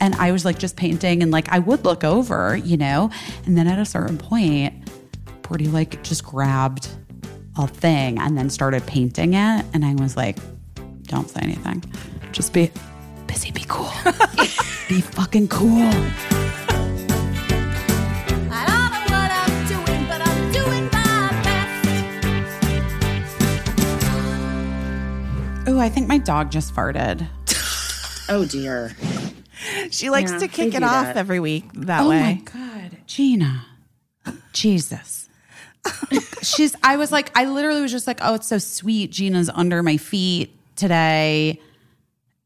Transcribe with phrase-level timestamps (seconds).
[0.00, 3.10] And I was like just painting and like I would look over, you know?
[3.46, 4.74] And then at a certain point,
[5.42, 6.88] Brody like just grabbed
[7.58, 9.64] a thing and then started painting it.
[9.74, 10.38] And I was like,
[11.02, 11.84] don't say anything.
[12.32, 12.70] Just be
[13.26, 13.90] busy, be cool.
[14.88, 15.90] be fucking cool.
[18.52, 21.88] I don't know what I'm doing, but I'm doing my best.
[25.68, 27.26] Oh, I think my dog just farted.
[28.28, 28.94] Oh dear.
[29.90, 31.16] She likes Yeah, to kick it off that.
[31.16, 32.18] every week that oh way.
[32.18, 33.66] Oh my god, Gina,
[34.52, 35.28] Jesus.
[36.42, 36.74] She's.
[36.82, 39.10] I was like, I literally was just like, oh, it's so sweet.
[39.10, 41.58] Gina's under my feet today,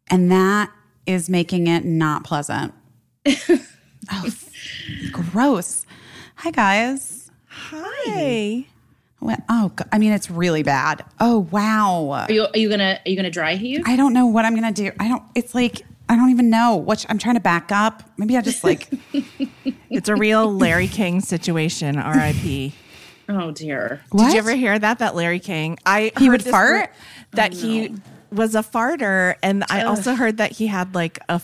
[0.08, 0.70] and that
[1.06, 2.72] is making it not pleasant.
[3.26, 4.30] oh,
[5.12, 5.84] gross.
[6.36, 7.30] Hi guys.
[7.48, 8.66] Hi.
[9.20, 9.40] What?
[9.48, 11.04] Oh, go- I mean, it's really bad.
[11.20, 12.10] Oh wow.
[12.28, 13.82] Are you are you gonna are you gonna dry heave?
[13.86, 14.92] I don't know what I'm gonna do.
[15.00, 15.22] I don't.
[15.34, 16.76] It's like I don't even know.
[16.76, 18.02] What I'm trying to back up.
[18.18, 18.88] Maybe I just like.
[19.90, 22.72] It's a real Larry King situation, RIP.
[23.28, 24.00] Oh dear.
[24.10, 24.24] what?
[24.24, 24.98] Did you ever hear that?
[24.98, 26.92] That Larry King, I He would fart?
[27.30, 27.94] That he oh,
[28.32, 31.40] was a farter, and I also heard that he had like a.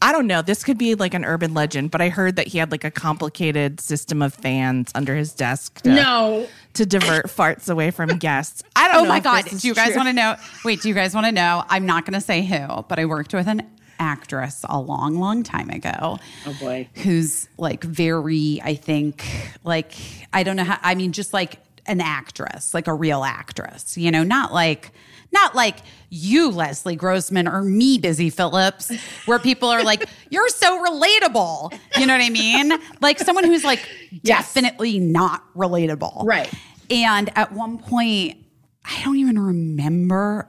[0.00, 0.42] I don't know.
[0.42, 2.90] This could be like an urban legend, but I heard that he had like a
[2.90, 6.46] complicated system of fans under his desk to, No.
[6.74, 8.62] to divert farts away from guests.
[8.76, 9.04] I don't oh know.
[9.06, 9.44] Oh my god!
[9.44, 10.36] Do you guys want to know?
[10.64, 11.64] Wait, do you guys want to know?
[11.68, 15.42] I'm not going to say who, but I worked with an actress a long, long
[15.42, 16.18] time ago.
[16.46, 16.88] Oh boy.
[16.94, 19.24] Who's like very, I think,
[19.64, 19.92] like
[20.32, 20.78] I don't know how.
[20.82, 23.96] I mean, just like an actress, like a real actress.
[23.96, 24.90] You know, not like.
[25.30, 25.76] Not like
[26.08, 28.90] you, Leslie Grossman, or me, Busy Philipps,
[29.26, 31.78] where people are like, you're so relatable.
[31.98, 32.72] You know what I mean?
[33.02, 34.22] Like someone who's like Yes.
[34.54, 36.24] definitely not relatable.
[36.24, 36.50] Right.
[36.88, 38.38] And at one point,
[38.86, 40.48] I don't even remember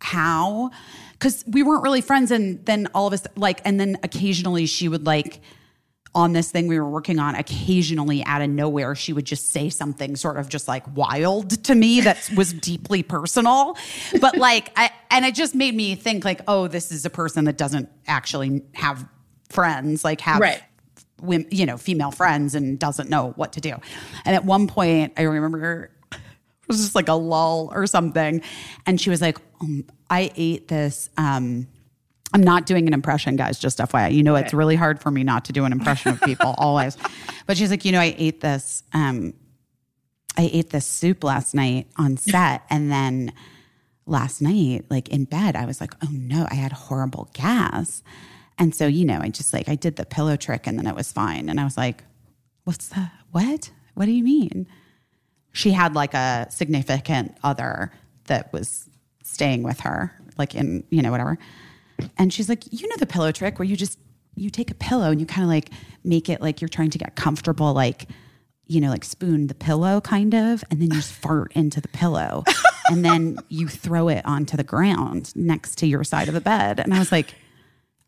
[0.00, 0.72] how,
[1.22, 2.32] because we weren't really friends.
[2.32, 5.40] And then all of us, like, and then occasionally she would, like,
[6.16, 9.70] on this thing we were working on, occasionally out of nowhere, she would just say
[9.70, 13.78] something sort of just like wild to me that was deeply personal.
[14.20, 17.44] But like, I, and it just made me think, like, oh, this is a person
[17.44, 19.06] that doesn't actually have
[19.48, 20.62] friends, like, have Right.
[21.20, 23.76] women, you know, female friends and doesn't know what to do.
[24.26, 26.18] And at one point, I remember it
[26.68, 28.42] was just like a lull or something,
[28.86, 31.66] and she was like, um, "I ate this." Um,
[32.34, 33.58] I'm not doing an impression, guys.
[33.58, 36.20] Just FYI, you know, it's really hard for me not to do an impression of
[36.22, 36.96] people always.
[37.46, 38.82] But she's like, you know, I ate this.
[38.92, 39.34] Um,
[40.38, 43.32] I ate this soup last night on set, and then
[44.06, 48.02] last night, like in bed, I was like, oh no, I had horrible gas.
[48.58, 50.94] And so, you know, I just like, I did the pillow trick and then it
[50.94, 51.48] was fine.
[51.48, 52.04] And I was like,
[52.64, 53.70] what's the, what?
[53.94, 54.66] What do you mean?
[55.52, 57.92] She had like a significant other
[58.26, 58.88] that was
[59.42, 61.36] staying with her, like in, you know, whatever.
[62.16, 63.98] And she's like, you know, the pillow trick where you just,
[64.36, 65.70] you take a pillow and you kind of like
[66.04, 68.06] make it like you're trying to get comfortable, like,
[68.68, 71.88] you know, like spoon the pillow kind of, and then you just fart into the
[71.88, 72.44] pillow.
[72.88, 76.78] and then you throw it onto the ground next to your side of the bed.
[76.78, 77.34] And I was like,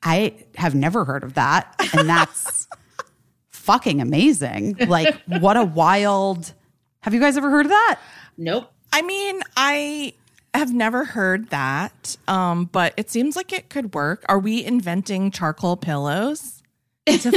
[0.05, 1.75] I have never heard of that.
[1.99, 2.69] And that's
[3.51, 4.77] fucking amazing.
[4.87, 6.53] Like, what a wild.
[7.01, 7.99] Have you guys ever heard of that?
[8.39, 8.71] Nope.
[8.93, 10.15] I mean, I
[10.54, 14.25] have never heard that, um, but it seems like it could work.
[14.28, 16.62] Are we inventing charcoal pillows
[17.06, 17.37] I'm just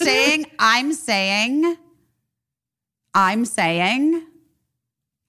[0.00, 0.04] into?
[0.04, 1.76] saying, I'm saying,
[3.14, 4.26] I'm saying,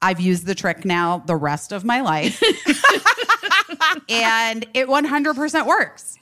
[0.01, 2.41] I've used the trick now the rest of my life.
[4.09, 6.17] and it 100% works.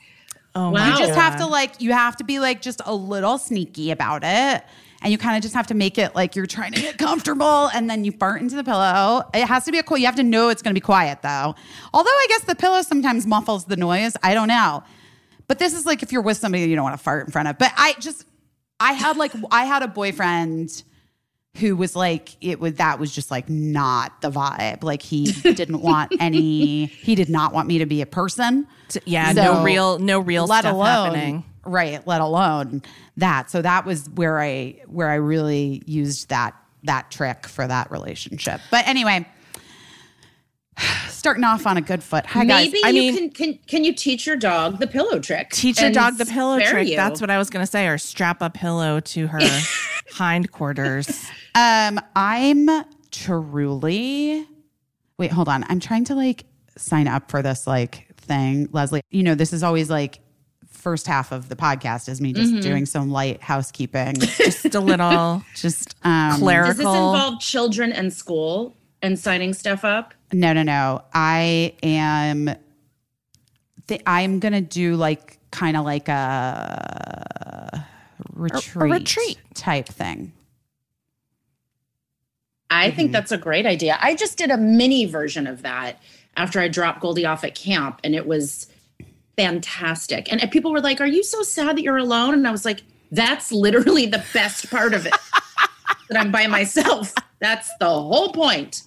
[0.55, 0.91] Oh Wow.
[0.91, 4.23] You just have to like, you have to be like just a little sneaky about
[4.23, 4.63] it.
[5.03, 7.67] And you kind of just have to make it like you're trying to get comfortable
[7.73, 9.23] and then you fart into the pillow.
[9.33, 11.21] It has to be a cool, you have to know it's going to be quiet
[11.21, 11.55] though.
[11.93, 14.15] Although I guess the pillow sometimes muffles the noise.
[14.23, 14.83] I don't know.
[15.47, 17.49] But this is like if you're with somebody you don't want to fart in front
[17.49, 17.57] of.
[17.57, 18.25] But I just,
[18.79, 20.83] I had like, I had a boyfriend
[21.57, 25.81] who was like it was that was just like not the vibe like he didn't
[25.81, 28.65] want any he did not want me to be a person
[29.05, 31.43] yeah, So, no real, no real let stuff alone happening.
[31.65, 32.81] Right let alone
[33.17, 37.89] that so that was where i where i really used that that trick for that
[37.91, 39.25] relationship but anyway
[41.07, 43.83] starting off on a good foot hi guys Maybe I you mean- can, can can
[43.83, 45.51] you teach your dog the pillow trick?
[45.51, 46.87] Teach your dog the pillow trick.
[46.87, 46.95] you?
[46.95, 47.87] That's what I was going to say.
[47.87, 49.39] Or strap a pillow to her
[50.13, 51.29] hindquarters.
[51.55, 52.67] Um, I'm
[53.11, 54.47] truly.
[55.17, 55.63] Wait, hold on.
[55.69, 56.45] I'm trying to like
[56.75, 59.01] sign up for this like thing, Leslie.
[59.11, 60.19] You know, this is always like
[60.83, 65.41] first half of the podcast is me just doing some light housekeeping, Just a little
[65.55, 70.13] just um, Does this involve children and school and signing stuff up?
[70.33, 71.01] No, no, no.
[71.13, 72.53] I am
[73.87, 77.85] th- I'm gonna do like kind of like a
[78.33, 79.37] retreat, retreat.
[79.53, 80.33] type thing.
[82.69, 82.95] I Mm-hmm.
[82.95, 83.97] think that's a great idea.
[84.01, 85.99] I just did a mini version of that
[86.35, 88.67] after I dropped Goldie off at camp, and it was
[89.37, 90.31] fantastic.
[90.31, 92.65] And, and people were like, "Are you so sad that you're alone?" And I was
[92.65, 95.13] like, "That's literally the best part of it.
[96.09, 97.13] that I'm by myself.
[97.39, 98.83] That's the whole point."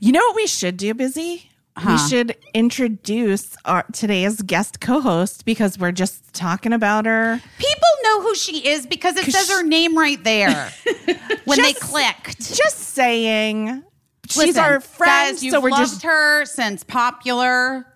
[0.00, 1.50] You know what we should do, Busy?
[1.86, 7.40] We should introduce our today's guest co-host because we're just talking about her.
[7.58, 10.70] People know who she is because it says her name right there
[11.46, 12.54] when they clicked.
[12.54, 13.82] Just saying,
[14.28, 17.86] she's Listen, our friend, guys, you've so we're loved just her since popular.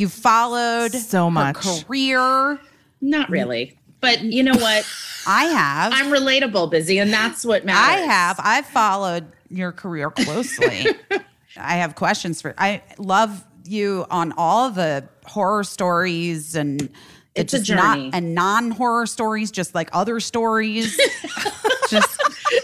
[0.00, 1.86] You've followed So her much.
[1.86, 2.58] career.
[3.02, 4.86] Not really, but you know what?
[5.26, 5.92] I have.
[5.94, 8.00] I'm relatable, busy, and that's what matters.
[8.02, 8.40] I have.
[8.42, 10.86] I've followed your career closely.
[11.58, 12.54] I have questions for.
[12.56, 16.88] I love you on all the horror stories and
[17.34, 18.10] It's a just not journey.
[18.14, 20.96] and non horror stories, just like other stories.
[21.90, 22.18] just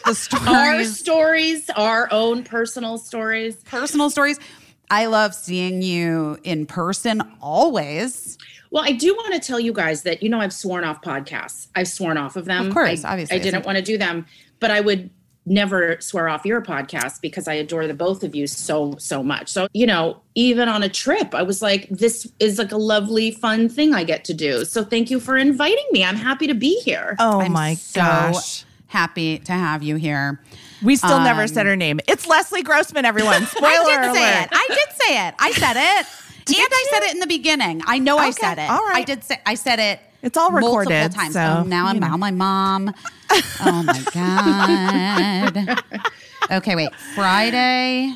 [0.06, 0.46] the stories.
[0.48, 3.56] Our stories, stories, our own personal stories.
[3.64, 4.38] personal stories.
[4.90, 8.38] I love seeing you in person always.
[8.70, 11.68] Well, I do want to tell you guys that you know I've sworn off podcasts.
[11.74, 12.68] I've sworn off of them.
[12.68, 13.36] Of course, I, obviously.
[13.36, 14.26] I didn't want to do them,
[14.60, 15.10] but I would
[15.48, 19.48] never swear off your podcast because I adore the both of you so so much.
[19.48, 23.30] So you know, even on a trip, I was like, this is like a lovely,
[23.30, 24.64] fun thing I get to do.
[24.64, 26.04] So thank you for inviting me.
[26.04, 27.16] I'm happy to be here.
[27.18, 28.64] oh I'm my so gosh.
[28.88, 30.40] happy to have you here.
[30.82, 32.00] We still never Um, said her name.
[32.06, 33.46] It's Leslie Grossman, everyone.
[33.46, 34.43] Spoiler I did say alert.
[34.44, 34.49] it.
[34.52, 35.34] I did say it.
[35.38, 36.06] I said it.
[36.58, 37.82] and I said it in the beginning.
[37.87, 38.70] I know I said it.
[38.70, 38.96] all right.
[38.99, 40.00] I did say I said it.
[40.23, 40.90] It's all recorded.
[40.90, 41.34] multiple times.
[41.34, 42.08] so, oh, now I'm you know.
[42.08, 42.93] now my mom.
[43.61, 45.82] Oh my god.
[46.49, 46.94] Okay, wait.
[47.17, 48.14] Friday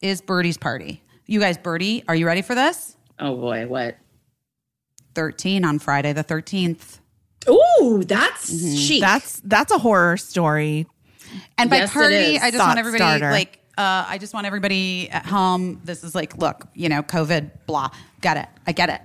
[0.00, 1.02] is Birdie's party.
[1.26, 2.96] You guys, Birdie, are you ready for this?
[3.18, 3.98] Oh boy, what?
[5.14, 7.00] 13 on Friday the 13th.
[7.48, 8.76] Ooh, that's Mm-hmm.
[8.76, 9.00] chic.
[9.02, 10.86] That's that's a horror story.
[11.58, 12.38] And by Yes, party.
[12.38, 13.30] I just Thought want everybody starter.
[13.30, 15.80] like uh, I just want everybody at home.
[15.84, 17.90] This is like, look, you know, COVID, blah.
[18.22, 18.48] Got it.
[18.66, 19.02] I get it.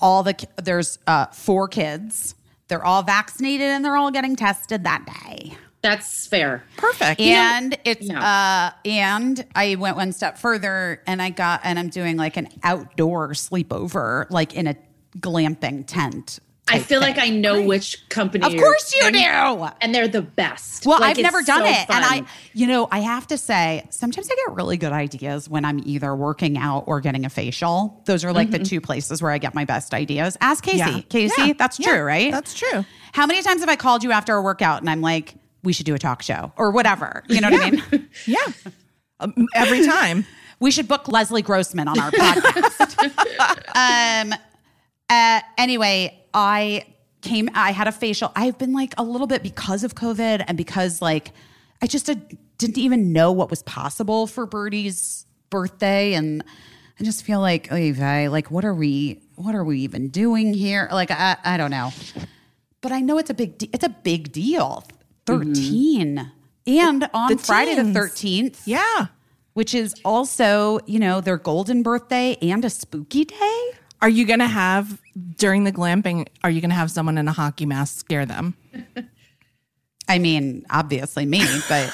[0.00, 2.34] All the there's uh, four kids.
[2.68, 5.56] They're all vaccinated and they're all getting tested that day.
[5.82, 6.64] that's fair.
[6.76, 7.20] Perfect.
[7.20, 8.72] And it's yeah.
[8.74, 12.48] uh and I went one step further and I got and I'm doing like an
[12.64, 14.74] outdoor sleepover, like in a
[15.18, 16.40] glamping tent.
[16.68, 17.14] I feel thing.
[17.14, 18.44] like I know which company.
[18.44, 19.68] Of course you and- do.
[19.80, 20.84] And they're the best.
[20.84, 21.88] Well, Like, I've never done so it.
[21.90, 22.24] And I,
[22.54, 26.14] you know, I have to say, sometimes I get really good ideas when I'm either
[26.14, 28.02] working out or getting a facial.
[28.06, 30.36] Those are like the two places where I get my best ideas.
[30.40, 30.78] Ask Caissie.
[30.78, 31.00] Yeah.
[31.02, 31.52] Caissie, Yeah.
[31.56, 31.88] that's Yeah.
[31.90, 32.32] true, right?
[32.32, 32.84] That's true.
[33.12, 35.86] How many times have I called you after a workout and I'm like, we should
[35.86, 37.22] do a talk show or whatever?
[37.28, 38.08] You know what I mean?
[38.26, 38.38] Yeah.
[39.20, 40.26] Um, every time.
[40.58, 43.02] We should book Leslie Grossman on our podcast.
[44.32, 44.38] um.
[45.08, 45.40] Uh.
[45.58, 46.86] Anyway, I
[47.22, 47.48] came.
[47.54, 48.32] I had a facial.
[48.36, 51.32] I've been like a little bit because of COVID and because like
[51.82, 52.14] I just uh,
[52.58, 56.42] didn't even know what was possible for Birdie's birthday, and
[57.00, 59.20] I just feel like, like what are we?
[59.36, 60.88] What are we even doing here?
[60.90, 61.92] Like I, I don't know.
[62.80, 63.58] But I know it's a big.
[63.58, 64.84] De- it's a big deal.
[65.26, 66.30] 13
[66.68, 69.06] and on The Friday the thirteenth Yeah.
[69.54, 73.70] which is also, you know, their golden birthday and a spooky day.
[74.02, 75.00] Are you going to have
[75.36, 76.26] during the glamping?
[76.44, 78.54] Are you going to have someone in a hockey mask scare them?
[80.08, 81.92] I mean, obviously me, but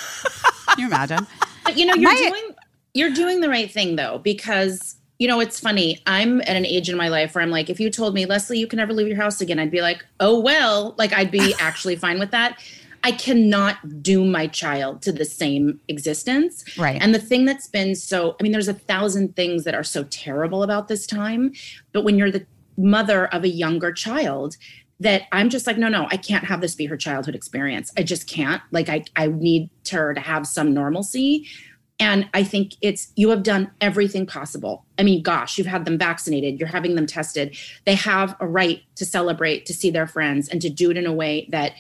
[0.69, 1.27] can you imagine?
[1.65, 2.55] But you know, you're My- doing
[2.93, 6.03] you're doing the right thing though, because you know it's funny.
[6.07, 8.59] I'm at an age in my life where I'm like, if you told me, Leslie,
[8.59, 11.55] you can never leave your house again, I'd be like, oh well, like I'd be
[11.61, 12.59] actually fine with that.
[13.05, 16.65] I cannot doom my child to the same existence.
[16.79, 17.01] Right.
[17.01, 20.05] And the thing that's been so, I mean, there's a thousand things that are so
[20.05, 21.53] terrible about this time,
[21.93, 24.57] but when you're the mother of a younger child,
[25.01, 27.93] that I'm just like, no, no, I can't have this be her childhood experience.
[27.99, 28.63] I just can't.
[28.71, 31.49] Like, I, I need her to have some normalcy.
[31.99, 34.85] And I think it's, you have done everything possible.
[34.99, 37.57] I mean, gosh, you've had them vaccinated, you're having them tested.
[37.85, 41.07] They have a right to celebrate, to see their friends, and to do it in
[41.07, 41.73] a way that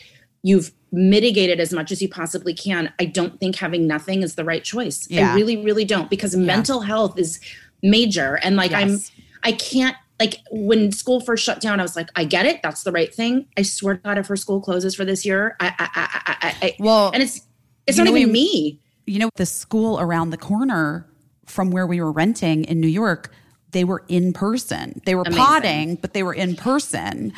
[0.43, 2.93] you've mitigated as much as you possibly can.
[2.99, 5.09] I don't think having nothing is the right choice.
[5.11, 5.33] Yeah.
[5.33, 7.41] I really, really don't, because mental health is
[7.83, 8.39] major.
[8.43, 8.99] And like, I'm,
[9.43, 11.81] I can't like when school first shut down.
[11.81, 12.63] I was like, I get it.
[12.63, 13.47] That's the right thing.
[13.57, 16.57] I swear to God, if her school closes for this year, I, I, I, I,
[16.67, 17.41] I Well, and it's
[17.87, 18.79] it's not know, even we- me.
[19.05, 21.09] You know, the school around the corner
[21.47, 23.33] from where we were renting in New York
[23.73, 25.01] they were in person.
[25.05, 25.45] They were Amazing.
[25.45, 27.33] potting, but they were in person.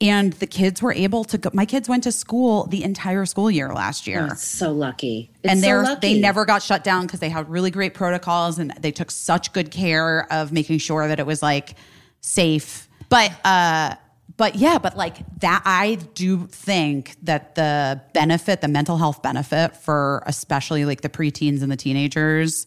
[0.00, 1.50] And the kids were able to go.
[1.54, 4.28] My kids went to school the entire school year last year.
[4.30, 5.30] It's so lucky.
[5.42, 6.14] It's and they're lucky.
[6.14, 9.52] they never got shut down because they had really great protocols and they took such
[9.52, 11.76] good care of making sure that it was like
[12.20, 12.88] safe.
[13.08, 13.94] But uh
[14.36, 19.76] but yeah, but like that I do think that the benefit, the mental health benefit
[19.76, 22.66] for especially like the preteens and the teenagers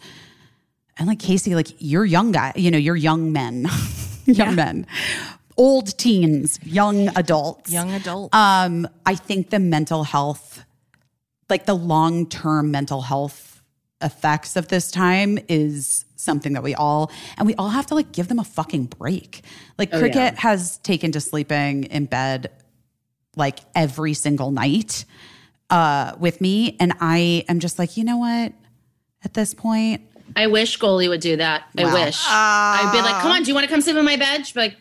[0.99, 3.67] and like Caissie, like you're young guy, you know, you're young men,
[4.25, 4.85] young men,
[5.57, 7.71] old teens, young adults.
[7.71, 8.35] Young adults.
[8.35, 10.63] Um, I think the mental health,
[11.49, 13.61] like the long term mental health
[14.01, 18.11] effects of this time is something that we all, and we all have to like
[18.11, 19.41] give them a fucking break.
[19.77, 20.39] Like Oh, Cricket yeah.
[20.41, 22.51] has taken to sleeping in bed
[23.35, 25.05] like every single night
[25.69, 26.75] uh, with me.
[26.79, 28.53] And I am just like, you know what?
[29.23, 30.01] At this point,
[30.35, 31.63] I wish Goldie would do that.
[31.77, 31.93] I Wow.
[31.93, 32.23] wish.
[32.27, 34.45] I'd be like, come on, do you want to come sleep in my bed?
[34.47, 34.77] She'd be like,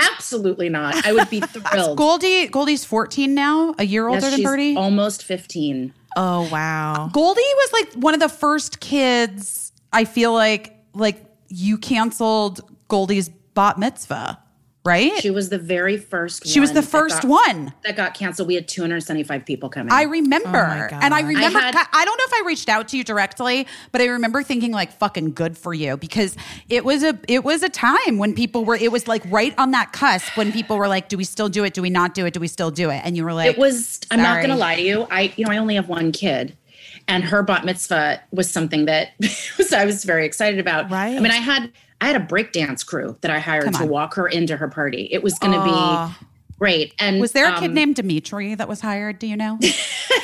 [0.00, 1.06] absolutely not.
[1.06, 1.96] I would be thrilled.
[1.98, 4.76] Goldie, Goldie's 14 now, a year older Yes, than she's Birdie.
[4.76, 5.92] almost 15.
[6.16, 7.10] oh wow.
[7.12, 9.72] Goldie was like one of the first kids.
[9.92, 14.38] I feel like like you canceled Goldie's bat mitzvah,
[14.84, 15.12] right?
[15.20, 17.72] She was the very first She was one the that first got- one.
[17.84, 18.48] That got canceled.
[18.48, 19.92] We had 275 people coming.
[19.92, 21.58] I remember, Oh my and I remember.
[21.58, 24.72] I, I don't know if I reached out to you directly, but I remember thinking
[24.72, 26.36] like "fucking good for you" because
[26.68, 28.76] it was a it was a time when people were.
[28.76, 31.64] It was like right on that cusp when people were like, "Do we still do
[31.64, 31.74] it?
[31.74, 32.34] Do we not do it?
[32.34, 34.76] Do we still do it?" And you were like, it was i'm not gonna lie
[34.76, 36.56] to you i you know i only have one kid
[37.08, 39.10] and her bat mitzvah was something that
[39.58, 41.16] was i was very excited about Right.
[41.16, 41.70] i mean i had
[42.02, 45.22] i had a breakdance crew that i hired to walk her into her party it
[45.22, 46.14] was gonna Oh.
[46.20, 46.26] be
[46.58, 49.18] great and Was there a kid um, named Dimitri that was hired?
[49.18, 49.58] Do you know?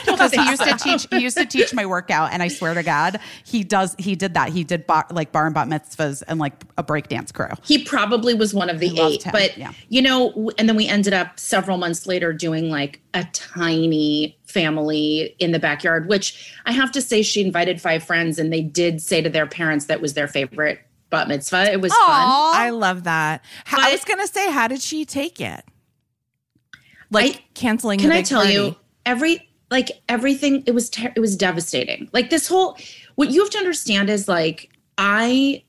[0.05, 1.07] Because he used to teach.
[1.11, 3.95] He used to teach my workout, and I swear to God, he does.
[3.99, 4.49] He did that.
[4.51, 7.49] He did bar, like bar and bat mitzvahs and like a breakdance crew.
[7.65, 9.73] he probably was one of the loved eight but yeah.
[9.89, 15.35] you know and then we ended up several months later doing like a tiny family
[15.39, 19.01] in the backyard which i have to say she invited five friends and they did
[19.03, 20.81] say to their parents that was their favorite
[21.11, 23.45] bat mitzvah it was fun I love that.
[23.65, 25.65] How, I was gonna say, how did she take it?
[27.11, 27.99] Like I- canceling.
[27.99, 28.55] can the I tell party.
[28.55, 32.09] you every like everything it was ter- it was devastating.
[32.13, 32.77] Like this whole
[33.17, 35.63] what you have to understand is like I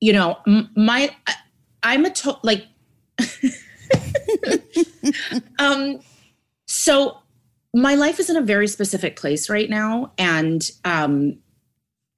[0.00, 1.34] you know m- my I-
[1.82, 2.64] I'm a to- like
[5.58, 6.00] um
[6.66, 7.18] so
[7.74, 11.38] my life is in a very specific place right now and um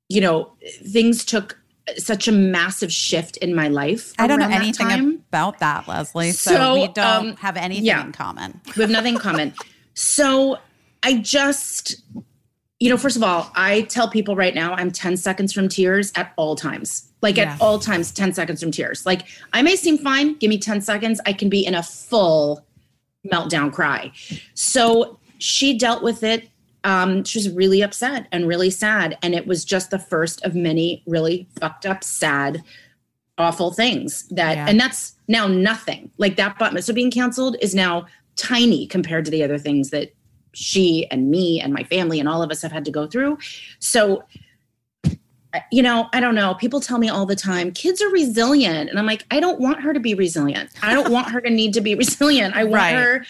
[0.08, 0.52] you know
[0.86, 1.58] things took
[1.98, 5.88] such a massive shift in my life I don't know around that anything about that,
[5.88, 6.30] Leslie.
[6.32, 8.04] So, So, we don't um, have anything yeah.
[8.04, 8.60] in common.
[8.76, 9.52] we have nothing in common.
[9.94, 10.58] So
[11.02, 11.96] I just,
[12.78, 16.12] you know, first of all, I tell people right now I'm 10 seconds from tears
[16.14, 17.08] at all times.
[17.20, 17.54] Like Yeah.
[17.54, 19.04] at all times, 10 seconds from tears.
[19.04, 19.22] Like
[19.52, 22.64] I may seem fine, give me 10 seconds, I can be in a full
[23.30, 24.12] meltdown cry.
[24.54, 26.48] So she dealt with it.
[26.84, 29.16] Um, she was really upset and really sad.
[29.22, 32.62] And it was just the first of many really fucked up, sad,
[33.38, 34.66] awful things that Yeah.
[34.68, 36.10] and that's now nothing.
[36.18, 40.12] Like that but so being canceled is now tiny compared to the other things that
[40.54, 43.38] she and me and my family and all of us have had to go through.
[43.78, 44.24] So
[45.70, 46.54] you know i don't know.
[46.54, 48.88] People tell me all the time kids are resilient.
[48.90, 50.70] And i'm like i don't want her to be resilient.
[50.82, 52.54] I don't want her to need to be resilient.
[52.56, 52.94] I want Right.
[52.94, 53.26] her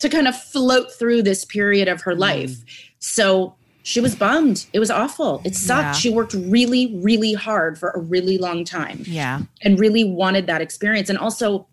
[0.00, 2.56] to kind of float through this period of her life
[2.98, 5.92] so she was bummed it was awful it sucked Yeah.
[5.92, 9.40] she worked really really hard for a really long time Yeah.
[9.62, 11.08] and really wanted that experience.
[11.08, 11.66] And also,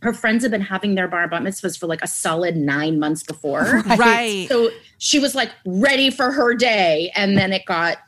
[0.00, 3.22] her friends had been having their bar bat mitzvahs for like a solid nine months
[3.22, 3.82] before.
[3.96, 4.48] Right.
[4.48, 7.98] So she was like ready for her day, and then it got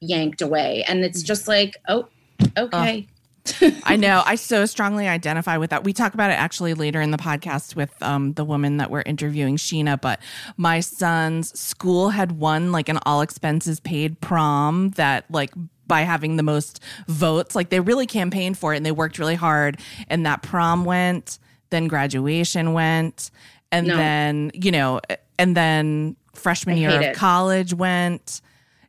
[0.00, 0.84] yanked away.
[0.88, 1.26] And it's mm.
[1.26, 2.08] just like, oh,
[2.56, 3.06] okay.
[3.84, 4.22] I know.
[4.24, 5.84] I so strongly identify with that.
[5.84, 9.02] We talk about it actually later in the podcast with um, the woman that we're
[9.02, 10.00] interviewing, Sheena.
[10.00, 10.20] But
[10.56, 15.52] my son's school had won like an all expenses paid prom that, like,
[15.86, 19.34] by having the most votes, like, they really campaigned for it and they worked really
[19.34, 19.78] hard.
[20.08, 23.30] And that prom went, then graduation went,
[23.70, 23.96] and No.
[23.96, 25.00] then, you know,
[25.38, 27.14] and then freshman year of it.
[27.16, 28.40] college went.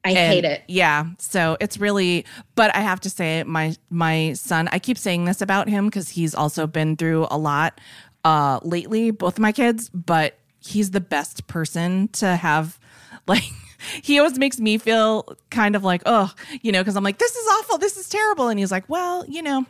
[0.05, 0.63] I And, hate it.
[0.67, 1.07] Yeah.
[1.17, 5.41] So it's really but I have to say my my son, I keep saying this
[5.41, 7.81] about him cuz he's also been through a lot
[8.23, 12.79] uh lately, both of my kids, but he's the best person to have
[13.27, 13.43] like
[14.01, 16.31] he always makes me feel kind of like, oh,
[16.61, 18.47] you know, because I'm like, this is awful, this is terrible.
[18.47, 19.65] And he's like, well, you know,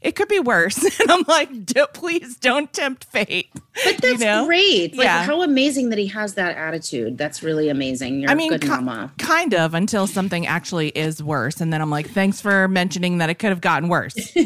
[0.00, 0.78] it could be worse.
[1.00, 3.50] And I'm like, "D- please don't tempt fate.
[3.52, 4.46] But that's you know?
[4.46, 4.94] great.
[4.96, 5.24] Like, Yeah.
[5.24, 7.16] how amazing that he has that attitude.
[7.18, 8.20] That's really amazing.
[8.20, 9.12] You're I mean, a good ki- mama.
[9.18, 11.60] kind of until something actually is worse.
[11.60, 14.14] And then I'm like, thanks for mentioning that it could have gotten worse.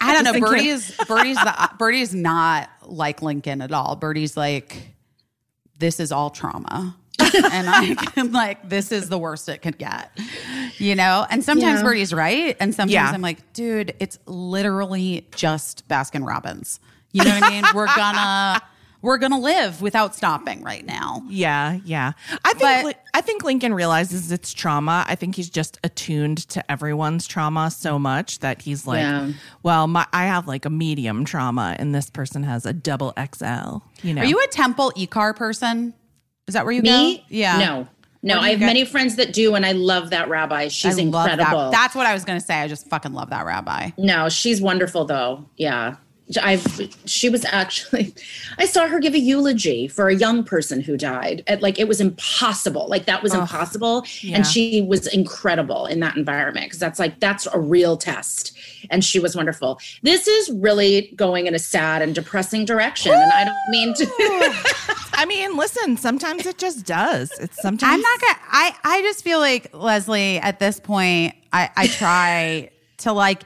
[0.00, 0.40] I don't know.
[0.40, 3.96] Birdie is Birdie's the Birdie's not like Lincoln at all.
[3.96, 4.88] Birdie's like,
[5.78, 6.96] this is all trauma.
[7.52, 10.10] and I am like, this is the worst it could get.
[10.78, 11.26] You know?
[11.30, 11.84] And sometimes Yeah.
[11.84, 12.56] Birdie's right.
[12.60, 13.10] And sometimes Yeah.
[13.10, 16.80] I'm like, dude, it's literally just Baskin Robbins.
[17.12, 17.64] You know what I mean?
[17.74, 18.62] We're gonna
[19.02, 21.22] we're gonna live without stopping right now.
[21.28, 22.12] Yeah, yeah.
[22.44, 25.04] I think But- I think Lincoln realizes it's trauma.
[25.06, 29.32] I think he's just attuned to everyone's trauma so much that he's like, Yeah.
[29.62, 33.78] well, my I have like a medium trauma, and this person has a double XL.
[34.02, 35.92] You know, Are you a Temple IKAR person?
[36.48, 37.18] Is that where you Me?
[37.18, 37.22] go?
[37.28, 37.58] Yeah.
[37.58, 37.88] No.
[38.24, 40.68] No, I have get- many friends that do, and I love that rabbi.
[40.68, 41.70] She's I love incredible.
[41.70, 41.72] that.
[41.72, 42.54] That's what I was gonna say.
[42.54, 43.90] I just fucking love that rabbi.
[43.98, 45.44] No, she's wonderful though.
[45.56, 45.96] Yeah.
[46.38, 48.14] I've she was actually
[48.58, 51.42] I saw her give a eulogy for a young person who died.
[51.46, 52.88] At like it was impossible.
[52.88, 54.36] Like that was impossible yeah.
[54.36, 58.56] and she was incredible in that environment because that's like that's a real test.
[58.90, 59.80] And she was wonderful.
[60.02, 64.06] This is really going in a sad and depressing direction and I don't mean to
[65.14, 67.30] I mean, listen, sometimes it just does.
[67.38, 68.38] It's sometimes I'm not gonna.
[68.50, 71.34] I I just feel like Leslie at this point.
[71.52, 73.42] I I try to like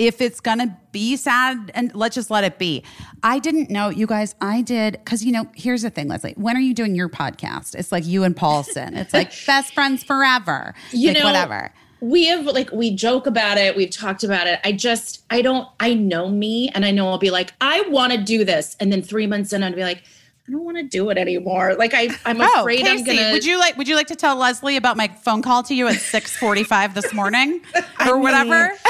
[0.00, 2.82] if it's gonna be sad and let's just let it be.
[3.22, 4.34] I didn't know you guys.
[4.40, 5.46] I did because you know.
[5.54, 6.32] Here's the thing, Leslie.
[6.36, 7.74] When are you doing your podcast?
[7.74, 8.96] It's like you and Paulson.
[8.96, 10.74] It's like best friends forever.
[10.90, 11.72] you like know whatever.
[12.00, 15.68] we have like we joke about it we've talked about it i just i don't
[15.80, 18.90] i know me and i know i'll be like i want to do this and
[18.90, 20.02] then three months in i'd be like
[20.50, 23.44] i don't want to do it anymore like i i'm Oh, afraid i'm gonna would
[23.44, 26.00] you like would you like to tell Leslie about my phone call to you at
[26.00, 27.60] six forty five this morning
[28.06, 28.72] or whatever?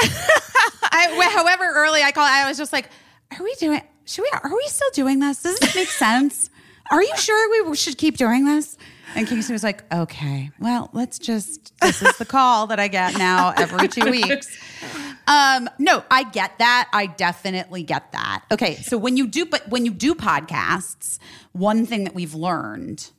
[0.93, 2.89] I, however early I call, I was just like,
[3.37, 3.81] "Are we doing?
[4.05, 4.29] Should we?
[4.43, 5.43] Are we still doing this?
[5.43, 6.49] Does this make sense?
[6.91, 8.77] Are you sure we should keep doing this?"
[9.15, 11.73] And Caissie was like, "Okay, well, let's just.
[11.81, 14.57] This is the call that I get now every two weeks."
[15.27, 16.89] Um, no, I get that.
[16.93, 18.43] I definitely get that.
[18.51, 21.19] Okay, so when you do, but when you do podcasts,
[21.51, 23.09] one thing that we've learned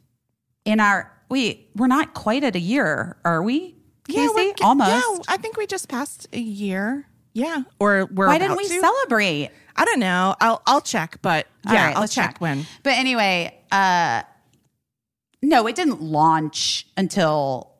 [0.64, 3.76] in our we we're not quite at a year, are we?
[4.08, 4.90] Caissie, we're almost.
[4.90, 7.06] Yeah, I think we just passed a year.
[7.32, 8.80] Yeah, or we're Why didn't we to.
[8.80, 9.50] celebrate?
[9.74, 10.34] I don't know.
[10.40, 12.66] I'll I'll check, but yeah, right, I'll let's check, when.
[12.82, 14.22] But anyway, uh
[15.40, 17.72] no, it didn't launch until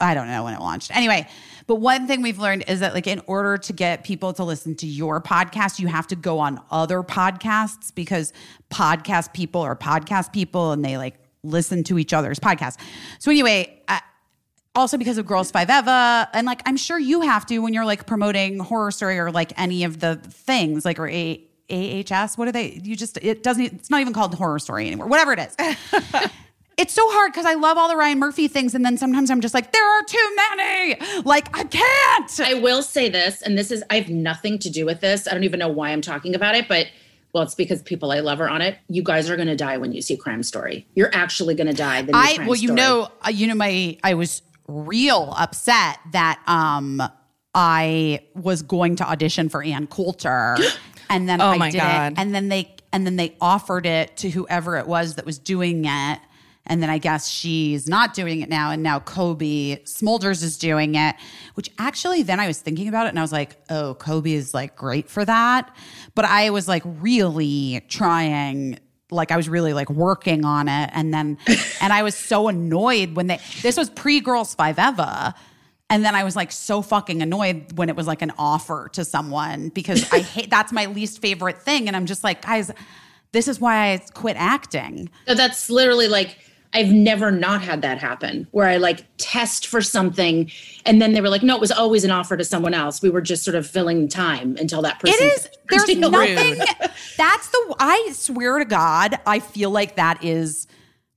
[0.00, 0.94] I don't know when it launched.
[0.94, 1.28] Anyway,
[1.66, 4.74] but one thing we've learned is that like in order to get people to listen
[4.76, 8.32] to your podcast, you have to go on other podcasts because
[8.70, 12.78] podcast people are podcast people and they like listen to each other's podcasts.
[13.18, 14.00] So anyway, I,
[14.74, 18.58] also because of Girls5eva, and like I'm sure you have to when you're like promoting
[18.58, 22.36] horror story or like any of the things like or a AHS.
[22.36, 22.80] What are they?
[22.82, 23.64] You just it doesn't.
[23.64, 25.06] It's not even called horror story anymore.
[25.06, 25.56] Whatever it is.
[26.78, 29.40] it's so hard because I love all the Ryan Murphy things, and then sometimes I'm
[29.40, 30.96] just like, there are too many.
[31.24, 32.40] Like I can't.
[32.40, 35.28] I will say this, and this is I have nothing to do with this.
[35.28, 36.86] I don't even know why I'm talking about it, but
[37.32, 38.76] well, it's because people I love are on it.
[38.88, 40.86] You guys are gonna die when you see Crime Story.
[40.94, 42.02] You're actually gonna die.
[42.02, 42.76] The new I Crime well, you Story.
[42.76, 47.02] know, uh, you know, my I was real upset that um
[47.54, 50.56] I was going to audition for Ann Coulter,
[51.10, 52.14] and then Oh I my didn't, God.
[52.16, 55.84] and then they and then they offered it to whoever it was that was doing
[55.86, 56.18] it.
[56.66, 58.70] And then I guess she's not doing it now.
[58.70, 61.16] And now Cobie Smulders is doing it,
[61.54, 64.54] which actually then I was thinking about it and I was like, oh, Kobe is
[64.54, 65.74] like great for that.
[66.14, 68.78] But I was like really trying
[69.12, 70.90] like I was really like working on it.
[70.92, 71.38] And then,
[71.80, 75.34] and I was so annoyed when they, this was pre Girls5eva.
[75.90, 79.04] And then I was like so fucking annoyed when it was like an offer to
[79.04, 81.86] someone because I hate, that's my least favorite thing.
[81.86, 82.70] And I'm just like, guys,
[83.32, 85.10] this is why I quit acting.
[85.28, 86.38] So that's literally like
[86.74, 90.50] I've never not had that happen where I like test for something
[90.86, 93.02] and then they were like, no, it was always an offer to someone else.
[93.02, 95.16] We were just sort of filling time until that person.
[95.20, 95.48] It is.
[95.68, 96.10] There's Deal.
[96.10, 96.56] nothing.
[97.18, 97.76] That's the.
[97.78, 100.66] I swear to God, I feel like that is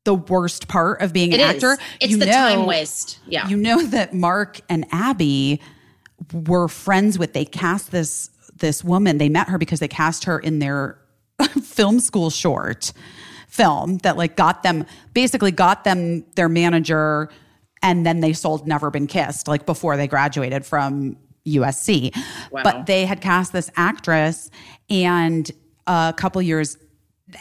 [0.04, 1.64] the worst part of being an It is.
[1.64, 1.84] actor.
[2.00, 3.20] It's You the know- time waste.
[3.28, 3.48] Yeah.
[3.48, 5.62] You know that Marc and Abby
[6.34, 7.34] were friends with.
[7.34, 9.18] They cast this this woman.
[9.18, 11.00] They met her because they cast her in their
[11.64, 12.94] film school short
[13.56, 17.30] film that like got them basically got them their manager
[17.82, 22.16] and then they sold Never Been Kissed like before they graduated from USC.
[22.52, 22.62] Wow.
[22.64, 24.50] But they had cast this actress
[24.90, 25.50] and
[25.88, 26.78] a couple years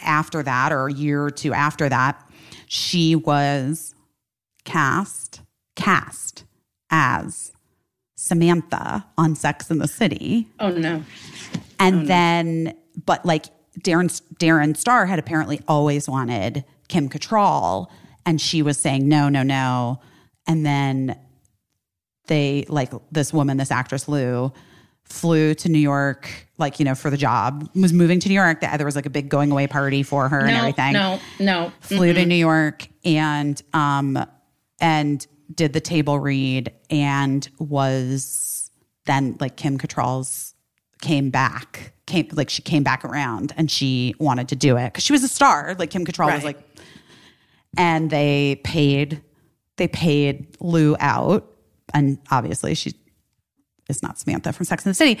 [0.03, 2.21] after that or a year or two after that
[2.67, 3.95] she was
[4.63, 5.41] cast
[5.75, 6.45] cast
[6.89, 7.51] as
[8.15, 10.47] Samantha on Sex in the City.
[10.59, 11.03] oh no.
[11.77, 12.73] And oh, then,
[13.05, 13.45] but like
[13.81, 17.87] Darren Darren Star had apparently always wanted Kim Cattrall,
[18.25, 19.99] and she was saying no, no, no.
[20.47, 21.17] And then
[22.27, 24.51] they like this woman, this actress Lou,
[25.03, 28.61] flew to New York, like, you know, for the job, was moving to New York.
[28.61, 30.93] There was like a big going away party for her and everything.
[30.93, 31.71] no, no.
[31.81, 34.23] Flew to New York and um
[34.79, 38.71] and did the table read and was
[39.05, 40.55] then like Kim Cattrall's
[41.01, 45.03] came back, came like she came back around and she wanted to do it because
[45.03, 45.75] she was a star.
[45.77, 46.59] Like Kim Cattrall was like,
[47.77, 49.21] and they paid
[49.77, 51.51] they paid Lou out,
[51.93, 52.93] and obviously she
[53.89, 55.19] is not Samantha from Sex and the City,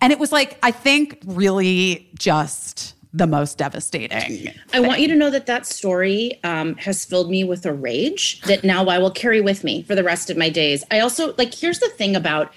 [0.00, 4.52] and it was like I think really just the most devastating.
[4.74, 8.40] I want you to know that that story um, has filled me with a rage
[8.42, 10.84] that now I will carry with me for the rest of my days.
[10.90, 11.54] I also like.
[11.54, 12.52] Here's the thing about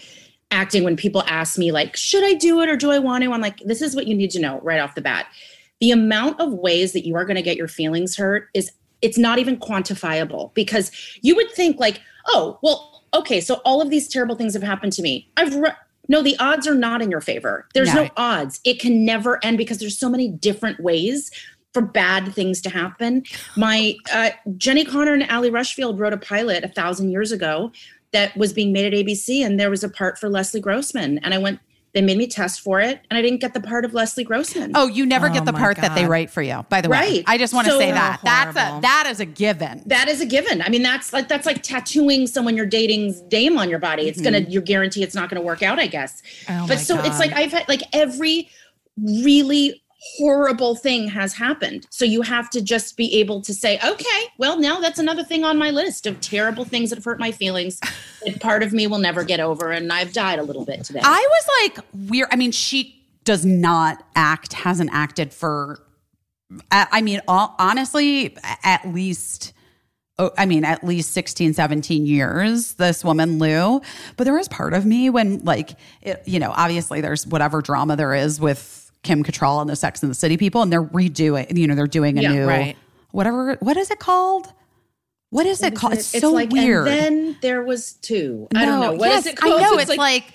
[0.52, 3.32] acting: when people ask me like, "Should I do it or do I want to?"
[3.32, 5.26] I'm like, "This is what you need to know right off the bat."
[5.80, 9.18] The amount of ways that you are going to get your feelings hurt is it's
[9.18, 14.08] not even quantifiable because you would think like, "Oh, well, okay, so all of these
[14.08, 15.28] terrible things have happened to me.
[15.38, 15.72] I've re-
[16.08, 17.68] no, the odds are not in your favor.
[17.74, 18.04] There's No.
[18.04, 18.60] no odds.
[18.66, 21.32] It can never end because there's so many different ways
[21.74, 23.24] for bad things to happen.
[23.56, 27.72] My uh, Jenni Konner and Ali Rushfield wrote a pilot a thousand years ago
[28.14, 31.34] that was being made at ABC, and there was a part for Leslie Grossman, and
[31.34, 31.60] I went.
[31.94, 34.72] They made me test for it, and I didn't get the part of Leslie Grossman.
[34.76, 36.66] Oh, you never Oh get the my part that they write for you.
[36.70, 37.24] By the way, Right.
[37.28, 39.84] I just want to So- say that that's a that is a given.
[39.88, 40.62] that is a given.
[40.62, 44.08] I mean, that's like that's like tattooing someone you're dating's name on your body.
[44.08, 44.52] It's gonna mm-hmm.
[44.52, 46.24] you guarantee it's not gonna work out, I guess.
[46.48, 48.48] Oh but my so it's like I've had like every
[48.98, 51.86] really horrible thing has happened.
[51.92, 55.44] So you have to just be able to say, okay, well, now that's another thing
[55.44, 57.80] on my list of terrible things that have hurt my feelings
[58.26, 59.72] that part of me will never get over.
[59.72, 61.02] And I've died a little bit today.
[61.04, 62.30] I was like weird.
[62.32, 65.84] I mean, she does not act, hasn't acted for.
[66.70, 69.54] I mean, all, honestly, at least.
[70.20, 73.82] oh, I mean, at least 16, 17 years, this woman, Lou.
[74.18, 77.96] But there was part of me when, like, it, you know, obviously there's whatever drama
[77.96, 81.58] there is with Kim Cattrall and the Sex and the City people, and they're redoing,
[81.58, 82.78] you know, they're doing a Yeah, new, right.
[83.12, 84.52] whatever, what is it called?
[85.32, 85.94] What is it called?
[85.94, 86.88] It's, so like, weird.
[86.88, 88.48] And then there was two.
[88.54, 88.92] I don't know.
[88.92, 89.62] No, What is yes, it called?
[89.62, 89.78] I know.
[89.80, 90.26] It's, like,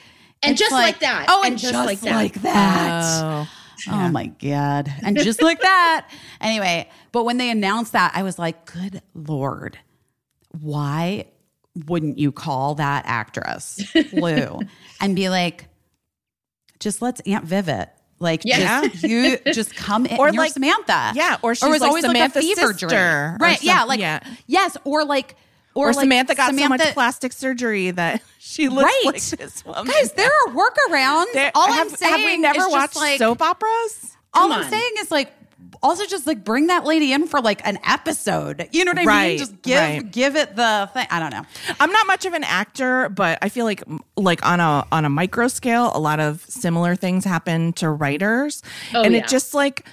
[0.42, 2.42] and it's just like that, Oh, and and just just, like like that.
[2.42, 3.22] that.
[3.24, 3.48] Oh.
[3.88, 4.92] Oh my God.
[5.02, 6.08] And just like that.
[6.40, 9.78] Anyway, but when they announced that, I was like, good Lord,
[10.60, 11.26] why
[11.86, 14.60] wouldn't you call that actress Lou
[15.00, 15.66] and be like,
[16.80, 17.88] just let's Aunt Vivet.
[18.18, 18.82] Like, Yeah.
[18.88, 20.18] just, you just come in.
[20.18, 21.12] Or like- Samantha.
[21.14, 23.36] yeah, or she was like always Samantha's like a fever sister dream.
[23.38, 23.62] Right.
[23.62, 23.84] yeah.
[23.84, 24.20] Like, yeah.
[24.46, 24.76] yes.
[24.84, 25.36] Or like,
[25.74, 29.02] or, Or, like Samantha got so much plastic surgery that she looks Right.
[29.04, 29.86] like this woman.
[29.92, 31.32] Guys, there are workarounds.
[31.34, 34.16] There- all have, I'm saying have we never is watched like, soap operas?
[34.32, 34.70] all Come I'm on.
[34.70, 35.32] saying is like
[35.86, 38.68] also just like bring that lady in for like an episode.
[38.72, 39.38] You know what I mean?
[39.38, 40.10] Just give right.
[40.10, 41.06] give it the thing.
[41.10, 41.44] I don't know.
[41.80, 43.82] I'm not much of an actor, but I feel like
[44.16, 48.62] like on a on a micro scale, a lot of similar things happen to writers,
[48.94, 49.20] Oh, and yeah.
[49.20, 49.86] it just like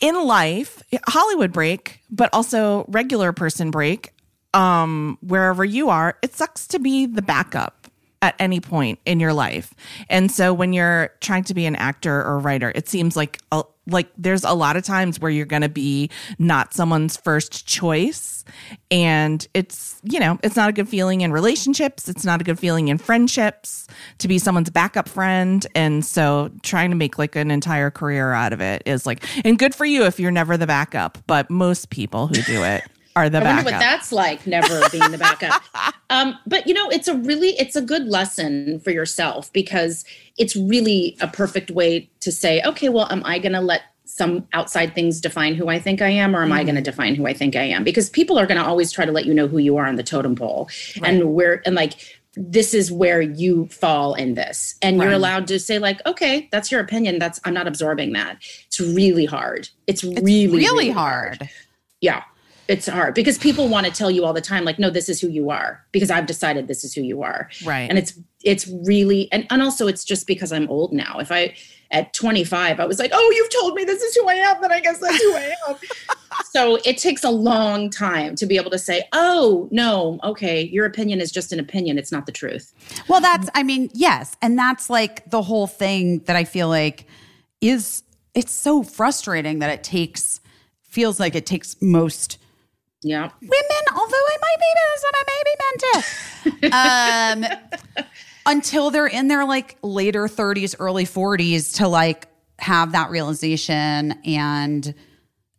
[0.00, 4.12] in life, Hollywood break, but also regular person break.
[4.54, 7.86] Um, wherever you are, it sucks to be the backup
[8.22, 9.74] at any point in your life,
[10.08, 13.62] and so when you're trying to be an actor or writer, it seems like a,
[13.88, 18.44] like there's a lot of times where you're going to be not someone's first choice.
[18.90, 22.08] And it's you know it's not a good feeling in relationships.
[22.08, 23.86] It's not a good feeling in friendships
[24.18, 25.66] to be someone's backup friend.
[25.74, 29.58] And so trying to make like an entire career out of it is like and
[29.58, 32.82] good for you if you're never the backup but most people who do it
[33.16, 35.62] are the I backup wonder what that's like, never being the backup.
[36.10, 40.06] Um, but you know, it's a really, it's a good lesson for yourself because
[40.38, 44.48] it's really a perfect way to say, okay, well, am I going to let some
[44.54, 47.26] outside things define who I think I am, or am I going to define who
[47.26, 47.84] I think I am?
[47.84, 49.96] Because people are going to always try to let you know who you are on
[49.96, 50.70] the totem pole,
[51.02, 51.94] and where, and like.
[52.40, 56.70] This is where you fall in this, and you're allowed to say like, "Okay, that's
[56.70, 57.18] your opinion.
[57.18, 58.36] That's I'm not absorbing that."
[58.68, 59.68] It's really hard.
[59.88, 61.48] It's, It's really, really, hard.
[62.00, 62.22] yeah
[62.68, 65.20] it's hard because people want to tell you all the time like no this is
[65.20, 67.48] who you are because i've decided this is who you are.
[67.64, 67.88] Right.
[67.88, 71.18] and it's it's really and, and also it's just because i'm old now.
[71.18, 71.54] If i
[71.90, 74.70] at 25 i was like oh you've told me this is who i am then
[74.70, 75.76] i guess that's who i am.
[76.50, 80.86] So it takes a long time to be able to say oh no okay your
[80.86, 81.98] opinion is just an opinion.
[81.98, 82.72] It's not the truth.
[83.08, 87.06] Well, that's I mean, yes, and that's like the whole thing that I feel like
[87.60, 88.02] is
[88.34, 90.40] it's so frustrating that it takes
[90.82, 92.38] feels like it takes most
[93.02, 94.68] yeah women, although I might be
[95.38, 96.02] maybe men too.
[96.72, 97.44] Um,
[98.46, 104.94] until they're in their like later 30s, early 40s to like have that realization and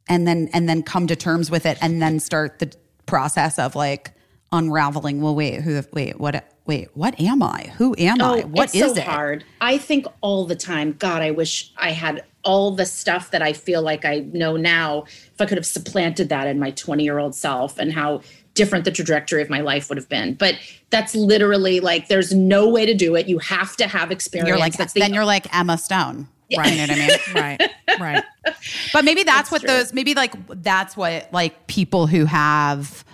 [0.07, 2.73] and then and then come to terms with it and then start the
[3.05, 4.11] process of like
[4.51, 5.21] unraveling.
[5.21, 5.81] Well, wait, who?
[5.93, 6.45] Wait, what?
[6.65, 7.71] Wait, what am I?
[7.77, 8.41] Who am I?
[8.41, 9.03] What it's is so it?
[9.03, 9.43] hard.
[9.61, 13.53] I think all the time, God, I wish I had all the stuff that I
[13.53, 15.03] feel like I know now.
[15.03, 18.21] If I could have supplanted that in my 20 year old self and how
[18.53, 20.33] different the trajectory of my life would have been.
[20.33, 20.55] But
[20.89, 23.27] that's literally like, there's no way to do it.
[23.27, 24.49] You have to have experience.
[24.49, 26.27] You're like that's the then you're like Emma Stone.
[26.57, 26.73] Right.
[26.73, 27.19] You know what I mean?
[27.35, 28.23] right, right.
[28.91, 33.05] But maybe that's what those maybe like that's what like people who have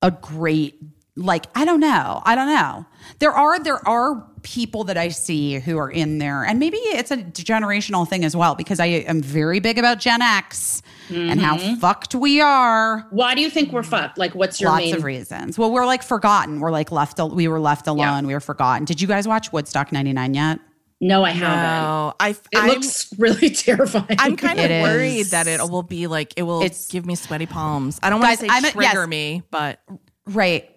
[0.00, 0.80] a great
[1.20, 2.22] like I don't know.
[2.24, 2.86] I don't know.
[3.18, 7.10] There are there are people that I see who are in there and maybe it's
[7.10, 11.56] a generational thing as well because I am very big about Gen X and how
[11.56, 11.74] mm-hmm.
[11.74, 13.06] fucked we are.
[13.10, 14.16] Why do you think we're fucked?
[14.16, 14.94] Like, what's your Lots main?
[14.94, 15.58] of reasons.
[15.58, 16.60] Well, we're like forgotten.
[16.60, 18.26] We're like left al- we were left alone.
[18.26, 18.84] We were forgotten.
[18.84, 20.60] Did you guys watch Woodstock 99 yet?
[21.02, 21.82] no, I haven't.
[21.82, 22.30] No, I.
[22.30, 24.16] It I'm, looks really terrifying.
[24.18, 25.30] I'm kind of It worried is.
[25.30, 27.98] that it will be like it will It's- give me sweaty palms.
[28.02, 29.08] I don't want to say I'm a- trigger yes.
[29.08, 29.80] me, but
[30.26, 30.70] Right.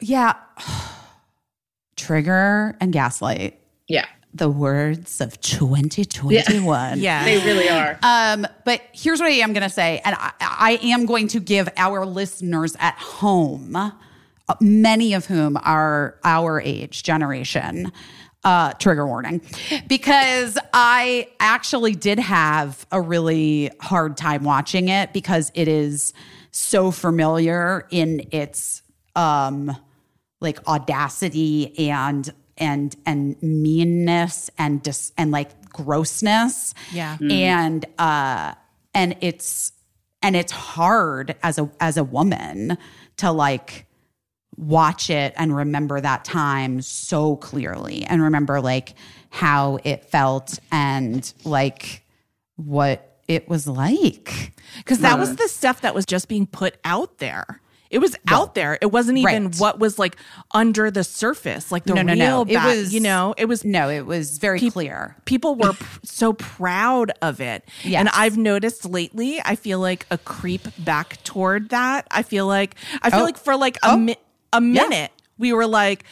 [0.00, 0.34] Yeah.
[1.96, 3.58] Trigger and gaslight.
[3.88, 4.04] yeah,
[4.34, 6.98] The words of 2021.
[7.00, 7.98] yeah, they really are.
[8.02, 11.40] Um, but here's what I am going to say, and I, I am going to
[11.40, 13.90] give our listeners at home, uh,
[14.60, 17.90] many of whom are our age generation,
[18.44, 19.40] uh, trigger warning,
[19.88, 26.12] because I actually did have a really hard time watching it because it is
[26.50, 28.82] so familiar in its
[29.16, 29.74] um,
[30.40, 37.18] like audacity and and and meanness and dis, and like grossness Yeah.
[37.20, 38.54] and uh
[38.94, 39.72] and it's
[40.22, 42.78] and it's hard as a as a woman
[43.18, 43.86] to like
[44.56, 48.94] watch it and remember that time so clearly and remember like
[49.28, 52.02] how it felt and like
[52.56, 57.18] what it was like because that was the stuff that was just being put out
[57.18, 57.60] there.
[57.96, 58.76] It was out there.
[58.82, 59.56] It wasn't even right.
[59.56, 60.16] what was like
[60.52, 62.44] under the surface, like the no no real.
[62.44, 65.86] no it was you know, it was no it was very clear people were p-
[66.04, 67.64] so proud of it.
[67.82, 68.00] Yes.
[68.00, 72.06] And I've noticed lately, I feel like a creep back toward that.
[72.10, 73.24] I feel like I feel Oh.
[73.24, 73.96] like for like a Oh.
[73.96, 74.16] mi-
[74.52, 76.04] a minute we were like,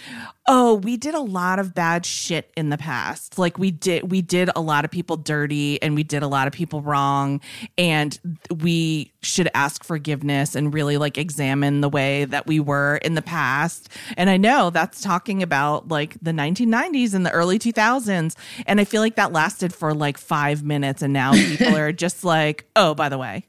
[0.47, 3.39] "Oh, we did a lot of bad shit in the past.
[3.39, 6.47] Like we did we did a lot of people dirty and we did a lot
[6.47, 7.41] of people wrong
[7.79, 8.19] and
[8.63, 13.23] we should ask forgiveness and really like examine the way that we were in the
[13.23, 18.81] past." And I know that's talking about like the 1990s and the early 2000s and
[18.81, 22.67] I feel like that lasted for like 5 minutes and now people are just like,
[22.77, 23.47] "Oh, by the way,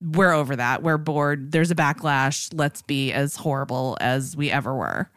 [0.00, 0.82] we're over that.
[0.82, 1.52] We're bored.
[1.52, 2.50] There's a backlash.
[2.54, 5.10] Let's be as horrible as we ever were."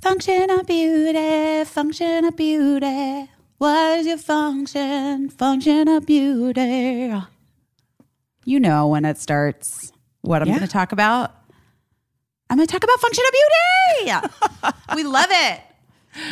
[0.00, 3.30] Function of beauty, function of beauty.
[3.58, 5.30] What is your function?
[5.30, 7.14] Function of beauty.
[8.44, 10.54] You know when it starts what I'm Yeah.
[10.56, 11.32] going to talk about.
[12.50, 14.76] I'm going to talk about function of beauty.
[14.96, 15.60] we love it.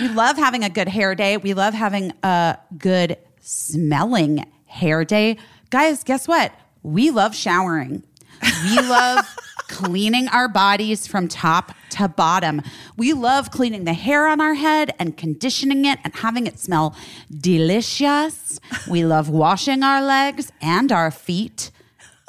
[0.01, 1.37] We love having a good hair day.
[1.37, 5.37] We love having a good smelling hair day.
[5.71, 6.53] Guys, guess what?
[6.83, 8.03] We love showering.
[8.43, 9.27] We love
[9.69, 12.63] cleaning our bodies from top to bottom.
[12.97, 16.95] We love cleaning the hair on our head and conditioning it and having it smell
[17.31, 18.61] delicious.
[18.89, 21.71] We love washing our legs and our feet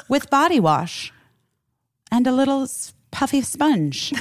[0.08, 1.14] with body wash
[2.12, 2.68] and a little
[3.12, 4.14] puffy sponge.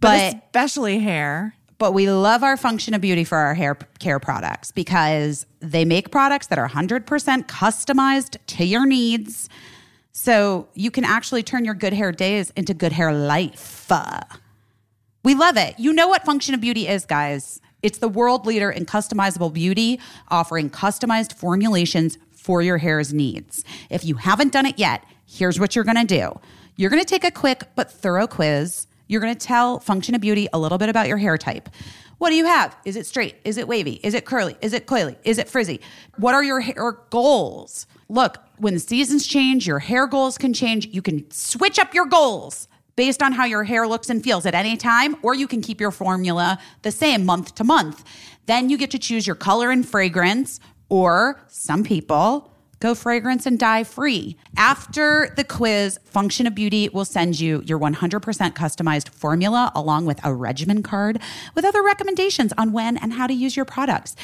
[0.00, 1.54] But, especially hair.
[1.78, 6.10] But we love our function of beauty for our hair care products because they make
[6.10, 7.04] products that are 100%
[7.46, 9.48] customized to your needs.
[10.12, 13.90] So you can actually turn your good hair days into good hair life.
[15.22, 15.74] We love it.
[15.78, 17.60] You know what function of beauty is guys?
[17.82, 23.64] It's the world leader in customizable beauty offering customized formulations for your hair's needs.
[23.90, 26.38] If you haven't done it yet here's what you're to do.
[26.76, 30.48] You're to take a quick but thorough quiz you're going to tell Function of Beauty
[30.52, 31.68] a little bit about your hair type.
[32.18, 32.76] What do you have?
[32.84, 33.36] Is it straight?
[33.44, 34.00] Is it wavy?
[34.02, 34.56] Is it curly?
[34.60, 35.16] Is it coily?
[35.24, 35.80] Is it frizzy?
[36.16, 37.86] What are your hair goals?
[38.08, 40.86] Look, when the seasons change, your hair goals can change.
[40.86, 44.54] You can switch up your goals based on how your hair looks and feels at
[44.54, 48.04] any time, or you can keep your formula the same month to month.
[48.46, 52.53] Then you get to choose your color and fragrance, or some people
[52.84, 54.36] go fragrance and dye free.
[54.58, 58.20] After the quiz, Function of Beauty will send you your 100%
[58.52, 61.18] customized formula along with a regimen card
[61.54, 64.14] with other recommendations on when and how to use your products.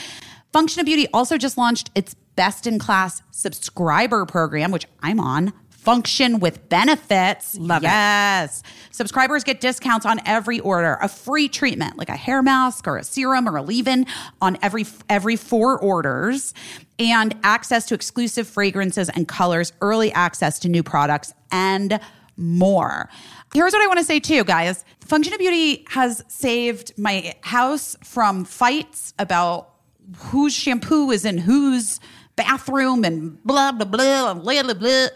[0.52, 5.54] Function of Beauty also just launched its best in class subscriber program, which I'm on
[5.82, 7.56] function with benefits.
[7.56, 7.86] Love it.
[7.86, 8.62] yes.
[8.90, 13.04] Subscribers get discounts on every order, a free treatment like a hair mask or a
[13.04, 14.06] serum or a leave-in
[14.42, 16.52] on every every four orders,
[16.98, 21.98] and access to exclusive fragrances and colors, early access to new products, and
[22.36, 23.08] more.
[23.54, 24.84] Here's what I want to say too, guys.
[25.00, 29.70] Function of Beauty has saved my house from fights about
[30.16, 32.00] whose shampoo is in whose
[32.36, 35.06] bathroom and blah blah blah blah blah blah.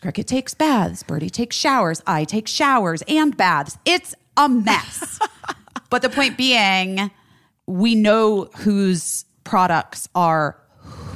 [0.00, 3.78] Cricket takes baths, Birdie takes showers, I take showers and baths.
[3.84, 5.18] It's a mess.
[5.90, 7.10] but the point being,
[7.66, 10.56] we know whose products are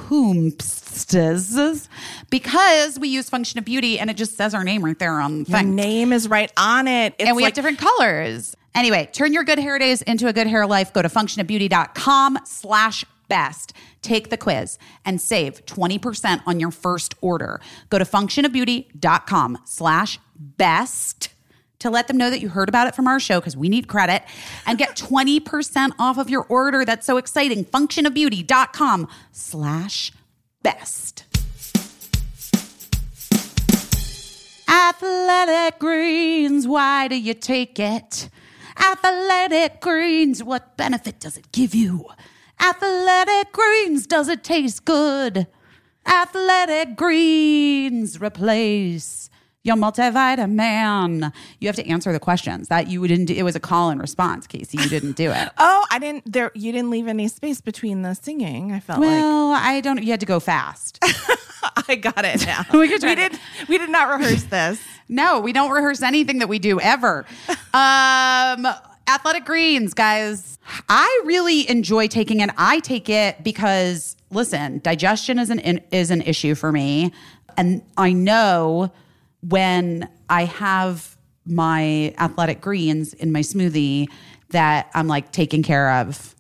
[0.09, 1.89] whomst's
[2.31, 5.45] because we use Function of Beauty and it just says our name right there on
[5.45, 7.15] the Your name is right on it.
[7.19, 8.57] It's and we like, have different colors.
[8.75, 10.93] Anyway, turn your good hair days into a good hair life.
[10.93, 13.73] Go to functionofbeauty.com slash best.
[14.03, 17.61] Take the quiz and save 20% on your first order.
[17.91, 21.31] Go to functionofbeauty.com slash best
[21.79, 23.89] to let them know that you heard about it from our show because we need
[23.89, 24.23] credit
[24.67, 26.85] and get 20% off of your order.
[26.85, 27.65] That's so exciting.
[27.65, 30.13] Functionofbeauty.com slash
[30.63, 31.25] best.
[34.69, 38.29] Athletic Greens, why do you take it?
[38.79, 42.07] Athletic Greens, what benefit does it give you?
[42.61, 45.47] Athletic Greens, does it taste good?
[46.07, 49.29] Athletic Greens, replace
[49.67, 51.33] your multivitamin.
[51.61, 53.35] You have to answer the questions that you didn't do.
[53.35, 54.81] It was a call and response, Caissie.
[54.81, 55.49] You didn't do it.
[55.59, 56.33] oh, I didn't.
[56.33, 58.73] There, you didn't leave any space between the singing.
[58.73, 60.03] I felt like well, I don't.
[60.03, 61.01] You had to go fast.
[61.89, 62.65] I got it now.
[62.73, 63.39] We to- did.
[63.69, 64.81] We did not rehearse this.
[65.09, 67.27] No, we don't rehearse anything that we do ever.
[67.75, 68.67] Um,
[69.09, 70.59] athletic greens, guys.
[70.89, 72.51] I really enjoy taking it.
[72.57, 77.13] I take it because listen, digestion is an is an issue for me,
[77.57, 78.93] and I know
[79.41, 84.09] when I have my athletic greens in my smoothie
[84.51, 86.35] that I'm like taken care of,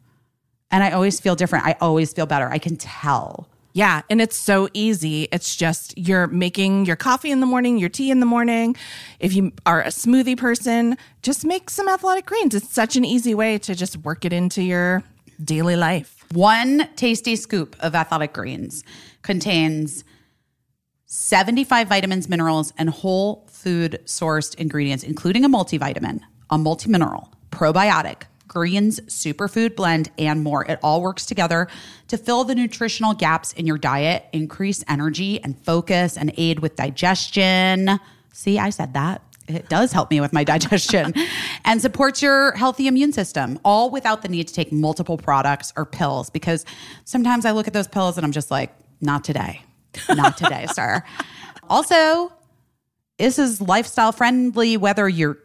[0.70, 1.66] and I always feel different.
[1.66, 2.48] I always feel better.
[2.48, 3.48] I can tell.
[3.76, 5.28] Yeah, and it's so easy.
[5.30, 8.74] It's just you're making your coffee in the morning, your tea in the morning.
[9.20, 12.54] If you are a smoothie person, just make some athletic greens.
[12.54, 15.04] It's such an easy way to just work it into your
[15.44, 16.24] daily life.
[16.32, 18.82] One tasty scoop of athletic greens
[19.20, 20.04] contains
[21.04, 28.22] 75 vitamins, minerals, and whole food sourced ingredients, including a multivitamin, a multimineral, probiotic,
[28.57, 30.64] greens, superfood blend, and more.
[30.64, 31.69] It all works together
[32.09, 36.75] to fill the nutritional gaps in your diet, increase energy and focus, and aid with
[36.75, 38.01] digestion.
[38.33, 39.21] See, I said that.
[39.47, 41.12] It does help me with my digestion
[41.66, 45.85] and supports your healthy immune system, all without the need to take multiple products or
[45.85, 46.31] pills.
[46.31, 46.64] Because
[47.05, 49.62] sometimes I look at those pills and I'm just like, not today.
[50.09, 51.03] Not today, sir.
[51.69, 52.33] Also,
[53.19, 55.37] this is lifestyle friendly, whether you're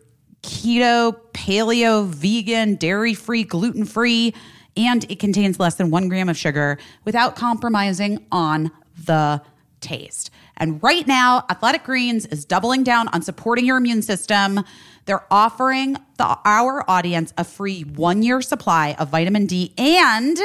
[0.43, 4.34] keto, paleo, vegan, dairy free, gluten free,
[4.77, 8.71] and it contains less than one gram of sugar without compromising on
[9.06, 9.41] the
[9.82, 10.30] taste.
[10.58, 14.62] And right now, Athletic Greens is doubling down on supporting your immune system.
[15.06, 20.38] They're offering the, our audience a free one year supply of vitamin D and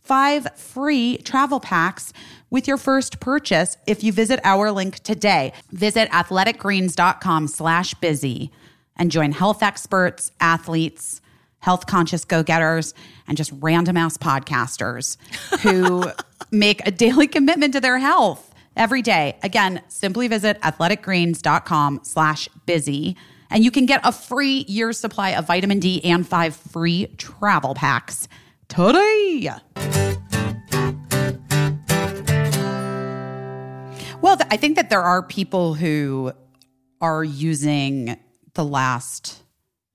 [0.00, 2.12] five free travel packs
[2.48, 5.52] with your first purchase if you visit our link today.
[5.72, 8.52] Visit athleticgreens.com slash busy
[8.96, 11.20] and join health experts, athletes,
[11.58, 12.94] health conscious go getters,
[13.26, 15.16] and just random ass podcasters
[15.60, 16.10] who
[16.50, 19.36] make a daily commitment to their health every day.
[19.42, 23.16] Again, simply visit athleticgreens.com slash busy
[23.50, 27.74] and you can get a free year's supply of vitamin D and five free travel
[27.74, 28.28] packs
[28.68, 29.50] today.
[34.20, 36.32] Well, th- I think that there are people who
[37.00, 38.16] are using
[38.56, 39.40] the last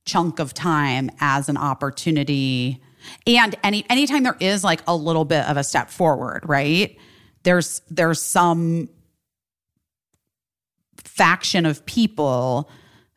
[0.06, 2.82] chunk of time as an opportunity.
[3.28, 6.98] And any anytime there is like a little bit of a step forward, right?
[7.44, 8.88] There's there's some
[11.04, 12.70] faction of people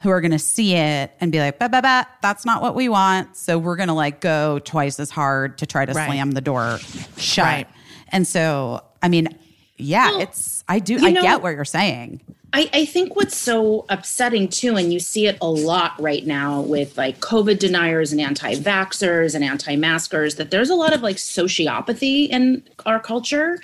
[0.02, 2.74] who are going to see it and be like, bah, bah, bah, that's not what
[2.74, 3.36] we want.
[3.36, 6.06] So we're going to like go twice as hard to try to Right.
[6.06, 6.78] slam the door
[7.16, 7.44] shut.
[7.44, 7.66] Right.
[8.10, 9.28] And so, I mean,
[9.76, 12.20] yeah, Well, it's, I do, I know- get what you're saying.
[12.54, 16.60] I, I think what's so upsetting too, and you see it a lot right now
[16.60, 21.02] with like COVID deniers and anti vaxxers and anti maskers, that there's a lot of
[21.02, 23.58] like sociopathy in our culture.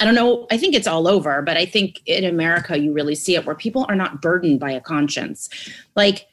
[0.00, 3.16] I don't know, I think it's all over, but I think in America, you really
[3.16, 5.48] see it where people are not burdened by a conscience.
[5.96, 6.28] Like,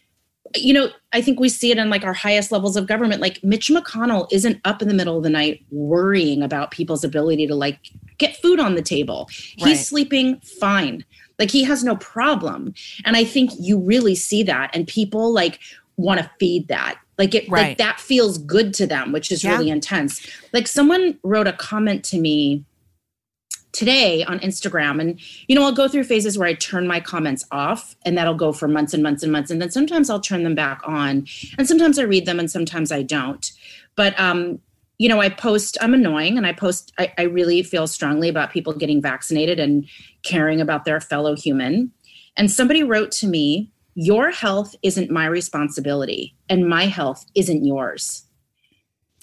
[0.56, 3.22] you know, I think we see it in like our highest levels of government.
[3.22, 7.48] Like Mitch McConnell isn't up in the middle of the night worrying about people's ability
[7.48, 7.80] to like
[8.20, 9.30] get food on the table.
[9.60, 9.70] Right.
[9.70, 11.04] He's sleeping fine.
[11.44, 12.74] Like he has no problem.
[13.04, 14.74] And I think you really see that.
[14.74, 15.60] And people like
[15.98, 16.96] want to feed that.
[17.18, 17.68] Like it Right.
[17.68, 19.52] like that feels good to them, which is Yeah.
[19.52, 20.26] really intense.
[20.54, 22.64] Like someone wrote a comment to me
[23.74, 25.02] today on Instagram.
[25.02, 25.20] And,
[25.50, 28.54] you know, I'll go through phases where I turn my comments off and that'll go
[28.54, 29.52] for months and months and months.
[29.52, 31.28] And then sometimes I'll turn them back on.
[31.58, 33.52] And sometimes I read them and sometimes I don't.
[33.98, 34.60] But, um,
[34.98, 38.52] you know, I post, I'm annoying and I post, I, I really feel strongly about
[38.52, 39.86] people getting vaccinated and
[40.24, 41.92] caring about their fellow human.
[42.38, 48.24] And somebody wrote to me, Your health isn't my responsibility, and my health isn't yours.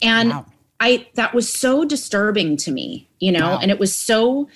[0.03, 0.47] And Wow.
[0.81, 3.59] I that was so disturbing to me, you know, Wow.
[3.61, 4.49] and it was so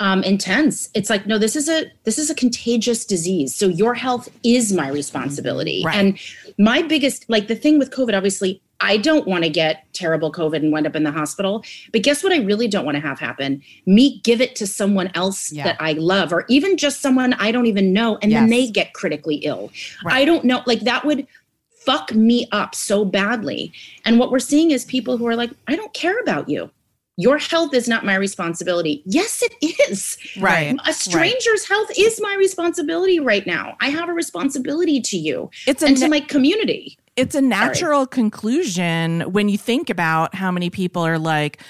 [0.00, 0.88] um, intense.
[0.94, 3.54] It's like, no, this is a this is a contagious disease.
[3.54, 5.82] So your health is my responsibility.
[5.84, 5.96] Right.
[5.96, 6.18] And
[6.58, 10.56] my biggest, like the thing with COVID, obviously, I don't want to get terrible COVID
[10.56, 11.64] and wind up in the hospital.
[11.92, 12.32] But guess what?
[12.32, 13.62] I really don't want to have happen.
[13.86, 15.64] Me give it to someone else Yeah.
[15.64, 18.92] that I love, or even just someone I don't even know, and then they get
[18.92, 19.70] critically ill.
[20.04, 20.16] Right.
[20.16, 20.62] I don't know.
[20.66, 21.26] Like that would
[21.70, 23.72] fuck me up so badly.
[24.04, 26.70] And what we're seeing is people who are like, I don't care about you.
[27.18, 29.02] Your health is not my responsibility.
[29.04, 29.54] Yes, it
[29.90, 30.16] is.
[30.38, 30.76] Right.
[30.86, 33.76] A stranger's health is my responsibility right now.
[33.80, 36.96] I have a responsibility to you It's a and to my community.
[37.16, 41.60] it's a natural conclusion when you think about how many people are like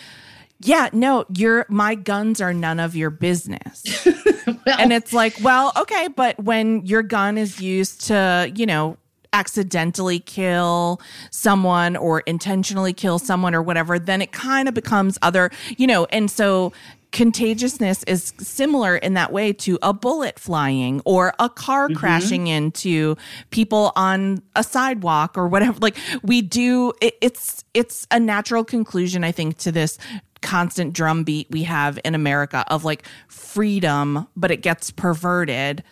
[0.60, 4.06] yeah no your my guns are none of your business
[4.46, 8.96] Well, and it's like well okay but when your gun is used to you know
[9.32, 15.50] accidentally kill someone or intentionally kill someone or whatever then it kind of becomes other
[15.76, 16.72] you know and so
[17.12, 21.96] contagiousness is similar in that way to a bullet flying or a car mm-hmm.
[21.96, 23.16] crashing into
[23.50, 25.78] people on a sidewalk or whatever.
[25.78, 29.98] Like we do it, it's it's a natural conclusion i think to this
[30.40, 35.82] constant drumbeat we have in america of like freedom but it gets perverted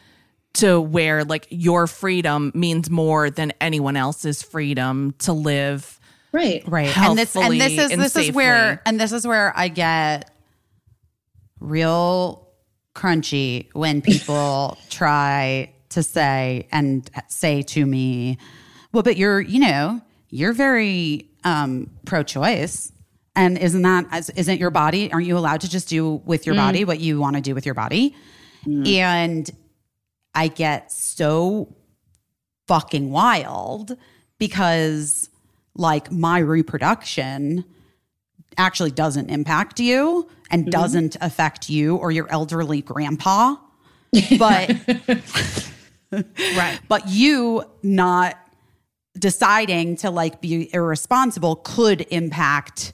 [0.54, 6.00] to where like your freedom means more than anyone else's freedom to live
[6.32, 6.62] right.
[6.66, 9.68] right and this and this is and this is where and this is where i
[9.68, 10.30] get
[11.60, 12.48] real
[12.94, 18.36] crunchy when people try to say and say to me
[18.92, 22.92] well but you're you know you're very um pro-choice.
[23.36, 26.54] And isn't that as- isn't your body aren't you allowed to just do with your
[26.54, 28.14] body what you want to do with your body?
[28.86, 29.48] And
[30.34, 31.74] i get so
[32.66, 33.96] fucking wild
[34.38, 35.28] because
[35.74, 37.64] like my reproduction
[38.56, 40.70] actually doesn't impact you and mm-hmm.
[40.70, 43.56] doesn't affect you or your elderly grandpa
[44.38, 44.70] but
[46.12, 48.36] right but you not
[49.18, 52.92] deciding to like be irresponsible could impact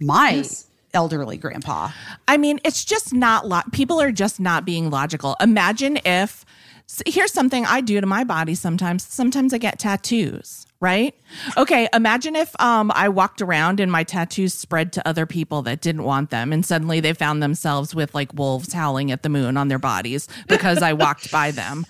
[0.00, 0.66] my Yes.
[0.92, 1.90] elderly grandpa
[2.28, 5.36] I mean, it's just not lo- people are just not being logical.
[5.40, 6.44] Imagine if
[6.88, 9.04] s- here's something I do to my body sometimes.
[9.04, 11.14] Sometimes I get tattoos, right?
[11.56, 15.80] Okay, imagine if um I walked around and my tattoos spread to other people that
[15.80, 19.56] didn't want them and suddenly they found themselves with like wolves howling at the moon
[19.56, 21.84] on their bodies because I walked by them.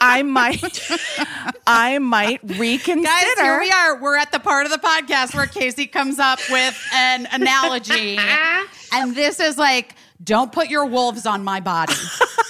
[0.00, 0.80] I might
[1.66, 4.00] I might reconsider Guys, here we are.
[4.00, 8.18] We're at the part of the podcast where Caissie comes up with an analogy.
[8.94, 9.94] and this is like,
[10.24, 11.92] don't put your wolves on my body.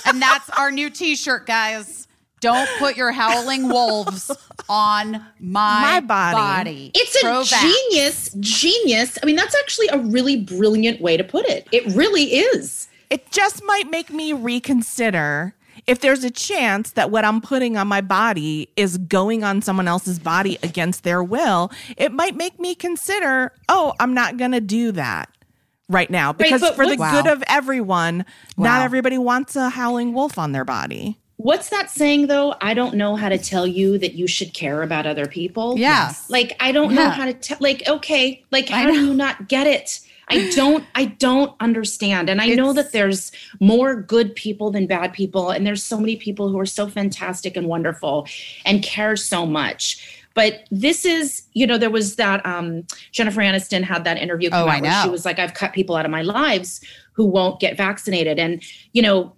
[0.09, 2.07] And that's our new t shirt, guys.
[2.41, 4.31] Don't put your howling wolves
[4.69, 6.37] on my, My body.
[6.37, 6.91] body.
[6.95, 7.61] It's a Pro-vax.
[7.61, 9.19] genius, genius.
[9.21, 11.67] I mean, that's actually a really brilliant way to put it.
[11.73, 12.87] It really is.
[13.11, 15.55] it just might make me reconsider
[15.89, 19.89] if there's a chance that what I'm putting on my body is going on someone
[19.89, 24.61] else's body against their will, it might make me consider, oh, I'm not going to
[24.61, 25.31] do that
[25.89, 27.23] right now because but for the Wow.
[27.23, 28.25] good of everyone,
[28.57, 31.19] not everybody wants a howling wolf on their body.
[31.37, 32.57] What's that saying though?
[32.61, 35.79] I don't know how to tell you that you should care about other people.
[35.79, 36.13] Yeah.
[36.29, 39.67] Like I don't know how to tell like okay, like how do you not get
[39.67, 40.01] it?
[40.31, 42.29] I don't I don't understand.
[42.29, 46.17] And I know that there's more good people than bad people and there's so many
[46.17, 48.27] people who are so fantastic and wonderful
[48.65, 50.18] and care so much.
[50.39, 54.69] But this is, you know, there was that um Jennifer Aniston had that interview come
[54.69, 56.81] Oh, out I where she was like I've cut people out of my lives
[57.15, 58.39] who won't get vaccinated.
[58.39, 58.63] And
[58.93, 59.33] you know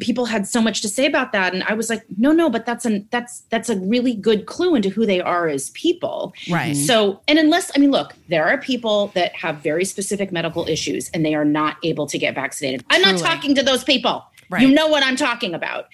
[0.00, 1.52] people had so much to say about that.
[1.52, 4.74] And i was like no no but that's an that's that's a really good clue
[4.74, 6.32] into who they are as people.
[6.50, 6.74] Right.
[6.74, 11.10] so and unless i mean look there are people that have very specific medical issues
[11.10, 12.84] and they are not able to get vaccinated.
[12.88, 14.24] I'm not talking to those people.
[14.50, 14.62] Right.
[14.62, 15.88] you know what i'm talking about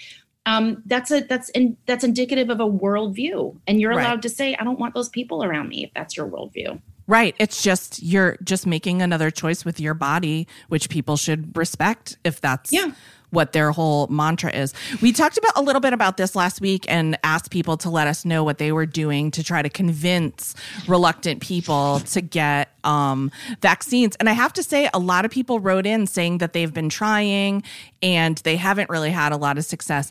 [0.47, 4.05] um, that's a that's in, that's indicative of a worldview, and you're Right.
[4.05, 7.35] allowed to say, "I don't want those people around me." If that's your worldview, Right.
[7.39, 12.41] It's just you're just making another choice with your body, which people should respect if
[12.41, 12.93] that's Yeah.
[13.35, 14.73] What their whole mantra is.
[15.03, 18.07] We talked about a little bit about this last week and asked people to let
[18.07, 20.55] us know what they were doing to try to convince
[20.87, 23.31] reluctant people to get um,
[23.61, 24.17] vaccines.
[24.17, 26.89] And I have to say, a lot of people wrote in saying that they've been
[26.89, 27.63] trying
[28.03, 30.11] and they haven't really had a lot of success.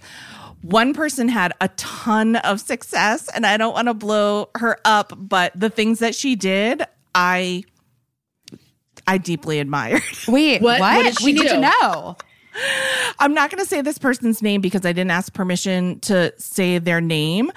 [0.61, 5.11] One person had a ton of success, and I don't want to blow her up,
[5.17, 7.63] but the things that she did, I
[9.05, 10.01] I deeply admired.
[10.27, 10.95] Wait, What- what?
[10.95, 11.47] what did she we need do?
[11.49, 12.15] to know.
[13.19, 16.77] I'm not going to say this person's name because I didn't ask permission to say
[16.77, 17.51] their name,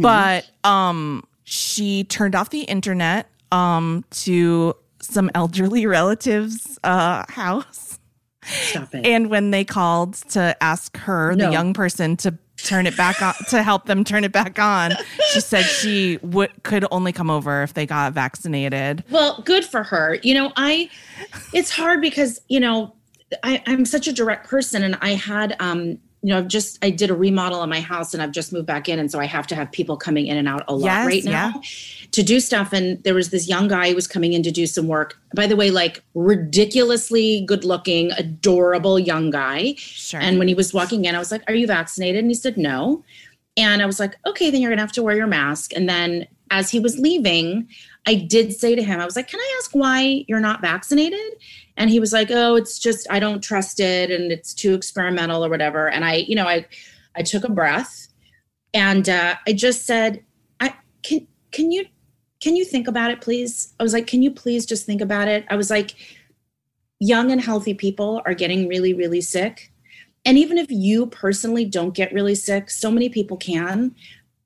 [0.00, 7.98] but um she turned off the internet um to some elderly relatives uh house
[8.44, 9.04] Stop it.
[9.06, 11.46] and when they called to ask her No.
[11.46, 14.92] the young person to turn it back on to help them turn it back on
[15.32, 19.82] she said she would could only come over if they got vaccinated Well, good for
[19.82, 20.18] her.
[20.22, 20.90] You know, I
[21.54, 22.94] it's hard because, you know,
[23.42, 26.90] I, I'm such a direct person and I had um you know, I've just I
[26.90, 29.24] did a remodel on my house and I've just moved back in and so I
[29.24, 31.62] have to have people coming in and out a lot Yes, right now
[32.12, 34.66] to do stuff and there was this young guy who was coming in to do
[34.66, 35.18] some work.
[35.34, 39.74] By the way, like ridiculously good-looking, adorable young guy.
[39.76, 42.18] sure And when he was walking in, I was like, Are you vaccinated?
[42.18, 43.02] And he said, No.
[43.56, 45.72] And I was like, Okay, then you're going to have to wear your mask.
[45.74, 47.68] And then as he was leaving,
[48.06, 51.20] I did say to him, I was like, Can I ask why you're not vaccinated?
[51.76, 55.44] And he was like, Oh, it's just, I don't trust it and it's too experimental
[55.44, 55.88] or whatever.
[55.88, 56.66] And I, you know, I,
[57.16, 58.08] I took a breath
[58.74, 60.24] and uh, I just said,
[60.60, 61.86] I can, can you,
[62.40, 63.74] can you think about it, please?
[63.78, 65.44] I was like, Can you please just think about it?
[65.50, 65.94] I was like,
[67.00, 69.72] young and healthy people are getting really, really sick.
[70.24, 73.94] And even if you personally don't get really sick, so many people can.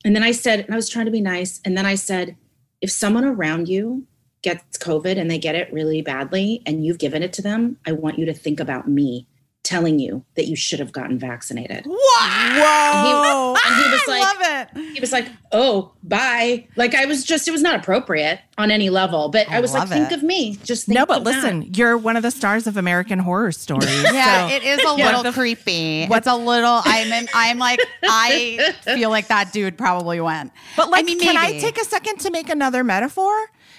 [0.05, 1.61] And then I said, and I was trying to be nice.
[1.65, 2.37] And then I said,
[2.81, 4.07] if someone around you
[4.45, 7.91] gets COVID and they get it really badly and you've given it to them, I
[7.93, 9.27] want you to think about me
[9.65, 11.87] telling you that you should have gotten vaccinated.
[11.87, 13.55] Whoa!
[13.55, 14.37] And he was I like- love
[14.77, 14.93] it.
[14.95, 16.67] He was like, oh, bye.
[16.77, 19.31] Like I was just, it was not appropriate on any level.
[19.31, 20.57] But I, I was like, love think of me.
[20.65, 21.35] Just think no but of that.
[21.43, 23.87] listen you're one of the stars of american horror Story.
[23.89, 26.07] Yeah, so- it is a What little the- creepy.
[26.07, 26.81] What's a little?
[26.85, 27.11] I'm.
[27.13, 27.81] In, I'm like.
[28.03, 30.53] I feel like that dude probably went.
[30.77, 33.33] But like, I mean, can I take a second to make another metaphor?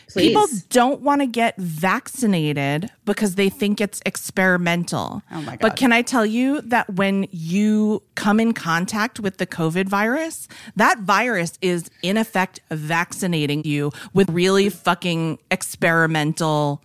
[0.09, 0.27] Please.
[0.27, 5.23] People don't want to get vaccinated because they think it's experimental.
[5.31, 9.47] Oh my But can I tell you that when you come in contact with the
[9.47, 16.81] COVID virus, that virus is in effect vaccinating you with really fucking experimental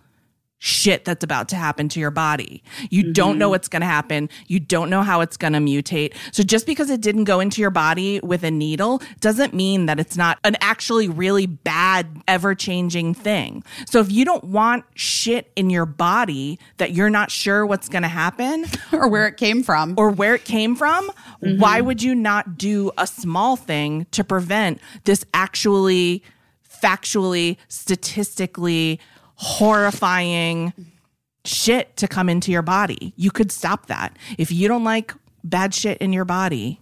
[0.63, 2.63] shit that's about to happen to your body.
[2.91, 3.51] You don't know mm-hmm.
[3.51, 4.29] what's going to happen.
[4.45, 6.13] You don't know how it's going to mutate.
[6.31, 9.99] So just because it didn't go into your body with a needle doesn't mean that
[9.99, 13.63] it's not an actually really bad, ever changing thing.
[13.87, 18.03] So if you don't want shit in your body that you're not sure what's going
[18.03, 19.95] to happen or where it came from.
[19.97, 21.09] or where it came from,
[21.41, 21.59] mm-hmm.
[21.59, 26.21] why would you not do a small thing to prevent this actually
[26.81, 28.99] factually, statistically
[29.41, 30.71] horrifying
[31.45, 33.13] shit to come into your body?
[33.17, 34.15] You could stop that.
[34.37, 35.13] If you don't like
[35.43, 36.79] bad shit in your body,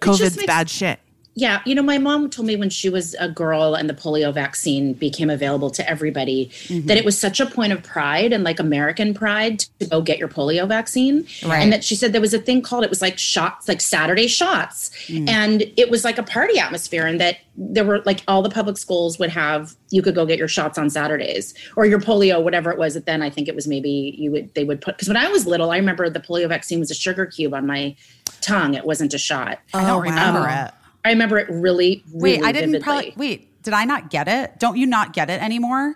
[0.00, 1.00] COVID's makes- bad shit.
[1.38, 4.32] Yeah, you know, my mom told me when she was a girl and the polio
[4.32, 6.86] vaccine became available to everybody mm-hmm.
[6.86, 10.18] that it was such a point of pride and like American pride to go get
[10.18, 11.26] your polio vaccine.
[11.44, 11.60] Right.
[11.60, 14.28] And that she said there was a thing called it was like shots, like Saturday
[14.28, 14.90] shots.
[15.08, 15.28] Mm.
[15.28, 18.78] And it was like a party atmosphere and that there were like all the public
[18.78, 22.70] schools would have you could go get your shots on Saturdays or your polio, whatever
[22.70, 22.94] it was.
[22.94, 25.28] That then I think it was maybe you would they would put because when I
[25.28, 27.94] was little, I remember the polio vaccine was a sugar cube on my
[28.40, 28.72] tongue.
[28.72, 29.60] It wasn't a shot.
[29.74, 30.66] I don't Oh, remember wow.
[30.66, 30.74] it.
[31.06, 32.82] I remember it really, really Wait, I didn't vividly.
[32.82, 33.14] probably.
[33.16, 34.58] Wait, did I not get it?
[34.58, 35.94] Don't you not get it anymore?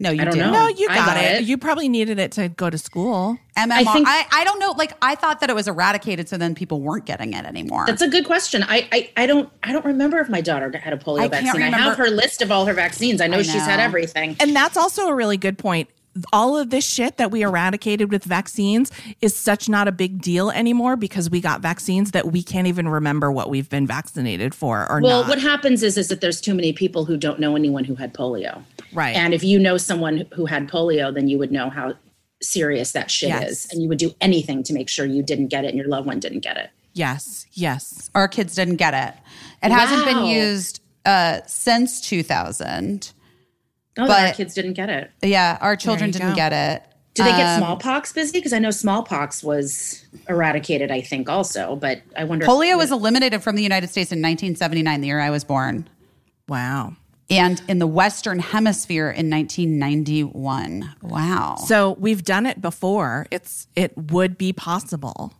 [0.00, 0.40] No, you I don't do.
[0.40, 0.52] know.
[0.52, 1.42] No, you I got, got it.
[1.42, 1.44] it.
[1.48, 3.36] You probably needed it to go to school.
[3.56, 3.72] MMR.
[3.72, 4.70] I I, think- I, I don't know.
[4.70, 7.84] Like I thought that it was eradicated, so then people weren't getting it anymore.
[7.84, 8.62] That's a good question.
[8.62, 11.44] I, I I don't I don't remember if my daughter had a polio I can't
[11.46, 11.62] vaccine.
[11.74, 13.20] I have her list of all her vaccines.
[13.20, 14.36] I know, I she's had everything.
[14.38, 15.88] And that's also a really good point.
[16.32, 18.90] All of this shit that we eradicated with vaccines
[19.20, 22.88] is such not a big deal anymore because we got vaccines that we can't even
[22.88, 25.28] remember what we've been vaccinated for or Well, not.
[25.28, 27.94] Well, what happens is is that there's too many people who don't know anyone who
[27.94, 28.62] had polio.
[28.92, 29.14] Right.
[29.16, 31.94] And if you know someone who had polio, then you would know how
[32.40, 33.50] serious that shit Yes.
[33.50, 35.88] is, and you would do anything to make sure you didn't get it and your
[35.88, 36.70] loved one didn't get it.
[36.94, 38.10] yes, yes.
[38.14, 39.14] Our kids didn't get it.
[39.62, 43.12] It hasn't been used uh, since 2000.
[43.98, 45.10] Oh, then our But- kids didn't get it.
[45.22, 46.34] Yeah, our children didn't go.
[46.36, 46.82] get it.
[47.14, 48.38] Did they get Um, smallpox busy?
[48.38, 51.74] Because I know smallpox was eradicated, I think, also.
[51.74, 52.44] But I wonder.
[52.44, 55.88] if- Polio was eliminated from the United States in 1979, the year I was born.
[56.48, 56.94] Wow.
[57.30, 60.94] and in the Western Hemisphere in 1991.
[61.02, 61.56] Wow.
[61.66, 63.26] So we've done it before.
[63.30, 65.34] It's it would be possible.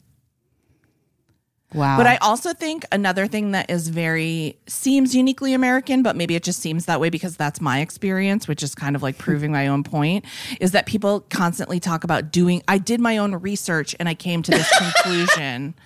[1.74, 1.98] Wow.
[1.98, 6.42] But I also think another thing that is very seems uniquely American, but maybe it
[6.42, 9.66] just seems that way because that's my experience, which is kind of like proving my
[9.66, 10.24] own point,
[10.60, 14.42] is that people constantly talk about doing I did my own research and I came
[14.42, 15.74] to this conclusion.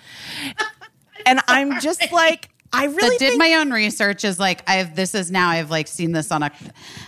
[1.25, 5.15] And I'm just like I really did think- my own research is like I've this
[5.15, 6.51] is now I've like seen this on a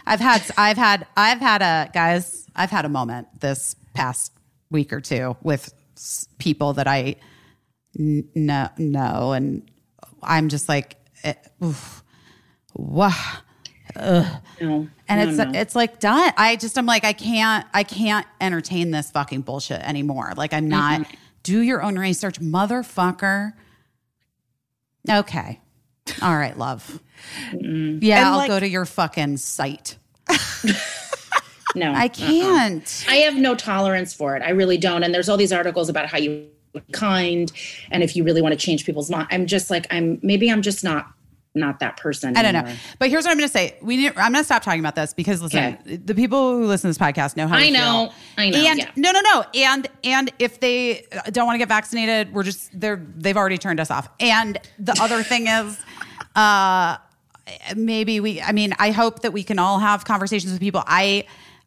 [0.05, 4.31] I've had I've had I've had a guys I've had a moment this past
[4.69, 5.73] week or two with
[6.37, 7.17] people that I
[7.97, 9.69] n- know know and
[10.23, 11.33] I'm just like eh,
[11.63, 12.03] oof,
[12.73, 13.11] wow
[13.95, 15.51] No, and no, it's no.
[15.59, 16.33] it's like done.
[16.37, 20.33] I just I'm like I can't I can't entertain this fucking bullshit anymore.
[20.35, 21.05] Like I'm not
[21.43, 23.53] do your own research motherfucker.
[25.09, 25.59] Okay.
[26.21, 26.99] All right love.
[27.53, 29.97] Yeah And, I'll like- go to your fucking site.
[31.75, 31.91] No.
[31.93, 33.05] I can't.
[33.09, 34.41] I have no tolerance for it.
[34.41, 35.03] I really don't.
[35.03, 36.47] And there's all these articles about how you
[36.91, 37.51] kind
[37.91, 39.27] and if you really want to change people's mind.
[39.31, 41.07] I'm just like I'm maybe I'm just not
[41.55, 42.35] not that person.
[42.35, 42.75] I don't know.
[42.99, 43.77] But here's what I'm going to say.
[43.81, 46.91] We need, I'm going to stop talking about this because listen, the people who listen
[46.91, 48.11] to this podcast know how I know.
[48.11, 48.13] feel.
[48.37, 48.91] I know, And yeah.
[48.95, 49.45] no, no, no.
[49.53, 53.79] And and if they don't want to get vaccinated, we're just they're they've already turned
[53.79, 54.09] us off.
[54.19, 55.79] And the other thing is
[56.35, 56.97] uh
[57.75, 60.83] maybe we I mean, I hope that we can all have conversations with people.
[60.85, 61.25] I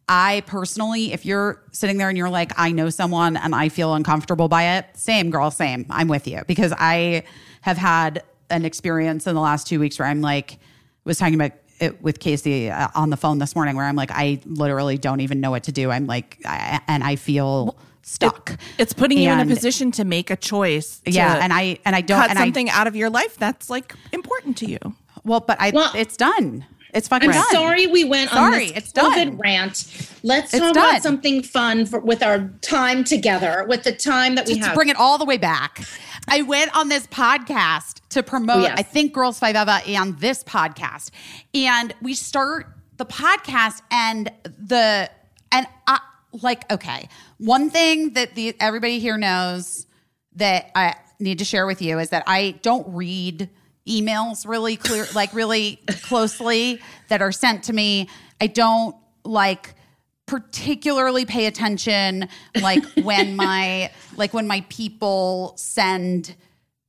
[0.09, 3.93] I personally, if you're sitting there and you're like, I know someone and I feel
[3.93, 5.85] uncomfortable by it, same girl, same.
[5.89, 7.23] I'm with you because I
[7.61, 10.57] have had an experience in the last two weeks where I'm like,
[11.05, 14.09] was talking about it with Caissie uh, on the phone this morning where I'm like,
[14.11, 15.91] I literally don't even know what to do.
[15.91, 18.57] I'm like, I, and I feel stuck.
[18.79, 21.01] it's putting you in a position to make a choice.
[21.05, 23.69] Yeah, and I and I don't cut and I something out of your life that's
[23.69, 24.79] like important to you.
[25.23, 26.65] well, but I Well, it's done.
[26.93, 27.45] It's fucking I'm done.
[27.51, 29.37] sorry we went on Sorry, this it's done.
[29.37, 29.85] Rant.
[30.23, 30.89] Let's It's talk done.
[30.89, 34.75] about something fun for, with our time together, with the time that we to have.
[34.75, 35.83] bring it all the way back.
[36.27, 38.75] I went on this podcast to promote, yes.
[38.77, 41.11] I think Girls5eva and this podcast.
[41.53, 42.67] And we start
[42.97, 45.09] the podcast and the
[45.51, 45.99] and I
[46.41, 47.07] like, okay.
[47.37, 49.87] One thing that the everybody here knows
[50.35, 53.49] that I need to share with you is that I don't read
[53.89, 58.07] emails really clear like really closely that are sent to me.
[58.39, 59.75] I don't like
[60.25, 62.29] particularly pay attention
[62.61, 66.35] like when my like when my people send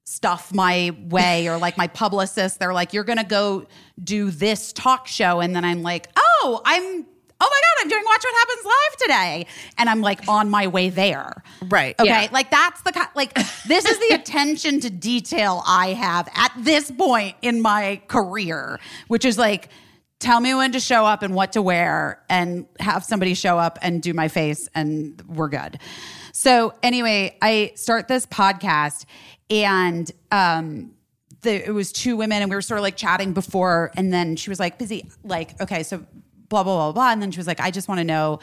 [0.04, 3.64] stuff my way or like my publicist they're like you're gonna go
[4.02, 7.06] do this talk show and then i'm like oh i'm
[7.42, 9.46] oh my god i'm doing watch what happens live today
[9.78, 11.94] and i'm like on my way there Right.
[11.98, 12.28] okay Yeah.
[12.32, 13.34] like that's the like
[13.66, 18.78] this is the attention to detail i have at this point in my career
[19.08, 19.68] which is like
[20.18, 23.78] tell me when to show up and what to wear and have somebody show up
[23.80, 25.78] and do my face and we're good
[26.32, 29.06] so anyway i start this podcast
[29.48, 30.90] and um
[31.42, 34.36] the, it was two women and we were sort of like chatting before and then
[34.36, 36.04] she was like busy like okay so
[36.50, 37.10] blah blah blah blah.
[37.12, 38.40] And then she was like i just want to know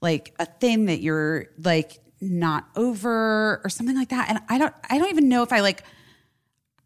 [0.00, 4.30] like a thing that you're like not over or something like that.
[4.30, 5.84] And i don't i don't even know if i like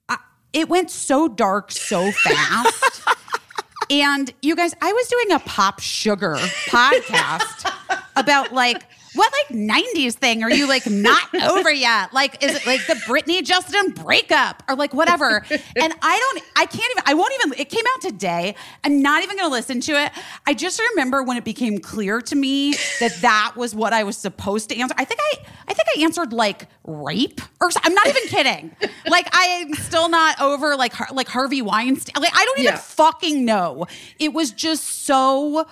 [0.08, 0.18] I,
[0.52, 3.04] it went so dark so fast.
[3.90, 6.36] And you guys i was doing a pop sugar
[6.70, 7.70] podcast
[8.16, 8.84] about like
[9.14, 12.12] what like 90s thing are you like not over yet?
[12.14, 15.44] Like, is it like the Britney Justin breakup or like whatever?
[15.50, 18.54] And I don't, I can't even, I won't even, it came out today.
[18.84, 20.12] I'm not even going to listen to it.
[20.46, 24.16] I just remember when it became clear to me that that was what I was
[24.16, 24.94] supposed to answer.
[24.96, 25.36] I think I,
[25.68, 28.74] I think I answered like rape or I'm not even kidding.
[29.06, 32.20] Like, I'm still not over like, like Harvey Weinstein.
[32.22, 32.78] Like, I don't even Yeah.
[32.78, 33.86] fucking know.
[34.18, 35.66] It was just so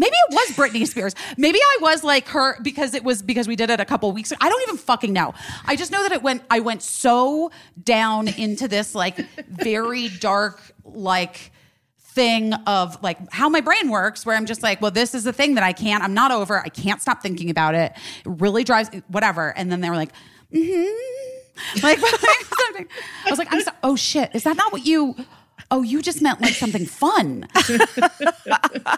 [0.00, 1.14] Maybe it was Britney Spears.
[1.36, 4.32] Maybe I was like her because it was because we did it a couple weeks
[4.32, 4.38] ago.
[4.40, 5.34] I don't even fucking know.
[5.66, 7.50] I just know that it went I went so
[7.84, 11.52] down into this like very dark like
[11.98, 15.34] thing of like how my brain works where I'm just like, well, this is the
[15.34, 16.58] thing that I can't, I'm not over.
[16.58, 17.92] I can't stop thinking about it.
[17.92, 19.50] It really drives whatever.
[19.54, 20.12] And then they were like,
[20.50, 21.82] mm-hmm.
[21.82, 21.98] Like.
[22.02, 22.86] I
[23.28, 25.14] was like, I'm so, oh shit, is that not what you
[25.72, 27.46] Oh, you just meant like something fun.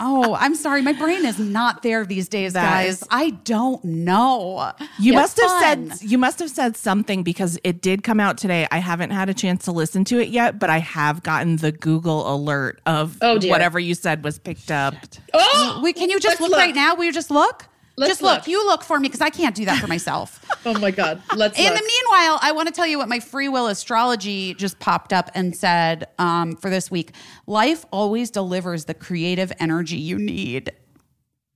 [0.01, 0.83] oh, I'm sorry.
[0.83, 3.03] My brain is not there these days, That guys.
[3.03, 4.73] is- I don't know.
[4.99, 5.91] You It's must have fun.
[5.91, 8.67] said you must have said something because it did come out today.
[8.71, 11.73] I haven't had a chance to listen to it yet, but I have gotten the
[11.73, 14.95] Google alert of Oh, whatever you said was picked up.
[15.35, 16.95] Oh, Wait, can you just let's look, right now?
[16.95, 17.67] Will you just look?
[17.97, 18.39] Let's Just look.
[18.39, 18.47] look.
[18.49, 20.45] You look for me because I can't do that for myself.
[20.65, 21.21] Oh my God.
[21.35, 21.75] Let's In look.
[21.75, 25.29] the meanwhile, I want to tell you what my free will astrology just popped up
[25.35, 27.11] and said um, for this week.
[27.49, 30.71] Life always delivers the creative energy you need.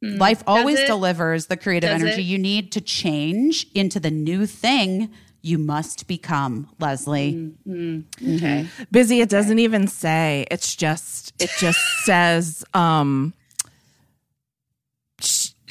[0.03, 2.24] Life always delivers the creative Does energy it?
[2.24, 5.11] you need to change into the new thing
[5.41, 7.53] you must become, Leslie.
[7.64, 8.01] Hmm.
[8.20, 8.66] okay.
[8.91, 10.47] Busy, it doesn't even say.
[10.51, 13.45] It's just it just says um sh-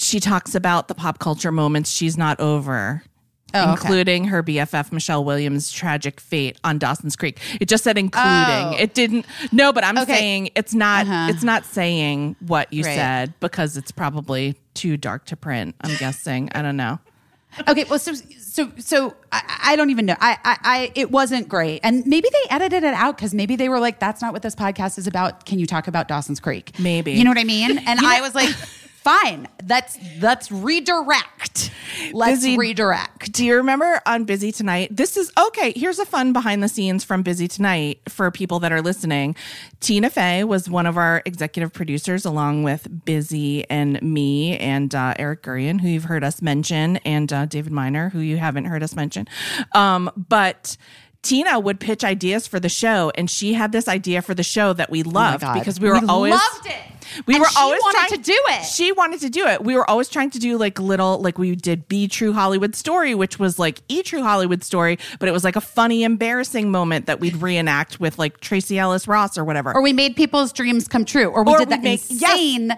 [0.05, 3.03] she talks about the pop culture moments she's not over.
[3.53, 3.71] Oh, okay.
[3.71, 7.39] including her BFF Michelle Williams' tragic fate on Dawson's Creek.
[7.61, 8.29] It just said including.
[8.29, 8.75] Oh.
[8.77, 9.25] It didn't.
[9.53, 10.13] No, but I'm Okay.
[10.13, 11.05] saying it's not.
[11.07, 11.27] Uh-huh.
[11.29, 12.95] It's not saying what you Right.
[12.95, 15.73] said because it's probably too dark to print.
[15.79, 16.49] I'm guessing.
[16.53, 16.99] I don't know.
[17.65, 20.17] Okay, well, so so so I, I don't even know.
[20.19, 23.69] I, I I it wasn't great, and maybe they edited it out because maybe they
[23.69, 26.77] were like, "That's not what this podcast is about." Can you talk about Dawson's Creek?
[26.77, 27.13] Maybe.
[27.13, 27.77] you know what I mean.
[27.77, 28.49] And I was like,
[29.05, 31.69] "Fine, let's let's redirect.
[32.11, 34.95] Let's Busy- redirect." Do you remember on Busy Tonight?
[34.95, 35.73] This is okay.
[35.75, 39.35] Here's a fun behind the scenes from Busy Tonight for people that are listening.
[39.79, 45.13] Tina Fey was one of our executive producers, along with Busy and me and uh,
[45.19, 48.81] Eric Gurian, who you've heard us mention, and uh, David Miner, who you haven't heard
[48.81, 49.27] us mention.
[49.73, 50.77] Um, but
[51.25, 54.73] Tina would pitch ideas for the show, and she had this idea for the show
[54.73, 56.75] that we loved Oh because we were We always loved it.
[57.27, 58.63] We And were always wanted trying to do it.
[58.65, 59.63] She wanted to do it.
[59.63, 63.13] We were always trying to do like little, like we did Be True Hollywood Story,
[63.15, 67.05] which was like E True Hollywood Story, but it was like a funny, embarrassing moment
[67.07, 69.73] that we'd reenact with like Tracee Ellis Ross or whatever.
[69.73, 72.21] Or we made people's dreams come true, or we Or did we that make- yes.
[72.33, 72.71] insane,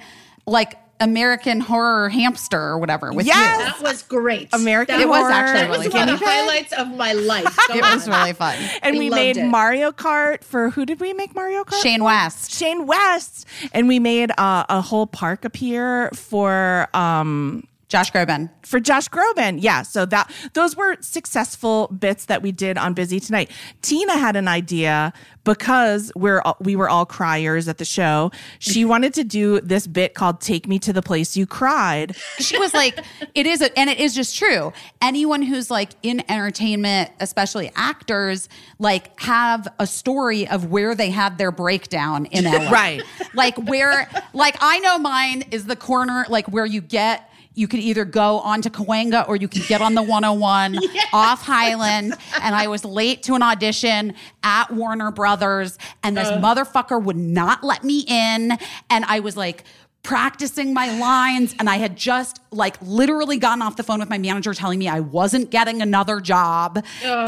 [0.45, 3.59] like American Horror Hamster or whatever with Yes.
[3.59, 3.65] you.
[3.65, 4.49] That was great.
[4.53, 7.57] American that It was Horror, actually That was one of the highlights of my life.
[7.69, 8.55] It was really fun.
[8.81, 9.45] and I we made it.
[9.45, 11.81] Mario Kart for who did we make Mario Kart?
[11.81, 12.51] Shane West.
[12.51, 13.45] Shane West.
[13.73, 18.49] And we made uh, a whole park appear for um Josh Groban.
[18.63, 19.59] for Josh Groban.
[19.61, 23.49] Yeah, so that those were successful bits that we did on Busy Tonight.
[23.81, 25.13] Tina had an idea
[25.45, 28.31] because we're we were all criers at the show.
[28.59, 32.57] She wanted to do this bit called "Take Me to the Place You Cried." she
[32.57, 32.99] was like,
[33.33, 34.73] it is, a, and it is just true.
[35.01, 41.37] Anyone who's like in entertainment, especially actors, like have a story of where they had
[41.37, 42.69] their breakdown in LA.
[42.69, 43.01] Right.
[43.33, 47.26] Like where, like I know mine is the corner, like where you get.
[47.57, 50.77] You could either go onto Cahuenga or you could get on the 101
[51.11, 52.13] off Highland.
[52.41, 56.39] And I was late to an audition at Warner Brothers, and this uh.
[56.39, 58.57] motherfucker would not let me in.
[58.89, 59.63] And I was like,
[60.03, 64.17] practicing my lines and I had just like literally gotten off the phone with my
[64.17, 66.81] manager telling me I wasn't getting another job,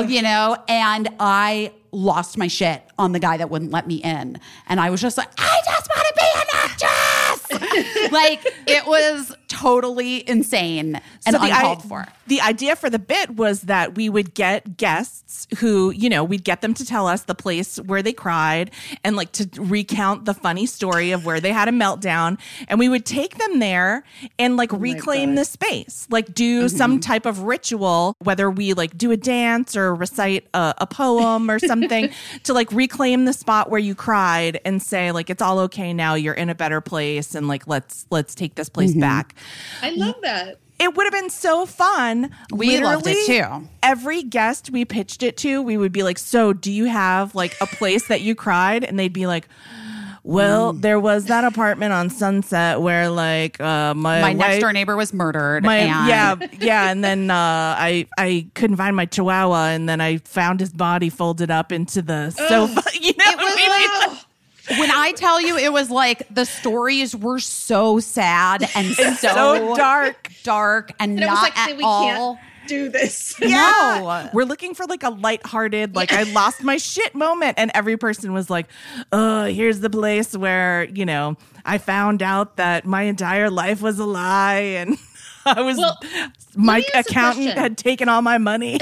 [0.08, 4.40] you know, and I lost my shit on the guy that wouldn't let me in.
[4.68, 6.99] And I was just like, I just want to be an actress.
[8.12, 10.96] like it was totally insane
[11.26, 12.08] and So the uncalled for.
[12.28, 16.44] The idea for the bit was that we would get guests who, you know, we'd
[16.44, 18.72] get them to tell us the place where they cried
[19.04, 22.40] and like to recount the funny story of where they had a meltdown.
[22.68, 24.04] And we would take them there
[24.38, 26.78] and like oh reclaim the space, like do mm-hmm.
[26.78, 31.50] some type of ritual, whether we like do a dance or recite a, a poem
[31.50, 32.12] or something
[32.44, 36.14] to like reclaim the spot where you cried and say like it's all okay now.
[36.14, 39.34] You're in a better place and like let's let's take this place back
[39.82, 40.60] I love that.
[40.80, 42.30] it would have been so fun.
[42.54, 43.68] We loved it, too.
[43.82, 47.56] Every guest we pitched it to, we would be like, "So, do you have like
[47.60, 49.48] a place that you cried?" And they'd be like,
[50.24, 50.82] "Well, Mm.
[50.82, 55.12] there was that apartment on Sunset where like uh, my My next door neighbor was
[55.14, 55.64] murdered.
[55.66, 60.00] my and yeah yeah and then uh i i couldn't find my chihuahua and then
[60.02, 64.26] i found his body folded up into the sofa you know It was like
[64.78, 69.76] when I tell you it was like the stories were so sad and so, so
[69.76, 72.04] dark dark and, And it not was like, at we all.
[72.36, 73.36] can't do this.
[73.42, 74.00] Yeah.
[74.02, 74.30] No.
[74.34, 77.56] We're looking for like a lighthearted, like I lost my shit moment.
[77.58, 78.68] And every person was like,
[79.12, 83.98] oh, here's the place where, you know, I found out that my entire life was
[83.98, 84.60] a lie.
[84.60, 84.98] And
[85.46, 85.98] I was, Well,
[86.56, 88.80] my let me ask a accountant had taken all my money.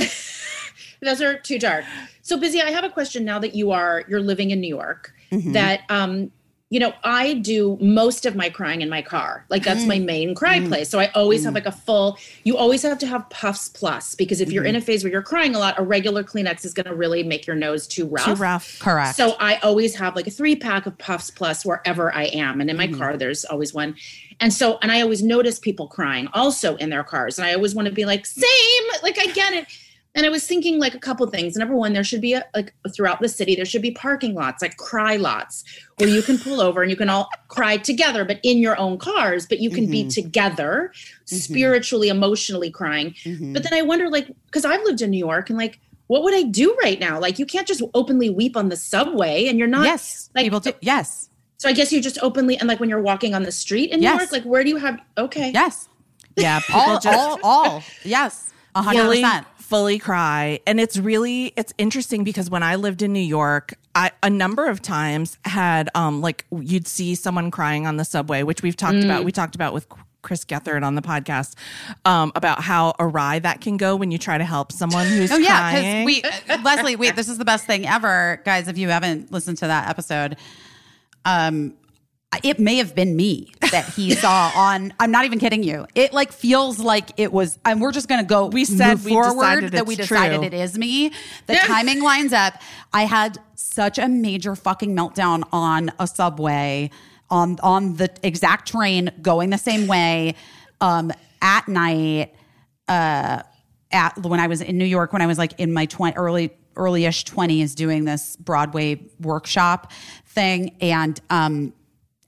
[1.02, 1.86] Those are too dark.
[2.22, 2.62] So busy.
[2.62, 5.14] I have a question now that you are you're living in New York.
[5.32, 5.52] Mm-hmm.
[5.54, 6.32] That um,
[6.70, 9.46] you know, I do most of my crying in my car.
[9.50, 9.88] Like that's Mm.
[9.88, 10.90] my main cry place.
[10.90, 12.18] So I always have like a full.
[12.44, 14.70] You always have to have Puffs Plus because if you're Mm-hmm.
[14.72, 17.24] in a phase where you're crying a lot, a regular Kleenex is going to really
[17.24, 18.26] make your nose too rough.
[18.26, 18.80] Too rough.
[18.80, 19.16] Correct.
[19.16, 22.60] So I always have like a three pack of Puffs Plus wherever I am.
[22.60, 23.96] And in my car, there's always one.
[24.42, 27.40] And so, and I always notice people crying also in their cars.
[27.40, 29.68] And I always want to be like, same, like I get it.
[30.18, 31.56] And I was thinking like a couple things.
[31.56, 34.64] Number one, there should be a, like throughout the city, there should be parking lots,
[34.64, 35.64] like cry lots,
[35.98, 38.98] where you can pull over and you can all cry together, but in your own
[38.98, 40.92] cars, but you can be together,
[41.26, 43.12] spiritually, emotionally crying.
[43.24, 43.54] Mm-hmm.
[43.54, 46.34] But then I wonder, like, because I've lived in New York and like, what would
[46.34, 47.20] I do right now?
[47.20, 49.86] Like, you can't just openly weep on the subway and you're not.
[49.86, 50.74] yes, like- people do.
[50.82, 53.92] Yes, So I guess you just openly, and like when you're walking on the street
[53.92, 54.20] in New Yes.
[54.20, 55.52] York, like, where do you have, okay.
[55.54, 55.90] yes,
[56.36, 57.84] Yeah, all, just all, all.
[58.04, 59.22] Yes, a hundred
[59.68, 60.60] fully, cry.
[60.66, 64.66] And it's really it's interesting because when I lived in New York, I a number
[64.68, 69.04] of times had um like you'd see someone crying on the subway, which we've talked
[69.04, 69.24] about.
[69.26, 69.88] We talked about with
[70.22, 71.56] Chris Gethard on the podcast
[72.04, 75.38] um, about how awry that can go when you try to help someone who's Oh
[75.38, 76.06] yeah, crying.
[76.06, 78.68] because we Leslie, wait, this is the best thing ever, guys.
[78.68, 80.36] If you haven't listened to that episode,
[81.24, 81.76] um,
[82.44, 84.94] it may have been me that he saw on.
[85.00, 85.88] I'm not even kidding you.
[85.96, 88.48] It like feels like it was, and we're just gonna go.
[88.48, 90.46] We said we forward decided that we decided true.
[90.46, 91.12] it is me.
[91.48, 92.54] The timing lines up.
[92.94, 96.92] I had such a major fucking meltdown on a subway
[97.30, 100.36] on on the exact train going the same way
[100.82, 101.12] um,
[101.42, 102.34] at night
[102.88, 103.42] uh,
[103.92, 106.52] at when I was in New York when I was like in my 20 early
[106.76, 109.92] early-ish 20s doing this Broadway workshop
[110.28, 111.74] thing and um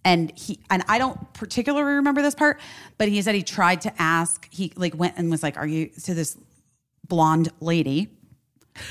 [0.05, 2.59] and he and I don't particularly remember this part
[2.97, 5.87] but he said he tried to ask he like went and was like are you
[6.03, 6.37] to this
[7.07, 8.09] blonde lady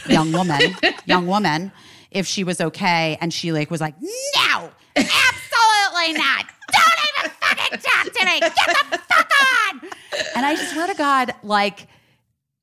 [0.07, 0.61] young woman
[1.07, 1.73] young woman
[2.11, 3.19] if she was okay.
[3.21, 6.47] And she like was like no absolutely not.
[6.73, 8.41] Don't even fucking talk to me.
[8.41, 9.31] Get the fuck
[9.71, 9.91] on.
[10.37, 11.87] And I swear to God like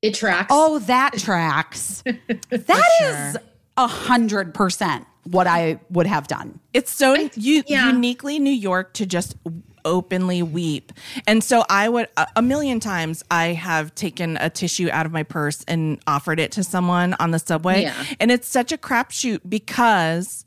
[0.02, 0.48] It tracks.
[0.50, 2.02] Oh, that tracks.
[2.50, 3.36] That is
[3.76, 6.60] a hundred percent what I would have done.
[6.72, 7.90] It's so u- yeah.
[7.90, 9.36] uniquely New York to just
[9.84, 10.92] openly weep.
[11.26, 15.12] And so I would a, a million times I have taken a tissue out of
[15.12, 17.82] my purse and offered it to someone on the subway.
[17.82, 18.04] Yeah.
[18.20, 20.44] And it's such a crapshoot because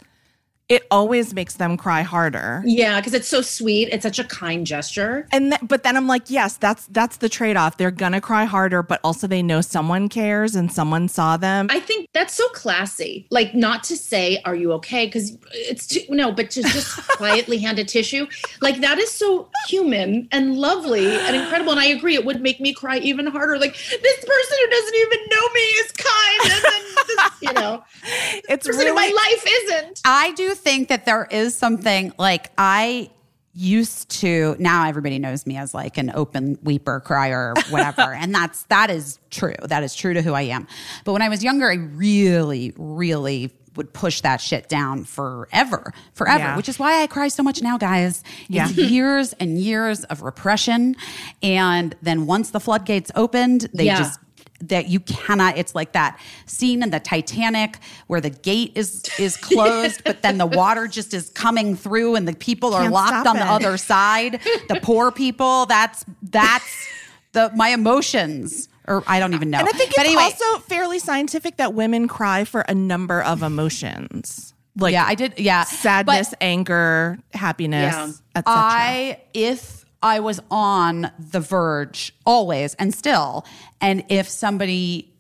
[0.70, 2.61] it always makes them cry harder.
[2.63, 3.89] Yeah, because it's so sweet.
[3.91, 5.28] It's such a kind gesture.
[5.32, 7.78] And th- but then I'm like, yes, that's that's the trade-off.
[7.78, 11.67] They're gonna cry harder, but also they know someone cares and someone saw them.
[11.72, 13.26] I think that's so classy.
[13.32, 17.57] Like, not to say, "Are you okay?" Because it's too no, but to just quietly
[17.57, 18.28] hand a tissue,
[18.61, 21.72] like that is so human and lovely and incredible.
[21.72, 23.57] And I agree, it would make me cry even harder.
[23.57, 27.84] Like this person who doesn't even know me is kind, and then this, you know,
[28.49, 30.01] it's in my life isn't.
[30.05, 33.10] I do think that there is something like I
[33.53, 38.64] used to now everybody knows me as like an open weeper crier whatever and that's
[38.66, 40.68] that is true that is true to who i am
[41.03, 46.39] but when i was younger i really really would push that shit down forever forever
[46.39, 46.55] Yeah.
[46.57, 48.70] which is why i cry so much now guys Yeah.
[48.70, 50.95] it's years and years of repression
[51.41, 53.97] and then once the floodgates opened they Yeah.
[53.97, 54.20] just
[54.62, 59.38] that you cannot it's like that scene in the titanic where the gate is is
[59.49, 63.10] closed but then the water just is coming through and the people are Can't locked
[63.10, 66.88] stop on the other side the poor people that's that's
[67.32, 70.60] the my emotions or i don't even know And I think but it's anyway also
[70.60, 74.53] fairly scientific that women cry for a number of emotions.
[74.78, 78.12] Like yeah i did yeah sadness, But anger, happiness, Yeah.
[78.36, 78.43] etc.
[78.45, 83.45] I if I was on the verge always and still,
[83.82, 85.14] and if somebody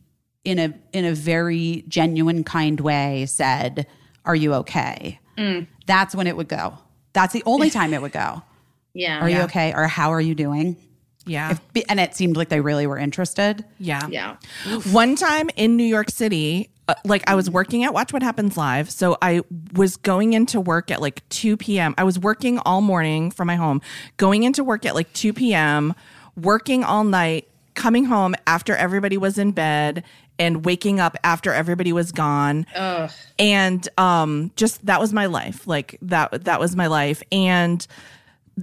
[0.43, 3.87] in a in a very genuine kind way said,
[4.25, 5.67] "Are you okay?" Mm.
[5.85, 6.77] That's when it would go.
[7.13, 8.43] That's the only time it would go.
[8.95, 9.71] Yeah, Are you okay?
[9.71, 10.75] Or how are you doing?
[11.29, 11.57] Yeah.
[11.75, 13.63] If, and it seemed like they really were interested.
[13.77, 14.07] yeah.
[14.09, 14.37] yeah.
[14.91, 18.57] One time in New York City, uh, like I was working at Watch What Happens
[18.57, 18.89] Live.
[18.89, 19.41] So I
[19.73, 21.93] was going into work at like 2 p.m.
[21.97, 23.81] I was working all morning from my home,
[24.17, 25.93] going into work at like 2 p.m.,
[26.35, 30.03] working all night, coming home after everybody was in bed
[30.39, 32.65] and waking up after everybody was gone.
[33.37, 35.67] And um just that was my life.
[35.67, 37.21] Like that that was my life.
[37.31, 37.85] And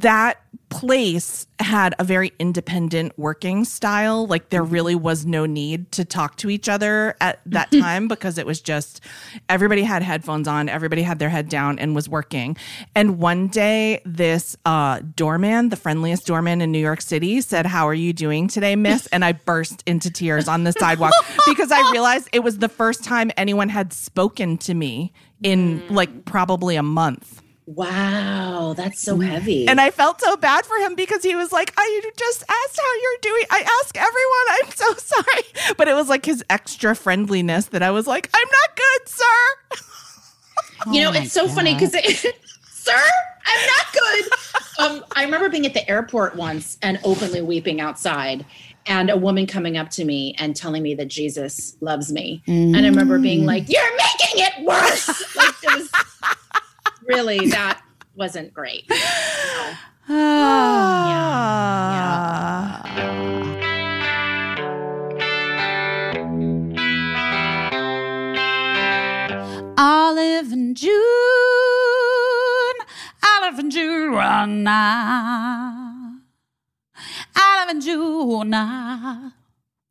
[0.00, 4.26] that place had a very independent working style.
[4.26, 8.36] Like there really was no need to talk to each other at that time because
[8.36, 9.00] it was just
[9.48, 12.56] everybody had headphones on, everybody had their head down and was working.
[12.94, 17.86] And one day, this uh, doorman, the friendliest doorman in New York City, said, How
[17.88, 19.06] are you doing today, miss?
[19.08, 21.12] And I burst into tears on the sidewalk
[21.46, 26.24] because I realized it was the first time anyone had spoken to me in like
[26.24, 27.42] probably a month.
[27.66, 29.66] Wow, that's so heavy.
[29.66, 32.94] And I felt so bad for him because he was like, I just asked how
[33.02, 33.44] you're doing.
[33.50, 35.74] I ask everyone, I'm so sorry.
[35.76, 39.82] But it was like his extra friendliness that I was like, I'm not good, sir.
[40.92, 41.92] you know, Oh it's so funny because,
[42.70, 43.02] sir,
[43.46, 44.24] I'm not good.
[44.78, 48.46] Um, I remember being at the airport once and openly weeping outside,
[48.86, 52.42] and a woman coming up to me and telling me that Jesus loves me.
[52.46, 55.90] And I remember being like, "You're making it worse." like it was
[57.06, 57.80] really that
[58.14, 58.90] wasn't great.
[60.08, 61.36] Ah.
[69.76, 70.92] Olive and June,
[73.24, 76.18] Olive and June, ah.
[77.36, 78.52] Olive and June.
[78.54, 79.35] Ah.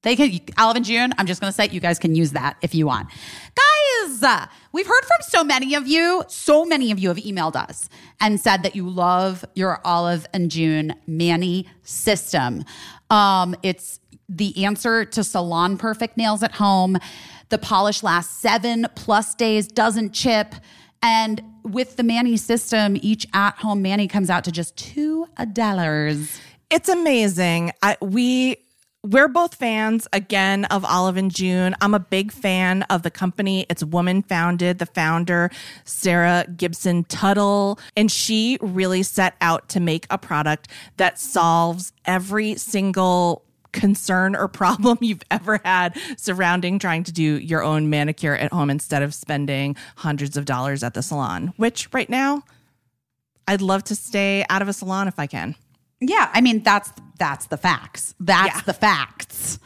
[0.05, 1.13] They can Olive and June.
[1.17, 4.51] I'm just going to say you guys can use that if you want, guys.
[4.71, 6.23] we've heard from so many of you.
[6.27, 7.89] So many of you have emailed us
[8.21, 12.63] and said that you love your Olive and June Mani system.
[13.09, 13.99] Um, it's
[14.29, 16.97] the answer to salon perfect nails at home.
[17.49, 20.53] The polish lasts seven plus days, doesn't chip.
[21.01, 26.39] And with the Mani system, each at home Manny comes out to just two dollars.
[26.69, 27.71] It's amazing.
[27.81, 28.57] I, we
[29.05, 31.75] we're both fans again of Olive and June.
[31.79, 33.65] I'm a big fan of the company.
[33.69, 34.79] It's woman founded.
[34.79, 35.51] The founder,
[35.83, 42.55] Sarah Gibson Tuttle, and she really set out to make a product that solves every
[42.55, 48.51] single concern or problem you've ever had surrounding trying to do your own manicure at
[48.51, 52.41] home instead of spending hundreds of dollars at the salon, which right now
[53.47, 55.55] I'd love to stay out of a salon if I can.
[56.01, 58.13] Yeah, I mean that's that's the facts.
[58.19, 58.61] That's Yeah.
[58.65, 59.59] the facts.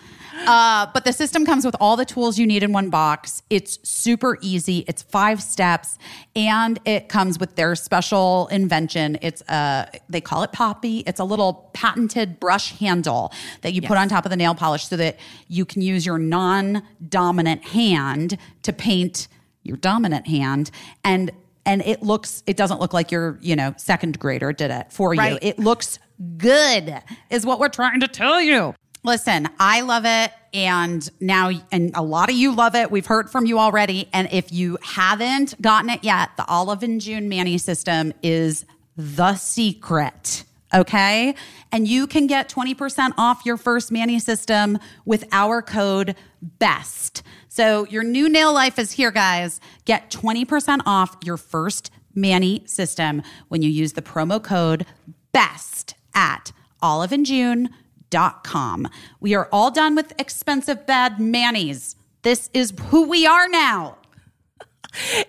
[0.47, 3.41] Uh, but the system comes with all the tools you need in one box.
[3.49, 4.85] It's super easy.
[4.87, 5.97] It's five steps,
[6.33, 9.17] and it comes with their special invention.
[9.21, 10.99] It's a they call it Poppy.
[10.99, 14.87] It's a little patented brush handle that you put on top of the nail polish
[14.87, 15.17] so that
[15.49, 19.27] you can use your non-dominant hand to paint
[19.63, 20.71] your dominant hand
[21.03, 21.31] and
[21.65, 25.13] and it looks it doesn't look like your you know second grader did it for
[25.13, 25.99] you it looks
[26.37, 28.73] good is what we're trying to tell you.
[29.03, 32.91] Listen i love it and now and a lot of you love it.
[32.91, 36.99] We've heard from you already and if you haven't gotten it yet the olive and
[36.99, 38.65] june mani system is
[38.97, 40.43] the secret
[40.73, 41.35] okay?
[41.71, 47.23] And you can get 20% off your first mani system with our code best.
[47.47, 49.59] So your new nail life is here guys.
[49.85, 54.85] Get 20% off your first mani system when you use the promo code
[55.31, 56.51] best at
[56.81, 58.87] oliveandjune.com.
[59.19, 61.95] We are all done with expensive bad manis.
[62.21, 63.95] This is who we are now.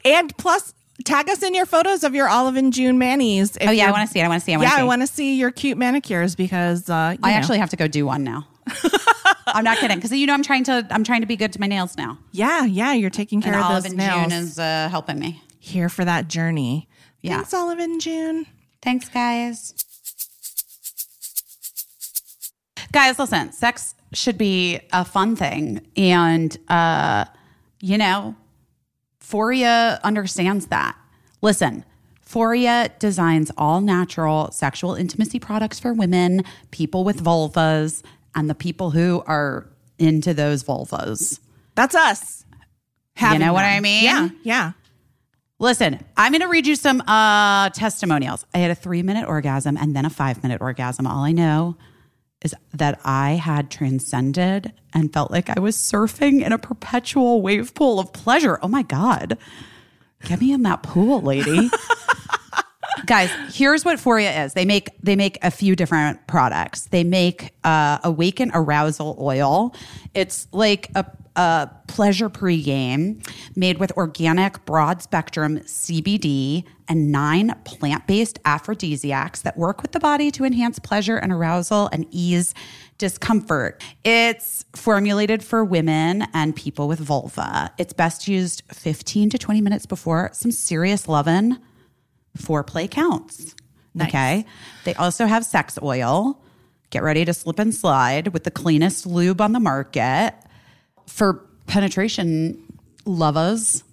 [0.06, 0.72] And plus,
[1.04, 3.58] tag us in your photos of your Olive and June manis.
[3.60, 4.24] Oh yeah, I want to see it.
[4.24, 4.52] I want to see.
[4.52, 4.58] it.
[4.58, 4.80] I yeah, see.
[4.80, 7.36] I want to see your cute manicures because uh, you I know.
[7.36, 8.46] actually have to go do one now.
[9.46, 11.60] I'm not kidding because you know I'm trying to I'm trying to be good to
[11.60, 12.18] my nails now.
[12.32, 14.22] yeah, yeah, you're taking care And of Olive those and nails.
[14.22, 15.42] June is uh, helping me.
[15.58, 16.88] Here for that journey.
[17.20, 17.36] Yeah.
[17.36, 18.46] Thanks, Olive and June.
[18.80, 19.74] Thanks, guys.
[22.92, 25.86] Guys, listen, sex should be a fun thing.
[25.96, 27.26] And, uh,
[27.80, 28.34] you know,
[29.22, 30.96] Foria understands that.
[31.40, 31.84] Listen,
[32.26, 38.02] Foria designs all natural sexual intimacy products for women, people with vulvas,
[38.34, 39.66] and the people who are
[39.98, 41.40] into those vulvas.
[41.74, 42.44] That's us.
[43.20, 43.76] you know what them.
[43.76, 44.04] I mean?
[44.04, 44.72] Yeah, yeah.
[45.58, 48.46] Listen, I'm going to read you some uh, testimonials.
[48.54, 51.06] I had a three minute orgasm and then a five minute orgasm.
[51.06, 51.76] All I know
[52.42, 57.74] is that I had transcended and felt like I was surfing in a perpetual wave
[57.74, 58.58] pool of pleasure.
[58.62, 59.36] Oh my God.
[60.24, 61.70] Get me in that pool, lady.
[63.06, 64.52] Guys, here's what Foria is.
[64.52, 66.86] They make they make a few different products.
[66.86, 69.74] They make uh, Awaken Arousal Oil.
[70.14, 71.06] It's like a,
[71.36, 73.26] a pleasure pregame
[73.56, 80.00] made with organic broad spectrum CBD and nine plant based aphrodisiacs that work with the
[80.00, 82.52] body to enhance pleasure and arousal and ease
[82.98, 83.82] discomfort.
[84.04, 87.72] It's formulated for women and people with vulva.
[87.78, 91.58] It's best used 15 to 20 minutes before some serious lovin'
[92.36, 93.54] foreplay counts.
[94.00, 94.44] Okay.
[94.84, 96.40] They also have sex oil.
[96.90, 100.34] Get ready to slip and slide with the cleanest lube on the market.
[101.10, 102.62] For penetration
[103.04, 103.84] lovers,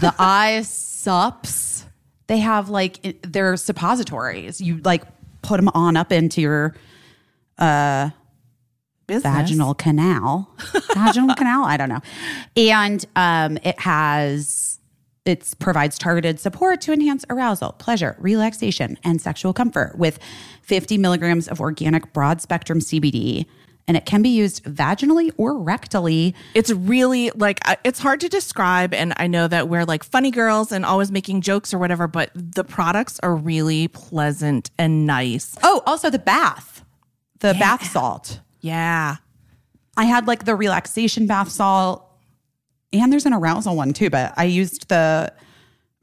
[0.00, 1.84] the eye sups.
[2.26, 4.60] They have like their suppositories.
[4.60, 5.02] You like
[5.42, 6.74] put them on up into your
[9.06, 9.34] Business.
[9.34, 10.48] vaginal canal.
[10.94, 12.00] vaginal canal, I don't know.
[12.56, 14.78] And um, it has
[15.24, 20.18] it provides targeted support to enhance arousal, pleasure, relaxation, and sexual comfort with
[20.62, 23.46] 50 milligrams of organic broad spectrum CBD
[23.88, 26.34] and it can be used vaginally or rectally.
[26.54, 30.70] It's really like it's hard to describe, and I know that we're like funny girls
[30.72, 35.56] and always making jokes or whatever, but the products are really pleasant and nice.
[35.62, 36.84] Oh, also the bath,
[37.40, 38.40] the bath salt.
[38.60, 39.16] Yeah.
[39.96, 42.06] I had like the relaxation bath salt,
[42.92, 44.08] and there's an arousal one too.
[44.08, 45.32] But I used the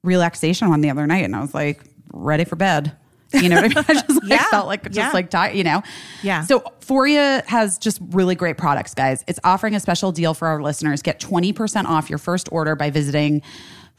[0.04, 2.96] relaxation one the other night, and I was like ready for bed.
[3.34, 3.78] You know what I mean?
[3.90, 4.44] I just like Yeah.
[4.50, 5.12] felt like just Yeah.
[5.12, 5.56] like tired.
[5.56, 5.82] You know?
[6.24, 6.44] Yeah.
[6.44, 9.24] So Foria has just really great products, guys.
[9.28, 11.02] It's offering a special deal for our listeners.
[11.02, 13.42] Get twenty percent off your first order by visiting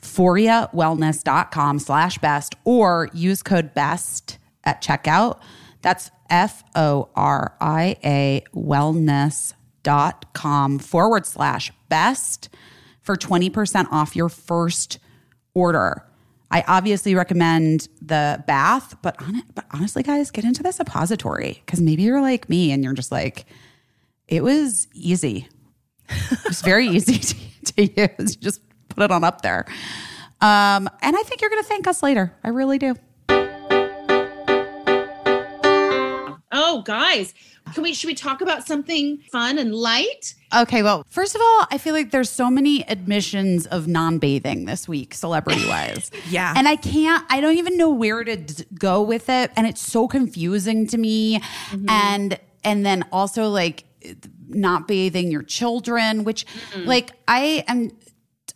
[0.03, 5.41] foriawellness.com slash best or use code best at checkout.
[5.83, 12.49] That's F O R I A wellness.com forward slash best
[13.01, 14.99] for 20% off your first
[15.55, 16.05] order.
[16.51, 21.81] I obviously recommend the bath, but, on but honestly, guys, get into the suppository because
[21.81, 23.45] maybe you're like me and you're just like,
[24.29, 25.49] it was easy.
[26.47, 28.37] It's very easy to, to use.
[28.37, 29.67] Just put it on up there.
[30.41, 32.35] Um, and I think you're going to thank us later.
[32.43, 32.95] I really do.
[36.51, 37.35] Oh, guys,
[37.73, 40.35] can we should we talk about something fun and light?
[40.55, 44.89] Okay, well, first of all, I feel like there's so many admissions of non-bathing this
[44.89, 46.11] week, celebrity-wise.
[46.31, 46.53] Yeah.
[46.57, 47.25] and I can't.
[47.31, 50.99] I don't even know where to d- go with it, and it's so confusing to
[50.99, 51.39] me.
[51.39, 51.89] Mm-hmm.
[51.89, 53.85] And and then also like
[54.49, 56.89] not bathing your children, which mm-hmm.
[56.89, 57.91] like I am.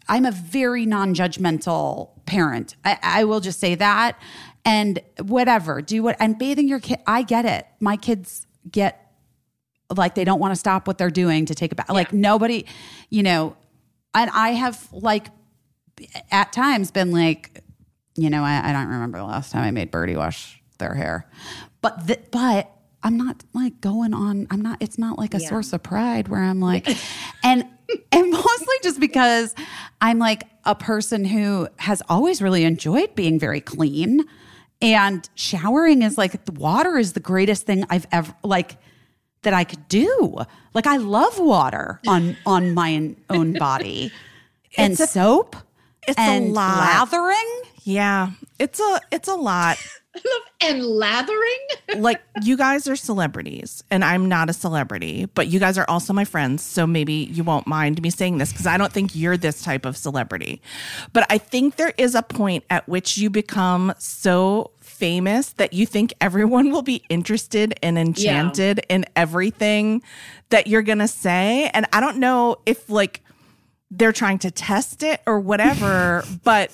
[0.08, 2.76] I'm a very non-judgmental parent.
[2.84, 4.18] I, I will just say that.
[4.64, 7.00] And whatever, do what and bathing your kid.
[7.06, 7.66] I get it.
[7.80, 9.12] My kids get
[9.94, 11.90] like they don't want to stop what they're doing to take a bath.
[11.90, 12.64] Like nobody,
[13.10, 13.56] you know,
[14.14, 15.28] and I have like
[16.30, 17.62] at times been like,
[18.16, 21.28] you know, I, I don't remember the last time I made Birdie wash their hair,
[21.80, 22.70] but th- but
[23.02, 24.46] I'm not like going on.
[24.50, 24.78] I'm not.
[24.80, 26.88] It's not like a source of pride where I'm like,
[27.44, 27.66] and
[28.12, 29.54] and mostly just because
[30.00, 34.24] I'm like a person who has always really enjoyed being very clean.
[34.83, 38.76] And showering is like the water is the greatest thing I've ever like
[39.43, 40.37] that I could do.
[40.74, 44.11] Like I love water on on my own body.
[44.76, 45.57] and a- soap
[46.09, 46.78] it's a and lot.
[46.78, 47.62] lathering.
[47.85, 48.30] Yeah.
[48.59, 49.78] It's a it's a lot.
[50.64, 51.58] And lathering.
[51.96, 56.12] like you guys are celebrities and I'm not a celebrity, but you guys are also
[56.12, 59.36] my friends, so maybe you won't mind me saying this because I don't think you're
[59.36, 60.62] this type of celebrity.
[61.12, 65.84] But I think there is a point at which you become so famous that you
[65.84, 70.00] think everyone will be interested and enchanted in everything
[70.50, 73.20] that you're going to say and I don't know if like
[73.95, 76.70] they're trying to test it or whatever but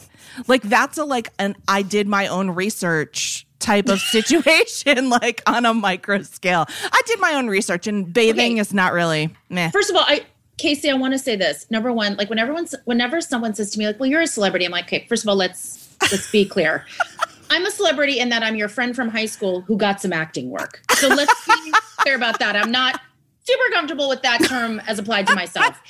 [0.46, 5.66] like that's a like an i did my own research type of situation like on
[5.66, 8.60] a micro scale i did my own research and bathing Okay.
[8.60, 10.24] is not really meh First of all, I
[10.58, 11.70] Caissie, I want to say this.
[11.70, 14.64] Number one, like whenever everyone's whenever someone says to me, like, well, you're a celebrity,
[14.64, 16.84] I'm like, okay, first of all, let's let's be clear.
[17.50, 20.50] I'm a celebrity in that I'm your friend from high school who got some acting
[20.50, 20.82] work.
[20.96, 22.56] So let's be clear about that.
[22.56, 23.00] I'm not
[23.44, 25.80] super comfortable with that term as applied to myself.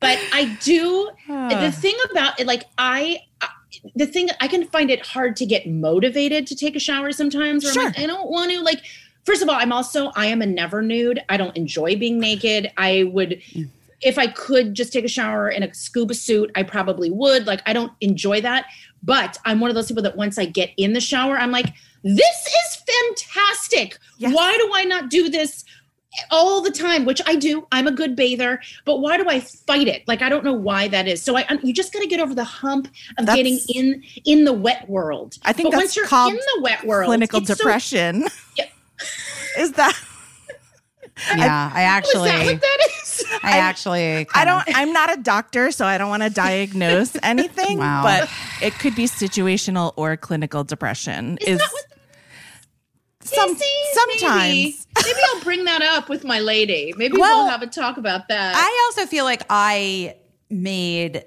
[0.00, 3.48] But I do the thing about it, like I I-
[3.94, 7.64] the thing I can find it hard to get motivated to take a shower sometimes
[7.64, 8.82] where I'm like, I don't want to like
[9.26, 11.20] first of all, I'm also I am a never nude.
[11.28, 12.70] I don't enjoy being naked.
[12.78, 13.68] I would mm.
[14.00, 17.46] if I could just take a shower in a scuba suit, I probably would.
[17.46, 18.66] Like, I don't enjoy that.
[19.02, 21.74] But I'm one of those people that once I get in the shower, I'm like,
[22.02, 23.98] this is fantastic.
[24.18, 24.34] Yes.
[24.34, 25.64] Why do I not do this
[26.30, 27.04] all the time?
[27.04, 27.66] Which I do.
[27.72, 30.02] I'm a good bather, but why do I fight it?
[30.06, 31.22] Like, I don't know why that is.
[31.22, 32.86] So I, I'm- you just got to get over the hump
[33.18, 35.36] of That's- getting in in the wet world.
[35.44, 38.24] I think but that's once you're called in the wet world, clinical it's so- depression
[38.56, 38.66] Yeah.
[39.58, 39.98] is that
[41.36, 43.24] Yeah, I Oh, is that actually, what that is?
[43.42, 47.78] I actually, I don't I'm not a doctor so I don't want to diagnose anything
[47.78, 48.02] Wow.
[48.02, 48.30] but
[48.62, 51.82] it could be situational or clinical depression is that what-
[53.28, 54.76] some, sometimes Maybe.
[55.04, 56.94] Maybe I'll bring that up with my lady.
[56.96, 58.54] Maybe Well, we'll have a talk about that.
[58.56, 60.16] I also feel like I
[60.50, 61.24] made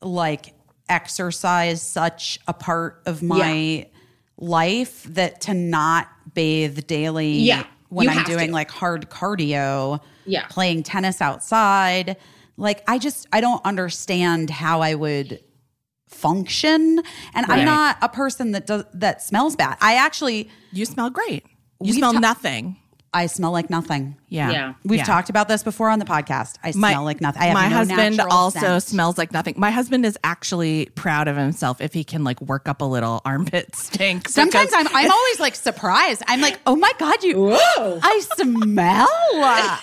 [0.00, 0.54] like
[0.88, 3.86] exercise such a part of my
[4.38, 8.52] life that to not bathe daily Yeah, when I'm doing to.
[8.52, 10.46] like hard cardio, Yeah.
[10.48, 12.16] playing tennis outside,
[12.56, 15.40] like I just I don't understand how I would
[16.12, 17.00] function
[17.34, 17.60] and Right.
[17.60, 19.76] I'm not a person that does that smells bad.
[19.80, 21.44] I actually you smell great
[21.80, 22.76] you smell ta- nothing
[23.14, 24.16] I smell like nothing.
[24.28, 24.50] Yeah.
[24.50, 24.74] Yeah.
[24.84, 25.04] We've Yeah.
[25.04, 26.54] talked about this before on the podcast.
[26.64, 27.42] I smell like nothing.
[27.42, 28.82] I have my no husband also scent.
[28.84, 29.54] smells like nothing.
[29.58, 33.20] My husband is actually proud of himself if he can like work up a little
[33.26, 34.28] armpit stink.
[34.30, 36.22] Sometimes I'm I'm always like surprised.
[36.26, 37.36] I'm like, oh my god, you!
[37.54, 38.00] Whoa.
[38.02, 39.08] I smell.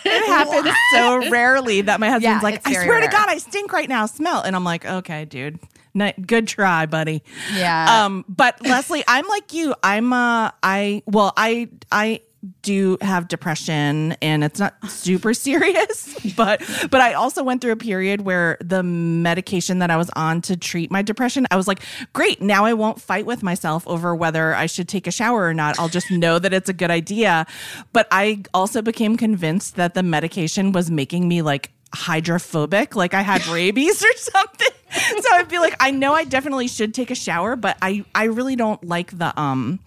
[0.05, 3.07] it happens so rarely that my husband's Yeah, like, I very swear to.
[3.09, 4.05] God, I stink right now.
[4.07, 5.59] Smell, and I'm like, okay, dude,
[5.93, 7.23] Ni- good try, buddy.
[7.53, 8.05] Yeah.
[8.05, 9.75] Um, but Leslie, I'm like you.
[9.83, 12.21] I'm uh, I well, I I
[12.61, 17.77] do have depression and it's not super serious but but I also went through a
[17.77, 21.81] period where the medication that I was on to treat my depression I was like
[22.13, 25.53] great now I won't fight with myself over whether I should take a shower or
[25.53, 25.79] not.
[25.79, 27.45] I'll just know that it's a good idea.
[27.93, 33.21] But I also became convinced that the medication was making me like hydrophobic like I
[33.21, 34.78] had rabies or something
[35.21, 38.25] so I'd be like I know I definitely should take a shower but I I
[38.25, 39.79] really don't like the um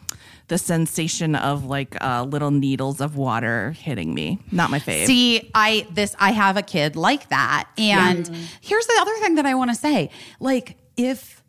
[0.52, 4.38] the sensation of like uh, little needles of water hitting me.
[4.50, 5.06] Not my fave.
[5.06, 7.70] See, I this I have a kid like that.
[7.78, 8.28] And
[8.60, 10.10] here's the other thing that I want to say.
[10.40, 11.42] Like if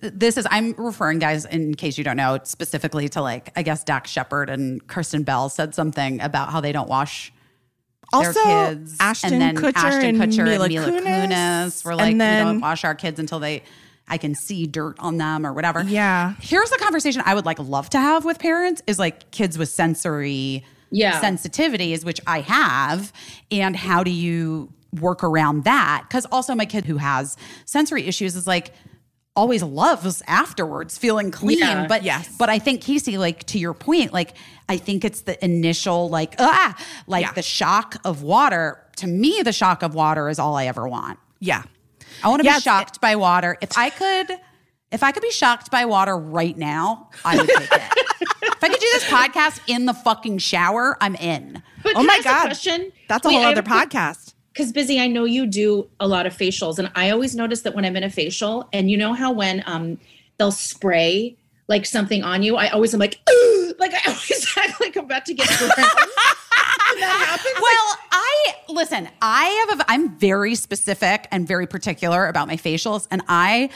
[0.00, 3.82] this is I'm referring guys in case you don't know specifically to like I guess
[3.82, 7.32] Dax Shepard and Kristen Bell said something about how they don't wash
[8.12, 11.28] also, their kids Ashton and then Kutcher Ashton and Kutcher Mila, and Mila Kunis.
[11.28, 13.62] Kunis were like then, we don't wash our kids until they
[14.08, 15.82] I can see dirt on them or whatever.
[15.82, 16.34] Yeah.
[16.40, 19.68] Here's the conversation I would like love to have with parents is like kids with
[19.68, 21.20] sensory Yeah.
[21.20, 23.12] sensitivities, which I have,
[23.50, 26.04] and how do you work around that?
[26.08, 28.72] Because also my kid who has sensory issues is like
[29.34, 31.60] always loves afterwards feeling clean.
[31.60, 31.86] Yeah.
[31.86, 32.28] But Yes.
[32.38, 34.34] but I think Caissie, like to your point, like
[34.68, 36.76] I think it's the initial like ah
[37.06, 37.32] like Yeah.
[37.32, 38.78] the shock of water.
[38.96, 41.18] To me, the shock of water is all I ever want.
[41.40, 41.62] yeah.
[42.24, 43.56] I want to Yes, be shocked by water.
[43.60, 44.38] If I could,
[44.92, 47.82] if I could be shocked by water right now, I would take it.
[48.42, 51.62] if I could do this podcast in the fucking shower, I'm in.
[51.82, 52.42] But Oh my I ask a God.
[52.44, 52.92] question?
[53.08, 54.34] That's a Wait, whole other have podcast.
[54.52, 57.74] because busy i know you do a lot of facials and i always notice that
[57.74, 59.98] when i'm in a facial and you know how when um
[60.38, 61.34] they'll spray
[61.72, 65.06] like something on you i always am like "Ugh," like i always act like i'm
[65.06, 65.48] about to get
[66.98, 69.08] happens Well, I listen.
[69.22, 69.80] I have.
[69.80, 73.70] A, I'm very specific and very particular about my facials, and I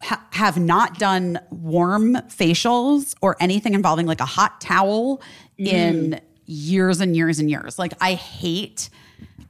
[0.00, 5.20] ha- have not done warm facials or anything involving like a hot towel
[5.58, 6.20] in mm.
[6.46, 7.78] years and years and years.
[7.78, 8.88] Like I hate.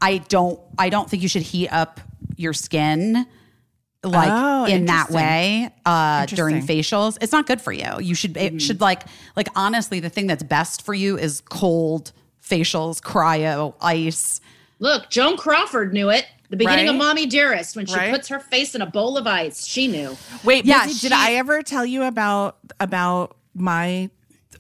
[0.00, 0.60] I don't.
[0.76, 2.00] I don't think you should heat up
[2.36, 3.26] your skin
[4.04, 7.18] like Oh, in that way uh, during facials.
[7.20, 7.86] It's not good for you.
[8.00, 9.02] You should it should like
[9.36, 12.12] like honestly, the thing that's best for you is cold
[12.42, 14.40] facials, cryo, ice.
[14.80, 18.12] look joan crawford knew it the beginning of mommy dearest when she Right?
[18.12, 21.12] puts her face in a bowl of ice she knew Wait, Yeah, Busy, she- did
[21.12, 24.10] I ever tell you about about my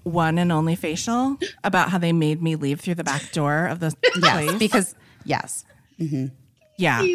[0.04, 1.36] one and only facial?
[1.64, 4.58] About how they made me leave through the back door of the Yes, place?
[4.58, 4.94] because
[5.24, 5.64] yes.
[6.76, 7.06] Yeah.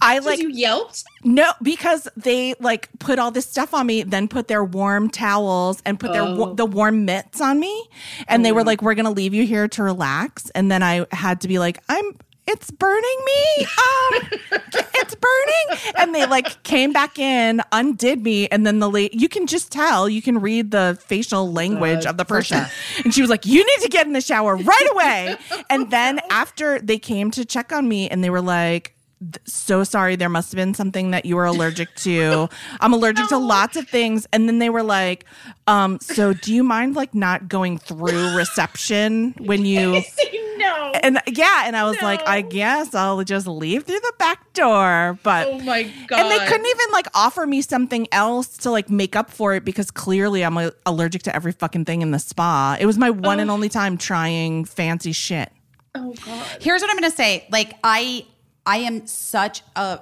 [0.00, 4.28] I like you yelped No, because they like put all this stuff on me, then
[4.28, 6.54] put their warm towels and put their Oh.
[6.54, 7.88] the warm mitts on me,
[8.28, 11.40] and they were like, "We're gonna leave you here to relax." And then I had
[11.42, 12.16] to be like, "I'm."
[12.48, 13.64] It's burning me.
[13.64, 14.22] Um,
[14.94, 19.10] it's burning, and they like came back in, undid me, and then the.
[19.12, 20.08] You can just tell.
[20.08, 22.64] You can read the facial language of the person,
[23.04, 25.36] and she was like, "You need to get in the shower right away."
[25.70, 28.95] and then after they came to check on me, and they were like,
[29.44, 32.48] so sorry there must have been something that you were allergic to.
[32.80, 34.26] I'm allergic to lots of things.
[34.32, 35.24] And then they were like
[35.66, 40.02] um so do you mind like not going through reception when you
[40.58, 44.52] no and yeah and i was like i guess i'll just leave through the back
[44.52, 45.18] door.
[45.22, 48.90] But oh my god and they couldn't even like offer me something else to like
[48.90, 52.18] make up for it because clearly I'm uh, allergic to every fucking thing in the
[52.18, 52.76] spa.
[52.78, 55.50] It was my one and only time trying fancy shit.
[55.94, 56.46] oh god.
[56.60, 57.46] Here's what I'm going to say.
[57.50, 58.26] Like I
[58.66, 60.00] I am such a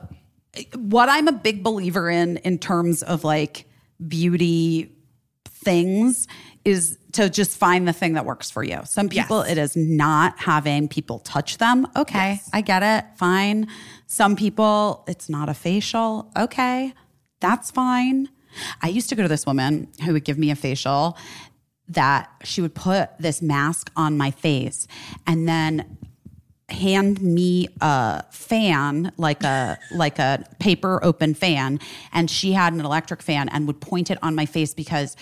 [0.77, 3.66] what I'm a big believer in in terms of like
[4.07, 4.93] beauty
[5.49, 6.27] things
[6.65, 8.81] is to just find the thing that works for you.
[8.85, 9.51] Some people Yes.
[9.53, 11.86] it is not having people touch them.
[11.97, 13.05] Okay, I get it.
[13.16, 13.69] Fine.
[14.07, 16.31] Some people it's not a facial.
[16.36, 16.95] Okay.
[17.41, 18.28] That's fine.
[18.81, 21.19] I used to go to this woman who would give me a facial
[21.89, 24.86] that she would put this mask on my face
[25.27, 25.99] and then
[26.70, 31.78] hand me a fan like a like a paper open fan
[32.12, 35.15] and she had an electric fan and would point it on my face because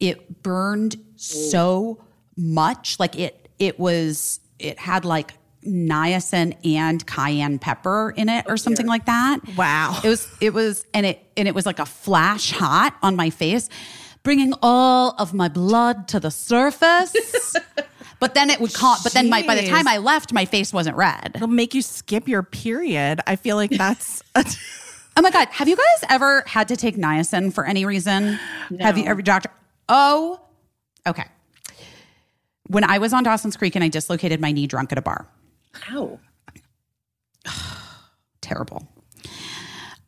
[0.00, 2.02] it burned so
[2.36, 2.98] much.
[2.98, 5.34] Like it it was it had like
[5.66, 9.40] niacin and cayenne pepper in it or something like that.
[9.56, 10.00] Wow.
[10.04, 13.30] it was it was and it and it was like a flash hot on my
[13.30, 13.68] face
[14.22, 17.54] bringing all of my blood to the surface
[18.18, 18.98] But then it would calm.
[19.02, 21.32] But then my, by the time I left, my face wasn't red.
[21.34, 23.20] It'll make you skip your period.
[23.26, 24.22] I feel like that's
[25.16, 28.38] Oh my god, have you guys ever had to take niacin for any reason?
[28.80, 29.50] Have you ever doctor?
[29.88, 30.40] Oh,
[31.06, 31.24] okay.
[32.68, 35.26] When I was on Dawson's Creek and I dislocated my knee drunk at a bar.
[35.90, 36.20] Ow.
[38.42, 38.86] terrible.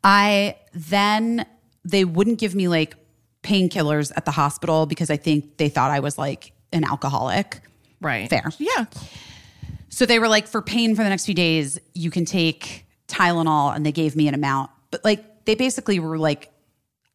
[0.05, 1.47] I then
[1.85, 2.95] they wouldn't give me like
[3.43, 7.63] painkillers at the hospital because I think they thought I was like an alcoholic.
[8.01, 8.29] Right.
[8.31, 8.51] Fair.
[8.59, 8.87] Yeah.
[9.91, 13.75] So they were like, for pain for the next few days, you can take Tylenol,
[13.75, 14.71] and they gave me an amount.
[14.91, 16.51] But like, they basically were like,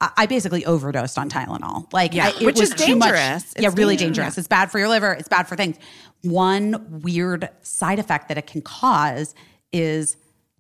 [0.02, 1.92] I I basically overdosed on Tylenol.
[1.94, 3.54] Like, Yeah, I- it which was is too much- dangerous.
[3.58, 4.18] Yeah, It's really dangerous.
[4.18, 4.38] dangerous.
[4.40, 5.14] It's bad for your liver.
[5.14, 5.78] It's bad for things.
[6.24, 9.36] One weird side effect that it can cause
[9.72, 10.18] is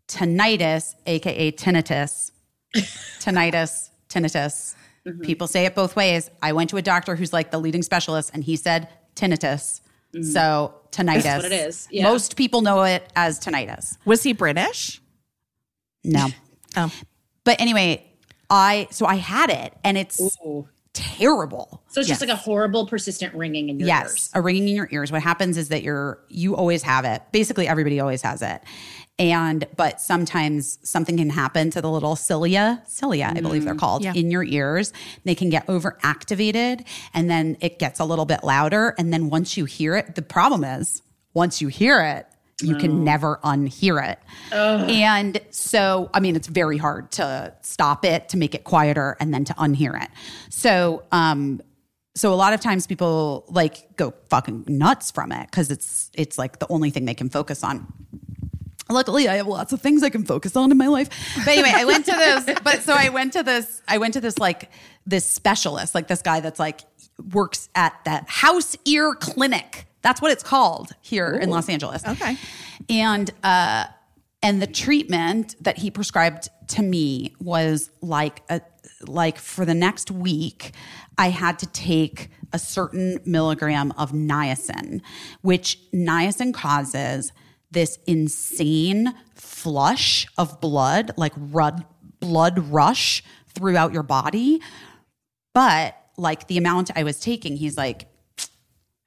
[0.07, 2.31] tinnitus, aka tinnitus.
[3.19, 4.75] tinnitus, tinnitus.
[5.05, 5.21] Mm-hmm.
[5.21, 6.29] People say it both ways.
[6.41, 9.81] I went to a doctor who's like the leading specialist, and he said tinnitus.
[10.21, 11.23] So tinnitus.
[11.23, 11.37] Mm-hmm.
[11.37, 11.87] what it is.
[11.91, 12.03] Yeah.
[12.03, 13.97] Most people know it as tinnitus.
[14.05, 15.01] Was he British?
[16.03, 16.27] No.
[16.75, 16.91] Oh.
[17.43, 18.03] But anyway,
[18.49, 20.67] I so I had it, and it's Ooh.
[20.93, 21.83] terrible.
[21.89, 24.29] So it's just like a horrible, persistent ringing in your yes, ears.
[24.33, 25.11] a ringing in your ears.
[25.11, 27.21] What happens is that you're you always have it.
[27.31, 28.63] Basically, everybody always has it.
[29.19, 34.03] And but sometimes something can happen to the little cilia, cilia, I believe they're called,
[34.03, 34.13] Yeah.
[34.15, 34.91] in your ears.
[35.23, 38.95] They can get overactivated, and then it gets a little bit louder.
[38.97, 41.03] And then once you hear it, the problem is
[41.35, 42.25] once you hear it,
[42.61, 44.19] you can never unhear it.
[44.51, 49.33] And so, I mean, it's very hard to stop it, to make it quieter, and
[49.33, 50.09] then to unhear it.
[50.49, 51.61] So, um,
[52.15, 56.37] so a lot of times people like go fucking nuts from it because it's it's
[56.37, 57.91] like the only thing they can focus on.
[58.89, 61.09] Luckily, I have lots of things I can focus on in my life.
[61.37, 62.59] But anyway, I went to this.
[62.63, 63.81] But so I went to this.
[63.87, 64.69] I went to this like
[65.05, 66.81] this specialist, like this guy that's like
[67.31, 69.85] works at that house ear clinic.
[70.01, 72.05] That's what it's called here in Los Angeles.
[72.05, 72.37] Okay.
[72.89, 73.85] And uh,
[74.41, 78.61] and the treatment that he prescribed to me was like a
[79.07, 80.71] like for the next week,
[81.17, 85.01] I had to take a certain milligram of niacin,
[85.41, 87.31] which niacin causes
[87.73, 91.85] this insane flush of blood, like rud,
[92.19, 94.61] blood rush throughout your body.
[95.53, 98.07] But like the amount I was taking, he's like,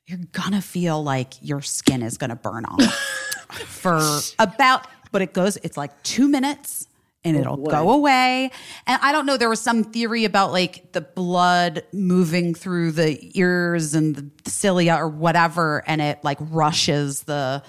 [0.06, 2.82] you're gonna feel like your skin is gonna burn off
[3.66, 6.86] for about, but it goes, it's like two minutes
[7.24, 8.50] and oh, it'll go away.
[8.86, 13.18] And I don't know, there was some theory about like the blood moving through the
[13.36, 17.64] ears and the cilia or whatever, and it like rushes the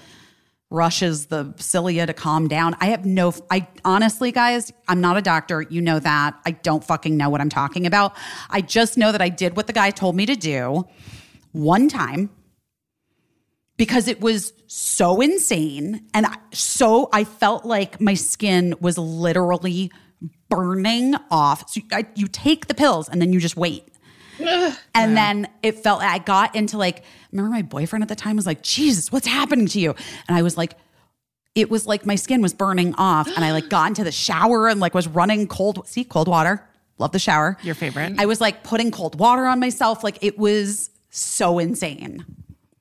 [0.70, 2.76] rushes the cilia to calm down.
[2.80, 5.62] I have no, I honestly, guys, I'm not a doctor.
[5.62, 6.38] You know that.
[6.44, 8.14] I don't fucking know what I'm talking about.
[8.50, 10.86] I just know that I did what the guy told me to do
[11.52, 12.30] one time
[13.78, 16.06] because it was so insane.
[16.12, 19.90] And I, so I felt like my skin was literally
[20.50, 21.70] burning off.
[21.70, 23.88] So I, you take the pills and then you just wait.
[24.94, 28.46] And then it felt I got into like, remember my boyfriend at the time was
[28.46, 29.94] like, Jesus, what's happening to you?
[30.28, 30.74] And I was like,
[31.54, 33.28] it was like my skin was burning off.
[33.28, 36.64] And I like got into the shower and like was running cold, see, cold water.
[36.98, 37.56] Love the shower.
[37.62, 38.14] Your favorite.
[38.18, 40.02] I was like putting cold water on myself.
[40.02, 42.24] Like it was so insane.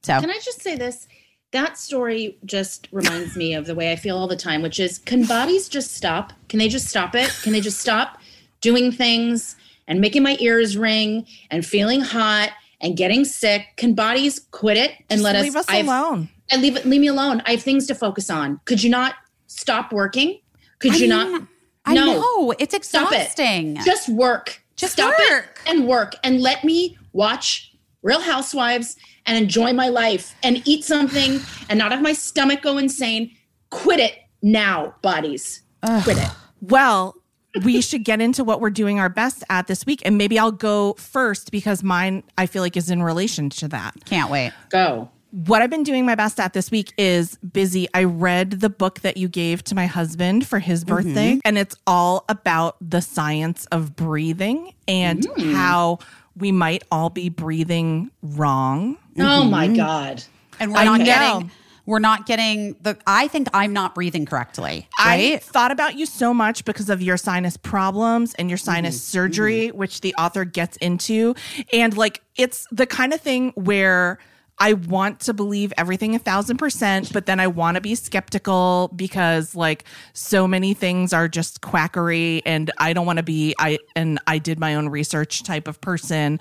[0.04, 1.08] So Can I just say this?
[1.52, 4.98] That story just reminds me of the way I feel all the time, which is
[5.00, 6.34] can bodies just stop?
[6.50, 7.30] Can they just stop it?
[7.44, 8.20] Can they just stop
[8.62, 9.56] doing things
[9.88, 12.52] and making my ears ring and feeling hot
[12.82, 13.66] and getting sick?
[13.78, 16.30] Can bodies quit it and Just let leave us I've- alone.
[16.50, 17.42] And leave it leave me alone.
[17.46, 18.62] I have things to focus on.
[18.66, 19.16] Could you not
[19.48, 20.40] stop working?
[20.80, 21.42] Could I you mean, not
[21.86, 22.06] I No.
[22.06, 23.16] know it's Stop it.
[23.16, 23.78] exhausting.
[23.84, 24.62] Just work.
[24.78, 25.60] Just Stop work.
[25.66, 28.96] it and work and let me watch Real Housewives
[29.26, 33.32] and enjoy my life and eat something and not have my stomach go insane.
[33.70, 35.64] Quit it now, bodies.
[36.04, 36.30] Quit it.
[36.62, 37.16] Well,
[37.64, 40.02] we should get into what we're doing our best at this week.
[40.06, 43.96] And maybe I'll go first because mine, I feel like, is in relation to that.
[44.06, 44.54] Can't wait.
[44.70, 45.10] Go.
[45.32, 47.88] What I've been doing my best at this week is busy.
[47.94, 50.96] I read the book that you gave to my husband for his mm-hmm.
[50.96, 55.54] birthday, and it's all about the science of breathing and mm.
[55.54, 56.00] how
[56.38, 58.98] we might all be breathing wrong.
[59.20, 59.76] Oh my mm-hmm.
[59.76, 60.24] God.
[60.60, 61.06] And we're I not know.
[61.06, 61.52] getting
[61.88, 64.88] we're not getting the I think I'm not breathing correctly.
[65.00, 69.12] I thought about you so much because of your sinus problems and your sinus mm-hmm.
[69.12, 69.78] surgery, mm-hmm.
[69.78, 71.34] which the author gets into.
[71.74, 74.20] And like, it's the kind of thing where
[74.60, 78.92] I want to believe everything a thousand percent, but then I want to be skeptical
[78.96, 83.78] because like so many things are just quackery and I don't want to be I
[83.96, 86.40] and I did my own research type of person.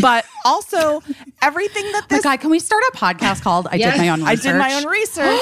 [0.00, 1.02] But also
[1.42, 3.94] everything that Oh my this God, can we start a podcast called I Yes.
[3.94, 4.38] Did My Own research?
[4.38, 5.40] I did my own research.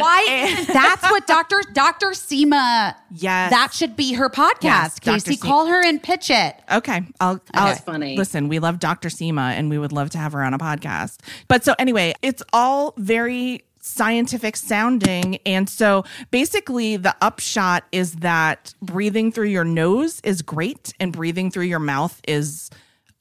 [0.00, 0.64] Why?
[0.72, 1.60] That's what Dr.
[1.72, 2.08] Dr.
[2.08, 2.94] Seema.
[3.10, 3.50] Yes.
[3.50, 4.62] That should be her podcast.
[4.62, 6.56] Yes, Caissie, Se- call her and pitch it.
[6.72, 7.40] Okay, I'll.
[7.52, 8.16] I'll That's funny.
[8.16, 9.08] Listen, we love Dr.
[9.08, 11.18] Seema, and we would love to have her on a podcast.
[11.48, 18.74] But so anyway, it's all very scientific sounding, and so basically, the upshot is that
[18.80, 22.70] breathing through your nose is great, and breathing through your mouth is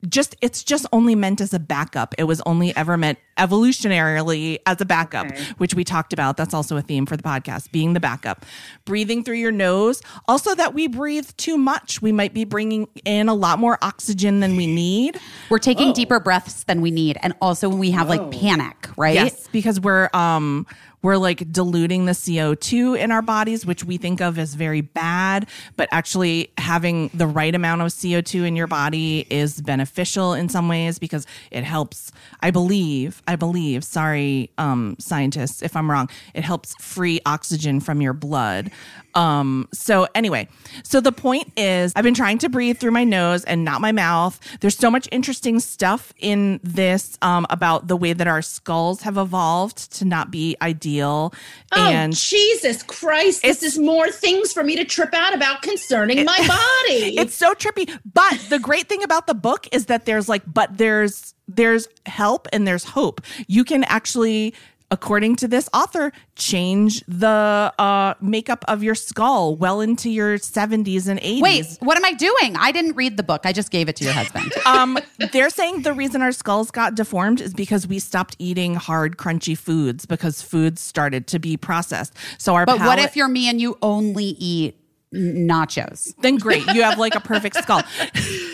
[0.09, 2.13] just it's just only meant as a backup.
[2.17, 5.43] It was only ever meant evolutionarily as a backup, Okay.
[5.57, 6.37] which we talked about.
[6.37, 8.45] That's also a theme for the podcast, being the backup.
[8.85, 10.01] Breathing through your nose.
[10.27, 12.01] Also that we breathe too much.
[12.01, 15.17] We might be bringing in a lot more oxygen than we need.
[15.49, 17.17] We're taking deeper breaths than we need.
[17.23, 19.15] And also when we have like panic, right?
[19.15, 20.67] Yes, because we're um
[21.03, 25.47] we're like diluting the CO2 in our bodies, which we think of as very bad,
[25.75, 30.67] but actually having the right amount of CO2 in your body is beneficial in some
[30.67, 32.11] ways because it helps,
[32.41, 38.01] I believe, I believe, sorry, um, scientists, if I'm wrong, it helps free oxygen from
[38.01, 38.71] your blood.
[39.15, 40.47] Um, so anyway,
[40.83, 43.91] so the point is I've been trying to breathe through my nose and not my
[43.91, 44.39] mouth.
[44.61, 49.17] There's so much interesting stuff in this um, about the way that our skulls have
[49.17, 51.33] evolved to not be ideal.
[51.71, 53.41] Oh, and Jesus Christ.
[53.43, 57.17] This is more things for me to trip out about concerning my body.
[57.17, 57.91] it's so trippy.
[58.13, 62.47] But the great thing about the book is that there's like, but there's there's help
[62.53, 63.21] and there's hope.
[63.47, 64.53] You can actually
[64.93, 71.07] according to this author change the uh makeup of your skull well into your 70s
[71.07, 72.55] and 80s Wait, what am I doing?
[72.57, 73.41] I didn't read the book.
[73.45, 74.53] I just gave it to your husband.
[74.67, 74.99] um,
[75.31, 79.57] they're saying the reason our skulls got deformed is because we stopped eating hard, crunchy
[79.57, 82.13] foods because foods started to be processed.
[82.37, 84.77] So our but what if you're me and you only eat
[85.11, 86.13] nachos?
[86.21, 87.81] then great, you have like a perfect skull.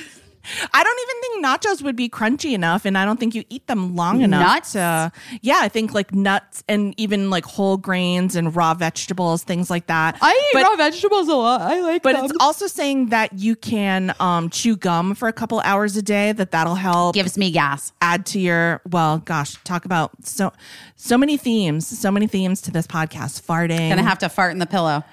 [0.73, 3.67] I don't even think nachos would be crunchy enough, and I don't think you eat
[3.67, 4.41] them long enough.
[4.41, 4.71] Nuts?
[4.73, 5.11] To,
[5.41, 9.87] yeah, I think like nuts and even like whole grains and raw vegetables, things like
[9.87, 10.17] that.
[10.21, 11.61] I eat but- raw vegetables a lot.
[11.61, 15.59] I like But it's also saying that you can um, chew gum for a couple
[15.61, 16.31] hours a day.
[16.31, 17.15] That that'll help.
[17.15, 17.91] gives me gas.
[18.01, 20.51] add to your well gosh talk about so
[20.95, 24.59] so many themes so many themes to this podcast farting Gonna have to fart in
[24.59, 25.03] the pillow.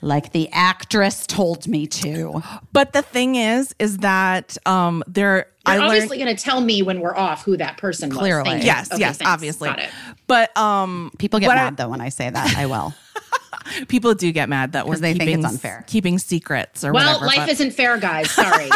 [0.00, 2.42] Like the actress told me to.
[2.72, 6.60] but the thing is is that um there i You're learned obviously going to tell
[6.60, 8.18] me when we're off who that person was.
[8.18, 8.60] Clearly.
[8.62, 9.30] Yes Okay, yes thanks.
[9.32, 9.90] obviously Got it.
[10.26, 12.56] but um People get what I- mad though when I say that.
[12.56, 12.94] I will.
[13.88, 15.84] people do get mad that we're 'Cause they think it's unfair.
[15.86, 18.30] keeping secrets or Well, whatever life but, isn't fair, guys.
[18.42, 18.70] Sorry.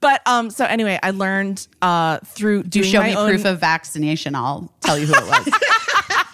[0.00, 3.60] but um so anyway i learned uh through You show my me own, proof of
[3.60, 4.34] vaccination.
[4.34, 5.48] I'll tell you who it was.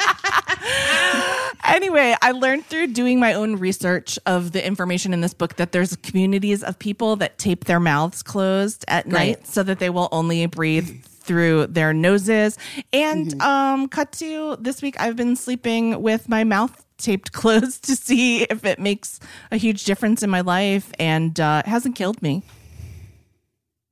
[1.64, 5.72] anyway, I learned through doing my own research of the information in this book that
[5.72, 10.08] there's communities of people that tape their mouths closed at night so that they will
[10.12, 12.58] only breathe through their noses.
[12.92, 17.96] And um cut to this week I've been sleeping with my mouth taped closed to
[17.96, 19.20] see if it makes
[19.50, 22.42] a huge difference in my life and uh it hasn't killed me.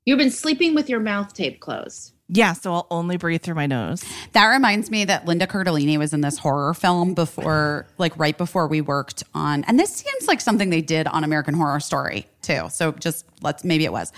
[0.07, 2.13] You've been sleeping with your mouth tape closed.
[2.33, 4.05] Yeah, so I'll only breathe through my nose.
[4.33, 8.69] That reminds me that Linda Cardellini was in this horror film before, like right before
[8.69, 12.69] we worked on, and this seems like something they did on American Horror Story too.
[12.71, 14.13] So just let's maybe it was,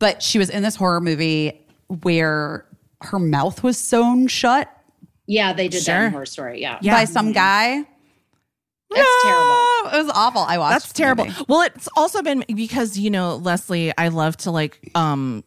[0.00, 1.64] but she was in this horror movie
[2.02, 2.66] where
[3.02, 4.68] her mouth was sewn shut
[5.26, 6.60] Yeah, they did that in Horror Story.
[6.60, 6.78] Yeah.
[6.82, 6.94] Yeah.
[6.94, 7.84] by some guy.
[8.90, 9.44] That's terrible.
[9.50, 10.42] Oh, it was awful.
[10.42, 10.74] I watched.
[10.74, 11.26] That's terrible.
[11.26, 11.44] movie.
[11.48, 15.44] Well, it's also been because you know, Leslie, I love to like um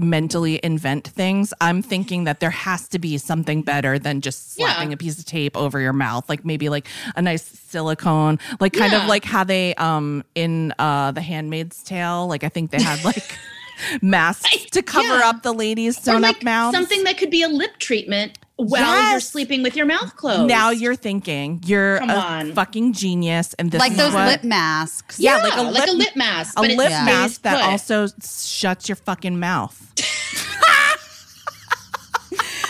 [0.00, 1.52] mentally invent things.
[1.60, 4.94] I'm thinking that there has to be something better than just slapping Yeah.
[4.94, 6.86] a piece of tape over your mouth, like maybe like
[7.16, 12.26] a nice silicone, like kind of like how they um in uh The Handmaid's Tale,
[12.26, 13.36] like I think they had like
[14.02, 15.28] masks to cover Yeah.
[15.30, 16.76] up the ladies' sewn like up mouths.
[16.76, 20.48] something that could be a lip treatment while you're sleeping with your mouth closed.
[20.48, 22.52] now you're thinking you're Come a on.
[22.52, 25.18] fucking genius, and this like is those what- lip masks.
[25.18, 27.56] Yeah, yeah, like a like a lip- lip mask, a but lip stays mask that
[27.56, 27.64] put.
[27.70, 29.76] also shuts your fucking mouth.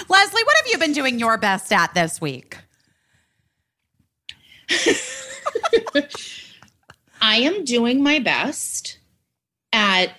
[0.08, 2.56] Leslie, what have you been doing your best at this week?
[7.22, 8.98] I am doing my best
[9.72, 10.10] at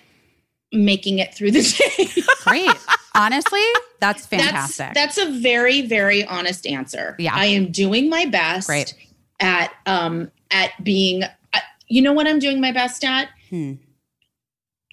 [0.72, 1.62] making it through the
[1.96, 2.22] day.
[2.44, 2.70] Great.
[3.14, 3.60] Honestly,
[4.00, 4.94] that's that's fantastic.
[4.94, 7.14] that's a very very honest answer.
[7.18, 7.34] Yeah.
[7.34, 8.94] I am doing my best Great.
[9.40, 11.22] at um at being.
[11.24, 11.58] uh,
[11.88, 13.28] You know what I'm doing my best at?
[13.50, 13.74] Hmm.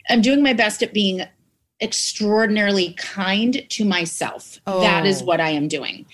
[0.09, 1.21] I'm doing my best at being
[1.81, 4.59] extraordinarily kind to myself.
[4.65, 5.25] That is Oh.
[5.25, 6.05] what I am doing.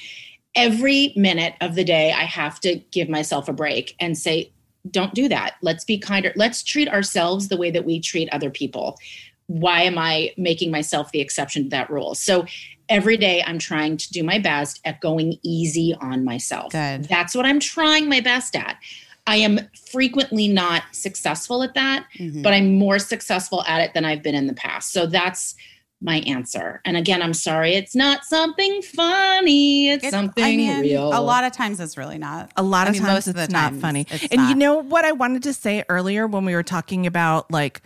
[0.53, 4.51] Every minute of the day, I have to give myself a break and say,
[4.89, 5.55] don't do that.
[5.61, 6.31] Let's be kinder.
[6.35, 8.97] Let's treat ourselves the way that we treat other people.
[9.47, 12.15] Why am I making myself the exception to that rule?
[12.15, 12.45] So
[12.89, 16.71] every day I'm trying to do my best at going easy on myself.
[16.71, 17.05] Good.
[17.05, 18.77] That's what I'm trying my best at.
[19.27, 19.59] I am
[19.91, 22.43] frequently not successful at that, Mhm.
[22.43, 24.91] but I'm more successful at it than I've been in the past.
[24.91, 25.55] So that's
[26.01, 26.81] my answer.
[26.85, 29.89] And again, I'm sorry, it's not something funny.
[29.89, 31.07] It's It- something I mean, real.
[31.17, 32.51] A lot of times it's really not.
[32.57, 34.05] A lot I of mean, times most of it's the not times funny.
[34.11, 37.49] it's and you know what I wanted to say earlier when we were talking about
[37.51, 37.81] like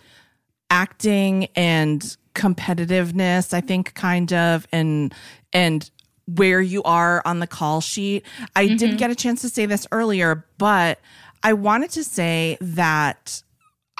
[0.69, 5.13] acting and competitiveness, I think kind of and
[5.51, 5.89] and
[6.35, 8.23] where you are on the call sheet.
[8.55, 8.97] I didn't mm-hmm.
[8.97, 10.99] get a chance to say this earlier, but
[11.43, 13.41] I wanted to say that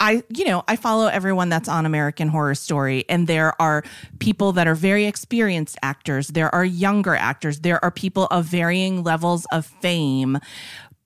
[0.02, 3.84] I, you know, I follow everyone that's on American Horror Story, and there are
[4.20, 6.30] people that are very experienced actors.
[6.30, 7.60] There are younger actors.
[7.60, 10.38] There are people of varying levels of fame.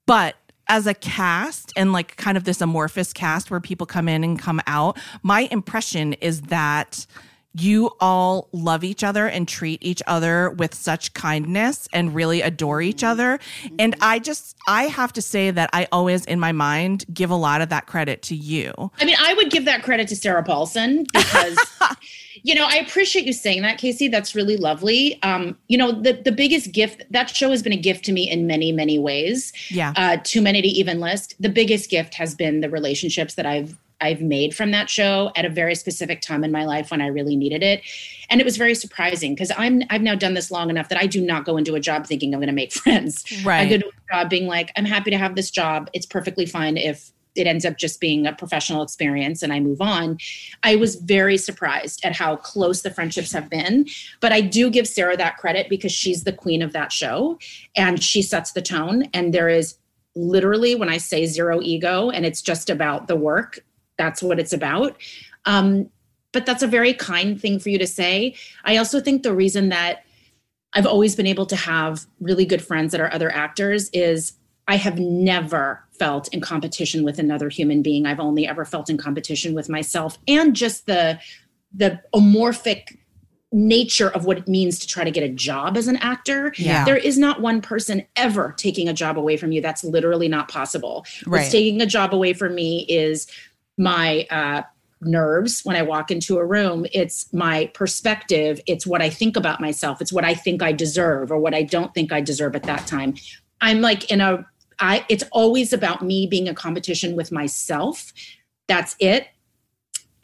[0.05, 0.35] But
[0.67, 4.39] as a cast and like kind of this amorphous cast where people come in and
[4.39, 7.05] come out, my impression is that
[7.53, 12.81] you all love each other and treat each other with such kindness and really adore
[12.81, 13.39] each other.
[13.77, 17.35] And I just, I have to say that I always, in my mind, give a
[17.35, 18.73] lot of that credit to you.
[18.99, 21.57] I mean, I would give that credit to Sarah Paulson because,
[22.43, 24.09] you know, I appreciate you saying that, Caissie.
[24.09, 25.21] That's really lovely.
[25.21, 28.29] Um, you know, the the biggest gift that show has been a gift to me
[28.29, 29.53] in many, many ways.
[29.69, 29.93] Yeah.
[29.95, 31.35] Uh, too many to even list.
[31.39, 35.45] The biggest gift has been the relationships that I've I've made from that show at
[35.45, 37.81] a very specific time in my life when I really needed it.
[38.29, 41.07] And it was very surprising because I'm I've now done this long enough that I
[41.07, 43.23] do not go into a job thinking I'm going to make friends.
[43.45, 43.61] Right.
[43.61, 45.89] I go to a job being like, I'm happy to have this job.
[45.93, 49.81] It's perfectly fine if it ends up just being a professional experience and I move
[49.81, 50.17] on.
[50.61, 53.87] I was very surprised at how close the friendships have been.
[54.19, 57.39] But I do give Sarah that credit because she's the queen of that show
[57.75, 59.05] and she sets the tone.
[59.13, 59.77] And there is
[60.15, 63.59] literally, when I say zero ego and it's just about the work,
[63.97, 64.97] that's what it's about.
[65.45, 65.89] Um,
[66.31, 68.35] but that's a very kind thing for you to say.
[68.65, 70.03] I also think the reason that
[70.73, 74.33] I've always been able to have really good friends that are other actors is
[74.67, 78.05] I have never felt in competition with another human being.
[78.05, 81.19] I've only ever felt in competition with myself and just the
[81.75, 82.97] the amorphic
[83.51, 86.53] nature of what it means to try to get a job as an actor.
[86.57, 86.85] Yeah.
[86.85, 89.61] There is not one person ever taking a job away from you.
[89.61, 91.05] That's literally not possible.
[91.25, 91.39] Right.
[91.39, 93.27] What's taking a job away from me is
[93.77, 94.63] my uh
[95.05, 96.85] nerves when I walk into a room.
[96.93, 98.59] It's my perspective.
[98.67, 100.01] It's what I think about myself.
[100.01, 102.87] It's what I think I deserve or what I don't think I deserve at that
[102.87, 103.15] time.
[103.61, 104.45] I'm like in a
[104.79, 108.13] I it's always about me being a competition with myself.
[108.67, 109.27] That's it.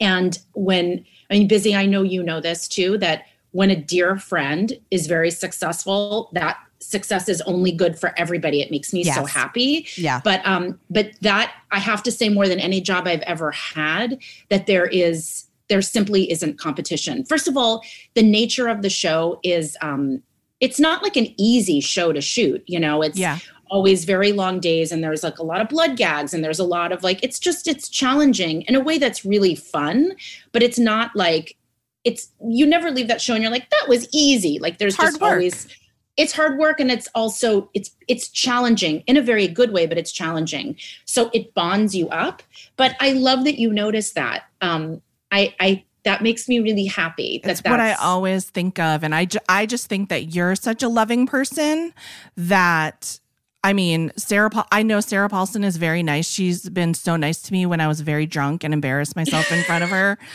[0.00, 4.16] And when I mean busy, I know you know this too, that when a dear
[4.16, 8.60] friend is very successful, that success is only good for everybody.
[8.62, 10.20] It makes me so happy Yeah.
[10.24, 14.18] but um but that i have to say more than any job i've ever had
[14.48, 17.82] that there is there simply isn't competition first of all
[18.14, 20.22] the nature of the show is um
[20.60, 23.38] it's not like an easy show to shoot you know it's Yeah.
[23.70, 26.64] always very long days and there's like a lot of blood gags and there's a
[26.64, 30.12] lot of like it's just it's challenging in a way that's really fun
[30.52, 31.56] but it's not like
[32.04, 35.08] it's you never leave that show and you're like that was easy like there's Hard
[35.10, 35.32] just work.
[35.32, 35.66] always
[36.16, 39.96] it's hard work and it's also it's it's challenging in a very good way but
[39.96, 42.42] it's challenging so it bonds you up
[42.76, 45.00] but i love that you notice that um
[45.30, 49.04] i i that makes me really happy that That's what I always think of.
[49.04, 51.92] And I, ju- I just think that you're such a loving person
[52.36, 53.20] that,
[53.62, 56.26] I mean, Sarah, Paul, I know Sarah Paulson is very nice.
[56.26, 59.62] She's been so nice to me when I was very drunk and embarrassed myself in
[59.64, 60.18] front of her.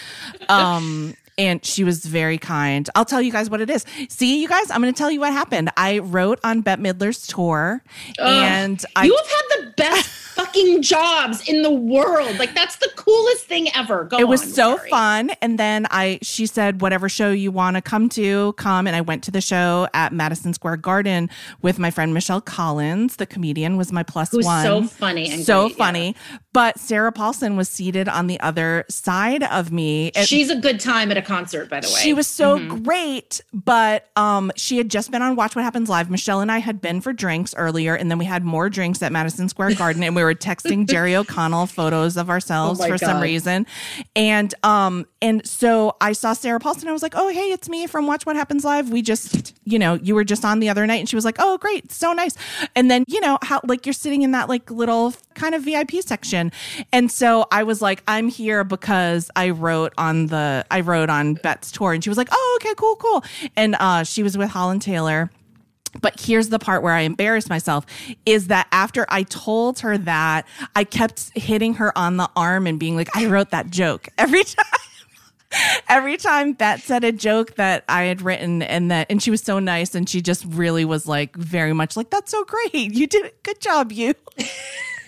[0.50, 2.90] Um, and she was very kind.
[2.96, 3.86] I'll tell you guys what it is.
[4.10, 5.70] See, you guys, I'm going to tell you what happened.
[5.78, 7.84] I wrote on Bette Midler's tour,
[8.20, 12.38] and I you have had the best fucking jobs in the world.
[12.38, 14.04] Like that's the coolest thing ever.
[14.04, 14.90] Go it was on, so sorry.
[14.90, 15.30] fun.
[15.42, 18.88] And then i she said whatever show you want to come to come.
[18.88, 21.30] And i went to the show at madison square garden
[21.62, 23.16] with my friend michelle collins.
[23.18, 24.64] The comedian was my plus Who's one.
[24.64, 25.86] so funny and so great, yeah.
[25.86, 26.16] funny.
[26.54, 30.08] But sarah paulson was seated on the other side of me.
[30.16, 32.00] It- she's a good time at a concert by the way.
[32.02, 32.84] She was so Mm-hmm.
[32.84, 36.10] great, but um, she had just been on Watch What Happens Live.
[36.10, 39.12] Michelle and I had been for drinks earlier, and then we had more drinks at
[39.12, 43.22] Madison Square Garden, and we were texting Jerry O'Connell photos of ourselves Oh for some
[43.22, 43.66] reason.
[44.16, 46.88] And um, and so I saw Sarah Paulson.
[46.88, 48.90] I was like, "Oh, hey, it's me from Watch What Happens Live.
[48.90, 51.38] We just, you know, you were just on the other night." And she was like,
[51.40, 52.36] "Oh, great, so nice."
[52.76, 56.02] And then you know how like you're sitting in that like little kind of VIP
[56.02, 56.52] section.
[56.92, 61.36] And so I was like, I'm here because I wrote on the I wrote on
[61.36, 63.24] Bette's tour and she was like, Oh, okay, cool, cool.
[63.56, 65.30] And uh she was with Holland Taylor.
[66.02, 67.86] But here's the part where I embarrassed myself
[68.26, 72.80] is that after I told her that, I kept hitting her on the arm and
[72.80, 74.66] being like, I wrote that joke every time.
[75.88, 79.42] Every time Bette said a joke that I had written and that and she was
[79.42, 82.74] so nice and she just really was like very much like that's so great.
[82.74, 83.42] You did it.
[83.44, 84.16] Good job, you.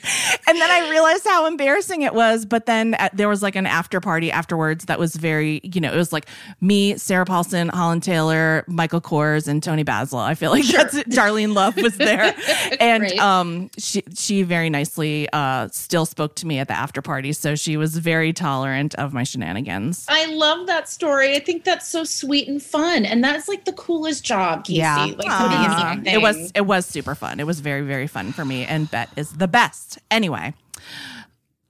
[0.48, 2.46] and then I realized how embarrassing it was.
[2.46, 5.92] But then uh, there was like an after party afterwards that was very, you know,
[5.92, 6.28] it was like
[6.62, 10.20] me, Sarah Paulson, Holland Taylor, Michael Kors, and Toni Basil.
[10.20, 11.10] I feel like that's it.
[11.10, 12.36] Darlene Love was there,
[12.80, 17.34] and um, she she very nicely uh still spoke to me at the after party,
[17.34, 20.06] so she was very tolerant of my shenanigans.
[20.08, 21.36] I love that story.
[21.36, 24.76] I think that's so sweet and fun, and that's like the coolest job, Caissie.
[24.78, 25.06] Yeah.
[25.18, 27.40] Like Uh, it was it was super fun.
[27.40, 29.97] It was very very fun for me, and Bette is the best.
[30.12, 30.54] Anyway,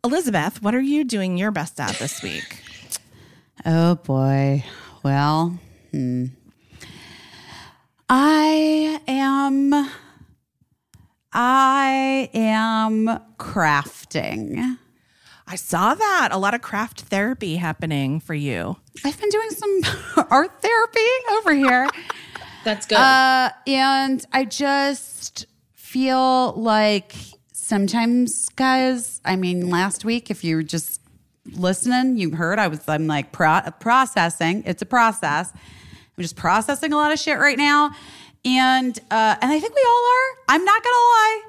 [0.03, 2.63] Elizabeth, what are you doing your best at this week?
[3.65, 4.63] Oh boy.
[5.03, 5.59] Well,
[5.91, 6.25] hmm.
[8.09, 9.73] I am
[11.33, 14.77] I am crafting.
[15.45, 18.77] I saw that a lot of craft therapy happening for you.
[19.05, 20.99] I've been doing some art therapy
[21.37, 21.87] over here.
[22.63, 22.97] that's good.
[22.97, 27.15] Uh, and I just feel like
[27.67, 31.01] sometimes, guys, I mean, last week, if you're just
[31.51, 34.63] listening, you heard I was, I'm like pro- processing.
[34.65, 35.51] It's a process.
[35.53, 37.91] I'm just processing a lot of shit right now.
[38.45, 40.55] And, uh, and I think we all are.
[40.55, 41.41] I'm not going to lie.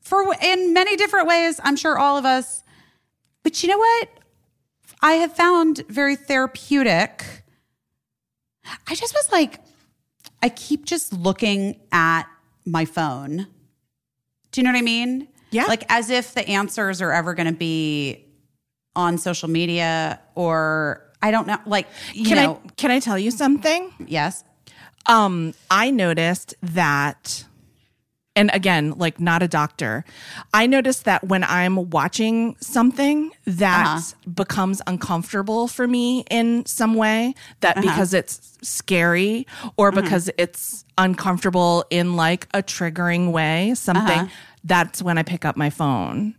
[0.00, 2.62] For in many different ways, I'm sure all of us.
[3.42, 4.08] But you know what?
[5.00, 7.24] I have found very therapeutic.
[8.88, 9.60] I just was like,
[10.42, 12.24] I keep just looking at
[12.64, 13.46] my phone.
[14.50, 15.28] Do you know what I mean?
[15.56, 15.64] Yeah.
[15.66, 18.24] Like as if the answers are ever going to be
[18.94, 21.58] on social media or I don't know.
[21.66, 23.92] Like, you Can know, I can I tell you something?
[24.06, 24.44] yes.
[25.06, 27.44] Um, I noticed that,
[28.34, 30.04] and again, like not a doctor,
[30.52, 34.30] I noticed that when I'm watching something that Uh-huh.
[34.42, 37.54] becomes uncomfortable for me in some way, Uh-huh.
[37.60, 39.46] that because it's scary
[39.76, 44.45] or because it's uncomfortable in like a triggering way, something, Uh-huh.
[44.66, 46.34] That's when I pick up my phone.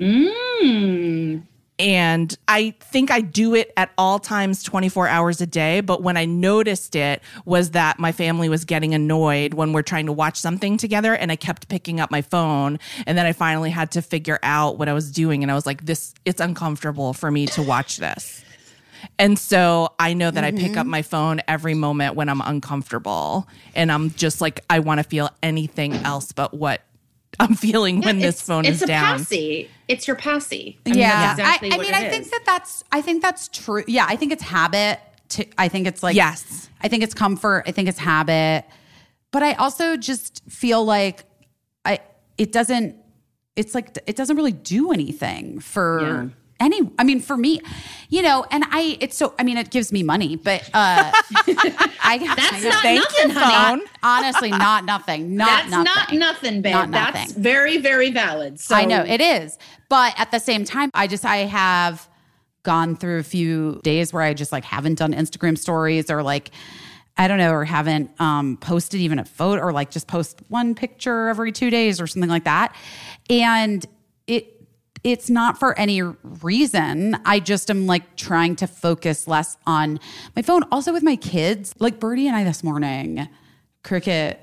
[0.00, 1.42] Mm.
[1.76, 5.80] And I think I do it at all times 24 hours a day.
[5.80, 10.06] But when I noticed it was that my family was getting annoyed when we're trying
[10.06, 11.14] to watch something together.
[11.14, 12.78] And I kept picking up my phone.
[13.06, 15.42] And then I finally had to figure out what I was doing.
[15.42, 18.44] And I was like, this, it's uncomfortable for me to watch this.
[19.18, 23.46] And so I know that I pick up my phone every moment when I'm uncomfortable.
[23.74, 26.80] And I'm just like, I want to feel anything else but what
[27.40, 29.18] I'm feeling when this It's- phone it's is a down.
[29.18, 29.70] Posse.
[29.88, 30.78] It's your posse.
[30.86, 31.34] I mean, yeah.
[31.36, 32.30] that's exactly I, I mean, it I think is.
[32.30, 33.84] that that's, I think that's true.
[33.86, 34.06] Yeah.
[34.08, 35.00] I think it's habit.
[35.30, 36.68] To, I think it's like, Yes.
[36.82, 37.64] I think it's comfort.
[37.66, 38.64] I think it's habit.
[39.30, 41.24] But I also just feel like
[41.84, 42.00] I,
[42.38, 42.96] it doesn't,
[43.56, 46.28] it's like, it doesn't really do anything for Yeah.
[46.60, 47.60] Any, I mean, for me,
[48.08, 52.18] you know, and I, it's so, I mean, it gives me money, but, uh, I,
[52.36, 53.80] That's I- not Thank nothing, you, honey.
[53.82, 53.88] phone.
[54.02, 55.84] honestly, not nothing, not That's nothing.
[56.18, 56.72] not nothing, babe.
[56.72, 58.60] Not That's very, very valid.
[58.60, 59.58] So I know it is.
[59.88, 62.08] But at the same time, I just I have
[62.62, 66.50] gone through a few days where I just like haven't done Instagram stories or like
[67.16, 70.74] I don't know, or haven't um, posted even a photo or like just post one
[70.74, 72.74] picture every two days or something like that.
[73.30, 73.86] And
[74.26, 74.53] it
[75.04, 77.18] it's not for any reason.
[77.26, 80.00] I just am like trying to focus less on
[80.34, 80.62] my phone.
[80.72, 83.28] Also with my kids, like Birdie and I this morning,
[83.82, 84.40] Cricket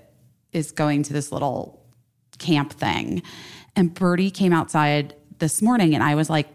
[0.54, 1.84] is going to this little
[2.38, 3.24] camp thing.
[3.76, 6.48] And Birdie came outside this morning and I was like,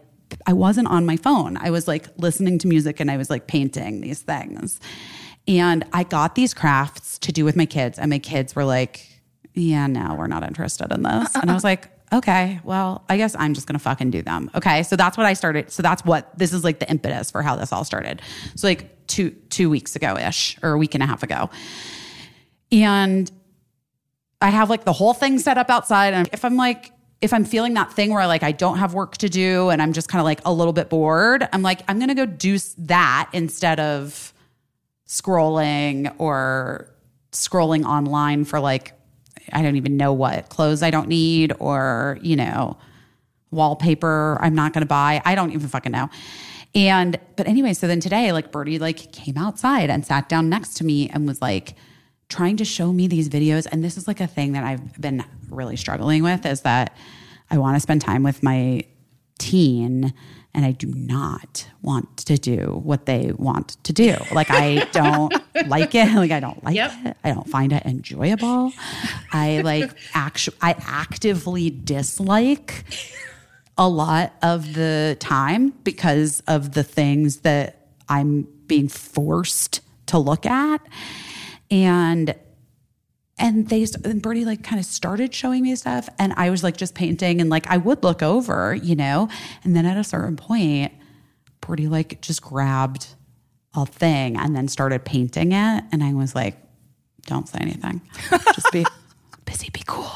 [0.46, 1.56] I wasn't on my phone.
[1.56, 4.78] I was like listening to music and I was like painting these things.
[5.48, 7.98] And I got these crafts to do with my kids.
[7.98, 9.06] And my kids were like,
[9.54, 11.34] yeah, no, we're not interested in this.
[11.34, 14.50] And I was like, okay, well, I guess I'm just gonna fucking do them.
[14.54, 14.82] Okay.
[14.82, 15.70] So that's what I started.
[15.70, 18.22] So that's what this is like the impetus for how this all started.
[18.54, 21.50] So like two two weeks ago ish or a week and a half ago.
[22.72, 23.30] And
[24.40, 26.14] I have like the whole thing set up outside.
[26.14, 29.16] And if I'm like, if I'm feeling that thing where like I don't have work
[29.18, 31.98] to do and I'm just kind of like a little bit bored, I'm like, I'm
[31.98, 34.32] gonna go do that instead of
[35.08, 36.92] scrolling or
[37.32, 38.92] scrolling online for like,
[39.52, 42.76] I don't even know what clothes I don't need or, you know,
[43.50, 45.22] wallpaper I'm not gonna buy.
[45.24, 46.10] I don't even fucking know.
[46.74, 50.74] And but anyway, so then today, like Birdie like came outside and sat down next
[50.74, 51.74] to me and was like
[52.28, 53.66] trying to show me these videos.
[53.70, 56.94] And this is like a thing that I've been really struggling with is that
[57.50, 58.84] I want to spend time with my
[59.38, 60.12] teen
[60.56, 64.16] and I do not want to do what they want to do.
[64.32, 65.32] Like I don't
[65.68, 66.12] like it.
[66.14, 66.92] Like I don't like Yep.
[67.04, 67.16] it.
[67.22, 68.72] I don't find it enjoyable.
[69.32, 72.84] I like actually I actively dislike
[73.78, 80.46] a lot of the time because of the things that I'm being forced to look
[80.46, 80.78] at.
[81.70, 82.34] And
[83.38, 86.76] and they and Birdie like kind of started showing me stuff and I was like
[86.76, 89.28] just painting and like I would look over, you know,
[89.62, 90.92] and then at a certain point,
[91.60, 93.08] Birdie like just grabbed
[93.74, 96.56] a thing and then started painting it and I was like,
[97.26, 98.00] don't say anything.
[98.54, 98.86] Just be
[99.44, 100.10] busy, be cool.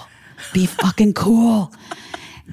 [0.54, 1.72] Be fucking cool.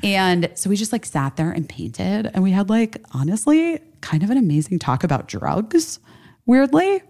[0.04, 4.22] And so we just like sat there and painted and we had like honestly kind
[4.22, 6.00] of an amazing talk about drugs,
[6.46, 7.02] weirdly.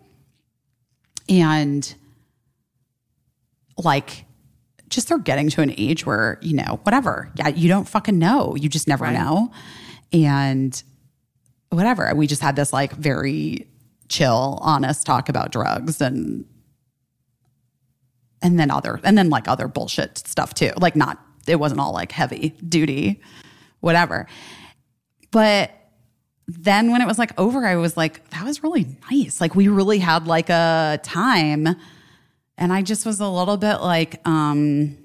[1.27, 1.95] And
[3.77, 4.25] like
[4.89, 7.31] just they're getting to an age where, you know, whatever.
[7.35, 8.55] Yeah, you don't fucking know.
[8.55, 9.51] You just never know.
[10.13, 10.81] And
[11.69, 12.11] whatever.
[12.15, 13.67] We just had this like very
[14.09, 16.45] chill, honest talk about drugs and
[18.41, 20.71] and then other and then like other bullshit stuff too.
[20.77, 23.21] Like not it wasn't all like heavy duty,
[23.79, 24.27] whatever.
[25.31, 25.71] But
[26.47, 29.41] then when it was like over, I was like, that was really nice.
[29.41, 31.75] Like we really had like a time.
[32.57, 34.97] And I just was a little bit like, um,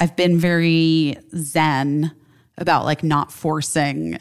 [0.00, 2.12] I've been very zen
[2.56, 4.18] about like not forcing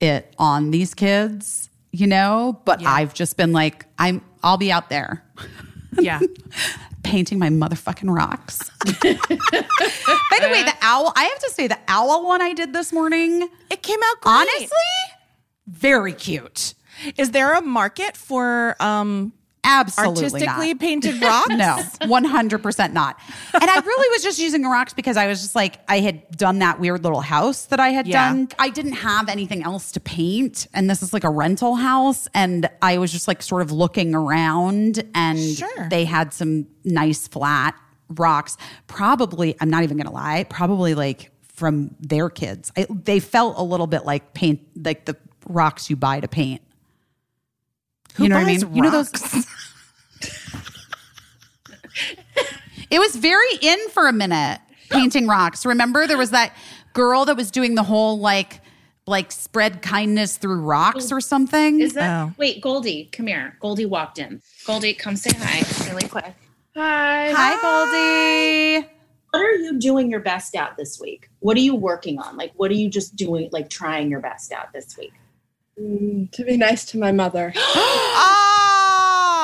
[0.00, 2.60] it on these kids, you know?
[2.64, 5.22] But I've just been like, I'm I'll be out there
[5.98, 6.20] Yeah.
[7.02, 8.68] painting my motherfucking rocks.
[8.84, 12.92] By the way, the owl, I have to say, the owl one I did this
[12.92, 14.32] morning, It came out great.
[14.32, 14.68] honestly,
[15.66, 16.74] very cute.
[17.16, 19.32] Is there a market for um
[19.62, 20.80] Absolutely artistically not.
[20.80, 21.48] painted rocks?
[21.50, 23.18] No, 100% not.
[23.54, 26.60] And I really was just using rocks because I was just like, I had done
[26.60, 28.30] that weird little house that I had Yeah.
[28.30, 28.48] done.
[28.58, 30.66] I didn't have anything else to paint.
[30.72, 32.26] And this is like a rental house.
[32.34, 35.88] And I was just like sort of looking around and Sure.
[35.90, 37.74] they had some nice flat
[38.08, 38.56] rocks.
[38.86, 42.72] Probably, I'm not even going to lie, probably like from their kids.
[42.76, 45.16] I, they felt a little bit like paint, like the
[45.46, 46.62] rocks you buy to paint.
[48.14, 48.74] Who you know what I mean?
[48.74, 49.46] You know those rocks?
[52.90, 54.60] It was very in for a minute
[54.90, 55.64] painting rocks.
[55.64, 56.52] Remember there was that
[56.92, 58.60] girl that was doing the whole like
[59.06, 61.80] like spread kindness through rocks or something.
[61.80, 62.34] Is that Oh.
[62.36, 63.56] wait, Goldie, come here.
[63.60, 64.42] Goldie walked in.
[64.66, 66.34] Goldie, come say hi really quick.
[66.76, 67.32] Hi.
[67.32, 68.88] Hi Goldie.
[69.30, 71.28] What are you doing your best at this week?
[71.38, 72.36] What are you working on?
[72.36, 75.12] Like what are you just doing like trying your best at this week?
[75.80, 77.54] Mm, to be nice to my mother.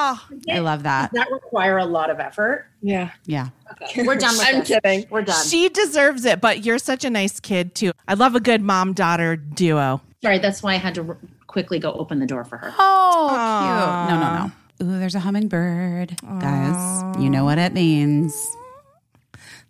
[0.09, 0.29] Ah!
[0.51, 1.13] I love that.
[1.13, 2.67] Does that require a lot of effort?
[2.83, 3.11] Yeah.
[3.27, 3.49] Yeah.
[3.83, 4.03] Okay.
[4.05, 4.69] We're done with I'm this.
[4.69, 5.07] kidding.
[5.11, 5.45] We're done.
[5.47, 7.93] She deserves it, but you're such a nice kid too.
[8.07, 10.01] I love a good mom daughter duo.
[10.23, 11.17] Sorry, that's why I had to
[11.47, 12.73] quickly go open the door for her.
[12.79, 14.15] Oh, cute.
[14.15, 14.53] No, no, no.
[14.97, 16.17] Ooh, there's a hummingbird.
[16.41, 18.57] Guys, you know what it means.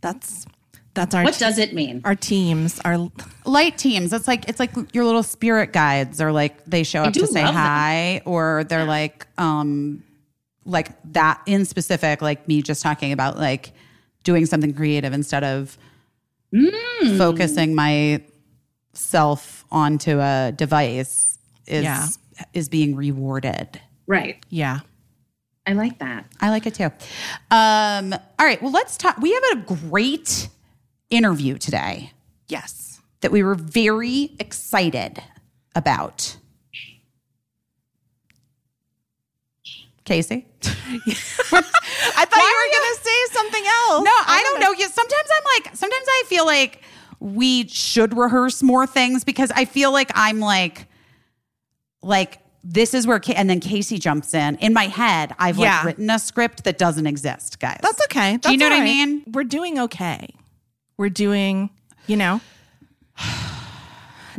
[0.01, 0.47] That's
[0.95, 2.01] that's our What te- does it mean?
[2.05, 3.11] our teams our
[3.45, 4.13] Light teams.
[4.13, 7.45] It's like it's like your little spirit guides or like they show up to say
[7.45, 7.63] love them.
[7.63, 10.03] hi or they're like um
[10.67, 13.73] like that in specific like me just talking about like
[14.25, 15.79] doing something creative instead of
[16.55, 17.19] Mm.
[17.19, 17.75] focusing
[18.95, 22.07] myself onto a device is Yeah.
[22.53, 23.81] is being rewarded.
[24.07, 24.45] Right.
[24.51, 24.81] yeah.
[25.67, 26.27] I like that.
[26.41, 26.91] I like it too.
[27.51, 29.19] Um, all right, well, let's talk.
[29.19, 30.49] We have a great
[31.11, 32.13] interview today
[32.49, 33.01] Yes.
[33.23, 35.21] that we were very excited
[35.75, 36.37] about.
[40.07, 40.45] Caissie?
[40.63, 44.05] I thought you were going to say something else.
[44.05, 44.73] No, I don't know.
[44.87, 46.83] Sometimes I'm like, sometimes I feel like
[47.21, 50.87] we should rehearse more things because I feel like I'm like,
[52.03, 54.57] like this is where, Ca- and then Caissie jumps in.
[54.57, 55.77] In my head, I've Yeah.
[55.79, 57.79] like written a script that doesn't exist, guys.
[57.83, 58.39] That's okay.
[58.39, 58.85] Do you That's know what I all right.
[59.09, 59.25] mean?
[59.33, 60.29] We're doing okay.
[60.97, 61.71] We're doing,
[62.07, 62.41] you know.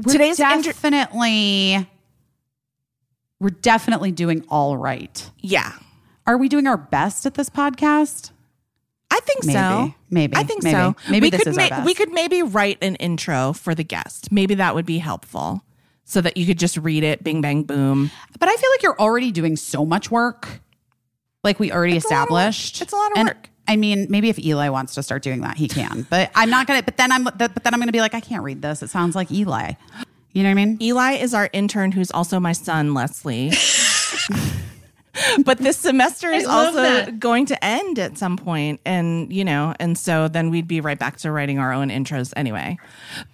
[0.08, 1.88] Today's inter- definitely
[3.40, 5.30] we're definitely doing all right.
[5.40, 5.74] yeah.
[6.26, 8.32] Are we doing our best at this podcast?
[9.10, 9.52] I think so.
[9.52, 9.96] Maybe.
[10.10, 10.36] Maybe.
[10.36, 10.74] I think Maybe.
[10.76, 10.96] so.
[11.10, 11.86] Maybe we this could is our best.
[11.86, 14.30] We could maybe write an intro for the guest.
[14.30, 15.64] Maybe that would be helpful,
[16.04, 17.24] so that you could just read it.
[17.24, 18.12] Bing bang boom.
[18.38, 20.60] But I feel like you're already doing so much work.
[21.46, 22.50] Like we already It's a lot of work.
[22.50, 22.82] established.
[22.82, 23.50] It's a lot of And, work.
[23.70, 26.06] I mean, maybe if Eli wants to start doing that, he can.
[26.10, 26.84] But I'm not gonna.
[26.84, 27.24] But then I'm.
[27.24, 28.84] But then I'm gonna be like, I can't read this.
[28.84, 29.74] It sounds like Eli.
[30.38, 30.78] You know what I mean?
[30.84, 33.54] Eli is our intern, who's also my son, Leslie.
[35.44, 37.20] but this semester is also that.
[37.20, 41.00] going to end at some point and you know and so then we'd be right
[41.00, 42.78] back to writing our own intros anyway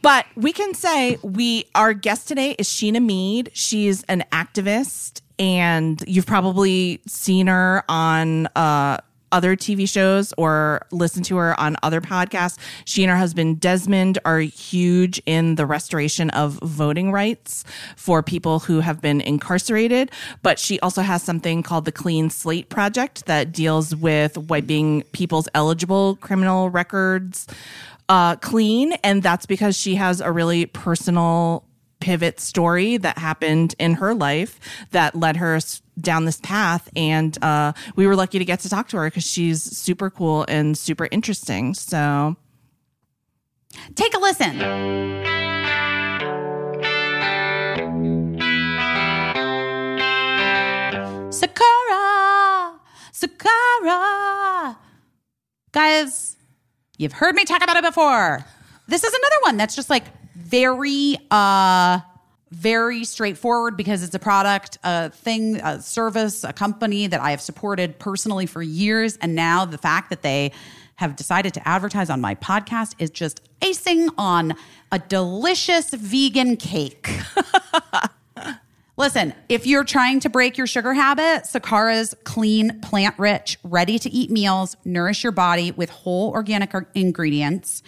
[0.02, 6.02] but we can say we our guest today is sheena meade she's an activist and
[6.08, 8.98] you've probably seen her on uh
[9.34, 12.58] other TV shows or listen to her on other podcasts.
[12.86, 17.66] She and her husband Desmond are huge in the restoration of voting rights
[17.98, 20.12] for people who have been incarcerated.
[20.44, 25.50] But she also has something called the Clean Slate Project that deals with wiping people's
[25.54, 27.48] eligible criminal records
[28.10, 28.94] uh, clean.
[29.04, 31.66] And that's because she has a really personal
[32.04, 34.60] pivot story that happened in her life
[34.92, 35.60] that led her
[36.02, 39.26] down this path and uh, we were lucky to get to talk to her because
[39.26, 42.36] she's super cool and super interesting so
[43.96, 44.60] Take a listen.
[51.30, 52.80] Sakara,
[53.12, 54.78] Sakara.
[55.72, 56.38] Guys,
[56.98, 58.46] you've heard me talk about it before.
[58.88, 60.06] This is another one that's just like
[60.54, 62.00] very uh
[62.52, 67.42] very straightforward because it's a product, a thing, a service, a company that I have
[67.42, 69.18] supported personally for years.
[69.18, 70.52] And now the fact that they
[70.98, 74.54] have decided to advertise on my podcast is just icing on
[74.92, 77.10] a delicious vegan cake.
[78.98, 84.12] Listen, if you're trying to break your sugar habit, Sakara's clean, plant rich, ready to
[84.12, 87.82] eat meals nourish your body with whole organic ingredients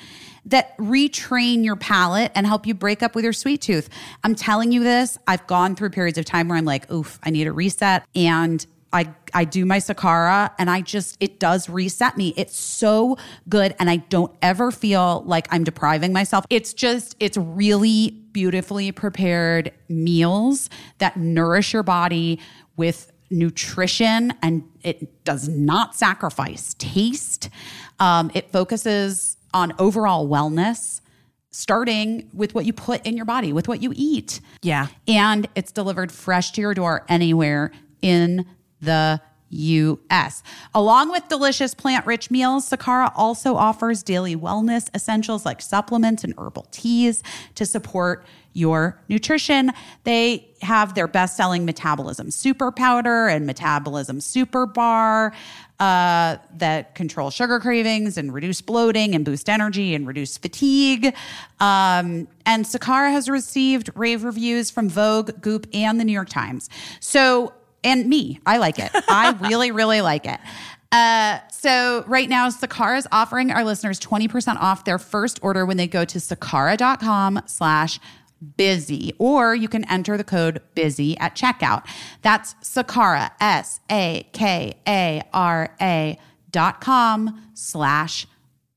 [0.45, 3.89] that retrain your palate and help you break up with your sweet tooth.
[4.23, 7.29] I'm telling you this, I've gone through periods of time where I'm like, oof, I
[7.31, 8.05] need a reset.
[8.15, 12.33] And I, I do my Sakara and I just, it does reset me.
[12.37, 13.17] It's so
[13.49, 13.75] good.
[13.77, 16.45] And I don't ever feel like I'm depriving myself.
[16.49, 20.69] It's just, it's really beautifully prepared meals
[20.99, 22.39] that nourish your body
[22.77, 27.49] with nutrition and it does not sacrifice taste.
[27.99, 31.01] Um, it focuses on overall wellness,
[31.49, 34.41] starting with what you put in your body, with what you eat.
[34.61, 34.87] Yeah.
[35.07, 37.71] And it's delivered fresh to your door anywhere
[38.01, 38.45] in
[38.81, 40.43] the US.
[40.73, 46.33] Along with delicious plant rich meals, Sakara also offers daily wellness essentials like supplements and
[46.37, 47.23] herbal teas
[47.55, 49.71] to support your nutrition.
[50.03, 55.33] They have their best selling metabolism super powder and metabolism super bar
[55.79, 61.07] uh, that control sugar cravings and reduce bloating and boost energy and reduce fatigue.
[61.59, 66.69] Um, and Sakara has received rave reviews from Vogue, Goop, and the New York Times.
[66.99, 67.53] So,
[67.83, 68.89] and me, I like it.
[69.09, 70.39] I really, really like it.
[70.91, 75.75] Uh, so right now, Sakara is offering our listeners 20% off their first order when
[75.75, 77.99] they go to sakara.com slash
[78.57, 81.85] busy, or you can enter the code busy at checkout.
[82.21, 86.17] That's Sakara, S A K A R A
[86.51, 88.27] dot com slash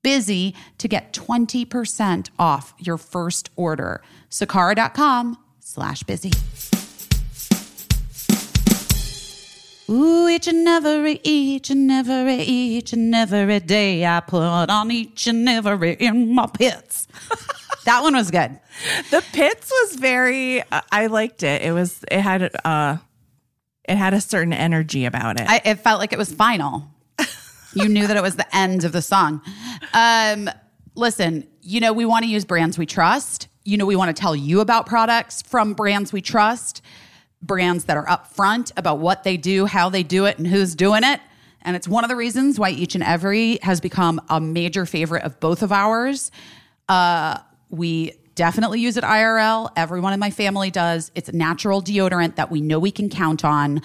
[0.02, 4.02] busy to get 20% off your first order.
[4.30, 6.32] Sakara.com slash busy.
[9.90, 15.26] Ooh, each and every, each and every, each and every day I put on each
[15.26, 17.08] and every in my pits.
[17.84, 18.58] that one was good.
[19.10, 22.96] the pits was very uh, i liked it it was it had uh
[23.84, 26.90] it had a certain energy about it I, it felt like it was final.
[27.74, 29.40] you knew that it was the end of the song.
[29.92, 30.50] Um,
[30.94, 33.48] listen, you know, we want to use brands we trust.
[33.64, 36.82] You know, we want to tell you about products from brands we trust,
[37.42, 41.04] brands that are upfront about what they do, how they do it, and who's doing
[41.04, 41.20] it.
[41.62, 45.24] And it's one of the reasons why each and every has become a major favorite
[45.24, 46.30] of both of ours.
[46.88, 47.38] Uh,
[47.70, 49.70] we definitely use it IRL.
[49.76, 51.10] Everyone in my family does.
[51.14, 53.82] It's a natural deodorant that we know we can count on.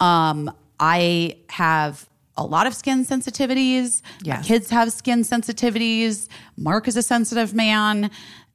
[0.00, 4.02] Um, I have a lot of skin sensitivities.
[4.36, 6.28] My kids have skin sensitivities.
[6.56, 8.10] Marc is a sensitive man.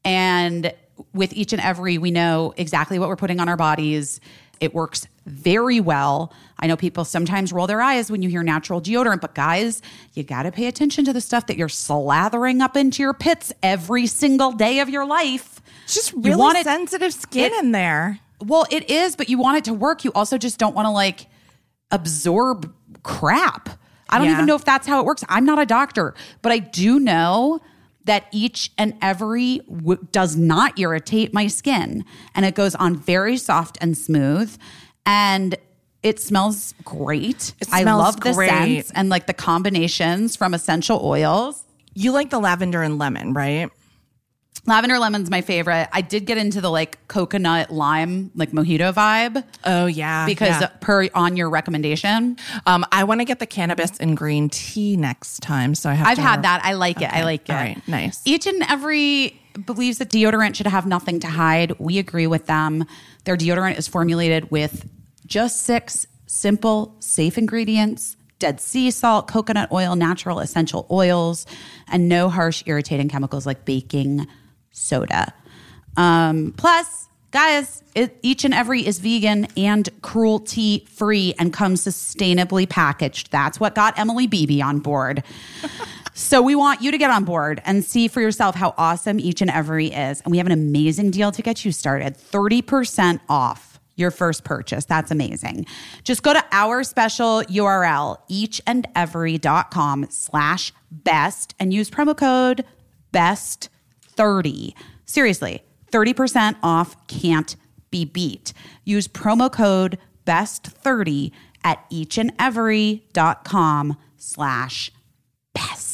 [0.05, 0.73] And
[1.13, 4.21] with each and every, we know exactly what we're putting on our bodies.
[4.59, 6.33] It works very well.
[6.59, 9.81] I know people sometimes roll their eyes when you hear natural deodorant, but guys,
[10.13, 13.51] you got to pay attention to the stuff that you're slathering up into your pits
[13.63, 15.61] every single day of your life.
[15.85, 19.29] It's just You really want it- sensitive skin it- in there Well, it is, but
[19.29, 20.03] you want it to work.
[20.03, 21.27] You also just don't want to like
[21.91, 22.71] absorb
[23.03, 23.69] crap.
[24.09, 24.33] I don't Yeah.
[24.33, 25.23] even know if that's how it works.
[25.29, 27.59] I'm not a doctor, but I do know
[28.05, 32.03] that each and every w- does not irritate my skin
[32.33, 34.57] and it goes on very soft and smooth
[35.05, 35.55] and
[36.03, 37.53] it smells great.
[37.59, 38.49] It I smells love the great.
[38.49, 41.63] scents and like the combinations from essential oils.
[41.93, 43.69] you like the lavender and lemon right
[44.67, 45.89] lavender lemon's my favorite.
[45.91, 50.67] I did get into the like coconut lime, like mojito vibe Oh yeah, because yeah.
[50.81, 52.37] per on your recommendation.
[52.67, 55.73] um, I want to get the cannabis and green tea next time.
[55.73, 56.07] So I have.
[56.07, 56.61] I've had that.
[56.63, 57.11] I like it.
[57.11, 57.53] I like it.
[57.53, 58.21] All right, nice.
[58.25, 61.77] Each and every believes that deodorant should have nothing to hide.
[61.79, 62.85] We agree with them.
[63.25, 64.89] Their deodorant is formulated with
[65.25, 71.45] just six simple, safe ingredients dead sea salt, coconut oil, natural essential oils,
[71.87, 74.27] and no harsh, irritating chemicals like baking
[74.71, 75.33] soda.
[75.95, 82.67] Um, plus, guys, it, each and every is vegan and cruelty free and comes sustainably
[82.67, 83.31] packaged.
[83.31, 85.23] That's what got Emily Beebe on board.
[86.13, 89.41] So we want you to get on board and see for yourself how awesome each
[89.41, 90.21] and every is.
[90.21, 94.85] And we have an amazing deal to get you started 30% off your first purchase.
[94.85, 95.65] That's amazing.
[96.03, 102.65] Just go to our special URL, eachandevery.com slash best and use promo code
[103.13, 104.73] best30.
[105.05, 107.55] Seriously, 30% off can't
[107.89, 108.53] be beat.
[108.85, 111.31] Use promo code best30
[111.63, 114.91] at eachandevery.com slash
[115.53, 115.90] best.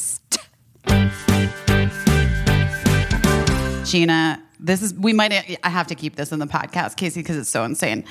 [3.88, 5.32] Sheena, this is we might
[5.64, 8.04] I have to keep this in the podcast, Caissie, because it's so insane.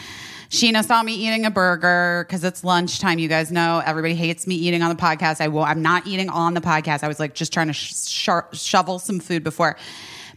[0.49, 3.19] Sheena saw me eating a burger because it's lunchtime.
[3.19, 5.41] You guys know everybody hates me eating on the podcast.
[5.41, 5.65] I will.
[5.65, 7.03] I'm not eating on the podcast.
[7.03, 9.77] I was like just trying to sh- sh- shovel some food before,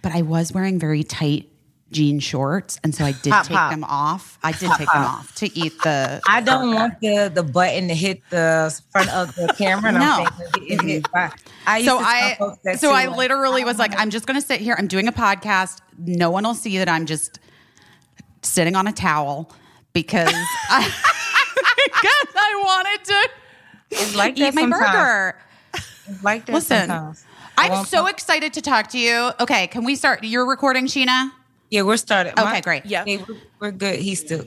[0.02, 1.50] but I was wearing very tight
[1.92, 3.72] jean shorts, and so I did Pop, take pop.
[3.72, 4.38] them off.
[4.44, 6.22] I did take them off to eat the.
[6.28, 9.92] I don't want the the button to hit the front of the camera.
[9.92, 10.00] No.
[10.00, 11.40] I'm thinking it mm-hmm.
[11.68, 12.38] I so I
[12.76, 14.76] so too, I like, literally was like, I'm just gonna sit here.
[14.78, 15.82] I'm doing a podcast.
[15.98, 17.40] No one will see that I'm just
[18.42, 19.52] sitting on a towel
[19.94, 20.30] because
[20.70, 20.82] I
[21.86, 23.30] because I wanted to
[23.92, 24.92] It's like eat my sometimes.
[24.92, 25.36] burger.
[26.08, 27.26] It's like that Listen, sometimes.
[27.58, 29.32] I I'm so excited to talk to you.
[29.40, 30.24] Okay, can we start?
[30.24, 31.32] You're recording, Sheena.
[31.70, 32.40] Yeah, we're started.
[32.40, 32.86] Okay, great.
[32.86, 33.06] Yeah.
[33.06, 34.00] Hey, we're, we're good.
[34.00, 34.46] He's still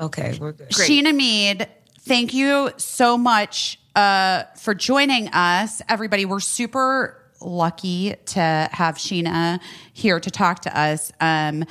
[0.00, 0.36] okay.
[0.40, 0.70] We're good.
[0.70, 1.68] Sheena Meade,
[2.00, 6.24] thank you so much uh, for joining us, everybody.
[6.24, 9.60] We're super lucky to have Sheena
[9.92, 11.12] here to talk to us.
[11.20, 11.64] Um,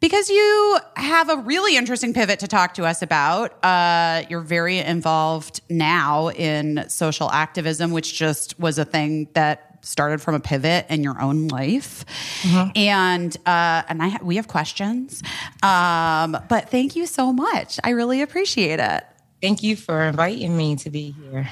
[0.00, 3.62] because you have a really interesting pivot to talk to us about.
[3.64, 10.20] Uh, you're very involved now in social activism, which just was a thing that started
[10.20, 12.04] from a pivot in your own life.
[12.74, 15.22] And uh, and I ha- we have questions,
[15.62, 17.78] um, but thank you so much.
[17.84, 19.04] I really appreciate it.
[19.40, 21.48] Thank you for inviting me to be here.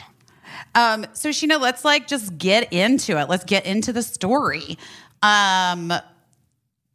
[0.75, 3.29] Um, so Sheena, let's like just get into it.
[3.29, 4.79] Let's get into the story.
[5.23, 5.93] Um,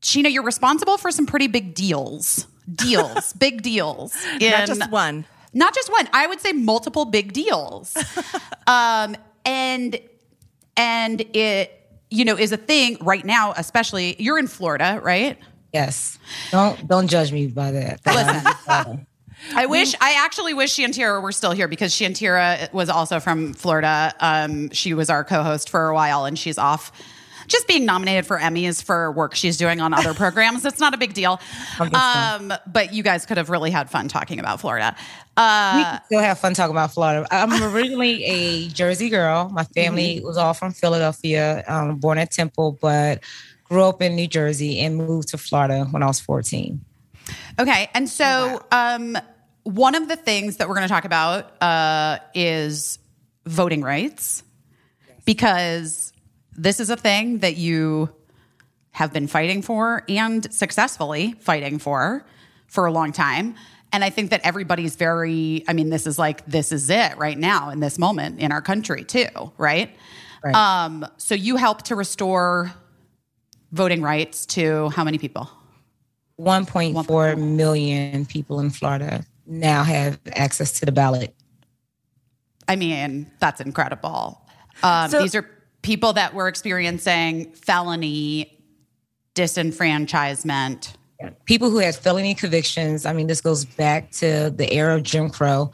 [0.01, 2.47] Sheena, you're responsible for some pretty big deals.
[2.73, 4.15] Deals, big deals.
[4.39, 5.25] Not just one.
[5.53, 6.07] Not just one.
[6.13, 7.97] I would say multiple big deals.
[8.67, 9.99] um, and
[10.77, 11.77] and it
[12.09, 13.53] you know is a thing right now.
[13.55, 15.37] Especially you're in Florida, right?
[15.73, 16.19] Yes.
[16.51, 17.99] Don't don't judge me by that.
[18.05, 19.07] Listen.
[19.55, 24.13] I wish I actually wish Shantira were still here because Shantira was also from Florida.
[24.19, 26.91] Um, she was our co-host for a while, and she's off.
[27.51, 30.63] Just being nominated for Emmys for work she's doing on other programs.
[30.63, 31.39] It's not a big deal.
[31.79, 34.95] Um, but you guys could have really had fun talking about Florida.
[35.35, 37.27] Uh, we can still have fun talking about Florida.
[37.29, 39.49] I'm originally a Jersey girl.
[39.49, 40.25] My family Mm-hmm.
[40.25, 43.21] was all from Philadelphia, um, born at Temple, but
[43.65, 46.79] grew up in New Jersey and moved to Florida when I was 14.
[47.59, 47.89] Okay.
[47.93, 49.17] And so um,
[49.63, 52.97] one of the things that we're going to talk about uh, is
[53.45, 54.43] voting rights
[55.25, 56.10] because
[56.61, 58.13] this is a thing that you
[58.91, 62.23] have been fighting for and successfully fighting for
[62.67, 63.55] for a long time.
[63.91, 67.37] And I think that everybody's very, I mean, this is like, this is it right
[67.37, 69.27] now in this moment in our country, too,
[69.57, 69.93] right?
[70.43, 70.55] Right.
[70.55, 72.71] Um, so you helped to restore
[73.71, 75.49] voting rights to how many people?
[76.39, 81.33] 1.4 million people in Florida now have access to the ballot.
[82.67, 84.41] I mean, that's incredible.
[84.83, 85.49] Um, So- these are
[85.81, 88.57] people that were experiencing felony
[89.35, 90.93] disenfranchisement.
[91.45, 93.05] People who had felony convictions.
[93.05, 95.71] I mean, this goes back to the era of Jim Crow.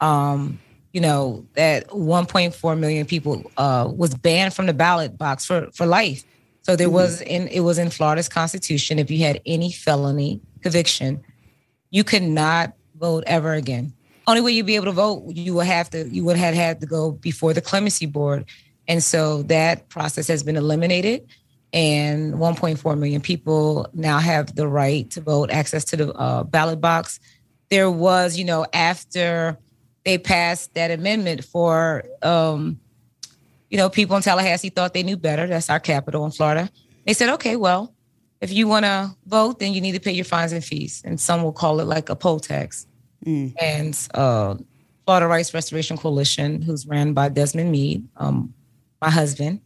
[0.00, 0.58] Um,
[0.92, 5.86] you know that 1.4 million people uh, was banned from the ballot box for for
[5.86, 6.24] life.
[6.62, 8.98] So there was in it was in Florida's constitution.
[8.98, 11.22] If you had any felony conviction,
[11.90, 13.92] you could not vote ever again.
[14.26, 16.80] Only way you'd be able to vote, you would have to you would have had
[16.80, 18.44] to go before the clemency board,
[18.90, 21.28] and so that process has been eliminated.
[21.72, 26.80] And 1.4 million people now have the right to vote, access to the uh, ballot
[26.80, 27.20] box.
[27.68, 29.56] There was, you know, after
[30.04, 32.80] they passed that amendment for, um,
[33.70, 35.46] you know, people in Tallahassee thought they knew better.
[35.46, 36.68] That's our capital in Florida.
[37.06, 37.94] They said, okay, well,
[38.40, 41.00] if you want to vote, then you need to pay your fines and fees.
[41.04, 42.88] And some will call it like a poll tax.
[43.60, 44.56] And uh,
[45.04, 48.52] Florida Rights Restoration Coalition, who's ran by Desmond Meade, um,
[49.00, 49.60] my husband,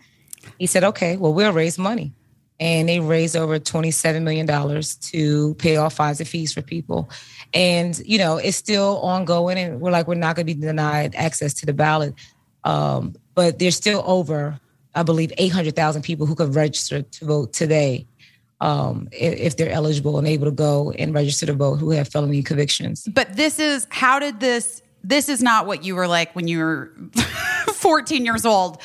[0.58, 2.12] he said, okay, well, we'll raise money.
[2.60, 7.10] And they raised over $27 million to pay off fines and fees for people.
[7.52, 9.58] And, you know, it's still ongoing.
[9.58, 12.14] And we're like, we're not going to be denied access to the ballot.
[12.62, 14.60] Um, but there's still over,
[14.94, 18.06] I believe, 800,000 people who could register to vote today
[18.60, 22.42] um, if they're eligible and able to go and register to vote who have felony
[22.42, 23.06] convictions.
[23.12, 24.82] But this is how did this?
[25.02, 26.92] This is not what you were like when you were
[27.74, 28.80] 14 years old,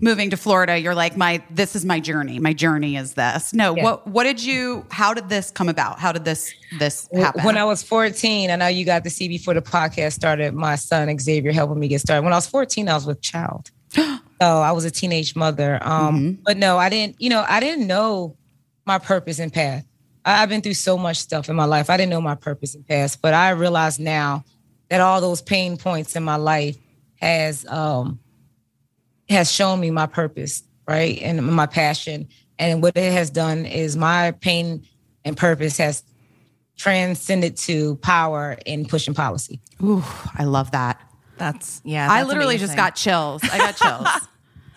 [0.00, 0.78] moving to Florida.
[0.78, 1.42] You're like my.
[1.50, 2.38] This is my journey.
[2.38, 3.52] My journey is this.
[3.52, 3.74] No.
[3.76, 3.84] Yeah.
[3.84, 4.06] What?
[4.06, 4.86] What did you?
[4.90, 5.98] How did this come about?
[5.98, 7.44] How did this this happen?
[7.44, 10.76] When I was 14, I know you got to see before the podcast started, my
[10.76, 12.22] son Xavier helping me get started.
[12.22, 13.70] When I was 14, I was with child.
[13.94, 15.78] so I was a teenage mother.
[15.82, 18.36] Um, But no, I didn't, you know, I didn't know
[18.84, 19.84] my purpose and path.
[20.24, 21.88] I- I've been through so much stuff in my life.
[21.88, 24.44] I didn't know my purpose and path, but I realize now
[24.90, 26.76] that all those pain points in my life
[27.20, 28.18] has um
[29.28, 31.18] has shown me my purpose, right?
[31.22, 32.28] And my passion.
[32.58, 34.86] And what it has done is my pain
[35.24, 36.02] and purpose has
[36.76, 39.60] transcended to power in pushing policy.
[39.82, 40.04] Ooh,
[40.34, 41.00] I love that.
[41.38, 42.10] That's yeah.
[42.10, 43.42] I that's literally just got chills.
[43.44, 44.08] I got chills.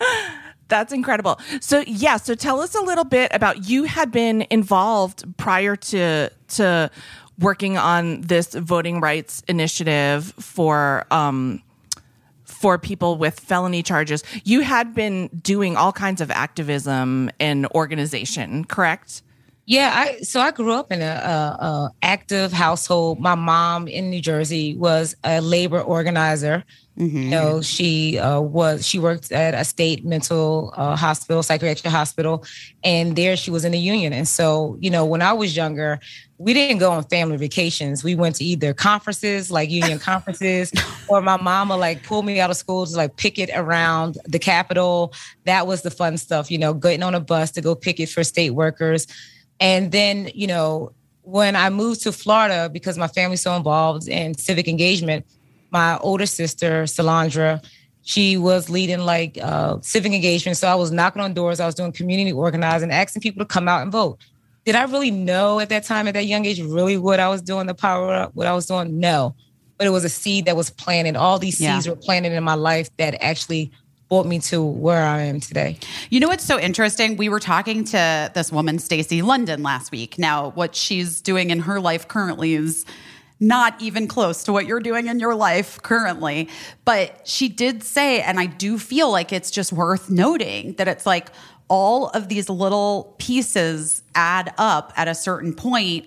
[0.68, 1.40] That's incredible.
[1.60, 6.30] So yeah, so tell us a little bit about you had been involved prior to
[6.48, 6.90] to
[7.38, 11.60] working on this voting rights initiative for um
[12.60, 14.22] for people with felony charges.
[14.44, 19.22] You had been doing all kinds of activism and organization, correct?
[19.64, 23.18] Yeah, I so I grew up in a, a, a active household.
[23.18, 26.64] My mom in New Jersey was a labor organizer.
[27.00, 32.44] You know, she uh, was she worked at a state mental uh, hospital, psychiatric hospital,
[32.84, 34.12] and there she was in the union.
[34.12, 35.98] And so, you know, when I was younger,
[36.36, 38.04] we didn't go on family vacations.
[38.04, 40.72] We went to either conferences, like union conferences,
[41.08, 45.14] or my mama like pulled me out of school to like picket around the Capitol.
[45.44, 48.24] That was the fun stuff, you know, getting on a bus to go picket for
[48.24, 49.06] state workers.
[49.58, 54.34] And then, you know, when I moved to Florida, because my family's so involved in
[54.36, 55.26] civic engagement,
[55.70, 57.64] my older sister, Solandra,
[58.02, 60.56] she was leading like uh, civic engagement.
[60.56, 63.68] So I was knocking on doors, I was doing community organizing, asking people to come
[63.68, 64.18] out and vote.
[64.64, 67.42] Did I really know at that time, at that young age, really what I was
[67.42, 69.00] doing, the power up, what I was doing?
[69.00, 69.34] No.
[69.78, 71.16] But it was a seed that was planted.
[71.16, 71.76] All these Yeah.
[71.76, 73.70] seeds were planted in my life that actually
[74.10, 75.78] brought me to where I am today.
[76.10, 77.16] You know what's so interesting?
[77.16, 80.18] We were talking to this woman, Stacy London, last week.
[80.18, 82.84] Now, what she's doing in her life currently is
[83.40, 86.48] not even close to what you're doing in your life currently.
[86.84, 91.06] But she did say, and I do feel like it's just worth noting that it's
[91.06, 91.30] like
[91.68, 96.06] all of these little pieces add up at a certain point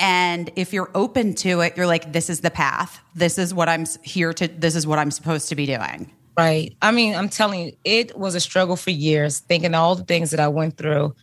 [0.00, 3.68] and if you're open to it you're like this is the path this is what
[3.68, 6.76] i'm here to this is what i'm supposed to be doing Right.
[6.82, 10.32] I mean, I'm telling you, it was a struggle for years, thinking all the things
[10.32, 11.14] that I went through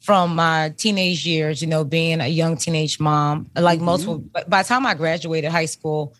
[0.00, 3.50] from my teenage years, you know, being a young teenage mom.
[3.54, 4.18] Like multiple
[4.48, 6.14] by the time I graduated high school,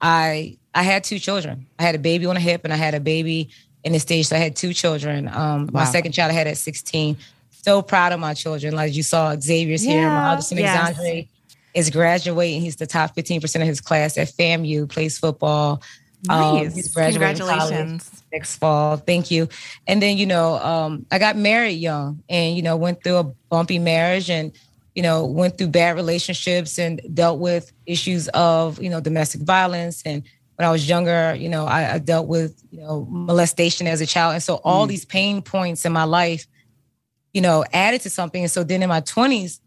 [0.00, 1.66] I I had two children.
[1.78, 3.50] I had a baby on a hip and I had a baby
[3.84, 4.26] in the stage.
[4.26, 5.28] So I had two children.
[5.28, 7.16] Um my second child I had at 16.
[7.50, 8.74] So proud of my children.
[8.74, 10.32] Like you saw Xavier's here, my Yeah.
[10.32, 10.76] other son Yes.
[10.76, 11.28] Alexandre
[11.74, 12.60] is graduating.
[12.60, 15.80] He's the top 15% of his class at FAMU, plays football.
[16.28, 16.74] Um, Nice.
[16.74, 18.22] he's graduating college Congratulations.
[18.32, 18.96] next fall.
[18.96, 19.48] Thank you.
[19.86, 23.24] And then, you know, um, I got married young and, you know, went through a
[23.24, 24.52] bumpy marriage and,
[24.94, 30.02] you know, went through bad relationships and dealt with issues of, you know, domestic violence.
[30.04, 30.22] And
[30.56, 34.06] when I was younger, you know, I, I dealt with, you know, molestation as a
[34.06, 34.34] child.
[34.34, 36.46] And so all these pain points in my life,
[37.32, 38.42] you know, added to something.
[38.42, 39.58] And so then in my 20s,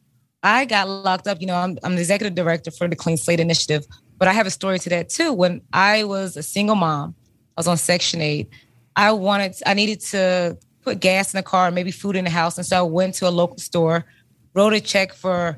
[0.42, 1.42] I got locked up.
[1.42, 3.86] You know, I'm, I'm the executive director for the Clean Slate Initiative,
[4.18, 5.34] but I have a story to that too.
[5.34, 7.16] When I was a single mom,
[7.58, 8.50] I was on Section 8.
[8.96, 12.58] I wanted, I needed to put gas in the car, maybe food in the house.
[12.58, 14.06] And so I went to a local store,
[14.54, 15.58] wrote a check for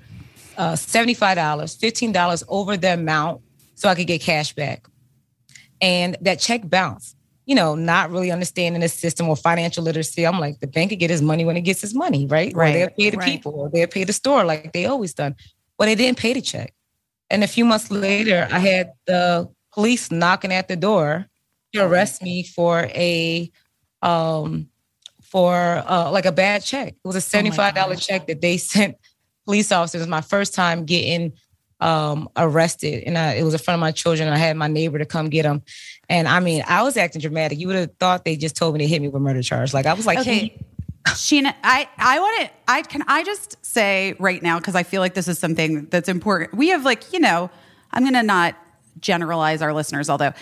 [0.57, 3.41] uh, $75, $15 over the amount
[3.75, 4.87] so I could get cash back.
[5.79, 7.15] And that check bounced,
[7.45, 10.25] you know, not really understanding the system or financial literacy.
[10.25, 12.53] I'm like, the bank could get his money when it gets his money, right?
[12.55, 13.25] Or Right, they'll pay the right.
[13.31, 15.35] people or they'll pay the store like they always done.
[15.77, 16.73] But they didn't pay the check.
[17.29, 21.27] And a few months later, I had the police knocking at the door
[21.73, 23.51] to arrest me for a
[24.01, 24.69] um
[25.23, 26.89] for uh like a bad check.
[26.89, 28.95] It was a $75 check that they sent
[29.45, 30.01] police officers.
[30.01, 31.33] It was my first time getting
[31.79, 34.29] um arrested and I, it was in front of my children.
[34.29, 35.61] I had my neighbor to come get them.
[36.09, 37.59] And I mean, I was acting dramatic.
[37.59, 39.73] You would have thought they just told me to hit me with murder charge.
[39.73, 40.57] Like I was like, Okay.
[41.13, 45.01] Sheena, I, I want to, I can, I just say right now, because I feel
[45.01, 46.53] like this is something that's important.
[46.53, 47.49] We have like, you know,
[47.91, 48.55] I'm going to not
[48.99, 50.33] generalize our listeners, although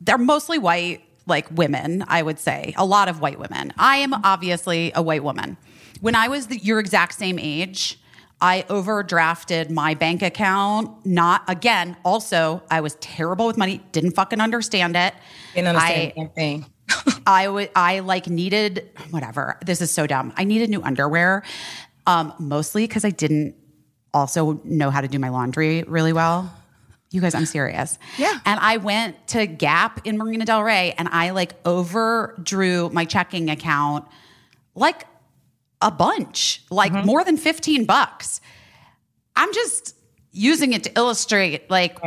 [0.00, 3.72] they're mostly white, like women, I would say, a lot of white women.
[3.76, 5.56] I am obviously a white woman.
[6.00, 8.00] When I was the, your exact same age,
[8.40, 11.04] I overdrafted my bank account.
[11.04, 11.96] Not again.
[12.04, 13.82] Also, I was terrible with money.
[13.90, 15.12] Didn't fucking understand it.
[15.54, 16.66] Didn't understand I- one thing.
[17.26, 19.58] I would I like needed whatever.
[19.64, 20.32] This is so dumb.
[20.36, 21.42] I needed new underwear.
[22.06, 23.54] Um, mostly because I didn't
[24.14, 26.52] also know how to do my laundry really well.
[27.10, 27.98] You guys, I'm serious.
[28.18, 28.38] Yeah.
[28.44, 33.48] And I went to Gap in Marina Del Rey and I like overdrew my checking
[33.50, 34.06] account
[34.74, 35.06] like
[35.80, 37.06] a bunch, like Mm-hmm.
[37.06, 38.40] more than 15 bucks.
[39.36, 39.94] I'm just
[40.32, 41.98] using it to illustrate like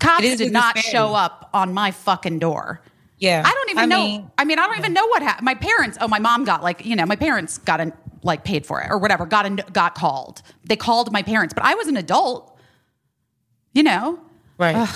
[0.00, 2.80] cops did not show up on my fucking door.
[3.20, 3.42] Yeah.
[3.44, 4.04] I don't even I know.
[4.04, 5.44] mean- I mean, I don't even know what happened.
[5.44, 5.98] My parents.
[6.00, 7.92] Oh, my mom got like you know, my parents got an
[8.22, 9.26] like paid for it or whatever.
[9.26, 10.42] Got an, got called.
[10.64, 12.58] They called my parents, but I was an adult.
[13.72, 14.18] You know.
[14.58, 14.88] Right.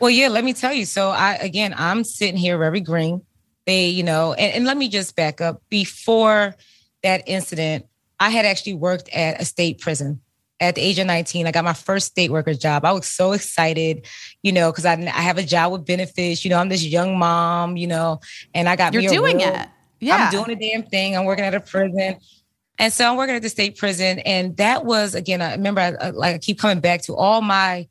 [0.00, 0.84] Well, yeah, let me tell you.
[0.84, 3.22] So I again I'm sitting here very green.
[3.66, 5.60] They, you know, and, and let me just back up.
[5.68, 6.54] Before
[7.02, 7.86] that incident,
[8.20, 10.20] I had actually worked at a state prison.
[10.60, 12.84] At the age of 19, I got my first state worker job.
[12.84, 14.06] I was so excited,
[14.42, 16.44] you know, because I, I have a job with benefits.
[16.44, 18.20] You know, I'm this young mom, you know,
[18.54, 19.68] and I got You're doing real- it.
[20.00, 20.16] Yeah.
[20.26, 21.16] I'm doing a damn thing.
[21.16, 22.16] I'm working at a prison.
[22.78, 24.18] And so I'm working at the state prison.
[24.20, 27.40] And that was, again, I remember, I, I- like, I keep coming back to all
[27.40, 27.86] my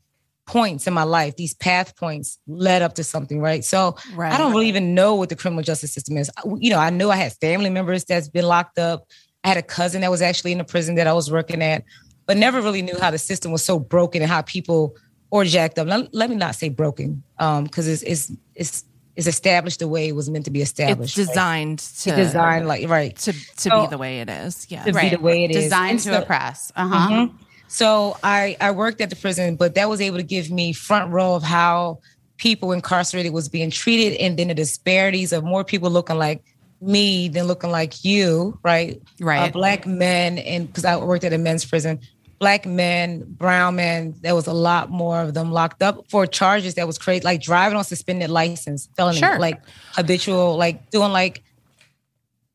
[0.46, 3.62] points in my life, these path points led up to something, right?
[3.64, 4.32] So Right.
[4.32, 6.30] I don't really even know what the criminal justice system is.
[6.58, 9.04] You know, I know I had family members that's been locked up.
[9.44, 11.84] I had a cousin that was actually in the prison that I was working at,
[12.28, 14.94] but never really knew how the system was so broken and how people
[15.30, 15.88] or jacked up.
[15.88, 18.84] Let, let me not say broken, um, because it's, it's it's
[19.16, 21.18] it's established the way it was meant to be It's established.
[21.18, 21.26] right?
[21.26, 24.66] designed to designed like right to to So- be the way it is.
[24.70, 24.84] Yeah.
[24.84, 25.64] to be the way it is.
[25.64, 26.70] Designed And to so- oppress.
[26.76, 27.10] Uh huh.
[27.10, 27.32] Mhm.
[27.66, 31.10] So I I worked at the prison, but that was able to give me front
[31.12, 31.98] row of how
[32.36, 36.42] people incarcerated was being treated, and then the disparities of more people looking like
[36.80, 39.02] me than looking like you, right?
[39.20, 39.48] Right.
[39.48, 41.98] Uh, black men, and because I worked at a men's prison,
[42.38, 46.74] black men, brown men, there was a lot more of them locked up for charges
[46.74, 49.38] that was crazy, like driving on suspended license, felony, Sure.
[49.38, 49.60] like
[49.94, 51.42] habitual, like doing like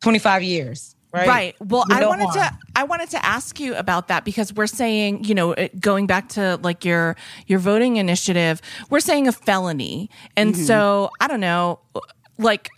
[0.02, 1.28] twenty five years, right?
[1.28, 1.56] Right.
[1.60, 4.68] Well, You I wanted want- to I wanted to ask you about that because we're
[4.68, 7.16] saying, you know, going back to like your
[7.48, 10.10] your voting initiative, we're saying a felony.
[10.36, 10.64] And Mm-hmm.
[10.66, 11.80] so, I don't know,
[12.38, 12.70] like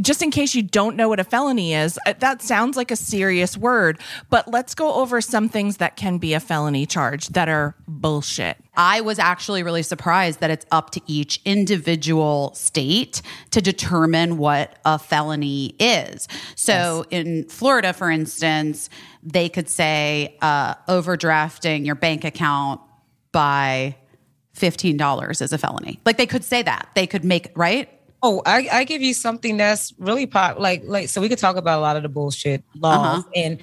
[0.00, 2.96] just in case you don't know what a felony is, uh, that sounds like a
[2.96, 3.98] serious word,
[4.28, 8.56] but let's go over some things that can be a felony charge that are bullshit.
[8.76, 13.20] I was actually really surprised that it's up to each individual state
[13.50, 16.28] to determine what a felony is.
[16.56, 18.88] So in Florida, for instance,
[19.22, 22.80] they could say uh, overdrafting your bank account
[23.32, 23.96] by
[24.56, 26.00] $15 is a felony.
[26.04, 26.88] Like they could say that.
[26.94, 27.88] They could make, right?
[28.22, 31.56] Oh, I, I give you something that's really pop like like so we could talk
[31.56, 33.30] about a lot of the bullshit laws Uh-huh.
[33.34, 33.60] and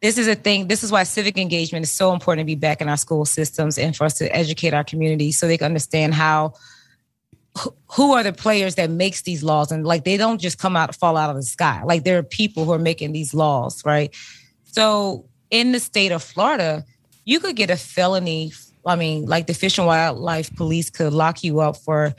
[0.00, 2.80] this is a thing this is why civic engagement is so important to be back
[2.80, 6.14] in our school systems and for us to educate our community so they can understand
[6.14, 6.52] how
[7.58, 10.76] who- who are the players that makes these laws and like they don't just come
[10.76, 13.84] out fall out of the sky like there are people who are making these laws
[13.84, 14.14] right
[14.64, 16.84] so in the state of Florida
[17.24, 18.52] you could get a felony
[18.84, 22.14] I mean like the Fish and Wildlife Police could lock you up for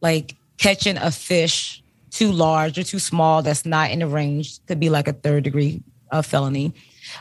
[0.00, 4.78] like catching a fish too large or too small that's not in the range could
[4.78, 6.72] be like a third degree uh, felony.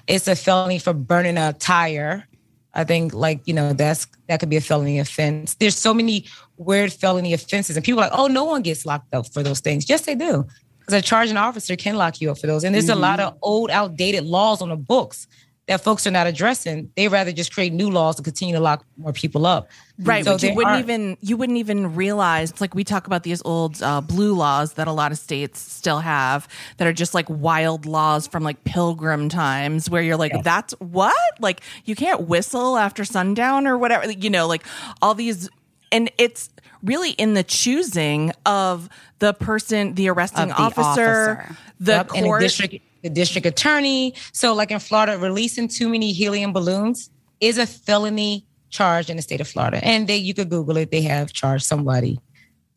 [0.07, 2.27] It's a felony for burning a tire.
[2.75, 5.55] I think like you know that's that could be a felony offense.
[5.55, 6.25] There's so many
[6.57, 9.59] weird felony offenses, and people are like, oh, no one gets locked up for those
[9.59, 9.89] things.
[9.89, 10.45] Yes, they do,
[10.79, 12.63] because a charging officer can lock you up for those.
[12.63, 15.27] And there's a lot of old, outdated laws on the books
[15.67, 16.91] that folks are not addressing.
[16.97, 19.69] They rather just create new laws to continue to lock more people up.
[19.97, 22.51] Right, So but you wouldn't even you wouldn't even realize.
[22.51, 25.59] It's like we talk about these old uh, blue laws that a lot of states
[25.61, 30.43] still have that are just like wild laws from like pilgrim times, where you're like,
[30.43, 31.15] "That's what?
[31.39, 34.65] Like you can't whistle after sundown or whatever." You know, like
[35.01, 35.47] all these,
[35.93, 36.49] and it's
[36.83, 41.55] really in the choosing of the person, the arresting Of the officer, officer.
[41.79, 42.41] the Yep, court.
[42.41, 44.15] district the district attorney.
[44.31, 49.21] So like in Florida, releasing too many helium balloons is a felony charge in the
[49.21, 49.83] state of Florida.
[49.85, 52.19] And they you could Google it, they have charged somebody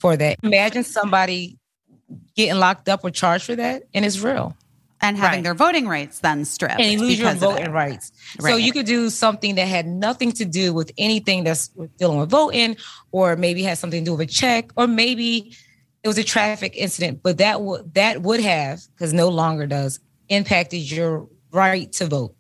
[0.01, 0.39] for that.
[0.43, 1.57] Imagine somebody
[2.37, 4.55] getting locked up or charged for that, and it's real.
[5.01, 5.45] And having Right.
[5.45, 6.81] their voting rights then stripped.
[6.81, 8.13] And you lose your voting rights.
[8.41, 12.31] So you could do something that had nothing to do with anything that's dealing with
[12.31, 12.77] voting,
[13.13, 15.55] or maybe had something to do with a check, or maybe
[16.03, 19.99] it was a traffic incident, but that would that would have, because no longer does,
[20.29, 22.35] impacted your right to vote.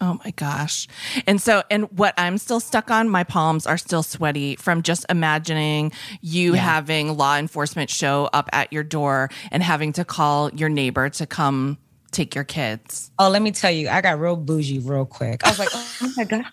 [0.00, 0.86] Oh my gosh.
[1.26, 5.04] And so, and what I'm still stuck on, my palms are still sweaty from just
[5.10, 10.68] imagining you having law enforcement show up at your door and having to call your
[10.68, 11.78] neighbor to come
[12.12, 13.10] take your kids.
[13.18, 15.44] Oh, let me tell you, I got real bougie real quick.
[15.44, 16.44] I was like, oh my God.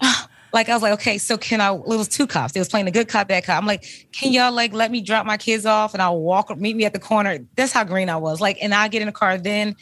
[0.54, 1.74] Like I was like, okay, so can I?
[1.74, 2.52] It was two cops.
[2.52, 3.60] They was playing the good cop, bad cop.
[3.60, 6.76] I'm like, can y'all like let me drop my kids off and I'll walk, meet
[6.76, 7.40] me at the corner.
[7.56, 8.40] That's how green I was.
[8.40, 9.74] Like, and I get in the car then,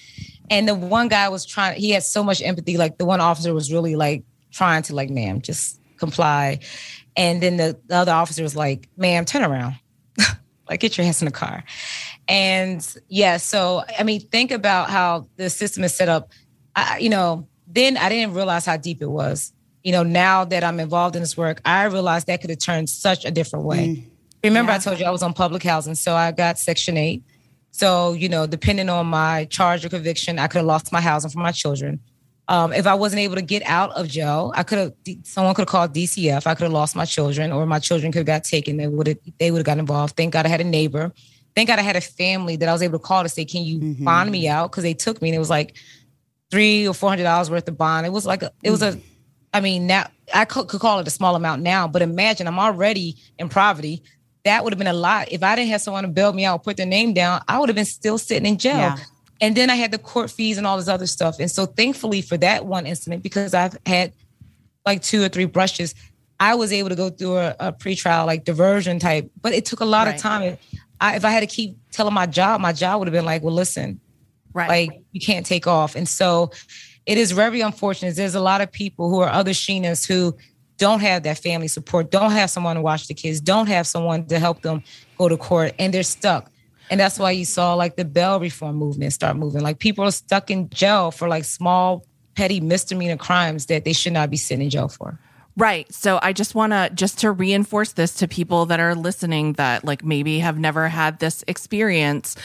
[0.49, 1.79] and the one guy was trying.
[1.79, 2.79] He had so much empathy.
[2.79, 6.61] Like the one officer was really like trying to like, ma'am, just comply.
[7.19, 9.75] And then the, the other officer was like, ma'am, turn around.
[10.71, 11.65] like get your ass in the car.
[12.29, 16.31] And yeah, so I mean, think about how the system is set up.
[16.75, 19.53] I, you know, then I didn't realize how deep it was.
[19.83, 22.89] You know, now that I'm involved in this work, I realized that could have turned
[22.89, 23.89] such a different way.
[23.89, 24.05] Mm.
[24.45, 27.23] Remember, I told you I was on public housing, so I got Section 8.
[27.71, 31.31] So, you know, depending on my charge or conviction, I could have lost my housing
[31.31, 32.01] for my children.
[32.49, 34.93] Um, if I wasn't able to get out of jail, I could have
[35.23, 36.47] someone could have called DCF.
[36.47, 38.77] I could have lost my children, or my children could have got taken.
[38.77, 40.17] They would have they would have got involved.
[40.17, 41.13] Thank God I had a neighbor.
[41.55, 43.65] Thank God I had a family that I was able to call to say, "Can
[43.65, 44.05] you mm-hmm.
[44.05, 45.77] bond me out?" Because they took me, and it was like
[46.51, 48.07] three or four hundred dollars worth of bond.
[48.07, 48.93] It was like a, it was a.
[48.93, 49.03] Mm.
[49.53, 52.59] I mean, now I could, could call it a small amount now, but imagine I'm
[52.59, 54.03] already in poverty.
[54.45, 55.31] That would have been a lot.
[55.31, 57.69] If I didn't have someone to bail me out, put their name down, I would
[57.69, 58.77] have been still sitting in jail.
[58.77, 58.97] Yeah.
[59.41, 61.39] And then I had the court fees and all this other stuff.
[61.39, 64.13] And so thankfully for that one incident, because I've had
[64.87, 65.95] like two or three brushes,
[66.41, 69.81] I was able to go through a, a pretrial like diversion type, but it took
[69.81, 70.17] a lot Right.
[70.17, 70.59] of time.
[71.01, 73.43] I, if I had to keep telling my job, my job would have been like,
[73.43, 74.01] well, listen,
[74.55, 74.69] Right.
[74.69, 75.95] like you can't take off.
[75.97, 76.51] And so
[77.07, 78.17] it is very unfortunate.
[78.17, 80.37] There's a lot of people who are other Sheenas who
[80.79, 84.27] don't have that family support, don't have someone to watch the kids, don't have someone
[84.27, 84.83] to help them
[85.19, 86.51] go to court, and they're stuck.
[86.91, 89.63] And that's why you saw like the bail reform movement start moving.
[89.63, 92.05] Like people are stuck in jail for like small,
[92.35, 95.19] petty misdemeanor crimes that they should not be sitting in jail for.
[95.57, 95.93] Right.
[95.93, 99.85] So I just want to just to reinforce this to people that are listening that
[99.85, 102.37] like maybe have never had this experience.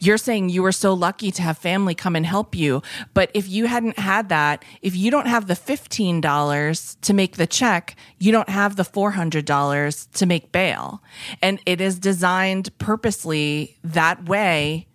[0.00, 2.82] You're saying you were so lucky to have family come and help you,
[3.14, 7.46] but if you hadn't had that, if you don't have the $15 to make the
[7.46, 11.02] check, you don't have the $400 to make bail.
[11.40, 14.88] And it is designed purposely that way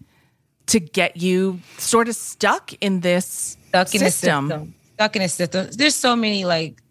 [0.68, 4.50] to get you sort of stuck in this stuck in system.
[4.50, 4.76] system.
[4.96, 5.68] Stuck in the system.
[5.72, 6.82] There's so many like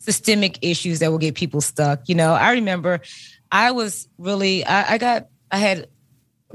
[0.00, 2.08] systemic issues that will get people stuck.
[2.08, 3.00] You know, I remember
[3.52, 5.88] I was really I, I got I had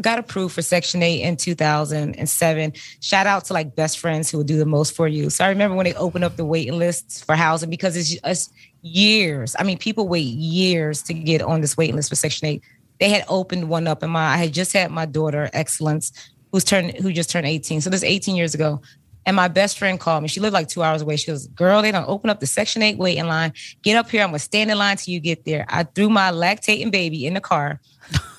[0.02, 2.74] got approved for Section 8 in 2007.
[3.00, 5.30] Shout out to like best friends who will do the most for you.
[5.30, 8.50] So I remember when they opened up the waiting lists for housing because it's, it's
[8.82, 9.56] years.
[9.58, 12.62] I mean, people wait years to get on this waiting list for Section 8.
[13.00, 16.12] They had opened one up in my I had just had my daughter, Excellence,
[16.52, 17.82] who's turned who just turned 18.
[17.82, 18.82] So this is 18 years ago.
[19.26, 20.30] And my best friend called me.
[20.30, 21.18] She lived like two hours away.
[21.18, 23.54] She goes, Girl, they don't open up the Section 8 waiting line.
[23.82, 24.22] Get up here.
[24.22, 25.66] I'm going to stand in line till you get there.
[25.70, 27.80] I threw my lactating baby in the car.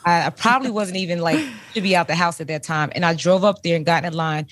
[0.05, 1.45] I, I probably wasn't even like
[1.75, 2.93] to be out the house at that time.
[2.95, 4.47] And I drove up there and got in line.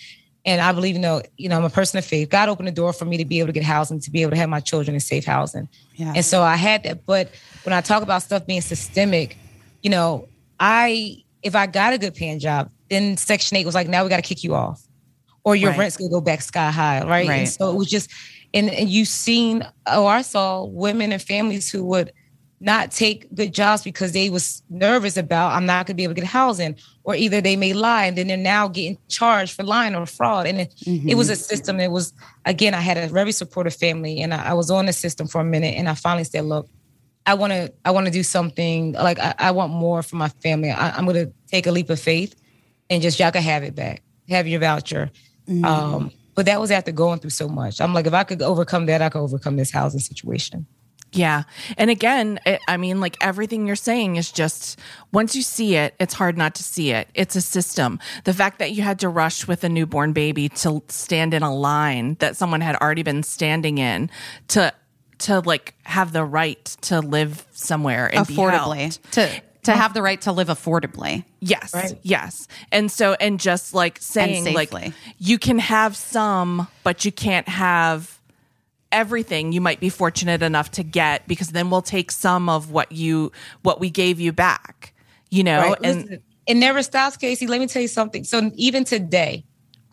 [0.46, 2.28] And I believe, you know, you know, I'm a person of faith.
[2.28, 4.32] God opened the door for me to be able to get housing, to be able
[4.32, 5.68] to have my children in safe housing.
[5.94, 6.12] Yeah.
[6.16, 7.06] And so I had that.
[7.06, 7.30] But
[7.62, 9.38] when I talk about stuff being systemic,
[9.82, 10.28] you know,
[10.60, 14.10] I if I got a good paying job, then Section 8 was like, now we
[14.10, 14.82] got to kick you off.
[15.44, 15.80] Or your Right.
[15.80, 17.28] rent's gonna go back sky high, right?
[17.28, 17.34] Right.
[17.40, 18.10] And so it was just
[18.52, 22.12] and, and you seen oh, I saw women and families who would
[22.60, 26.20] not take good jobs because they was nervous about I'm not gonna be able to
[26.20, 29.94] get housing, or either they may lie and then they're now getting charged for lying
[29.94, 30.46] or fraud.
[30.46, 31.42] And it, it was a mm-hmm.
[31.42, 31.80] system.
[31.80, 32.14] It was
[32.46, 35.42] again, I had a very supportive family, and I, I was on the system for
[35.42, 36.68] a minute, and I finally said, look,
[37.26, 40.28] I want to I want to do something like I, I want more for my
[40.28, 40.70] family.
[40.70, 42.34] I, I'm going to take a leap of faith
[42.90, 45.10] and just y'all can have it back, have your voucher.
[45.64, 47.80] Um, but that was after going through so much.
[47.80, 50.66] I'm like, if I could overcome that, I could overcome this housing situation.
[51.14, 51.44] Yeah.
[51.78, 54.78] And again, it, I mean, like everything you're saying is just
[55.12, 57.08] once you see it, it's hard not to see it.
[57.14, 58.00] It's a system.
[58.24, 61.54] The fact that you had to rush with a newborn baby to stand in a
[61.54, 64.10] line that someone had already been standing in
[64.48, 64.72] to
[65.16, 69.30] to like have the right to live somewhere and affordably to
[69.64, 71.24] to have the right to live affordably.
[71.40, 71.74] Yes.
[71.74, 71.98] Right.
[72.02, 72.48] Yes.
[72.72, 74.72] And so, and just like saying, like,
[75.18, 78.20] you can have some, but you can't have
[78.92, 82.92] everything you might be fortunate enough to get because then we'll take some of what
[82.92, 83.32] you,
[83.62, 84.94] what we gave you back,
[85.30, 85.60] you know?
[85.60, 85.78] Right?
[85.82, 87.48] And Listen, it never stops, Caissie.
[87.48, 88.24] Let me tell you something.
[88.24, 89.44] So even today,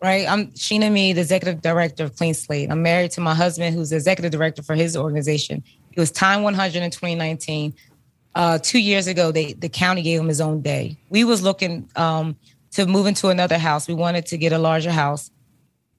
[0.02, 0.28] right?
[0.28, 2.70] I'm Sheena Meade, the executive director of Clean Slate.
[2.70, 5.62] I'm married to my husband, who's the executive director for his organization.
[5.92, 7.74] It was Time 100 in 2019.
[8.34, 10.96] Uh, two years ago, they the county gave him his own day.
[11.10, 12.36] We was looking um,
[12.72, 13.86] to move into another house.
[13.86, 15.30] We wanted to get a larger house.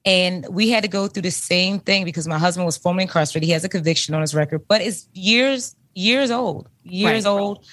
[0.06, 3.46] And we had to go through the same thing because my husband was formerly incarcerated.
[3.46, 7.30] He has a conviction on his record, but it's years, years old, years Right.
[7.30, 7.64] old.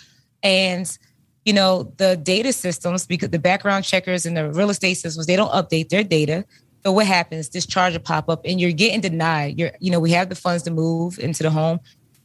[0.41, 0.97] And,
[1.43, 5.35] you know, the data systems, because the background checkers and the real estate systems, they
[5.35, 6.45] don't update their data.
[6.85, 7.49] So what happens?
[7.49, 9.59] This charge will pop up and you're getting denied.
[9.59, 11.79] You're, you know, we have the funds to move into the home.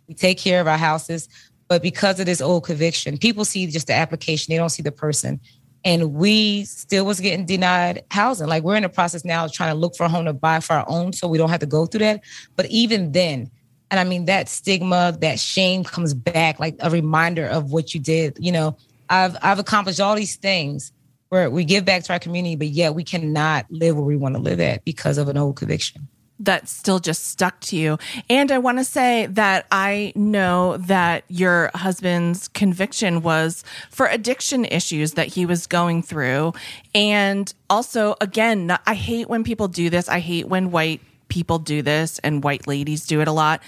[0.07, 1.29] We take care of our houses.
[1.69, 4.93] But because of this old conviction, people see just the application, they don't see the
[4.93, 5.41] person.
[5.85, 8.49] And we still was getting denied housing.
[8.49, 10.61] Like we're in the process now of trying to look for a home to buy
[10.61, 12.23] for our own so we don't have to go through that.
[12.57, 13.51] But even then,
[13.91, 18.01] and I mean that stigma, that shame comes back like a reminder of what you
[18.01, 18.37] did.
[18.41, 18.77] You know,
[19.09, 20.93] I've I've accomplished all these things
[21.29, 24.35] where we give back to our community, but yet we cannot live where we want
[24.35, 26.09] to live at because of an old conviction.
[26.41, 27.99] That still just stuck to you.
[28.29, 34.65] And I want to say that I know that your husband's conviction was for addiction
[34.65, 36.53] issues that he was going through.
[36.95, 40.09] And also, again, I hate when people do this.
[40.09, 43.63] I hate when white people do this and white ladies do it a lot.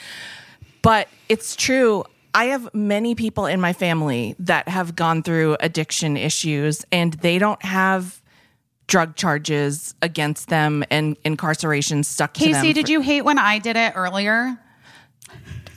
[0.82, 2.04] But it's true.
[2.34, 7.38] I have many people in my family that have gone through addiction issues and they
[7.38, 8.20] don't have
[8.88, 12.52] drug charges against them and incarceration stuck to them.
[12.64, 14.58] Caissie, did for- you hate when I did it earlier?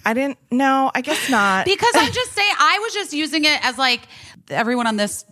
[0.03, 0.39] I didn't.
[0.49, 1.65] No, I guess not.
[1.65, 4.01] Because I'm just saying, I was just using it as like
[4.49, 5.25] everyone on this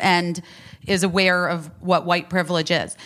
[0.00, 0.42] end
[0.86, 2.96] is aware of what white privilege is.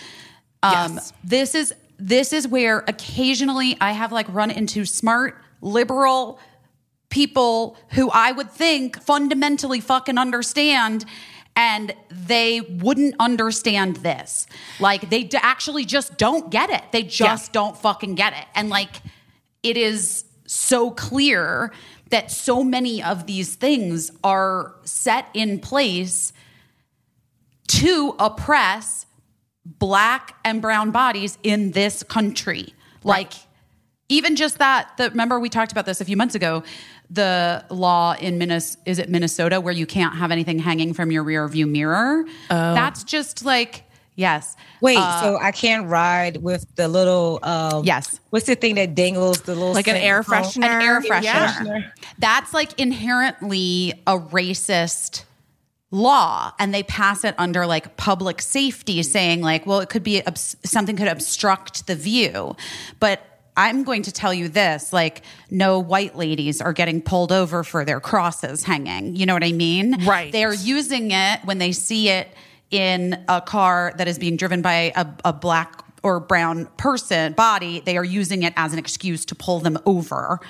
[0.63, 1.13] Um, Yes.
[1.23, 6.41] This is this is where occasionally I have like run into smart liberal
[7.11, 11.05] people who I would think fundamentally fucking understand.
[11.55, 14.47] And they wouldn't understand this.
[14.81, 16.83] Like, they d- actually just don't get it.
[16.93, 18.47] They just don't fucking get it.
[18.55, 19.03] And like,
[19.63, 21.73] it is so clear
[22.11, 26.33] that so many of these things are set in place
[27.69, 29.07] to oppress
[29.65, 32.75] black and brown bodies in this country.
[33.03, 33.33] Like
[34.09, 36.63] even just that the remember we talked about this a few months ago
[37.13, 41.23] the law in Minnes is it Minnesota where you can't have anything hanging from your
[41.23, 42.25] rear view mirror.
[42.49, 43.85] That's just like
[44.17, 44.57] yes.
[44.81, 48.19] Wait, Uh, so I can't ride with the little um Yes.
[48.31, 50.43] What's the thing that dangles the little like an air cone?
[50.43, 50.65] freshener.
[50.65, 51.23] An air freshener.
[51.23, 51.91] Yeah.
[52.19, 55.25] That's like inherently a racist
[55.91, 60.23] law and they pass it under like public safety saying like well it could be
[60.27, 62.57] obs- something could obstruct the view
[62.99, 63.21] but
[63.57, 67.85] i'm going to tell you this like no white ladies are getting pulled over for
[67.85, 69.15] their crosses hanging.
[69.17, 70.05] You know what i mean?
[70.05, 70.33] Right.
[70.33, 72.29] they're using it when they see it
[72.71, 77.81] in a car that is being driven by a, a black or brown person body
[77.85, 80.41] they are using it as an excuse to pull them over.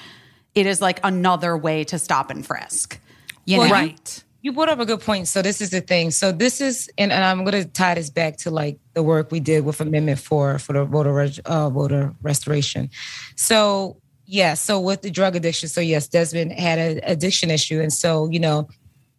[0.54, 2.98] It is like another way to stop and frisk.
[3.44, 3.80] You Well, know?
[3.80, 3.94] you-
[4.42, 5.28] You brought up a good point.
[5.28, 6.10] So this is the thing.
[6.10, 9.30] So this is, and, and I'm going to tie this back to like the work
[9.30, 12.90] we did with Amendment Four for the voter uh, voter restoration.
[13.36, 17.92] So yeah, so with the drug addiction, so yes, Desmond had an addiction issue, and
[17.92, 18.68] so you know,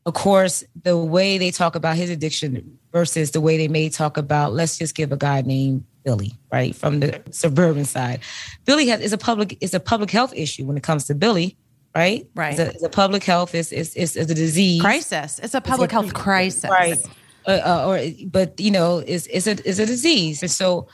[0.05, 4.17] of course, the way they talk about his addiction versus the way they may talk
[4.17, 8.19] about, let's just give a guy named Billy, right, from the suburban side.
[8.65, 11.55] Billy has is a public is a public health issue when it comes to Billy,
[11.95, 12.27] right?
[12.35, 12.51] Right.
[12.51, 15.91] It's a, it's a public health is is is a disease, crisis it's a public
[15.91, 16.97] health crisis right?
[17.45, 20.87] Uh, uh, or but you know, is is a is a disease, and so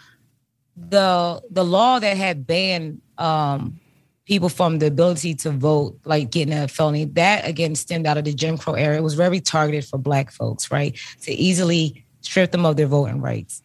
[0.76, 3.80] the the law that had banned um
[4.26, 8.26] people from the ability to vote, like getting a felony, that again stemmed out of
[8.26, 8.95] the Jim Crow era.
[8.95, 10.97] It was very targeted for black folks, right?
[11.23, 13.61] To easily strip them of their voting rights.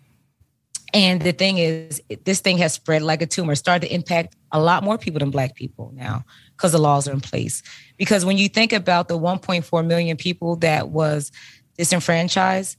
[0.92, 4.60] And the thing is, this thing has spread like a tumor, started to impact a
[4.60, 6.24] lot more people than black people now
[6.56, 7.62] because the laws are in place.
[7.98, 11.32] Because when you think about the 1.4 million people that was
[11.76, 12.78] disenfranchised,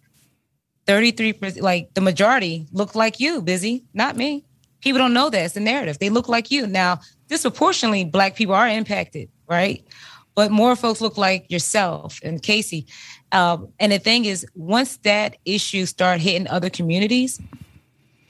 [0.88, 4.45] 33%, like the majority look like you, busy, not me.
[4.80, 5.45] People don't know that.
[5.45, 5.99] It's the narrative.
[5.99, 6.65] They look like you.
[6.65, 9.85] Now, disproportionately, black people are impacted, right?
[10.34, 12.85] But more folks look like yourself and Caissie.
[13.34, 17.41] Um, and the thing is, once that issue start hitting other communities,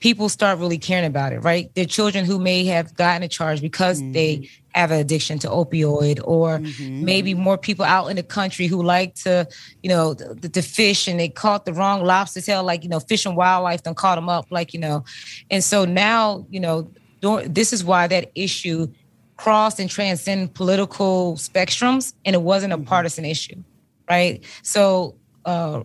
[0.06, 1.74] people start really caring about it, right?
[1.74, 4.12] Their children who may have gotten a charge because mm-hmm.
[4.12, 7.04] they have an addiction to opioid, or mm-hmm.
[7.04, 9.48] maybe more people out in the country who like to,
[9.82, 13.00] you know, the, the fish and they caught the wrong lobster tail, like, you know,
[13.00, 15.04] fish and wildlife done caught them up, like, you know.
[15.50, 16.88] And so now, you know,
[17.48, 18.88] this is why that issue
[19.38, 22.86] crossed and transcend political spectrums and it wasn't a mm-hmm.
[22.86, 23.64] partisan issue,
[24.08, 24.44] right?
[24.62, 25.16] So,
[25.46, 25.82] uh,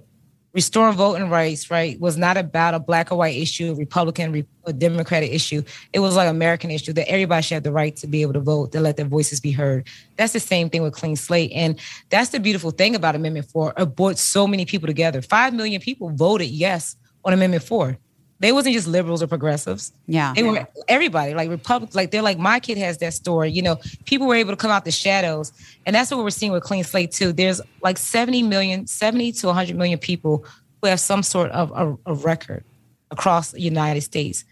[0.52, 4.72] restoring voting rights, right, was not about a black or white issue, Republican, re- a
[4.72, 5.62] Democratic issue.
[5.92, 8.40] It was like American issue that everybody should have the right to be able to
[8.40, 9.86] vote, to let their voices be heard.
[10.16, 11.78] That's the same thing with clean slate, and
[12.08, 13.72] that's the beautiful thing about Amendment Four.
[13.76, 15.22] It brought so many people together.
[15.22, 17.98] Five million people voted yes on Amendment Four.
[18.40, 19.92] They wasn't just liberals or progressives.
[20.06, 20.32] Yeah.
[20.34, 23.50] They were everybody, like Republicans, like they're like my kid has that story.
[23.50, 25.52] You know, people were able to come out the shadows.
[25.84, 27.32] And that's what we're seeing with Clean Slate too.
[27.32, 30.46] There's like 70 million, 70 to 100 million people
[30.80, 32.64] who have some sort of a, a record
[33.10, 34.44] across the United States,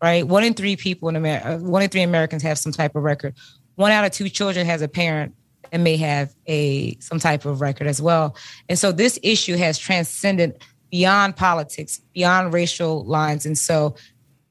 [0.00, 0.24] right?
[0.26, 3.02] One in three people in America, uh, one in three Americans have some type of
[3.02, 3.34] record.
[3.74, 5.34] One out of two children has a parent
[5.72, 8.36] that may have a some type of record as well.
[8.68, 10.62] And so this issue has transcended
[10.92, 13.44] beyond politics, beyond racial lines.
[13.46, 13.96] And so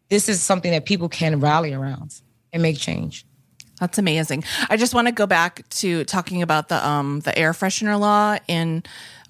[0.09, 2.19] this is something that people can rally around
[2.51, 3.25] and make change.
[3.79, 4.43] That's amazing.
[4.69, 8.37] I just want to go back to talking about the um the air freshener law
[8.47, 8.83] in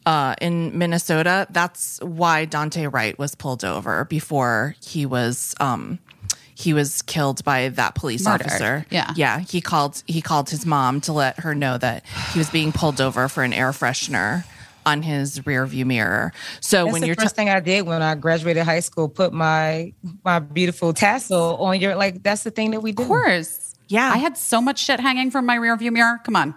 [0.06, 1.48] uh in Minnesota.
[1.52, 6.00] That's why Daunte Wright was pulled over before he was um
[6.56, 8.48] he was killed by that police Murdered.
[8.48, 8.86] officer.
[8.90, 9.14] Yeah.
[9.16, 12.72] Yeah, he called he called his mom to let her know that he was being
[12.72, 14.44] pulled over for an air freshener
[14.86, 16.34] on his rear view mirror.
[16.60, 19.94] So That's when you're first thing I did when I graduated high school, put my
[20.24, 23.04] my beautiful tassel on your like that's the thing that we do.
[23.04, 23.76] Of course.
[23.88, 24.12] Yeah.
[24.14, 26.20] I had so much shit hanging from my rearview mirror.
[26.24, 26.56] Come on.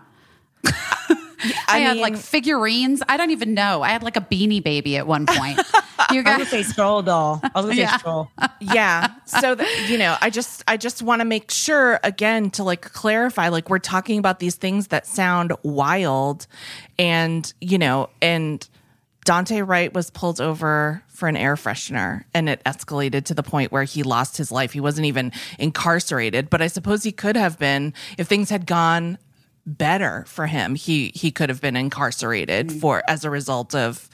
[1.69, 3.03] I, had like figurines.
[3.09, 3.83] I don't even know.
[3.83, 5.59] I had like a beanie baby at one point.
[6.11, 7.41] you I was guys, gonna say stroll doll.
[7.43, 7.97] I was gonna say Yeah.
[7.99, 8.31] stroll.
[8.61, 12.63] yeah so that you know i just i just want to make sure again to
[12.65, 16.47] like clarify like we're talking about these things that sound wild
[16.99, 18.69] and you know and
[19.27, 23.71] daunte wright was pulled over for an air freshener and it escalated to the point
[23.73, 27.59] where he lost his life he wasn't even incarcerated but i suppose he could have
[27.59, 29.19] been if things had gone
[29.67, 30.75] better for him.
[30.75, 34.09] He he could have been incarcerated for as a result of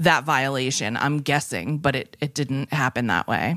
[0.00, 3.56] that violation i'm guessing but it it didn't happen that way.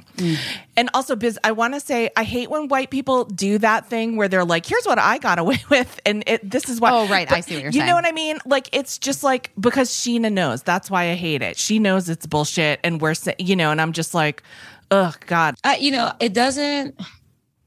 [0.78, 4.16] And also biz i want to say i hate when white people do that thing
[4.16, 7.08] where they're like here's what i got away with and it this is why Oh,
[7.08, 7.32] right.
[7.32, 7.88] I see what you're you saying.
[7.88, 8.38] You know what i mean?
[8.46, 11.58] Like it's just like because sheena knows that's why i hate it.
[11.58, 14.44] She knows it's bullshit and we're sa- you know and i'm just like
[14.92, 15.56] oh god.
[15.64, 17.00] Uh, you know, it doesn't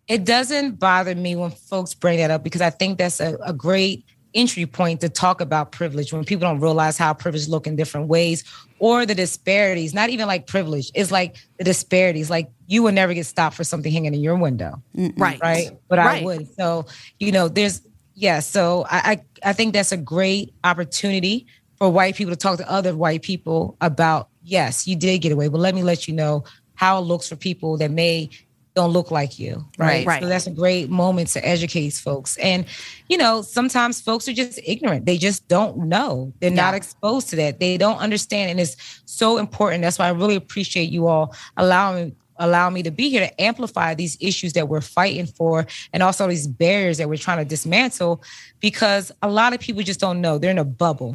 [0.08, 3.52] it doesn't bother me when folks bring that up because I think that's a, a
[3.52, 4.04] great
[4.34, 8.08] entry point to talk about privilege when people don't realize how privilege look in different
[8.08, 8.44] ways
[8.78, 10.90] or the disparities, not even like privilege.
[10.94, 12.30] It's like the disparities.
[12.30, 14.82] Like you would never get stopped for something hanging in your window.
[15.16, 15.70] right right?
[15.88, 16.22] But Right.
[16.22, 16.54] I would.
[16.56, 16.86] So
[17.18, 17.82] you know, there's
[18.14, 18.40] yeah.
[18.40, 21.46] So I, I I think that's a great opportunity
[21.76, 24.28] for white people to talk to other white people about.
[24.44, 26.42] Yes, you did get away, but let me let you know
[26.74, 28.28] how it looks for people that may
[28.74, 30.06] don't look like you, right?
[30.06, 30.22] Right.
[30.22, 32.36] So that's a great moment to educate folks.
[32.38, 32.64] And
[33.08, 35.06] you know, sometimes folks are just ignorant.
[35.06, 36.32] They just don't know.
[36.40, 37.60] They're not exposed to that.
[37.60, 39.82] They don't understand, and it's so important.
[39.82, 43.94] That's why I really appreciate you all allowing allow me to be here to amplify
[43.94, 48.22] these issues that we're fighting for and also these barriers that we're trying to dismantle
[48.58, 51.14] because a lot of people just don't know they're in a bubble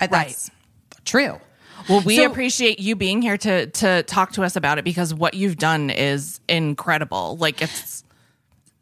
[0.00, 0.50] Uh, that's
[1.04, 1.38] true.
[1.88, 5.14] Well, we So- appreciate you being here to to talk to us about it because
[5.14, 7.36] what you've done is incredible.
[7.38, 8.04] Like it's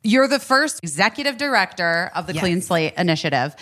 [0.04, 2.40] You're the first executive director of the Yes.
[2.40, 3.54] Clean Slate Initiative,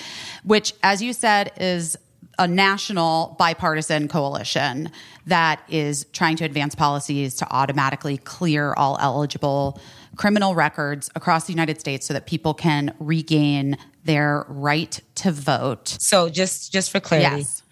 [0.45, 1.97] which, as you said, is
[2.39, 4.91] a national bipartisan coalition
[5.27, 9.81] that is trying to advance policies to automatically clear all eligible
[10.17, 15.97] criminal records across the United States so that people can regain their right to vote.
[15.99, 17.63] so just just for clarity Yes.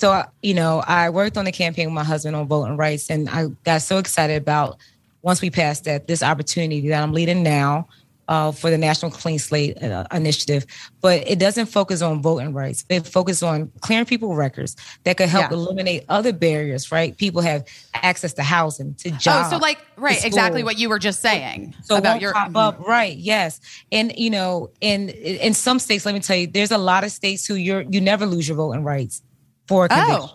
[0.00, 3.28] So you know i worked on the campaign with my husband on voting rights and
[3.30, 4.78] i got so excited about
[5.22, 7.86] once we passed that this opportunity that i'm leading now
[8.30, 10.64] uh, for the National Clean Slate uh, Initiative,
[11.00, 12.84] but it doesn't focus on voting rights.
[12.88, 15.56] It focuses on clearing people records that could help Yeah.
[15.56, 16.92] eliminate other barriers.
[16.92, 17.16] Right?
[17.16, 19.48] People have access to housing, to jobs.
[19.48, 22.32] Oh, so like, right, exactly what you were just saying so about your.
[22.32, 23.60] pop up right yes
[23.90, 27.10] and you know in in some states let me tell you there's a lot of
[27.10, 29.22] states who you're you never lose your voting rights
[29.70, 30.30] for a Oh,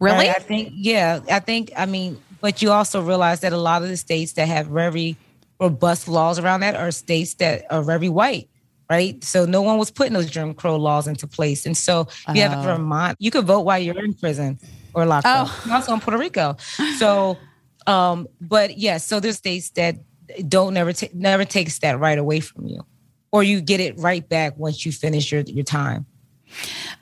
[0.00, 0.26] really?
[0.28, 0.36] Right?
[0.36, 3.88] i think yeah i think i mean but you also realize that a lot of
[3.88, 5.16] the states that have very
[5.58, 8.48] robust laws around that are states that are very white
[8.90, 12.42] right so no one was putting those jim crow laws into place and so you
[12.42, 12.62] have Oh.
[12.62, 14.58] vermont you could vote while you're in prison
[14.94, 15.60] or locked up Oh.
[15.64, 16.56] And also in puerto rico
[16.98, 17.38] so
[17.86, 19.96] um but yes so there's states that
[20.48, 22.84] don't never ta- never takes that right away from you
[23.32, 26.04] or you get it right back once you finish your your time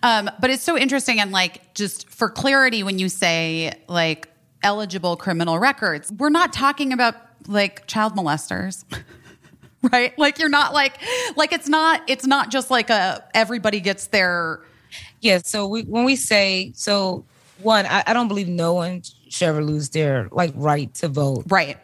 [0.05, 4.29] Um, but it's so interesting and like just for clarity, when you say like
[4.63, 7.17] eligible criminal records, we're not talking about
[7.49, 8.85] like child molesters.
[9.93, 10.17] right?
[10.19, 11.01] Like you're not like
[11.37, 14.61] like it's not it's not just like a everybody gets their
[15.23, 17.25] yeah so we, when we say so
[17.63, 21.45] one I, I don't believe no one should ever lose their like right to vote
[21.49, 21.79] right.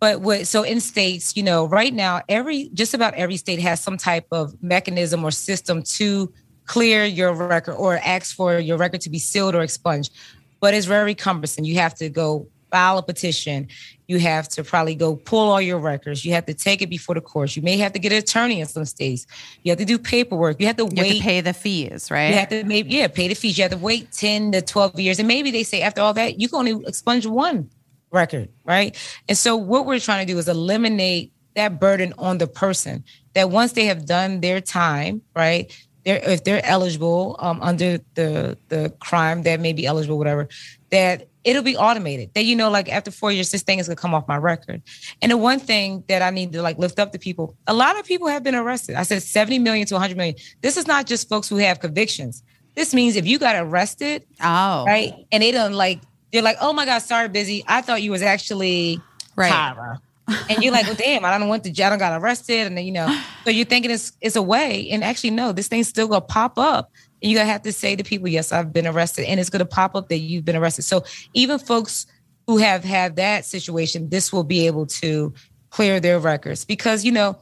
[0.00, 3.80] But what so in states, you know, right now, every just about every state has
[3.80, 6.32] some type of mechanism or system to
[6.66, 10.12] clear your record or ask for your record to be sealed or expunged.
[10.60, 11.64] but it's very cumbersome.
[11.64, 13.68] You have to go file a petition.
[14.08, 16.24] You have to probably go pull all your records.
[16.24, 17.54] You have to take it before the courts.
[17.56, 19.26] You may have to get an attorney in some states.
[19.62, 20.58] You have to do paperwork.
[20.60, 21.06] You have to You wait.
[21.08, 22.28] have to pay the fees, right?
[22.30, 23.56] You have to maybe yeah pay the fees.
[23.58, 26.40] You have to wait ten to twelve years, and maybe they say after all that
[26.40, 27.68] you can only expunge one
[28.10, 28.96] record, right?
[29.28, 33.04] And so what we're trying to do is eliminate that burden on the person.
[33.34, 35.70] That once they have done their time, right?
[36.04, 40.48] They're, if they're eligible um, under the the crime that may be eligible, whatever,
[40.90, 42.30] that it'll be automated.
[42.34, 44.82] That you know, like after four years, this thing is gonna come off my record.
[45.22, 47.98] And the one thing that I need to like lift up to people, a lot
[47.98, 48.96] of people have been arrested.
[48.96, 50.36] I said 70 million to 100 million.
[50.60, 52.42] This is not just folks who have convictions.
[52.74, 56.00] This means if you got arrested, oh, right, and they don't like,
[56.32, 57.64] they're like, oh my God, sorry, busy.
[57.68, 59.00] I thought you was actually
[59.36, 59.52] Right.
[59.52, 59.98] Tyra.
[60.26, 62.66] And you're like, well, damn, I don't want to I done got arrested.
[62.66, 63.14] And then, you know,
[63.44, 64.88] so you're thinking it's it's a way.
[64.90, 66.90] And actually, no, this thing's still gonna pop up.
[67.22, 69.24] And you're going to have to say to people, yes, I've been arrested.
[69.26, 70.82] And it's gonna pop up that you've been arrested.
[70.82, 72.06] So even folks
[72.46, 75.32] who have had that situation, this will be able to
[75.70, 76.64] clear their records.
[76.64, 77.38] Because, you know,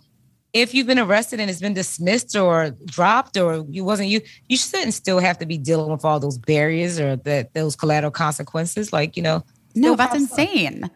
[0.52, 4.56] if you've been arrested and it's been dismissed or dropped or you wasn't you, you
[4.56, 8.92] shouldn't still have to be dealing with all those barriers or that those collateral consequences.
[8.92, 9.44] Like, you know,
[9.74, 10.38] no, that's pops up.
[10.38, 10.90] insane.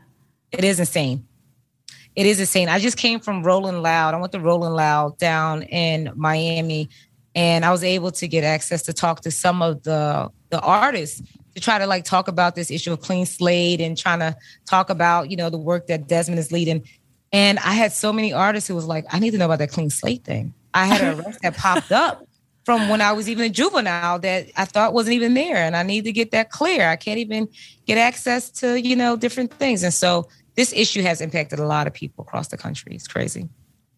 [0.53, 1.27] It is insane.
[2.17, 2.71] It is insane.
[2.71, 4.15] I just came from Rolling Loud.
[4.15, 6.89] I went to Rolling Loud down in Miami,
[7.35, 11.23] and I was able to get access to talk to some of the the artists
[11.55, 14.35] to try to like talk about this issue of clean slate and trying to
[14.65, 16.83] talk about you know the work that Desmond is leading.
[17.33, 19.71] And I had so many artists who was like, I need to know about that
[19.71, 20.55] clean slate thing.
[20.73, 22.27] I had a arrest that popped up
[22.65, 25.57] from when I was even a juvenile that I thought wasn't even there.
[25.57, 26.89] And I need to get that clear.
[26.89, 27.49] I can't even
[27.87, 29.83] get access to, you know, different things.
[29.83, 32.95] And so this issue has impacted a lot of people across the country.
[32.95, 33.49] It's crazy.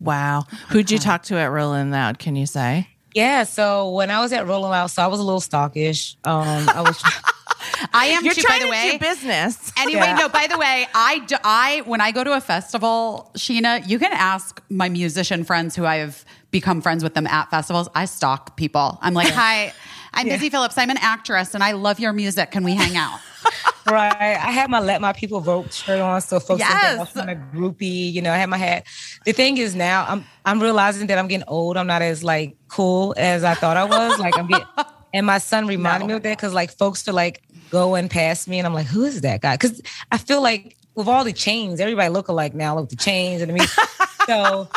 [0.01, 0.45] Wow.
[0.71, 2.19] Who'd you talk to at Rolling Loud?
[2.19, 2.89] Can you say?
[3.15, 3.45] Yeah.
[3.45, 6.17] So when I was at Rolling Loud, so I was a little stalkish.
[6.25, 7.03] Um, I was
[7.93, 9.73] I am You're too, trying by the to do business.
[9.79, 10.15] Anyway, Yeah.
[10.17, 13.99] no, by the way, I, do, I, when I go to a festival, Sheena, you
[13.99, 17.89] can ask my musician friends who I have become friends with them at festivals.
[17.95, 18.99] I stalk people.
[19.01, 19.73] I'm like, hi,
[20.19, 20.77] I'm Busy Philipps.
[20.77, 22.51] I'm an actress and I love your music.
[22.51, 23.21] Can we hang out?
[23.87, 24.13] right.
[24.13, 27.09] I had my "Let My People Vote" shirt on, so folks think that I was
[27.15, 27.25] Yes.
[27.25, 28.13] kind of groupie.
[28.13, 28.85] You know, I had my hat.
[29.25, 31.77] The thing is, now I'm I'm realizing that I'm getting old.
[31.77, 34.19] I'm not as like cool as I thought I was.
[34.19, 34.67] Like I'm getting,
[35.15, 38.59] and my son reminded me of that because like folks are like going past me,
[38.59, 39.55] and I'm like, who is that guy?
[39.55, 39.81] Because
[40.11, 43.53] I feel like with all the chains, everybody look alike now with the chains and
[43.53, 43.69] I mean,
[44.27, 44.69] so.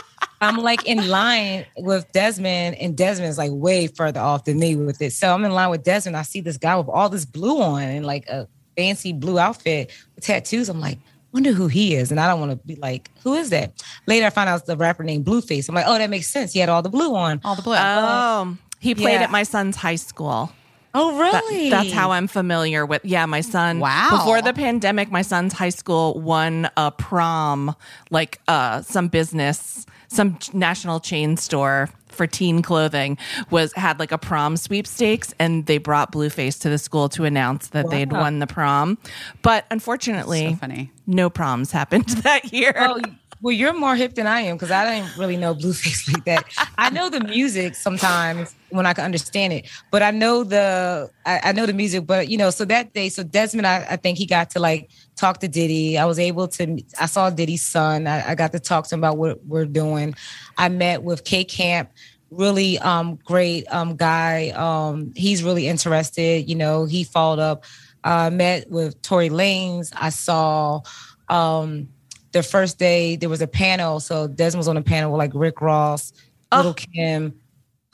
[0.42, 5.02] I'm like in line with Desmond, and Desmond's like way further off than me with
[5.02, 5.14] it.
[5.14, 6.18] So I'm in line with Desmond.
[6.18, 9.92] I see this guy with all this blue on and like a fancy blue outfit
[10.16, 10.68] with tattoos.
[10.70, 10.98] I'm like,
[11.32, 12.10] wonder who he is.
[12.12, 13.84] And I don't want to be like, who is that?
[14.08, 15.70] Later, I found out it's the rapper named Blueface.
[15.70, 16.54] I'm like, oh, that makes sense.
[16.54, 17.40] He had all the blue on.
[17.44, 17.74] All the blue.
[17.76, 18.02] Uh,
[18.48, 19.24] oh, he played Yeah.
[19.24, 20.52] at my son's high school.
[20.94, 21.70] Oh, That- really?
[21.70, 23.04] that's how I'm familiar with.
[23.06, 23.80] Yeah, my son.
[23.80, 24.10] Wow.
[24.12, 27.76] Before the pandemic, my son's high school won a prom,
[28.10, 33.18] like uh, some business, some national chain store for teen clothing
[33.52, 37.70] was had like a prom sweepstakes, and they brought Blueface to the school to announce
[37.70, 38.98] that they'd won the prom.
[39.42, 40.92] But unfortunately, So funny.
[41.08, 42.74] no proms happened that year.
[42.78, 43.00] Oh,
[43.42, 46.46] well, you're more hip than I am because I didn't really know Blueface like that.
[46.78, 51.40] I know the music sometimes when I can understand it, but I know the I,
[51.46, 52.06] I know the music.
[52.06, 54.92] But you know, so that day, so Desmond, I, I think he got to like
[55.16, 55.98] talk to Diddy.
[55.98, 56.84] I was able to.
[57.00, 58.06] I saw Diddy's son.
[58.06, 60.14] I, I got to talk to him about what we're doing.
[60.58, 61.92] I met with K Camp.
[62.30, 64.50] Really um great um guy.
[64.52, 66.48] Um he's really interested.
[66.48, 67.66] You know, he followed up.
[68.04, 69.92] Uh met with Tory Lanez.
[69.96, 70.82] I saw
[71.28, 71.90] um
[72.32, 74.00] the first day there was a panel.
[74.00, 76.14] So Desmond was on a panel with like Rick Ross,
[76.54, 77.40] Lil' Kim,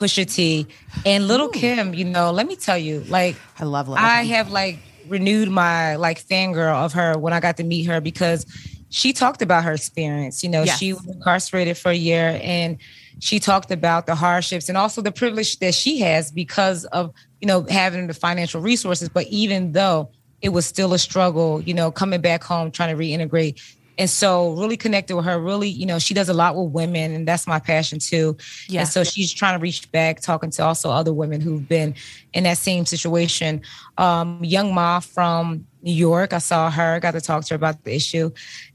[0.00, 0.66] Pusha T,
[1.04, 1.94] and Lil' Kim.
[1.94, 4.30] You know, let me tell you, like I love Little I Kim.
[4.34, 4.78] have like
[5.08, 8.46] renewed my like fangirl of her when I got to meet her because
[8.90, 10.42] she talked about her experience.
[10.42, 10.78] You know, Yes.
[10.78, 12.78] she was incarcerated for a year and
[13.20, 17.48] she talked about the hardships and also the privilege that she has because of, you
[17.48, 19.08] know, having the financial resources.
[19.08, 20.10] But even though
[20.40, 23.60] it was still a struggle, you know, coming back home, trying to reintegrate.
[23.98, 27.12] And so really connected with her, really, you know, she does a lot with women
[27.12, 28.36] and that's my passion too.
[28.68, 28.80] Yeah.
[28.80, 31.94] And so she's trying to reach back, talking to also other women who've been
[32.32, 33.60] in that same situation.
[33.98, 37.82] Um, Young M.A from New York, I saw her, got to talk to her about
[37.84, 38.30] the issue.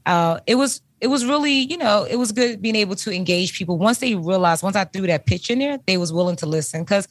[0.06, 3.52] Uh, it was it was really, you know, it was good being able to engage
[3.58, 3.76] people.
[3.76, 6.82] Once they realized, once I threw that pitch in there, they was willing to listen
[6.82, 7.08] because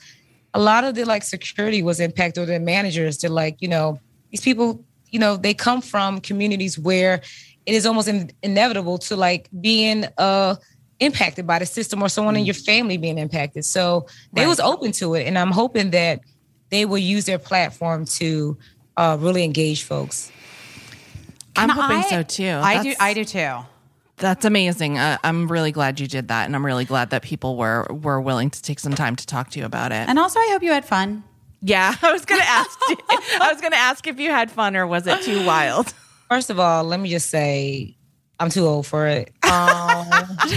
[0.53, 3.17] a lot of the like security was impacted or the managers.
[3.17, 3.99] They're like, you know,
[4.31, 7.21] these people, you know, they come from communities where
[7.65, 10.55] it is almost in- inevitable to like being uh
[10.99, 13.65] impacted by the system or someone in your family being impacted.
[13.65, 14.47] So they Right.
[14.47, 15.27] was open to it.
[15.27, 16.21] And I'm hoping that
[16.69, 18.57] they will use their platform to
[18.95, 20.31] uh, really engage folks.
[21.55, 22.59] I'm Can hoping I- so too.
[22.63, 22.93] I do.
[22.99, 23.51] I do too.
[24.17, 24.97] That's amazing.
[24.97, 28.21] Uh, I'm really glad you did that, and I'm really glad that people were were
[28.21, 30.07] willing to take some time to talk to you about it.
[30.07, 31.23] And also, I hope you had fun.
[31.61, 32.79] yeah, I was gonna ask.
[33.41, 35.93] I was gonna ask if you had fun or was it too wild.
[36.33, 37.95] First of all, let me just say
[38.39, 39.31] I'm too old for it.
[39.43, 40.07] Um,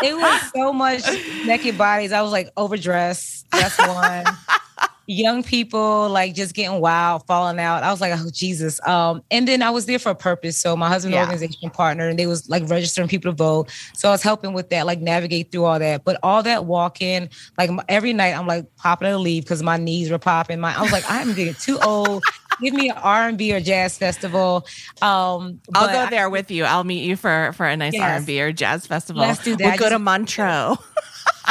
[0.00, 1.02] it was so much
[1.44, 2.12] naked bodies.
[2.12, 3.50] I was like overdressed.
[3.50, 4.24] That's one.
[5.12, 7.82] Young people like just getting wild, falling out.
[7.82, 8.80] I was like, oh Jesus.
[8.86, 10.56] Um, and then I was there for a purpose.
[10.56, 11.22] So my husband Yeah.
[11.22, 13.70] organization partner, and they was like registering people to vote.
[13.96, 16.04] So I was helping with that, like navigate through all that.
[16.04, 20.12] But all that walking, like every night, I'm like popping to leave because my knees
[20.12, 20.60] were popping.
[20.60, 22.22] My I was like, I'm getting too old.
[22.62, 24.64] Give me an R and B or jazz festival.
[25.02, 26.62] Um, I'll go I- there with you.
[26.64, 28.02] I'll meet you for for a nice Yes.
[28.02, 29.22] R and B or jazz festival.
[29.22, 29.64] Let's do that.
[29.64, 30.76] We'll I go to Montreux.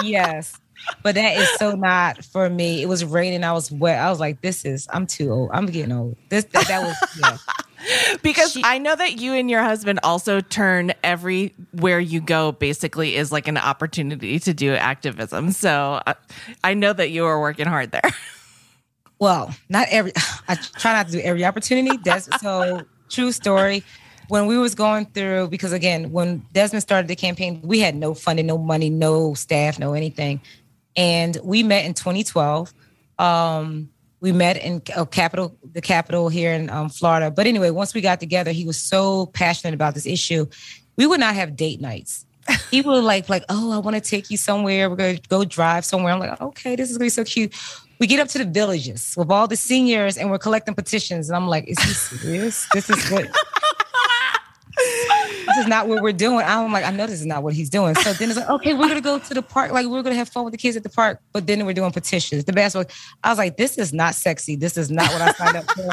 [0.04, 0.54] yes.
[1.04, 2.82] But that is so not for me.
[2.82, 3.44] It was raining.
[3.44, 4.00] I was wet.
[4.00, 5.50] I was like, this is, I'm too old.
[5.54, 6.18] I'm getting old.
[6.30, 7.38] This, that, that was, yeah.
[8.22, 13.32] because I know that you and your husband also turn everywhere you go basically is
[13.32, 15.52] like an opportunity to do activism.
[15.52, 16.14] So uh,
[16.64, 18.02] I know that you are working hard there.
[19.20, 20.14] Well, not every,
[20.48, 21.98] I try not to do every opportunity.
[21.98, 23.84] That's so true story.
[24.30, 28.14] When we was going through, because again, when Desmond started the campaign, we had no
[28.14, 30.40] funding, no money, no staff, no anything.
[30.96, 32.74] And we met in 2012.
[33.18, 33.90] Um,
[34.22, 37.32] we met in uh, capital, the capital here in um, Florida.
[37.32, 40.46] But anyway, once we got together, he was so passionate about this issue.
[40.98, 42.26] We would not have date nights.
[42.72, 44.90] He would like, like, oh, I want to take you somewhere.
[44.90, 46.14] We're gonna go drive somewhere.
[46.14, 47.56] I'm like, okay, this is gonna be so cute.
[48.00, 51.30] We get up to the villages with all the seniors and we're collecting petitions.
[51.30, 52.68] And I'm like, is he serious?
[52.74, 53.26] This is what
[55.46, 56.46] this is not what we're doing.
[56.46, 57.96] I'm like, I know this is not what he's doing.
[57.96, 59.72] So then it's like, okay, we're gonna go to the park.
[59.72, 61.20] Like we're gonna have fun with the kids at the park.
[61.34, 62.44] But then we're doing petitions.
[62.46, 62.94] The basketball.
[63.24, 64.56] I was like, this is not sexy.
[64.56, 65.90] This is not what I signed up for.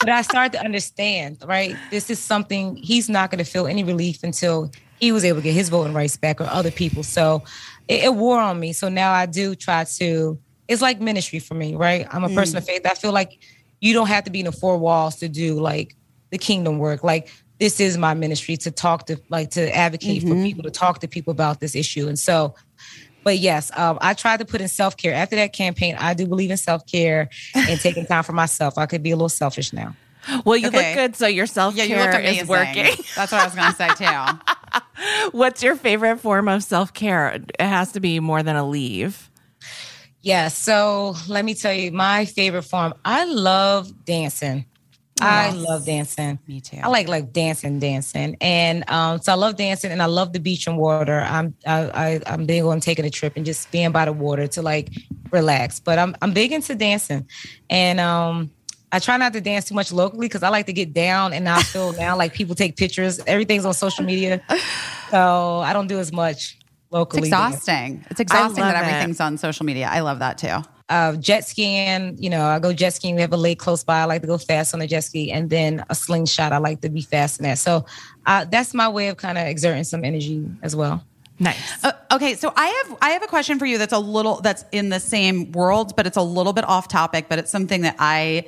[0.00, 1.76] But I started to understand, right?
[1.90, 5.52] This is something he's not gonna feel any relief until he was able to get
[5.52, 7.02] his voting rights back or other people.
[7.02, 7.42] So
[7.88, 8.72] it, it wore on me.
[8.72, 12.06] So now I do try to, it's like ministry for me, right?
[12.10, 12.68] I'm a person of mm.
[12.68, 12.86] faith.
[12.86, 13.38] I feel like
[13.80, 15.94] you don't have to be in the four walls to do like
[16.30, 17.04] the kingdom work.
[17.04, 17.30] Like
[17.64, 21.08] this is my ministry to talk to like to advocate for people to talk to
[21.08, 22.54] people about this issue and so
[23.24, 26.50] but yes um, i tried to put in self-care after that campaign i do believe
[26.50, 29.96] in self-care and taking time for myself i could be a little selfish now
[30.44, 30.90] Well, you Okay.
[30.90, 32.90] look good, so your self Yeah, you look care is working.
[33.16, 34.40] That's what I was going to say too.
[35.32, 37.28] What's your favorite form of self care?
[37.34, 39.30] It has to be more than a leave.
[40.22, 44.64] yeah so let me tell you my favorite form i love dancing
[45.20, 46.78] i love dancing Me too.
[46.82, 50.40] I like like dancing, dancing, and um, so I love dancing, and I love the
[50.40, 51.20] beach and water.
[51.20, 54.46] I'm I, I I'm big on taking a trip and just being by the water
[54.48, 54.90] to like
[55.30, 55.80] relax.
[55.80, 57.28] But I'm I'm big into dancing,
[57.70, 58.50] and um,
[58.92, 61.48] I try not to dance too much locally because I like to get down, and
[61.48, 63.20] I feel now like people take pictures.
[63.26, 64.42] Everything's on social media,
[65.10, 66.58] so I don't do as much
[66.90, 67.20] locally.
[67.20, 68.04] It's exhausting.
[68.10, 68.86] It's exhausting that it.
[68.86, 69.88] everything's on social media.
[69.90, 70.62] I love that too.
[70.88, 72.16] Uh, jet skiing.
[72.18, 73.14] You know, I go jet skiing.
[73.14, 74.00] We have a lake close by.
[74.00, 76.52] I like to go fast on the jet ski, and then a slingshot.
[76.52, 77.58] I like to be fast in that.
[77.58, 77.86] So
[78.26, 81.04] uh, that's my way of kind of exerting some energy as well.
[81.38, 81.84] Nice.
[81.84, 84.64] Uh, okay, so I have I have a question for you that's a little that's
[84.70, 87.96] in the same world, but it's a little bit off topic, but it's something that
[87.98, 88.46] I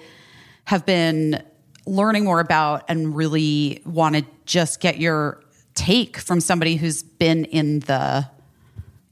[0.64, 1.42] have been
[1.84, 5.40] learning more about and really want to just get your
[5.74, 8.28] take from somebody who's been in the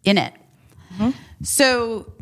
[0.04, 0.34] in it.
[1.42, 2.12] So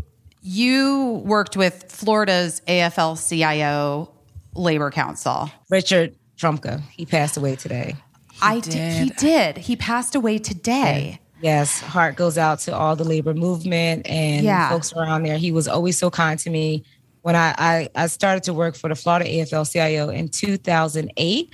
[0.43, 4.11] you worked with Florida's AFL-CIO
[4.55, 5.51] Labor Council.
[5.71, 7.95] Richard Trumka, he passed away today.
[8.41, 8.93] I did.
[9.05, 9.57] He did.
[9.57, 11.21] He passed away today.
[11.41, 14.69] Yes, heart goes out to all the labor movement and Yeah.
[14.69, 15.39] folks around there.
[15.39, 16.85] He was always so kind to me.
[17.23, 21.51] When I, I, I started to work for the Florida AFL-CIO in 2008,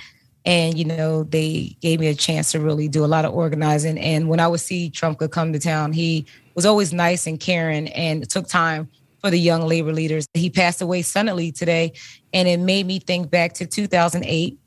[0.47, 3.99] and you know they gave me a chance to really do a lot of organizing.
[3.99, 6.25] And when I would see Trumka come to town, he
[6.59, 8.89] was always nice and caring, and took time
[9.21, 10.27] for the young labor leaders.
[10.35, 11.93] He passed away suddenly today,
[12.33, 14.59] and it made me think back to 2008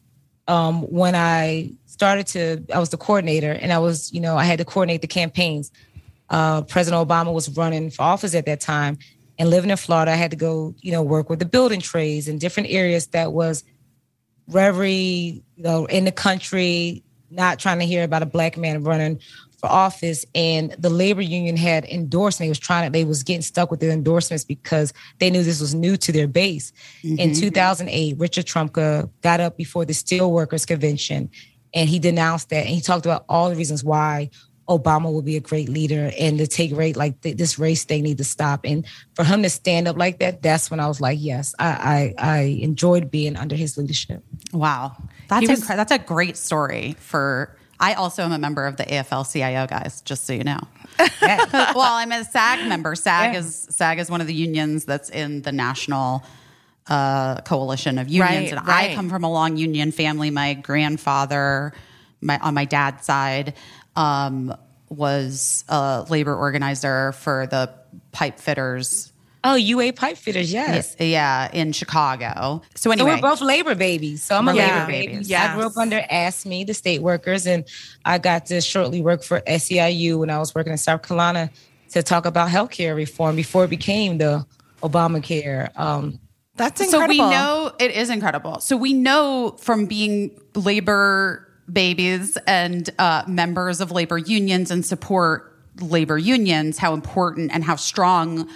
[0.48, 4.45] um, when I started to, I was the coordinator and I was, you know, I
[4.45, 5.70] had to coordinate the campaigns.
[6.30, 8.98] Uh, President Obama was running for office at that time
[9.38, 12.30] and living in Florida, I had to go, you know, work with the building trades
[12.30, 13.66] in different areas that was
[14.48, 19.20] very, you know, in the country, not trying to hear about a black man running
[19.61, 20.25] for office.
[20.35, 23.72] And the labor union had endorsed, and they was trying to, they was getting stuck
[23.72, 26.73] with their endorsements because they knew this was new to their base.
[27.03, 27.40] In mm-hmm.
[27.40, 31.30] 2008, Richard Trumka got up before the Steelworkers Convention
[31.73, 34.30] and he denounced that and he talked about all the reasons why
[34.67, 38.03] Obama will be a great leader and to take rate like th- this race thing
[38.03, 38.61] need to stop.
[38.64, 42.14] And for him to stand up like that, that's when I was like, yes, I
[42.17, 44.23] I, I enjoyed being under his leadership.
[44.53, 44.95] Wow.
[45.27, 47.56] That's, was- incre- that's a great story for.
[47.82, 50.60] I also am a member of the AFL CIO guys, just so you know.
[51.00, 52.93] well, I'm a SAG member.
[52.95, 53.40] SAG Yeah.
[53.40, 56.24] is SAG is one of the unions that's in the national
[56.88, 60.30] uh, coalition of unions, Right, and I come from a long union family.
[60.30, 61.74] My grandfather,
[62.22, 63.56] my on my dad's side,
[63.95, 64.56] um,
[64.90, 67.74] was a labor organizer for the
[68.11, 69.10] pipe fitters.
[69.44, 70.95] Oh, UA pipe fitters, yes.
[71.00, 72.61] Yeah, in Chicago.
[72.76, 73.06] So anyway.
[73.06, 74.24] So anyway, we're both labor babies.
[74.24, 75.24] So I'm a We're labor labor baby.
[75.24, 75.52] Yeah.
[75.52, 77.66] I grew up under AFSCME, the state workers, and
[78.06, 81.50] I got to shortly work for SEIU when I was working in South Carolina
[81.90, 84.45] to talk about healthcare reform before it became the
[84.84, 85.78] Obamacare.
[85.78, 86.20] Um,
[86.56, 87.16] That's incredible.
[87.16, 88.60] So we know it is incredible.
[88.60, 95.48] So we know from being labor babies and uh, members of labor unions and support
[95.80, 98.48] labor unions how important and how strong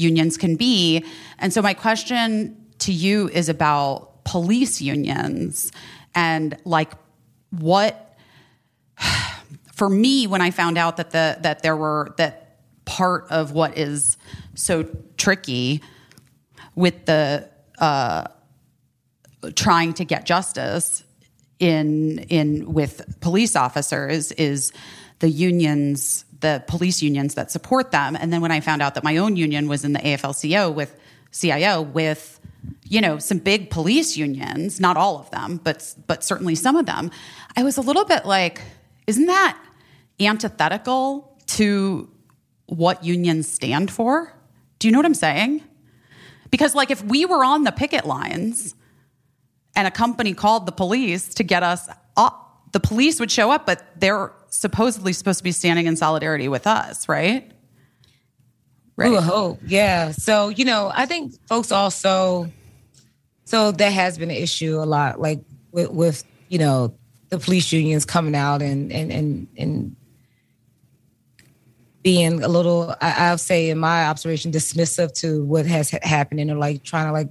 [0.00, 1.04] unions can be.
[1.38, 5.72] And so my question to you is about police unions
[6.14, 6.92] and like
[7.50, 8.16] what
[9.74, 13.78] for me when I found out that the that there were that part of what
[13.78, 14.16] is
[14.54, 14.84] so
[15.16, 15.80] tricky
[16.74, 17.48] with the
[17.78, 18.24] uh,
[19.54, 21.04] trying to get justice
[21.58, 24.72] in in with police officers is
[25.20, 28.16] the unions the police unions that support them.
[28.16, 30.98] And then when i found out that my own union was in the afl-cio with
[31.30, 32.40] cio with
[32.84, 36.86] you know some big police unions not all of them but but certainly some of
[36.86, 37.10] them
[37.56, 38.60] i was a little bit like
[39.06, 39.58] isn't that
[40.20, 42.08] antithetical to
[42.66, 44.32] what unions stand for?
[44.78, 45.62] Do you know what i'm saying?
[46.50, 48.74] Because, like, if we were on the picket lines
[49.76, 53.66] and a company called the police to get us up, the police would show up,
[53.66, 57.50] but they're supposedly supposed to be standing in solidarity with us, right?
[58.96, 60.10] We would hope, yeah.
[60.10, 62.50] So you know, I think folks also.
[63.44, 65.40] So that has been an issue a lot, like
[65.72, 66.94] with, with you know
[67.30, 69.96] the police unions coming out and and and and
[72.02, 76.40] being a little, I, I'll say, in my observation, dismissive to what has ha- happened
[76.40, 77.28] and like trying to like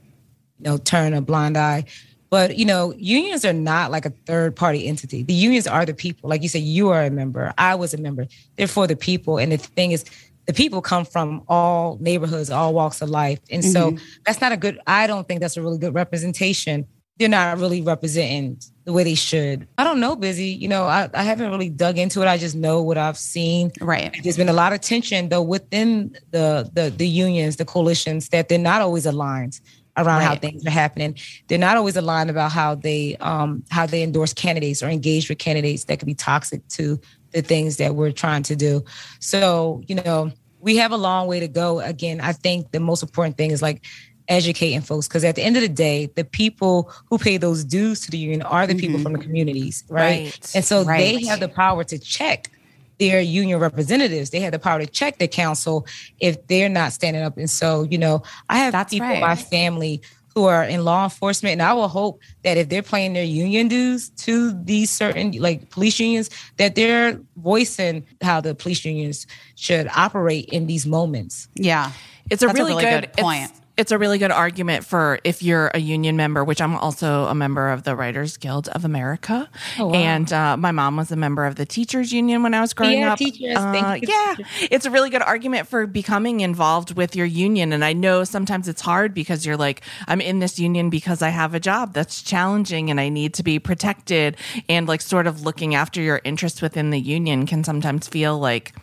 [0.59, 1.85] you know turn a blind eye.
[2.30, 5.24] But you know, unions are not like a third party entity.
[5.24, 6.30] The unions are the people.
[6.30, 7.53] Like you said, you are a member.
[7.58, 8.27] I was a member.
[8.56, 9.38] They're for the people.
[9.38, 10.06] And the thing is,
[10.49, 13.40] the people come from all neighborhoods, all walks of life.
[13.51, 14.03] And so mm-hmm.
[14.25, 16.88] that's not a good, I don't think that's a really good representation.
[17.19, 19.67] They're not really representing the way they should.
[19.77, 20.48] I don't know, busy.
[20.48, 22.27] You know, I, I haven't really dug into it.
[22.27, 23.72] I just know what I've seen.
[23.80, 24.19] Right.
[24.24, 28.49] There's been a lot of tension though within the the the unions, the coalitions, that
[28.49, 29.59] they're not always aligned
[30.06, 31.16] around how things are happening.
[31.48, 35.40] They're not always aligned about how they um how they endorse candidates or engage with
[35.40, 37.00] candidates that could be toxic to
[37.32, 38.84] the things that we're trying to do.
[39.19, 41.80] So, you know, we have a long way to go.
[41.80, 43.86] Again, I think the most important thing is like
[44.28, 48.02] educating folks because at the end of the day, the people who pay those dues
[48.02, 50.26] to the union are the people from the communities, right?
[50.26, 50.52] Right.
[50.56, 52.52] And so they have the power to check
[53.00, 54.30] their union representatives.
[54.30, 55.88] They have the power to check the council
[56.19, 57.38] if they're not standing up.
[57.38, 59.16] And so, you know, I have That's people right.
[59.16, 60.02] in my family
[60.36, 63.68] who are in law enforcement, and I will hope that if they're paying their union
[63.68, 69.90] dues to these certain like police unions, that they're voicing how the police unions should
[69.95, 71.48] operate in these moments.
[71.56, 71.92] Yeah.
[72.30, 73.52] It's a That's really, good, it's- point.
[73.80, 77.33] It's, a really good argument for if you're a union member, which I'm also a
[77.33, 81.56] member of the Writers Guild of America, and uh, my mom was a member of
[81.56, 83.17] the teachers union when I was growing Yeah, up.
[83.17, 83.58] teachers.
[83.58, 84.35] Uh, Thank you, yeah,
[84.69, 87.74] it's a really good argument for becoming involved with your union.
[87.74, 91.30] And I know sometimes it's hard because you're like, I'm in this union because I
[91.30, 94.38] have a job that's challenging and I need to be protected.
[94.67, 98.74] And like, sort of looking after your interests within the union can sometimes feel like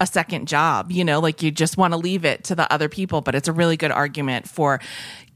[0.00, 2.88] a second job, you know, like you just want to leave it to the other
[2.88, 4.80] people, but it's a really good argument for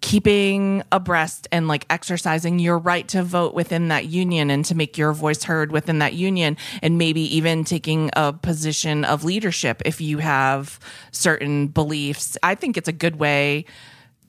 [0.01, 4.99] keeping abreast and like exercising your right to vote within that union and to make
[4.99, 10.01] your voice heard within that union and maybe even taking a position of leadership if
[10.01, 10.79] you have
[11.11, 12.37] certain beliefs.
[12.43, 13.65] I think it's a good way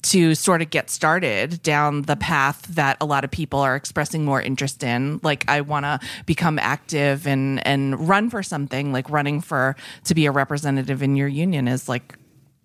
[0.06, 4.24] to sort of get started down the path that a lot of people are expressing
[4.24, 9.10] more interest in like i want to become active and and run for something like
[9.10, 12.16] running for to be a representative in your union is like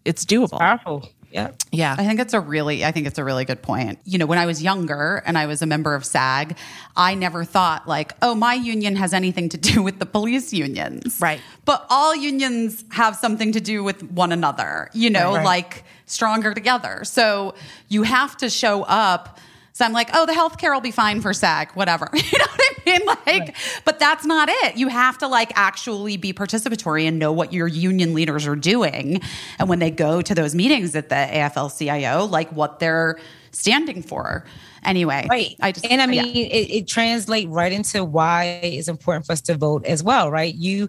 [0.04, 1.08] it's doable Powerful.
[1.32, 1.52] Yeah.
[1.70, 4.00] yeah I think it's a really, I think it's a really good point.
[4.04, 6.56] You know, when I was younger and I was a member of SAG,
[6.96, 11.18] I never thought like, oh, my union has anything to do with the police unions.
[11.20, 11.40] Right.
[11.64, 15.44] But all unions have something to do with one another, you know, Right.
[15.44, 17.05] like stronger together.
[17.05, 17.55] So
[17.89, 19.39] you have to show up
[19.72, 22.10] So I'm like, oh, the healthcare will be fine for SAG, whatever.
[22.30, 23.06] You know what I mean?
[23.47, 24.76] Like, but that's not it.
[24.76, 29.20] You have to like actually be participatory and know what your union leaders are doing.
[29.58, 33.18] And when they go to those meetings at the AFL CIO, like what they're
[33.52, 34.44] standing for.
[34.84, 35.56] Anyway, Right.
[35.60, 36.22] I just and I yeah.
[36.22, 40.30] mean, it, it translates right into why it's important for us to vote as well,
[40.30, 40.55] right?
[40.55, 40.89] You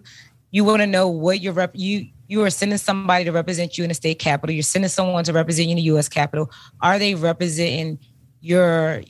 [0.50, 3.84] you want to know what your rep you you are sending somebody to represent you
[3.84, 4.54] in the state capitol.
[4.54, 6.08] You're sending someone to represent you in the U.S.
[6.08, 6.50] Capitol.
[6.80, 7.98] Are they representing
[8.40, 9.02] your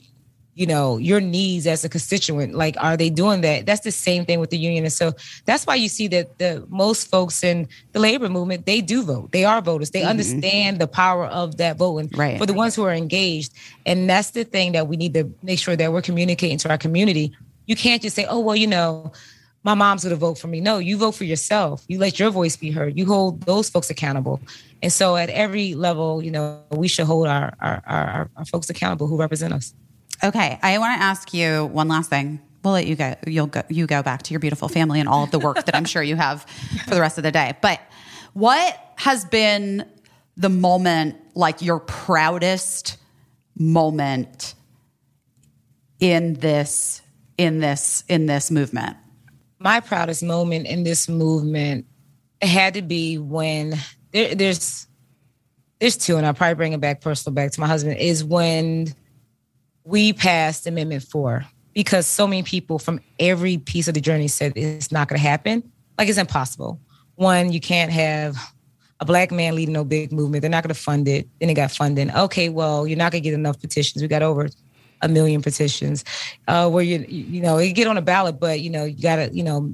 [0.55, 4.25] you know your needs as a constituent like are they doing that that's the same
[4.25, 5.11] thing with the union and so
[5.45, 9.31] that's why you see that the most folks in the labor movement they do vote
[9.31, 10.09] they are voters they mm-hmm.
[10.09, 12.37] understand the power of that vote and Right.
[12.37, 13.53] for the ones who are engaged
[13.85, 16.77] and that's the thing that we need to make sure that we're communicating to our
[16.77, 17.35] community
[17.65, 19.11] you can't just say oh well you know
[19.63, 22.29] my mom's going to vote for me no you vote for yourself you let your
[22.29, 24.39] voice be heard you hold those folks accountable
[24.81, 28.69] and so at every level you know we should hold our our, our, our folks
[28.69, 29.73] accountable who represent us
[30.23, 32.39] Okay, I want to ask you one last thing.
[32.63, 33.13] We'll let you go.
[33.27, 33.61] You'll go.
[33.67, 36.01] You go back to your beautiful family and all of the work that I'm sure
[36.01, 36.43] you have
[36.87, 37.57] for the rest of the day.
[37.61, 37.81] But
[38.31, 39.85] what has been
[40.37, 42.95] the moment, like your proudest
[43.57, 44.55] moment
[45.99, 47.01] in this,
[47.37, 48.95] in this, in this movement?
[49.63, 51.85] My proudest moment in this movement
[52.41, 53.73] had to be when
[54.11, 54.87] there, there's
[55.79, 58.93] there's two, and I'll probably bring it back personal back to my husband, is when
[59.85, 64.53] we passed Amendment Four because so many people from every piece of the journey said
[64.55, 65.71] it's not going to happen.
[65.97, 66.79] Like it's impossible.
[67.15, 68.35] One, you can't have
[68.99, 70.41] a black man leading no big movement.
[70.41, 71.27] They're not going to fund it.
[71.39, 72.11] Then it got funding.
[72.11, 74.01] Okay, well, you're not going to get enough petitions.
[74.01, 74.49] We got over
[75.03, 76.03] a million petitions.
[76.47, 79.17] Uh, where you you know you get on a ballot, but you know you got
[79.17, 79.73] to you know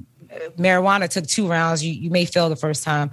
[0.58, 1.82] marijuana took two rounds.
[1.82, 3.10] You you may fail the first time.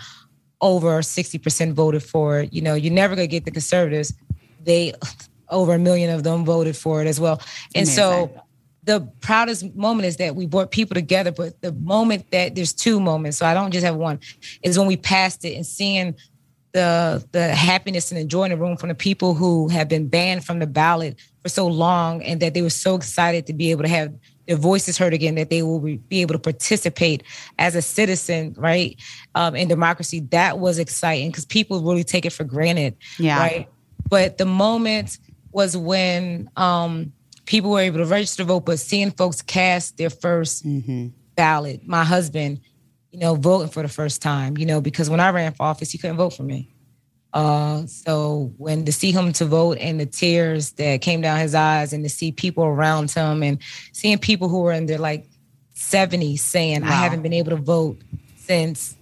[0.59, 2.51] Over sixty percent voted for it.
[2.51, 4.13] You know you're never going to get the conservatives.
[4.63, 4.93] They
[5.49, 7.39] over a million of them voted for it as well.
[7.73, 8.31] And so
[8.83, 12.99] the proudest moment is that we brought people together, but the moment that there's two
[12.99, 14.19] moments, so I don't just have one,
[14.63, 16.15] is when we passed it and seeing
[16.73, 20.07] the the happiness and the joy in the room from the people who have been
[20.07, 23.71] banned from the ballot for so long and that they were so excited to be
[23.71, 24.13] able to have
[24.47, 27.23] their voices heard again, that they will be able to participate
[27.59, 28.99] as a citizen, right?
[29.35, 30.21] Um, in democracy.
[30.31, 32.95] That was exciting because people really take it for granted.
[33.19, 33.39] Yeah.
[33.39, 33.69] Right.
[34.09, 35.17] But the moment
[35.51, 37.11] was when um,
[37.45, 41.85] people were able to register to vote, but seeing folks cast their 1st ballot.
[41.85, 42.61] My husband,
[43.11, 45.91] you know, voting for the first time, you know, because when I ran for office,
[45.91, 46.73] he couldn't vote for me.
[47.33, 51.53] Uh, so when to see him to vote and the tears that came down his
[51.53, 53.59] eyes and to see people around him and
[53.91, 55.27] seeing people who were in their like
[55.75, 58.01] 70s saying, I haven't been able to vote
[58.37, 58.95] since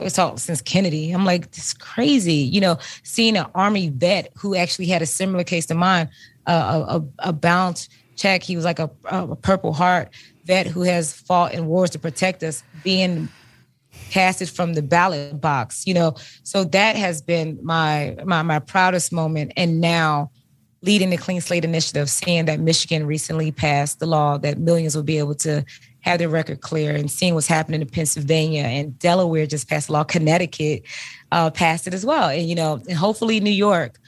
[0.00, 1.10] it's all since Kennedy.
[1.10, 2.34] I'm like, this is crazy.
[2.34, 6.08] You know, seeing an army vet who actually had a similar case to mine,
[6.46, 8.42] uh, a, a, a bounce check.
[8.42, 10.10] He was like a, a Purple Heart
[10.44, 13.28] vet who has fought in wars to protect us, being
[14.08, 15.86] casted from the ballot box.
[15.86, 19.52] You know, so that has been my my my proudest moment.
[19.56, 20.30] And now
[20.82, 25.02] leading the Clean Slate Initiative, seeing that Michigan recently passed the law that millions will
[25.02, 25.64] be able to
[26.00, 30.04] have their record clear and seeing what's happening in Pennsylvania and Delaware just passed law.
[30.04, 30.84] Connecticut
[31.32, 32.28] uh, passed it as well.
[32.28, 33.98] And, you know, and hopefully New York,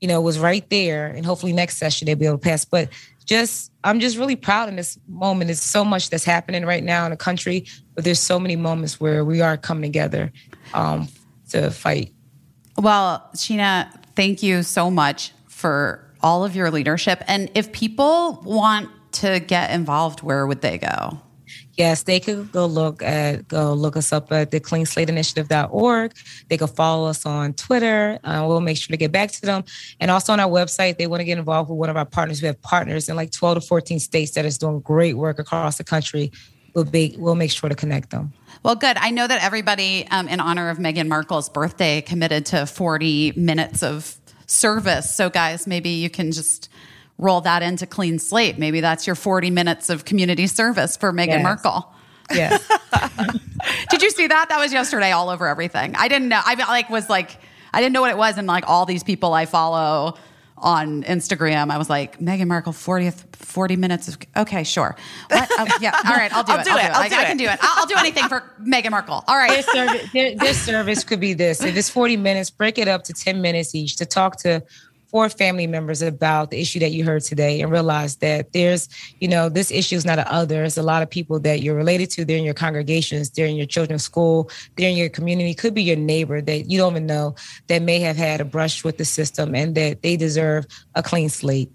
[0.00, 1.06] you know, was right there.
[1.06, 2.64] And hopefully next session they'll be able to pass.
[2.66, 2.90] But
[3.28, 5.48] just, I'm just really proud in this moment.
[5.48, 8.98] There's so much that's happening right now in the country, but there's so many moments
[8.98, 10.32] where we are coming together
[10.74, 11.08] um,
[11.50, 12.12] to fight.
[12.78, 17.22] Well, Sheena, thank you so much for all of your leadership.
[17.28, 21.20] And if people want to get involved, where would they go?
[21.78, 26.12] Yes, they could go look at go look us up at the cleanslate.initiative.org.
[26.48, 28.18] They could follow us on Twitter.
[28.24, 29.62] Uh, we'll make sure to get back to them.
[30.00, 32.42] And also on our website, they want to get involved with one of our partners.
[32.42, 35.78] We have partners in like 12 to 14 states that is doing great work across
[35.78, 36.32] the country.
[36.74, 38.32] We'll be we'll make sure to connect them.
[38.64, 38.96] Well, good.
[38.96, 43.84] I know that everybody, um, in honor of Meghan Markle's birthday, committed to 40 minutes
[43.84, 44.16] of
[44.46, 45.14] service.
[45.14, 46.68] So, guys, maybe you can just
[47.18, 48.58] roll that into Clean Slate.
[48.58, 51.42] Maybe that's your 40 minutes of community service for Meghan Yes.
[51.42, 51.92] Markle.
[52.32, 52.58] Yeah.
[53.90, 54.48] Did you see that?
[54.48, 55.94] That was yesterday all over everything.
[55.96, 56.40] I didn't know.
[56.44, 57.38] I like was like,
[57.72, 58.38] I didn't know what it was.
[58.38, 60.16] And like all these people I follow
[60.56, 64.96] on Instagram, I was like, Meghan Markle, 40th, 40 minutes of, okay, sure.
[65.30, 65.48] What?
[65.52, 65.94] Oh, yeah.
[66.04, 66.32] All right.
[66.34, 66.64] I'll do I'll it.
[66.64, 66.90] do I'll do it.
[66.92, 67.26] I'll do I it.
[67.26, 67.58] can do it.
[67.62, 69.24] I'll, I'll do anything for Meghan Markle.
[69.26, 69.50] All right.
[69.50, 71.62] This service, their service could be this.
[71.62, 74.62] If it's 40 minutes, break it up to 10 minutes each to talk to
[75.08, 78.88] four family members about the issue that you heard today and realize that there's,
[79.20, 80.56] you know, this issue is not an other.
[80.56, 82.24] There's a lot of people that you're related to.
[82.24, 85.82] They're in your congregations, they're in your children's school, they're in your community, could be
[85.82, 87.34] your neighbor that you don't even know
[87.68, 91.28] that may have had a brush with the system and that they deserve a clean
[91.28, 91.70] slate.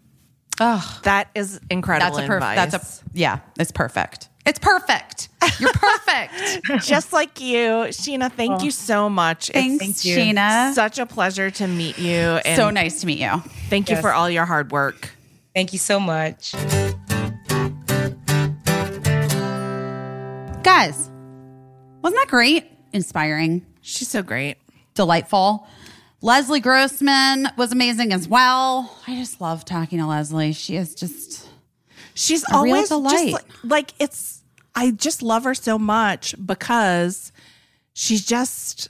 [0.59, 2.71] Oh, That is incredible that's a perfect.
[2.71, 3.39] That's a yeah.
[3.57, 4.29] It's perfect.
[4.45, 5.29] It's perfect.
[5.59, 6.65] You're perfect.
[6.85, 8.31] just like you, Sheena.
[8.31, 8.71] Thank you oh.
[8.71, 9.49] so much.
[9.49, 10.73] Thanks, it's Sheena.
[10.73, 12.19] such a pleasure to meet you.
[12.19, 13.39] And so nice to meet you.
[13.69, 15.11] Thank you for all your hard work.
[15.55, 16.53] Thank you so much.
[20.63, 21.09] Guys,
[22.01, 22.65] wasn't that great?
[22.91, 24.57] Inspiring, She's so great.
[24.93, 25.67] delightful.
[26.21, 28.97] Leslie Grossman was amazing as well.
[29.07, 30.53] I just love talking to Leslie.
[30.53, 31.49] She is just
[32.15, 33.33] She's A real always just delight.
[33.33, 34.32] like, like it's.
[34.75, 37.31] I just love her so much because
[37.93, 38.89] she's just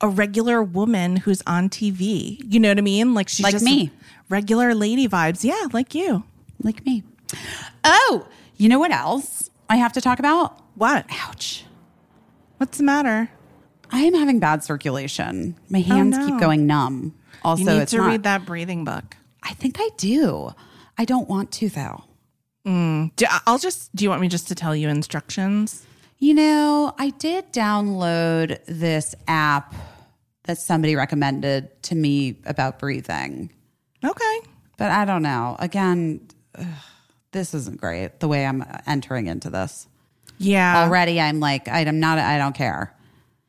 [0.00, 2.40] a regular woman who's on TV.
[2.44, 3.12] You know what I mean?
[3.14, 3.90] Like she's Like just me.
[4.28, 5.44] regular lady vibes.
[5.44, 6.24] Yeah, like you.
[6.62, 7.02] like me.
[7.84, 8.26] Oh,
[8.56, 10.58] you know what else I have to talk about?
[10.74, 11.06] What?
[11.10, 11.64] Ouch.
[12.56, 13.30] What's the matter?
[13.92, 15.56] I am having bad circulation.
[15.68, 16.26] My oh, hands Oh, no.
[16.28, 17.14] keep going numb.
[17.42, 19.16] Also, You need to not- read that breathing book.
[19.42, 20.52] I think I do.
[20.98, 22.04] I don't want to though.
[22.66, 23.14] Mm.
[23.16, 23.94] Do, I'll just.
[23.94, 25.86] Do you want me just to tell you instructions?
[26.18, 29.74] You know, I did download this app
[30.44, 33.50] that somebody recommended to me about breathing,
[34.04, 34.38] Okay.
[34.76, 35.56] but I don't know.
[35.58, 36.20] Again,
[36.58, 36.66] ugh,
[37.32, 39.86] this isn't great the way I'm entering into this.
[40.38, 40.84] Yeah.
[40.84, 42.94] Already, I'm like, I'm not, I don't care.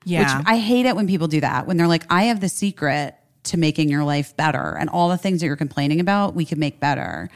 [0.06, 0.40] Yeah.
[0.40, 3.16] Which I hate it when people do that, when they're like, I have the secret
[3.44, 6.58] to making your life better and all the things that you're complaining about, we could
[6.58, 7.30] make better.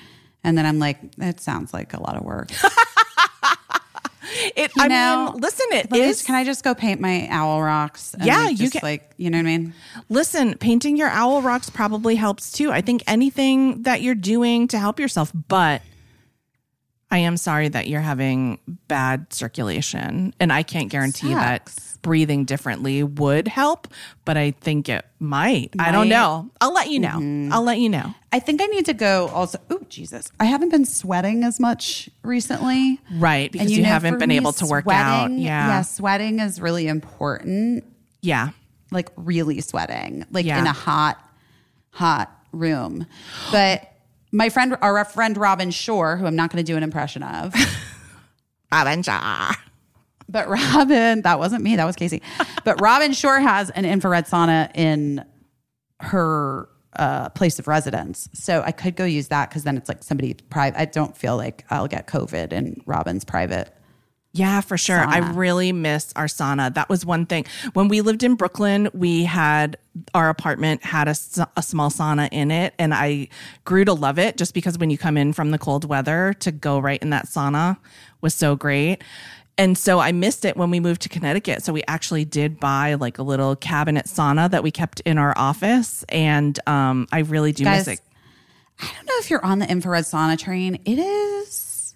[0.45, 2.49] And then I'm like, it sounds like a lot of work.
[4.55, 4.71] it.
[4.75, 5.65] You I know, mean, listen.
[5.71, 6.25] It Like.
[6.25, 8.13] Can I just go paint my owl rocks?
[8.13, 9.73] and, Yeah, like, you just, can- Like, you know what I mean?
[10.09, 12.71] Listen, painting your owl rocks probably helps too.
[12.71, 15.81] I think anything that you're doing to help yourself, but
[17.15, 20.33] I am sorry that you're having bad circulation.
[20.37, 23.87] And I can't guarantee that breathing differently would help,
[24.25, 25.69] but I think it might.
[25.79, 26.51] I don't know.
[26.59, 27.07] I'll let you know.
[27.15, 27.53] Mm-hmm.
[27.53, 28.13] I'll let you know.
[28.33, 29.59] I think I need to go also.
[29.69, 30.29] Oh, Jesus.
[30.41, 32.99] I haven't been sweating as much recently.
[33.13, 33.49] Right.
[33.49, 35.27] Because you, know, haven't been me, able to work out.
[35.27, 35.67] sweating- Yeah.
[35.67, 37.85] Yeah, sweating is really important.
[38.21, 38.49] Yeah.
[38.91, 40.59] like really sweating, like Yeah.
[40.59, 41.17] in a hot,
[41.91, 43.05] hot room.
[43.53, 43.89] But
[44.35, 47.55] my friend, our friend Robin Shore, who I'm not going to do an impression of,
[48.71, 49.19] Avenger.
[50.27, 52.21] but Robin, that wasn't me, that was Caissie.
[52.63, 55.23] But Robin Shore has an infrared sauna in
[56.01, 58.29] her uh, place of residence.
[58.33, 60.79] So I could go use that because then it's like somebody private.
[60.79, 63.74] I don't feel like I'll get COVID in Robin's private.
[64.35, 64.99] Yeah, for sure.
[64.99, 66.73] I really miss our sauna.
[66.73, 67.45] That was one thing.
[67.71, 69.77] When we lived in Brooklyn, we had
[70.13, 73.29] our apartment had a small sauna in it, and I
[73.63, 76.51] grew to love it just because when you come in from the cold weather to
[76.51, 77.77] go right in that sauna
[78.19, 79.01] was so great.
[79.57, 81.63] And so I missed it when we moved to Connecticut.
[81.63, 85.33] So we actually did buy like a little cabinet sauna that we kept in our
[85.37, 88.05] office, and um, I really do Guys, miss it.
[88.81, 90.75] I don't know if you're on the infrared sauna train.
[90.83, 91.95] It is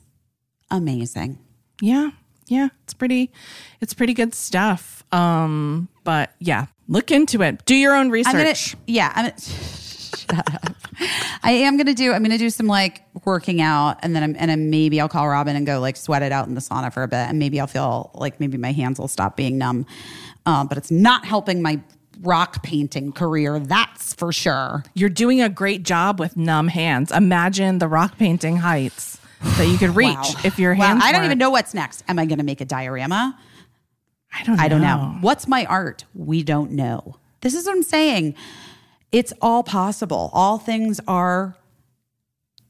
[0.71, 1.39] amazing.
[1.81, 2.11] Yeah.
[2.49, 2.69] Yeah.
[2.83, 3.31] It's pretty
[3.79, 5.03] it's pretty good stuff.
[5.11, 7.65] Um, but yeah, look into it.
[7.65, 8.33] Do your own research.
[8.33, 8.55] I'm gonna,
[8.87, 10.75] yeah, I'm shut up.
[11.43, 12.11] I am gonna do.
[12.11, 15.27] I'm gonna do some like working out, and then I'm and then maybe I'll call
[15.27, 17.59] Robin and go like sweat it out in the sauna for a bit, and maybe
[17.59, 19.85] I'll feel like maybe my hands will stop being numb.
[20.45, 21.79] Um, but it's not helping my
[22.21, 23.59] rock painting career.
[23.59, 24.83] That's for sure.
[24.93, 27.11] You're doing a great job with numb hands.
[27.11, 29.08] Imagine the rock painting heights
[29.41, 30.33] that you could reach Wow.
[30.43, 32.03] if your Wow, hands I don't even know what's next.
[32.07, 33.37] Am I gonna make a diorama?
[34.33, 34.63] I don't know.
[34.63, 35.17] I don't know.
[35.21, 36.05] What's my art?
[36.13, 37.17] We don't know.
[37.41, 38.35] This is what I'm saying.
[39.11, 40.29] It's all possible.
[40.33, 41.55] All things are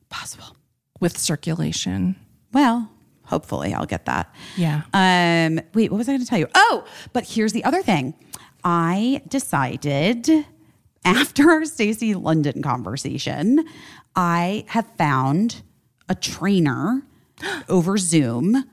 [0.10, 0.56] possible.
[1.02, 2.16] With circulation.
[2.54, 2.90] Well,
[3.24, 4.34] hopefully I'll get that.
[4.58, 4.84] Yeah.
[4.94, 6.48] Um, wait, what was I going to tell you?
[6.56, 8.14] Oh, but here's the other thing.
[8.64, 10.30] I decided
[11.06, 13.66] after our Stacy London conversation,
[14.16, 15.62] I have found
[16.10, 17.04] a trainer
[17.70, 18.66] over Zoom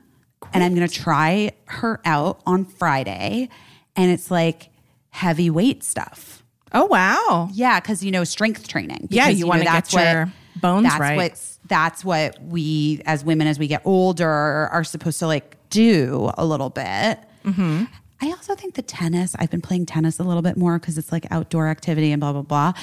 [0.53, 3.49] and I'm going to try her out on Friday.
[3.95, 4.69] And it's like
[5.09, 6.43] heavy weight stuff.
[6.73, 7.49] Oh wow.
[7.53, 9.07] Yeah, because you know strength training.
[9.09, 11.17] Yeah, Because, you wanna get that's your bones that's right.
[11.17, 16.29] What's, that's what we as women, as we get older, are supposed to like do
[16.37, 17.19] a little bit.
[17.45, 17.85] Mm-hmm.
[18.19, 19.35] I also think the tennis.
[19.39, 22.33] I've been playing tennis a little bit more because it's like outdoor activity and blah
[22.33, 22.73] blah blah.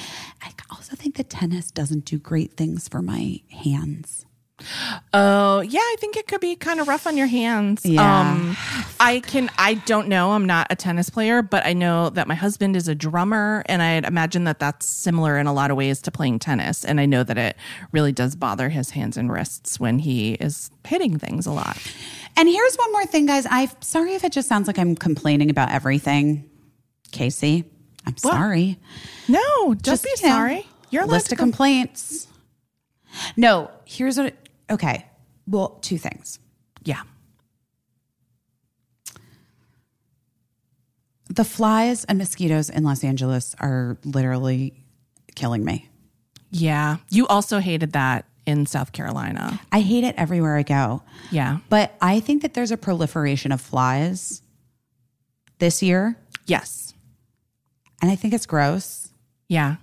[0.41, 4.24] I also think that tennis doesn't do great things for my hands.
[5.13, 7.85] Oh, yeah, I think it could be kind of rough on your hands.
[7.85, 8.21] Yeah.
[8.21, 8.55] Um,
[8.99, 10.31] I can, I don't know.
[10.31, 13.81] I'm not a tennis player, but I know that my husband is a drummer, and
[13.81, 16.85] I'd imagine that that's similar in a lot of ways to playing tennis.
[16.85, 17.57] And I know that it
[17.91, 21.77] really does bother his hands and wrists when he is hitting things a lot.
[22.37, 23.45] And here's one more thing, guys.
[23.49, 26.49] I'm sorry if it just sounds like I'm complaining about everything,
[27.11, 27.65] Caissie.
[28.05, 28.77] I'm sorry.
[29.27, 30.67] No, don't Just, be sorry.
[30.91, 32.27] You're allowed list to of com- complaints.
[33.35, 34.35] No, here's what.
[34.69, 35.05] Okay.
[35.47, 36.39] Well, two things.
[36.83, 37.01] Yeah.
[41.27, 44.73] The flies and mosquitoes in Los Angeles are literally
[45.35, 45.89] killing me.
[46.51, 46.97] Yeah.
[47.09, 49.59] You also hated that in South Carolina.
[49.71, 51.01] I hate it everywhere I go.
[51.31, 51.57] Yeah.
[51.69, 54.41] But I think that there's a proliferation of flies
[55.57, 56.93] this year, Yes.
[58.01, 59.09] and I think it's gross.
[59.47, 59.77] Yeah.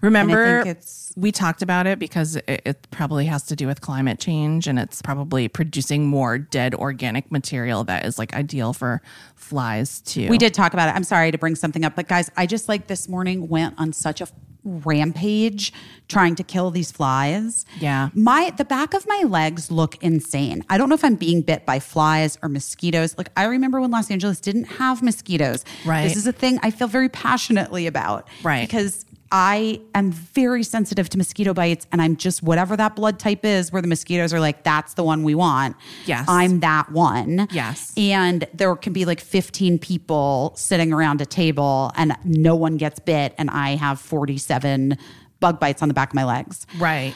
[0.00, 4.18] Remember, it's- we talked about it because it, it probably has to do with climate
[4.18, 9.00] change and it's probably producing more dead organic material that is like ideal for
[9.36, 10.28] flies too.
[10.28, 10.96] We did talk about it.
[10.96, 13.92] I'm sorry to bring something up, but guys, I just like this morning went on
[13.92, 14.26] such a
[14.64, 15.72] rampage
[16.08, 17.64] trying to kill these flies.
[17.80, 18.08] Yeah.
[18.14, 20.64] My the back of my legs look insane.
[20.68, 23.16] I don't know if I'm being bit by flies or mosquitoes.
[23.16, 25.64] Like I remember when Los Angeles didn't have mosquitoes.
[25.84, 26.04] Right.
[26.04, 28.28] This is a thing I feel very passionately about.
[28.42, 28.66] Right.
[28.66, 29.04] Because
[29.36, 33.72] I am very sensitive to mosquito bites and I'm just whatever that blood type is
[33.72, 35.74] where the mosquitoes are like that's the one we want.
[36.06, 36.26] Yes.
[36.28, 37.48] I'm that one.
[37.50, 37.92] Yes.
[37.96, 43.00] And there can be like 15 people sitting around a table and no one gets
[43.00, 44.96] bit and I have 47
[45.40, 46.64] bug bites on the back of my legs.
[46.78, 47.12] Right.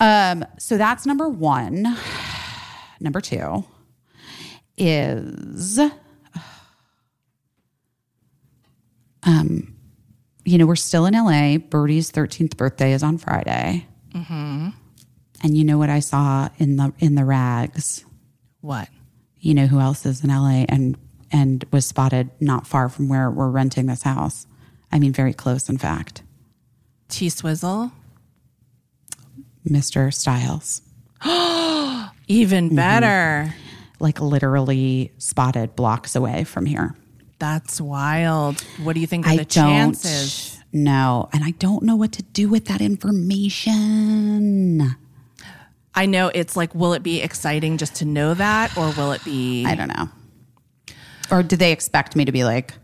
[0.00, 1.98] Um so that's number 1.
[3.00, 3.62] Number 2
[4.78, 5.78] is
[9.22, 9.75] um
[10.46, 11.58] you know, we're still in LA.
[11.58, 13.86] Birdie's 13th birthday is on Friday.
[14.12, 14.68] Mm-hmm.
[15.42, 18.04] And you know what I saw in the in the rags?
[18.60, 18.88] What?
[19.46, 20.98] you know who else is in LA and
[21.30, 24.46] and was spotted not far from where we're renting this house.
[24.90, 26.22] I mean very close in fact.
[27.08, 27.92] T Swizzle?
[29.68, 30.12] Mr.
[30.12, 30.82] Styles.
[32.26, 32.76] Even mm-hmm.
[32.76, 33.54] better.
[34.00, 36.96] Like literally spotted blocks away from here.
[37.38, 38.60] That's wild.
[38.82, 40.58] What do you think are I the chances?
[40.72, 43.76] No, And I don't know what to do with that information.
[45.94, 49.24] I know it's like, will it be exciting just to know that, or will it
[49.24, 49.64] be?
[49.64, 50.10] I don't know.
[51.30, 52.74] Or do they expect me to be like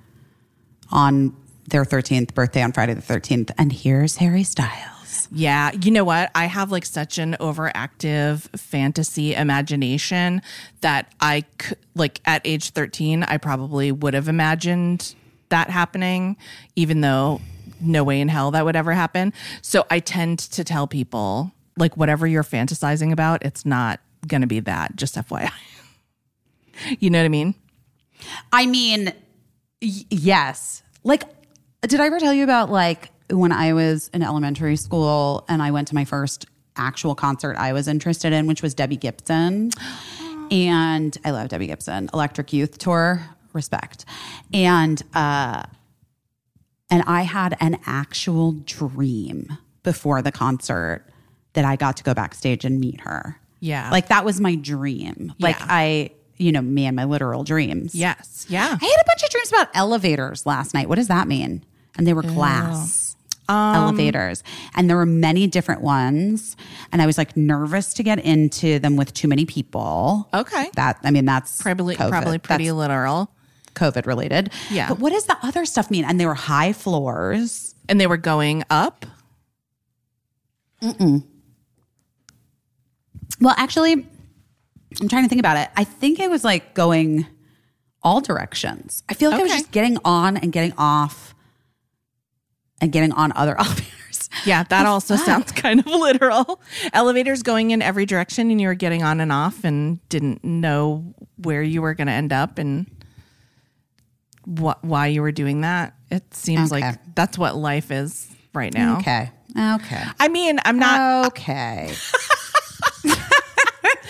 [0.90, 1.36] on
[1.68, 4.91] their 13th birthday on Friday the 13th and here's Harry Styles.
[5.34, 6.30] Yeah, you know what?
[6.34, 10.42] I have like such an overactive fantasy imagination
[10.82, 15.14] that I c- like at age 13, I probably would have imagined
[15.48, 16.36] that happening,
[16.76, 17.40] even though
[17.80, 19.32] no way in hell that would ever happen.
[19.62, 24.46] So I tend to tell people, like, whatever you're fantasizing about, it's not going to
[24.46, 25.50] be that, just FYI.
[27.00, 27.54] you know what I mean?
[28.52, 29.06] I mean,
[29.80, 30.82] y- yes.
[31.04, 31.24] Like,
[31.82, 35.70] did I ever tell you about like when I was in elementary school and I
[35.70, 36.46] went to my first
[36.76, 39.70] actual concert I was interested in, which was Debbie Gibson.
[40.50, 44.04] And I love Debbie Gibson, Electric Youth Tour, respect.
[44.52, 45.62] And uh
[46.90, 51.06] and I had an actual dream before the concert
[51.54, 53.38] that I got to go backstage and meet her.
[53.60, 53.90] Yeah.
[53.90, 55.32] Like that was my dream.
[55.38, 55.66] Like Yeah.
[55.68, 57.94] I, you know, me and my literal dreams.
[57.94, 58.46] Yes.
[58.48, 58.64] Yeah.
[58.64, 60.88] I had a bunch of dreams about elevators last night.
[60.88, 61.64] What does that mean?
[61.96, 63.11] And they were glass
[63.48, 64.42] elevators.
[64.74, 66.56] And there were many different ones.
[66.92, 70.28] And I was like nervous to get into them with too many people.
[70.32, 70.70] Okay.
[70.74, 72.08] That, I mean, that's Probably, COVID.
[72.08, 73.30] probably pretty That's literal.
[73.74, 74.52] COVID related.
[74.70, 74.88] Yeah.
[74.88, 76.04] But what does the other stuff mean?
[76.04, 77.74] And they were high floors.
[77.88, 79.06] And they were going up.
[80.82, 81.24] Mm-mm.
[83.40, 84.06] Well, actually,
[85.00, 85.68] I'm trying to think about it.
[85.76, 87.26] I think it was like going
[88.02, 89.02] all directions.
[89.08, 91.31] I feel like I was just getting on and getting off
[92.82, 94.28] and getting on other elevators.
[94.44, 96.60] Yeah, that also sounds kind of literal.
[96.92, 101.14] Elevators going in every direction and you were getting on and off and didn't know
[101.36, 102.86] where you were going to end up and
[104.44, 105.94] what why you were doing that.
[106.10, 106.82] It seems Okay.
[106.82, 108.98] like that's what life is right now.
[108.98, 109.30] Okay.
[109.56, 110.02] Okay.
[110.18, 111.94] I mean, I'm not Okay.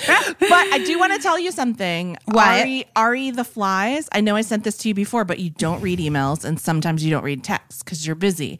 [0.41, 2.17] but I do want to tell you something.
[2.27, 2.61] What?
[2.61, 4.09] Ari, Ari the flies.
[4.13, 7.05] I know I sent this to you before, but you don't read emails and sometimes
[7.05, 8.59] you don't read texts because you're busy.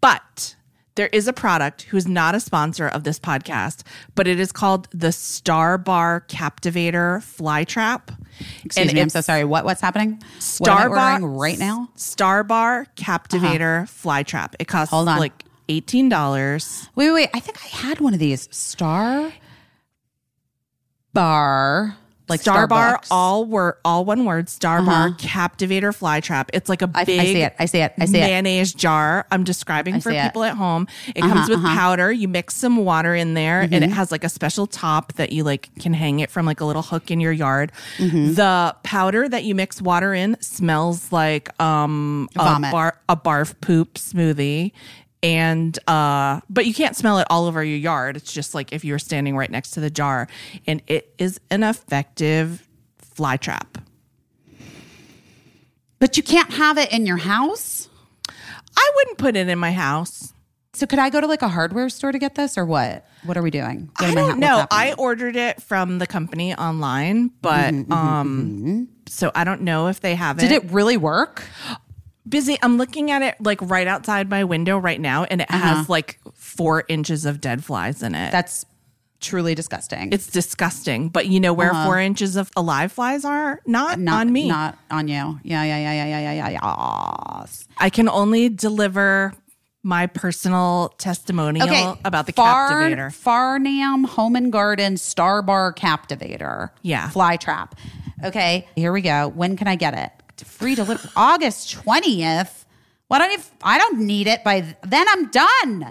[0.00, 0.54] But
[0.96, 4.88] there is a product who's not a sponsor of this podcast, but it is called
[4.92, 8.10] the Star Bar Captivator Fly Trap.
[8.64, 9.00] Excuse me.
[9.00, 9.44] I'm so sorry.
[9.44, 10.22] What what's happening?
[10.38, 11.82] Star I Bar right now?
[11.82, 11.92] Uh-huh.
[11.96, 14.56] Star Bar Captivator Fly Trap.
[14.58, 15.18] It costs Hold on.
[15.18, 16.88] like eighteen dollars.
[16.94, 17.30] Wait, wait, wait.
[17.34, 18.48] I think I had one of these.
[18.50, 19.32] Star
[21.12, 21.96] Bar.
[22.28, 24.48] Like Star Bar, all word, all one word.
[24.48, 26.50] Star Bar Captivator Fly Trap.
[26.54, 27.18] It's like a I, I big.
[27.18, 27.54] I see it.
[27.58, 27.92] I see it.
[27.98, 28.20] I see it.
[28.20, 29.26] mayonnaise jar.
[29.32, 30.22] I'm describing for see it.
[30.22, 30.86] people at home.
[31.16, 32.12] It comes with powder.
[32.12, 33.82] You mix some water in there, and Mm-hmm.
[33.82, 36.64] it has like a special top that you like can hang it from like a
[36.64, 37.72] little hook in your yard.
[37.98, 38.34] Mm-hmm.
[38.34, 43.94] The powder that you mix water in smells like um a bar a barf poop
[43.94, 44.70] smoothie.
[45.22, 48.84] And uh but you can't smell it all over your yard it's just like if
[48.84, 50.26] you were standing right next to the jar
[50.66, 52.66] and it is an effective
[52.98, 53.78] fly trap
[55.98, 57.88] But you can't have it in your house.
[58.76, 60.32] i wouldn't put it in my house
[60.72, 63.04] So could I go to like a hardware store to get this or what?
[63.24, 63.90] What are we doing?
[63.98, 69.30] What i don't what's know i ordered it from the company online but um so
[69.34, 70.42] i don't know if they have it.
[70.42, 71.42] Did it really work?
[72.28, 75.76] Busy i'm looking at it like right outside my window right now and it uh-huh.
[75.76, 78.64] has like four inches of dead flies in it That's
[79.20, 80.12] truly disgusting.
[80.12, 81.86] it's disgusting but you know where uh-huh.
[81.86, 85.40] four inches of alive flies are not, not on me Not on you.
[85.42, 87.40] Yeah, yeah, yeah, yeah, yeah, yeah, yeah.
[87.40, 87.66] Yes.
[87.78, 89.32] I can only deliver
[89.82, 91.94] my personal testimonial Okay.
[92.04, 93.10] about the captivator.
[93.10, 94.00] Far, captivator.
[94.00, 96.72] Farnam Home and Garden Star Bar Captivator.
[96.82, 97.08] Yeah.
[97.08, 97.76] Fly trap.
[98.22, 99.28] Okay, here we go.
[99.28, 100.12] When can I get it?
[100.46, 102.64] Free delivery August 20th.
[103.08, 105.90] Why don't you I don't need it by th- then I'm done.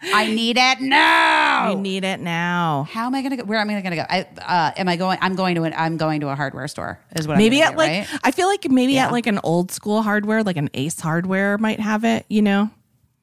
[0.00, 1.70] I need it now.
[1.72, 2.86] I need it now.
[2.88, 3.44] How am I gonna go?
[3.44, 4.04] Where am I gonna go?
[4.08, 5.18] I uh, am I going?
[5.20, 5.74] I'm going to an.
[5.76, 7.00] I'm going to a hardware store.
[7.16, 8.20] Is what Maybe at gonna like right?
[8.22, 9.06] I feel like maybe Yeah.
[9.06, 12.26] at like an old school hardware, like an Ace Hardware might have it.
[12.28, 12.70] You know,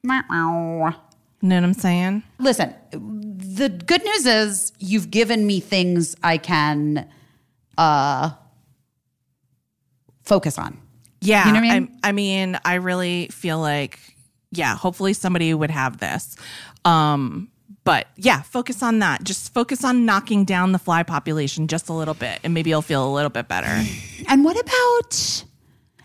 [0.02, 0.20] Meow.
[1.40, 2.22] you know what I'm saying?
[2.38, 7.08] Listen, the good news is you've given me things I can
[7.78, 8.30] uh
[10.26, 10.78] focus on.
[11.22, 11.88] Yeah, You know what I mean?
[11.88, 13.98] I'm- I mean, I really feel like
[14.52, 14.76] yeah.
[14.76, 16.36] Hopefully, somebody would have this.
[16.84, 17.48] Um,
[17.84, 19.22] but yeah, focus on that.
[19.24, 22.82] Just focus on knocking down the fly population just a little bit, and maybe you'll
[22.82, 23.82] feel a little bit better.
[24.28, 25.44] And what about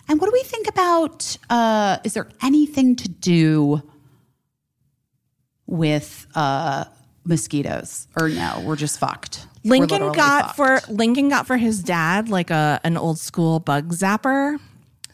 [0.08, 3.82] and what do we think about uh is there anything to do
[5.68, 6.86] with uh
[7.24, 9.48] mosquitoes or no, we're just fucked.
[9.64, 10.88] Lincoln got fucked.
[10.88, 14.60] for Lincoln got for his dad like a an old school bug zapper.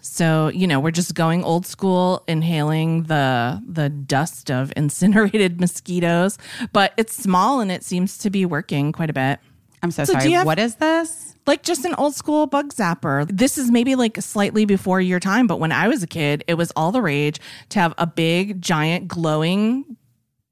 [0.01, 6.37] So, you know, we're just going old school inhaling the the dust of incinerated mosquitoes,
[6.71, 9.39] but it's small and it seems to be working quite a bit.
[9.83, 10.31] I'm so, So sorry.
[10.31, 11.35] have- what is this?
[11.45, 13.27] Like just an old school bug zapper.
[13.31, 16.53] This is maybe like slightly before your time, but when I was a kid, it
[16.55, 19.96] was all the rage to have a big giant glowing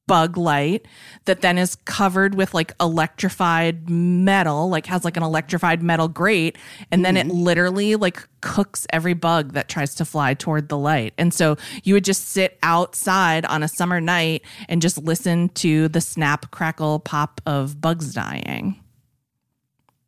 [0.07, 0.87] bug light
[1.25, 6.57] that then is covered with like electrified metal, like has like an electrified metal grate.
[6.91, 7.37] And then it mm-hmm.
[7.37, 11.13] literally like cooks every bug that tries to fly toward the light.
[11.17, 15.87] And so you would just sit outside on a summer night and just listen to
[15.87, 18.79] the snap, crackle, pop of bugs dying.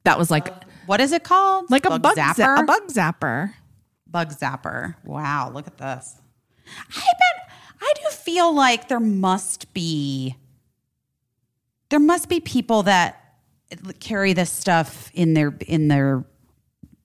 [0.03, 1.69] That was like uh, What is it called?
[1.69, 2.35] like a bug zapper.
[2.35, 2.59] zapper.
[2.59, 3.53] a bug zapper.
[4.08, 4.95] bug zapper.
[5.03, 6.16] Wow, look at this.
[6.90, 7.47] I bet
[7.82, 10.36] I do feel like there must be
[11.90, 13.36] there must be people that
[14.00, 16.26] carry this stuff in their in their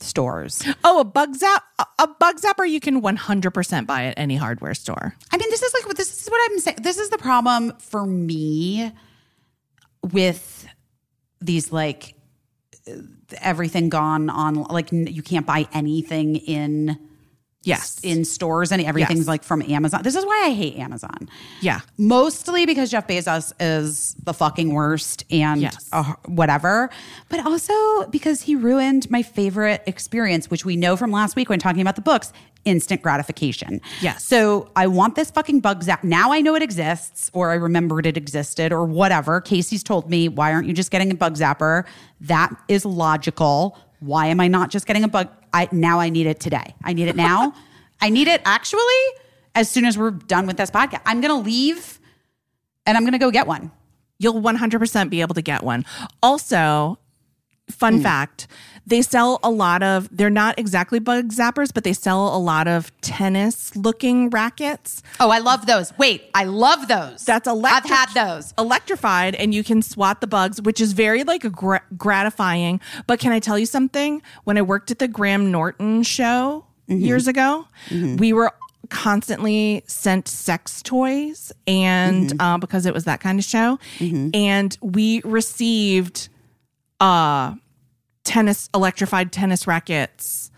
[0.01, 0.65] stores.
[0.85, 1.63] Oh, a bug zap
[1.99, 5.15] a- bug zapper you can 100% buy at any hardware store.
[5.31, 6.79] I mean, this is like this is what I'm saying.
[6.83, 8.93] This is the problem for me
[10.03, 10.67] with
[11.41, 12.15] these like
[13.41, 16.99] everything gone on like you can't buy anything in
[17.65, 18.01] Yes.
[18.03, 19.29] in stores and everything's Yes.
[19.29, 20.03] like from Amazon.
[20.03, 21.29] This is why I hate Amazon.
[21.61, 21.81] yeah.
[21.97, 25.89] Mostly because Jeff Bezos is the fucking worst and Yes.
[25.93, 26.91] uh, whatever,
[27.29, 27.73] but also
[28.11, 31.95] because he ruined my favorite experience, which we know from last week when talking about
[31.97, 32.33] the books
[32.65, 33.81] instant gratification.
[34.01, 34.25] Yes.
[34.25, 36.05] So I want this fucking bug zap.
[36.05, 39.41] Now I know it exists, or I remembered it existed, or whatever.
[39.41, 41.85] Caissie's told me, why aren't you just getting a bug zapper?
[42.21, 43.77] That is logical.
[44.03, 45.29] Why am I not just getting a bug?
[45.53, 46.75] I now I need it today.
[46.83, 47.55] I need it now.
[48.01, 48.83] I need it actually
[49.55, 51.03] as soon as we're done with this podcast.
[51.07, 52.01] I'm gonna leave
[52.85, 53.71] and I'm gonna go get one.
[54.19, 55.85] You'll 100% be able to get one.
[56.21, 56.99] Also,
[57.71, 58.03] fun mm.
[58.03, 58.49] fact,
[58.87, 62.67] they sell a lot of they're not exactly bug zappers, but they sell a lot
[62.69, 65.03] of tennis looking rackets.
[65.21, 65.97] Oh, I love those.
[65.99, 67.25] Wait, I love those.
[67.25, 67.93] That's electric.
[67.93, 68.53] I've had those.
[68.59, 72.81] electrified, and you can swat the bugs, which is very like gra- gratifying.
[73.07, 74.21] But can I tell you something?
[74.45, 78.53] When I worked at the Graham Norton show years ago, we were
[78.91, 83.79] constantly sent sex toys, and uh, because it was that kind of show,
[84.35, 86.29] and we received
[87.01, 87.55] uh
[88.25, 90.51] tennis electrified tennis rackets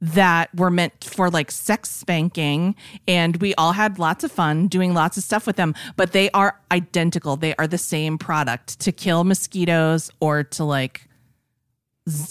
[0.00, 2.74] that were meant for like sex spanking
[3.08, 6.30] and we all had lots of fun doing lots of stuff with them but they
[6.30, 7.36] are identical.
[7.36, 8.78] They are the same product.
[8.80, 11.08] To kill mosquitoes or to like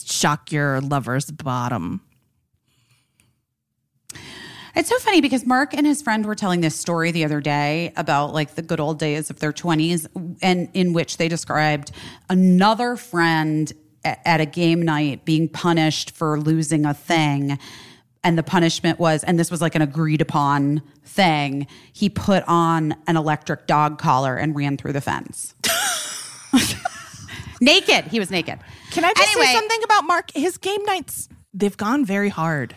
[0.06, 2.02] shock your lover's bottom.
[4.76, 7.94] It's so funny because Marc and his friend were telling this story the other day
[7.96, 10.06] about like the good old days of their 20s
[10.42, 11.92] and in which they described
[12.30, 13.72] another friend
[14.06, 17.58] at a game night being punished for losing a thing
[18.24, 21.68] and the punishment was, and this was like an agreed upon thing.
[21.94, 25.54] He put on an electric dog collar and ran through the fence.
[27.62, 28.06] naked.
[28.06, 28.60] He was naked.
[28.92, 30.32] Can I just Anyway, say something about Marc?
[30.34, 32.76] His game nights, they've gone very hard.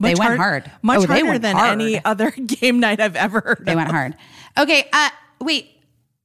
[0.00, 0.70] They went hard.
[0.82, 1.72] Much Oh, harder than hard.
[1.72, 3.62] any other game night I've ever heard.
[3.66, 3.76] They of.
[3.76, 4.16] went hard.
[4.58, 4.88] Okay.
[4.92, 5.10] Uh,
[5.40, 5.68] wait.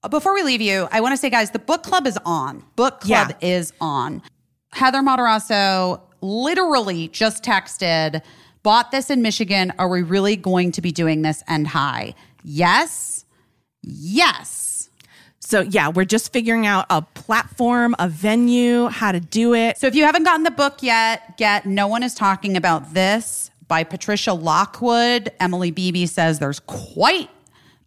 [0.10, 2.64] Before we leave you, I want to say, guys, the book club is on.
[2.76, 3.48] Book club Yeah.
[3.48, 4.22] is on.
[4.76, 8.22] Heather Matarazzo literally just texted,
[8.62, 9.72] bought this in Michigan.
[9.80, 12.14] Are we really going to be doing this end high?
[12.44, 13.24] Yes.
[13.82, 14.90] Yes.
[15.40, 19.78] So yeah, we're just figuring out a platform, a venue, how to do it.
[19.78, 23.52] So if you haven't gotten the book yet, get No One is Talking About This
[23.70, 25.32] by Patricia Lockwood.
[25.40, 27.30] Emily Beebe says there's quite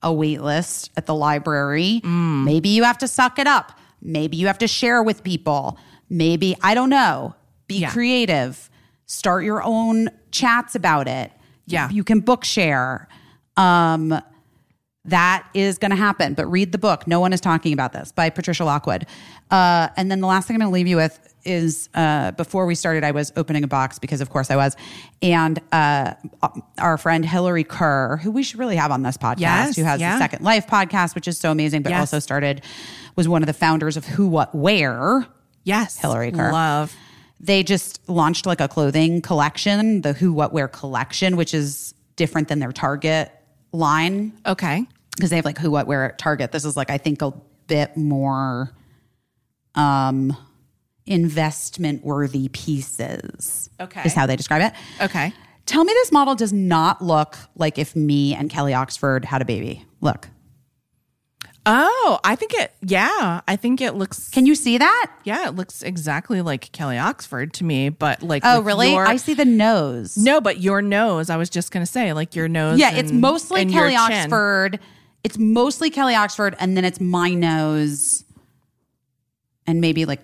[0.02, 2.00] a wait list at the library.
[2.02, 2.44] Mm.
[2.44, 3.78] Maybe you have to suck it up.
[4.00, 5.78] Maybe you have to share with people.
[6.10, 7.34] Maybe, I don't know.
[7.66, 7.90] Be Yeah.
[7.90, 8.70] creative.
[9.06, 11.32] Start your own chats about it.
[11.66, 11.90] Yeah.
[11.90, 13.08] You can book share.
[13.56, 14.20] Um,
[15.04, 16.34] that is going to happen.
[16.34, 17.06] But read the book.
[17.06, 19.06] No one is talking about this by Patricia Lockwood.
[19.50, 22.66] Uh, and then the last thing I'm going to leave you with is uh, before
[22.66, 24.76] we started, I was opening a box because, of course, I was.
[25.22, 26.12] And uh,
[26.78, 29.98] our friend Hillary Kerr, who we should really have on this podcast, Yes, who has
[30.00, 30.14] yeah.
[30.14, 32.00] the Second Life podcast, which is so amazing, but Yes.
[32.00, 32.60] also started,
[33.16, 35.26] was one of the founders of Who, What, Wear.
[35.64, 36.52] Yes, Hillary Kerr.
[36.52, 36.94] Love.
[37.40, 42.48] They just launched like a clothing collection, the Who, What, Wear collection, which is different
[42.48, 43.30] than their Target
[43.72, 44.86] line Okay.
[45.14, 46.52] because they have like who, what, wear at Target.
[46.52, 47.32] This is like I think a
[47.66, 48.72] bit more
[49.74, 50.36] um
[51.06, 53.70] investment worthy pieces.
[53.80, 54.02] Okay.
[54.04, 54.72] Is how they describe it.
[55.02, 55.32] Okay.
[55.66, 59.44] Tell me this model does not look like if me and Kelly Oxford had a
[59.44, 59.84] baby.
[60.00, 60.28] Look.
[61.70, 62.72] Oh, I think it.
[62.80, 64.30] Yeah, I think it looks.
[64.30, 65.12] Can you see that?
[65.24, 68.42] Yeah, it looks exactly like Kelly Oxford to me, but like.
[68.44, 68.92] Oh, really?
[68.92, 70.16] your- I see the nose.
[70.16, 71.28] No, but your nose.
[71.28, 72.78] I was just gonna say, like your nose.
[72.78, 73.94] Yeah, it's mostly and Kelly.
[73.94, 74.80] Oxford.
[75.22, 78.24] It's mostly Kelly Oxford, and then it's my nose,
[79.66, 80.20] and maybe like,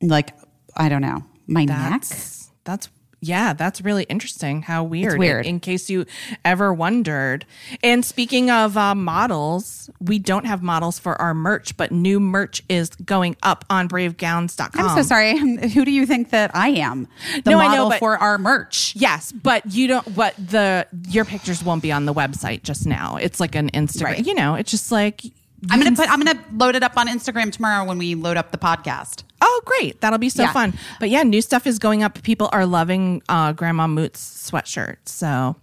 [0.00, 0.30] like
[0.74, 1.90] I don't know, my neck.
[1.90, 2.88] That's that's
[3.24, 4.62] yeah, that's really interesting.
[4.62, 5.18] How weird.
[5.18, 5.46] weird.
[5.46, 6.04] In, case you
[6.44, 7.46] ever wondered.
[7.82, 12.62] And speaking of uh, models, we don't have models for our merch, but new merch
[12.68, 14.70] is going up on bravegowns.com.
[14.88, 15.38] I'm so sorry.
[15.70, 17.08] Who do you think that I am?
[17.44, 18.94] The No, I know, model but- for our merch.
[18.96, 20.14] Yes, but you don't.
[20.14, 23.16] But the your pictures won't be on the website just now.
[23.16, 24.04] It's like an Instagram.
[24.04, 24.26] Right.
[24.26, 25.22] You know, it's just like
[25.70, 26.10] I'm gonna put.
[26.10, 29.22] I'm gonna load it up on Instagram tomorrow when we load up the podcast.
[29.40, 30.00] Oh, great!
[30.00, 30.52] That'll be so Yeah.
[30.52, 30.74] fun.
[31.00, 32.22] But yeah, new stuff is going up.
[32.22, 34.20] People are loving uh, Grandma Moot's
[34.50, 34.96] sweatshirt.
[35.06, 35.56] So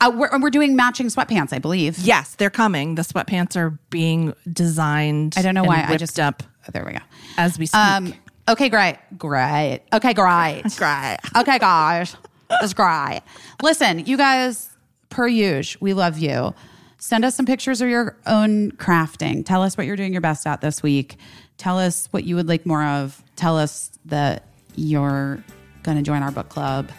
[0.00, 1.98] Uh, we're, we're doing matching sweatpants, I believe.
[1.98, 2.94] yes, they're coming.
[2.94, 5.34] The sweatpants are being designed.
[5.36, 5.84] I don't know and why.
[5.86, 6.98] I just up Oh, there we go.
[7.36, 7.78] as we speak.
[7.80, 8.14] Um.
[8.48, 8.68] Okay.
[8.68, 8.96] Great.
[9.18, 9.80] Great.
[9.92, 10.12] Okay.
[10.14, 10.62] Great.
[10.76, 11.16] Great.
[11.36, 12.16] Okay, guys.
[12.62, 13.20] It's great.
[13.62, 14.70] Listen, you guys,
[15.08, 16.52] per usual, we love you.
[17.00, 19.44] Send us some pictures of your own crafting.
[19.44, 21.16] Tell us what you're doing your best at this week.
[21.56, 23.22] Tell us what you would like more of.
[23.36, 24.46] Tell us that
[24.76, 25.42] you're
[25.82, 26.90] going to join our book club.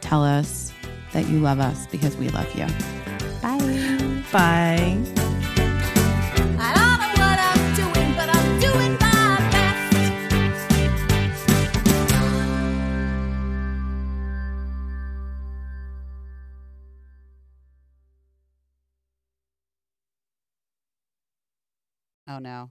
[0.00, 0.72] Tell us
[1.12, 2.66] that you love us because we love you.
[3.42, 4.24] Bye.
[4.32, 5.27] Bye.
[22.28, 22.70] Oh, no.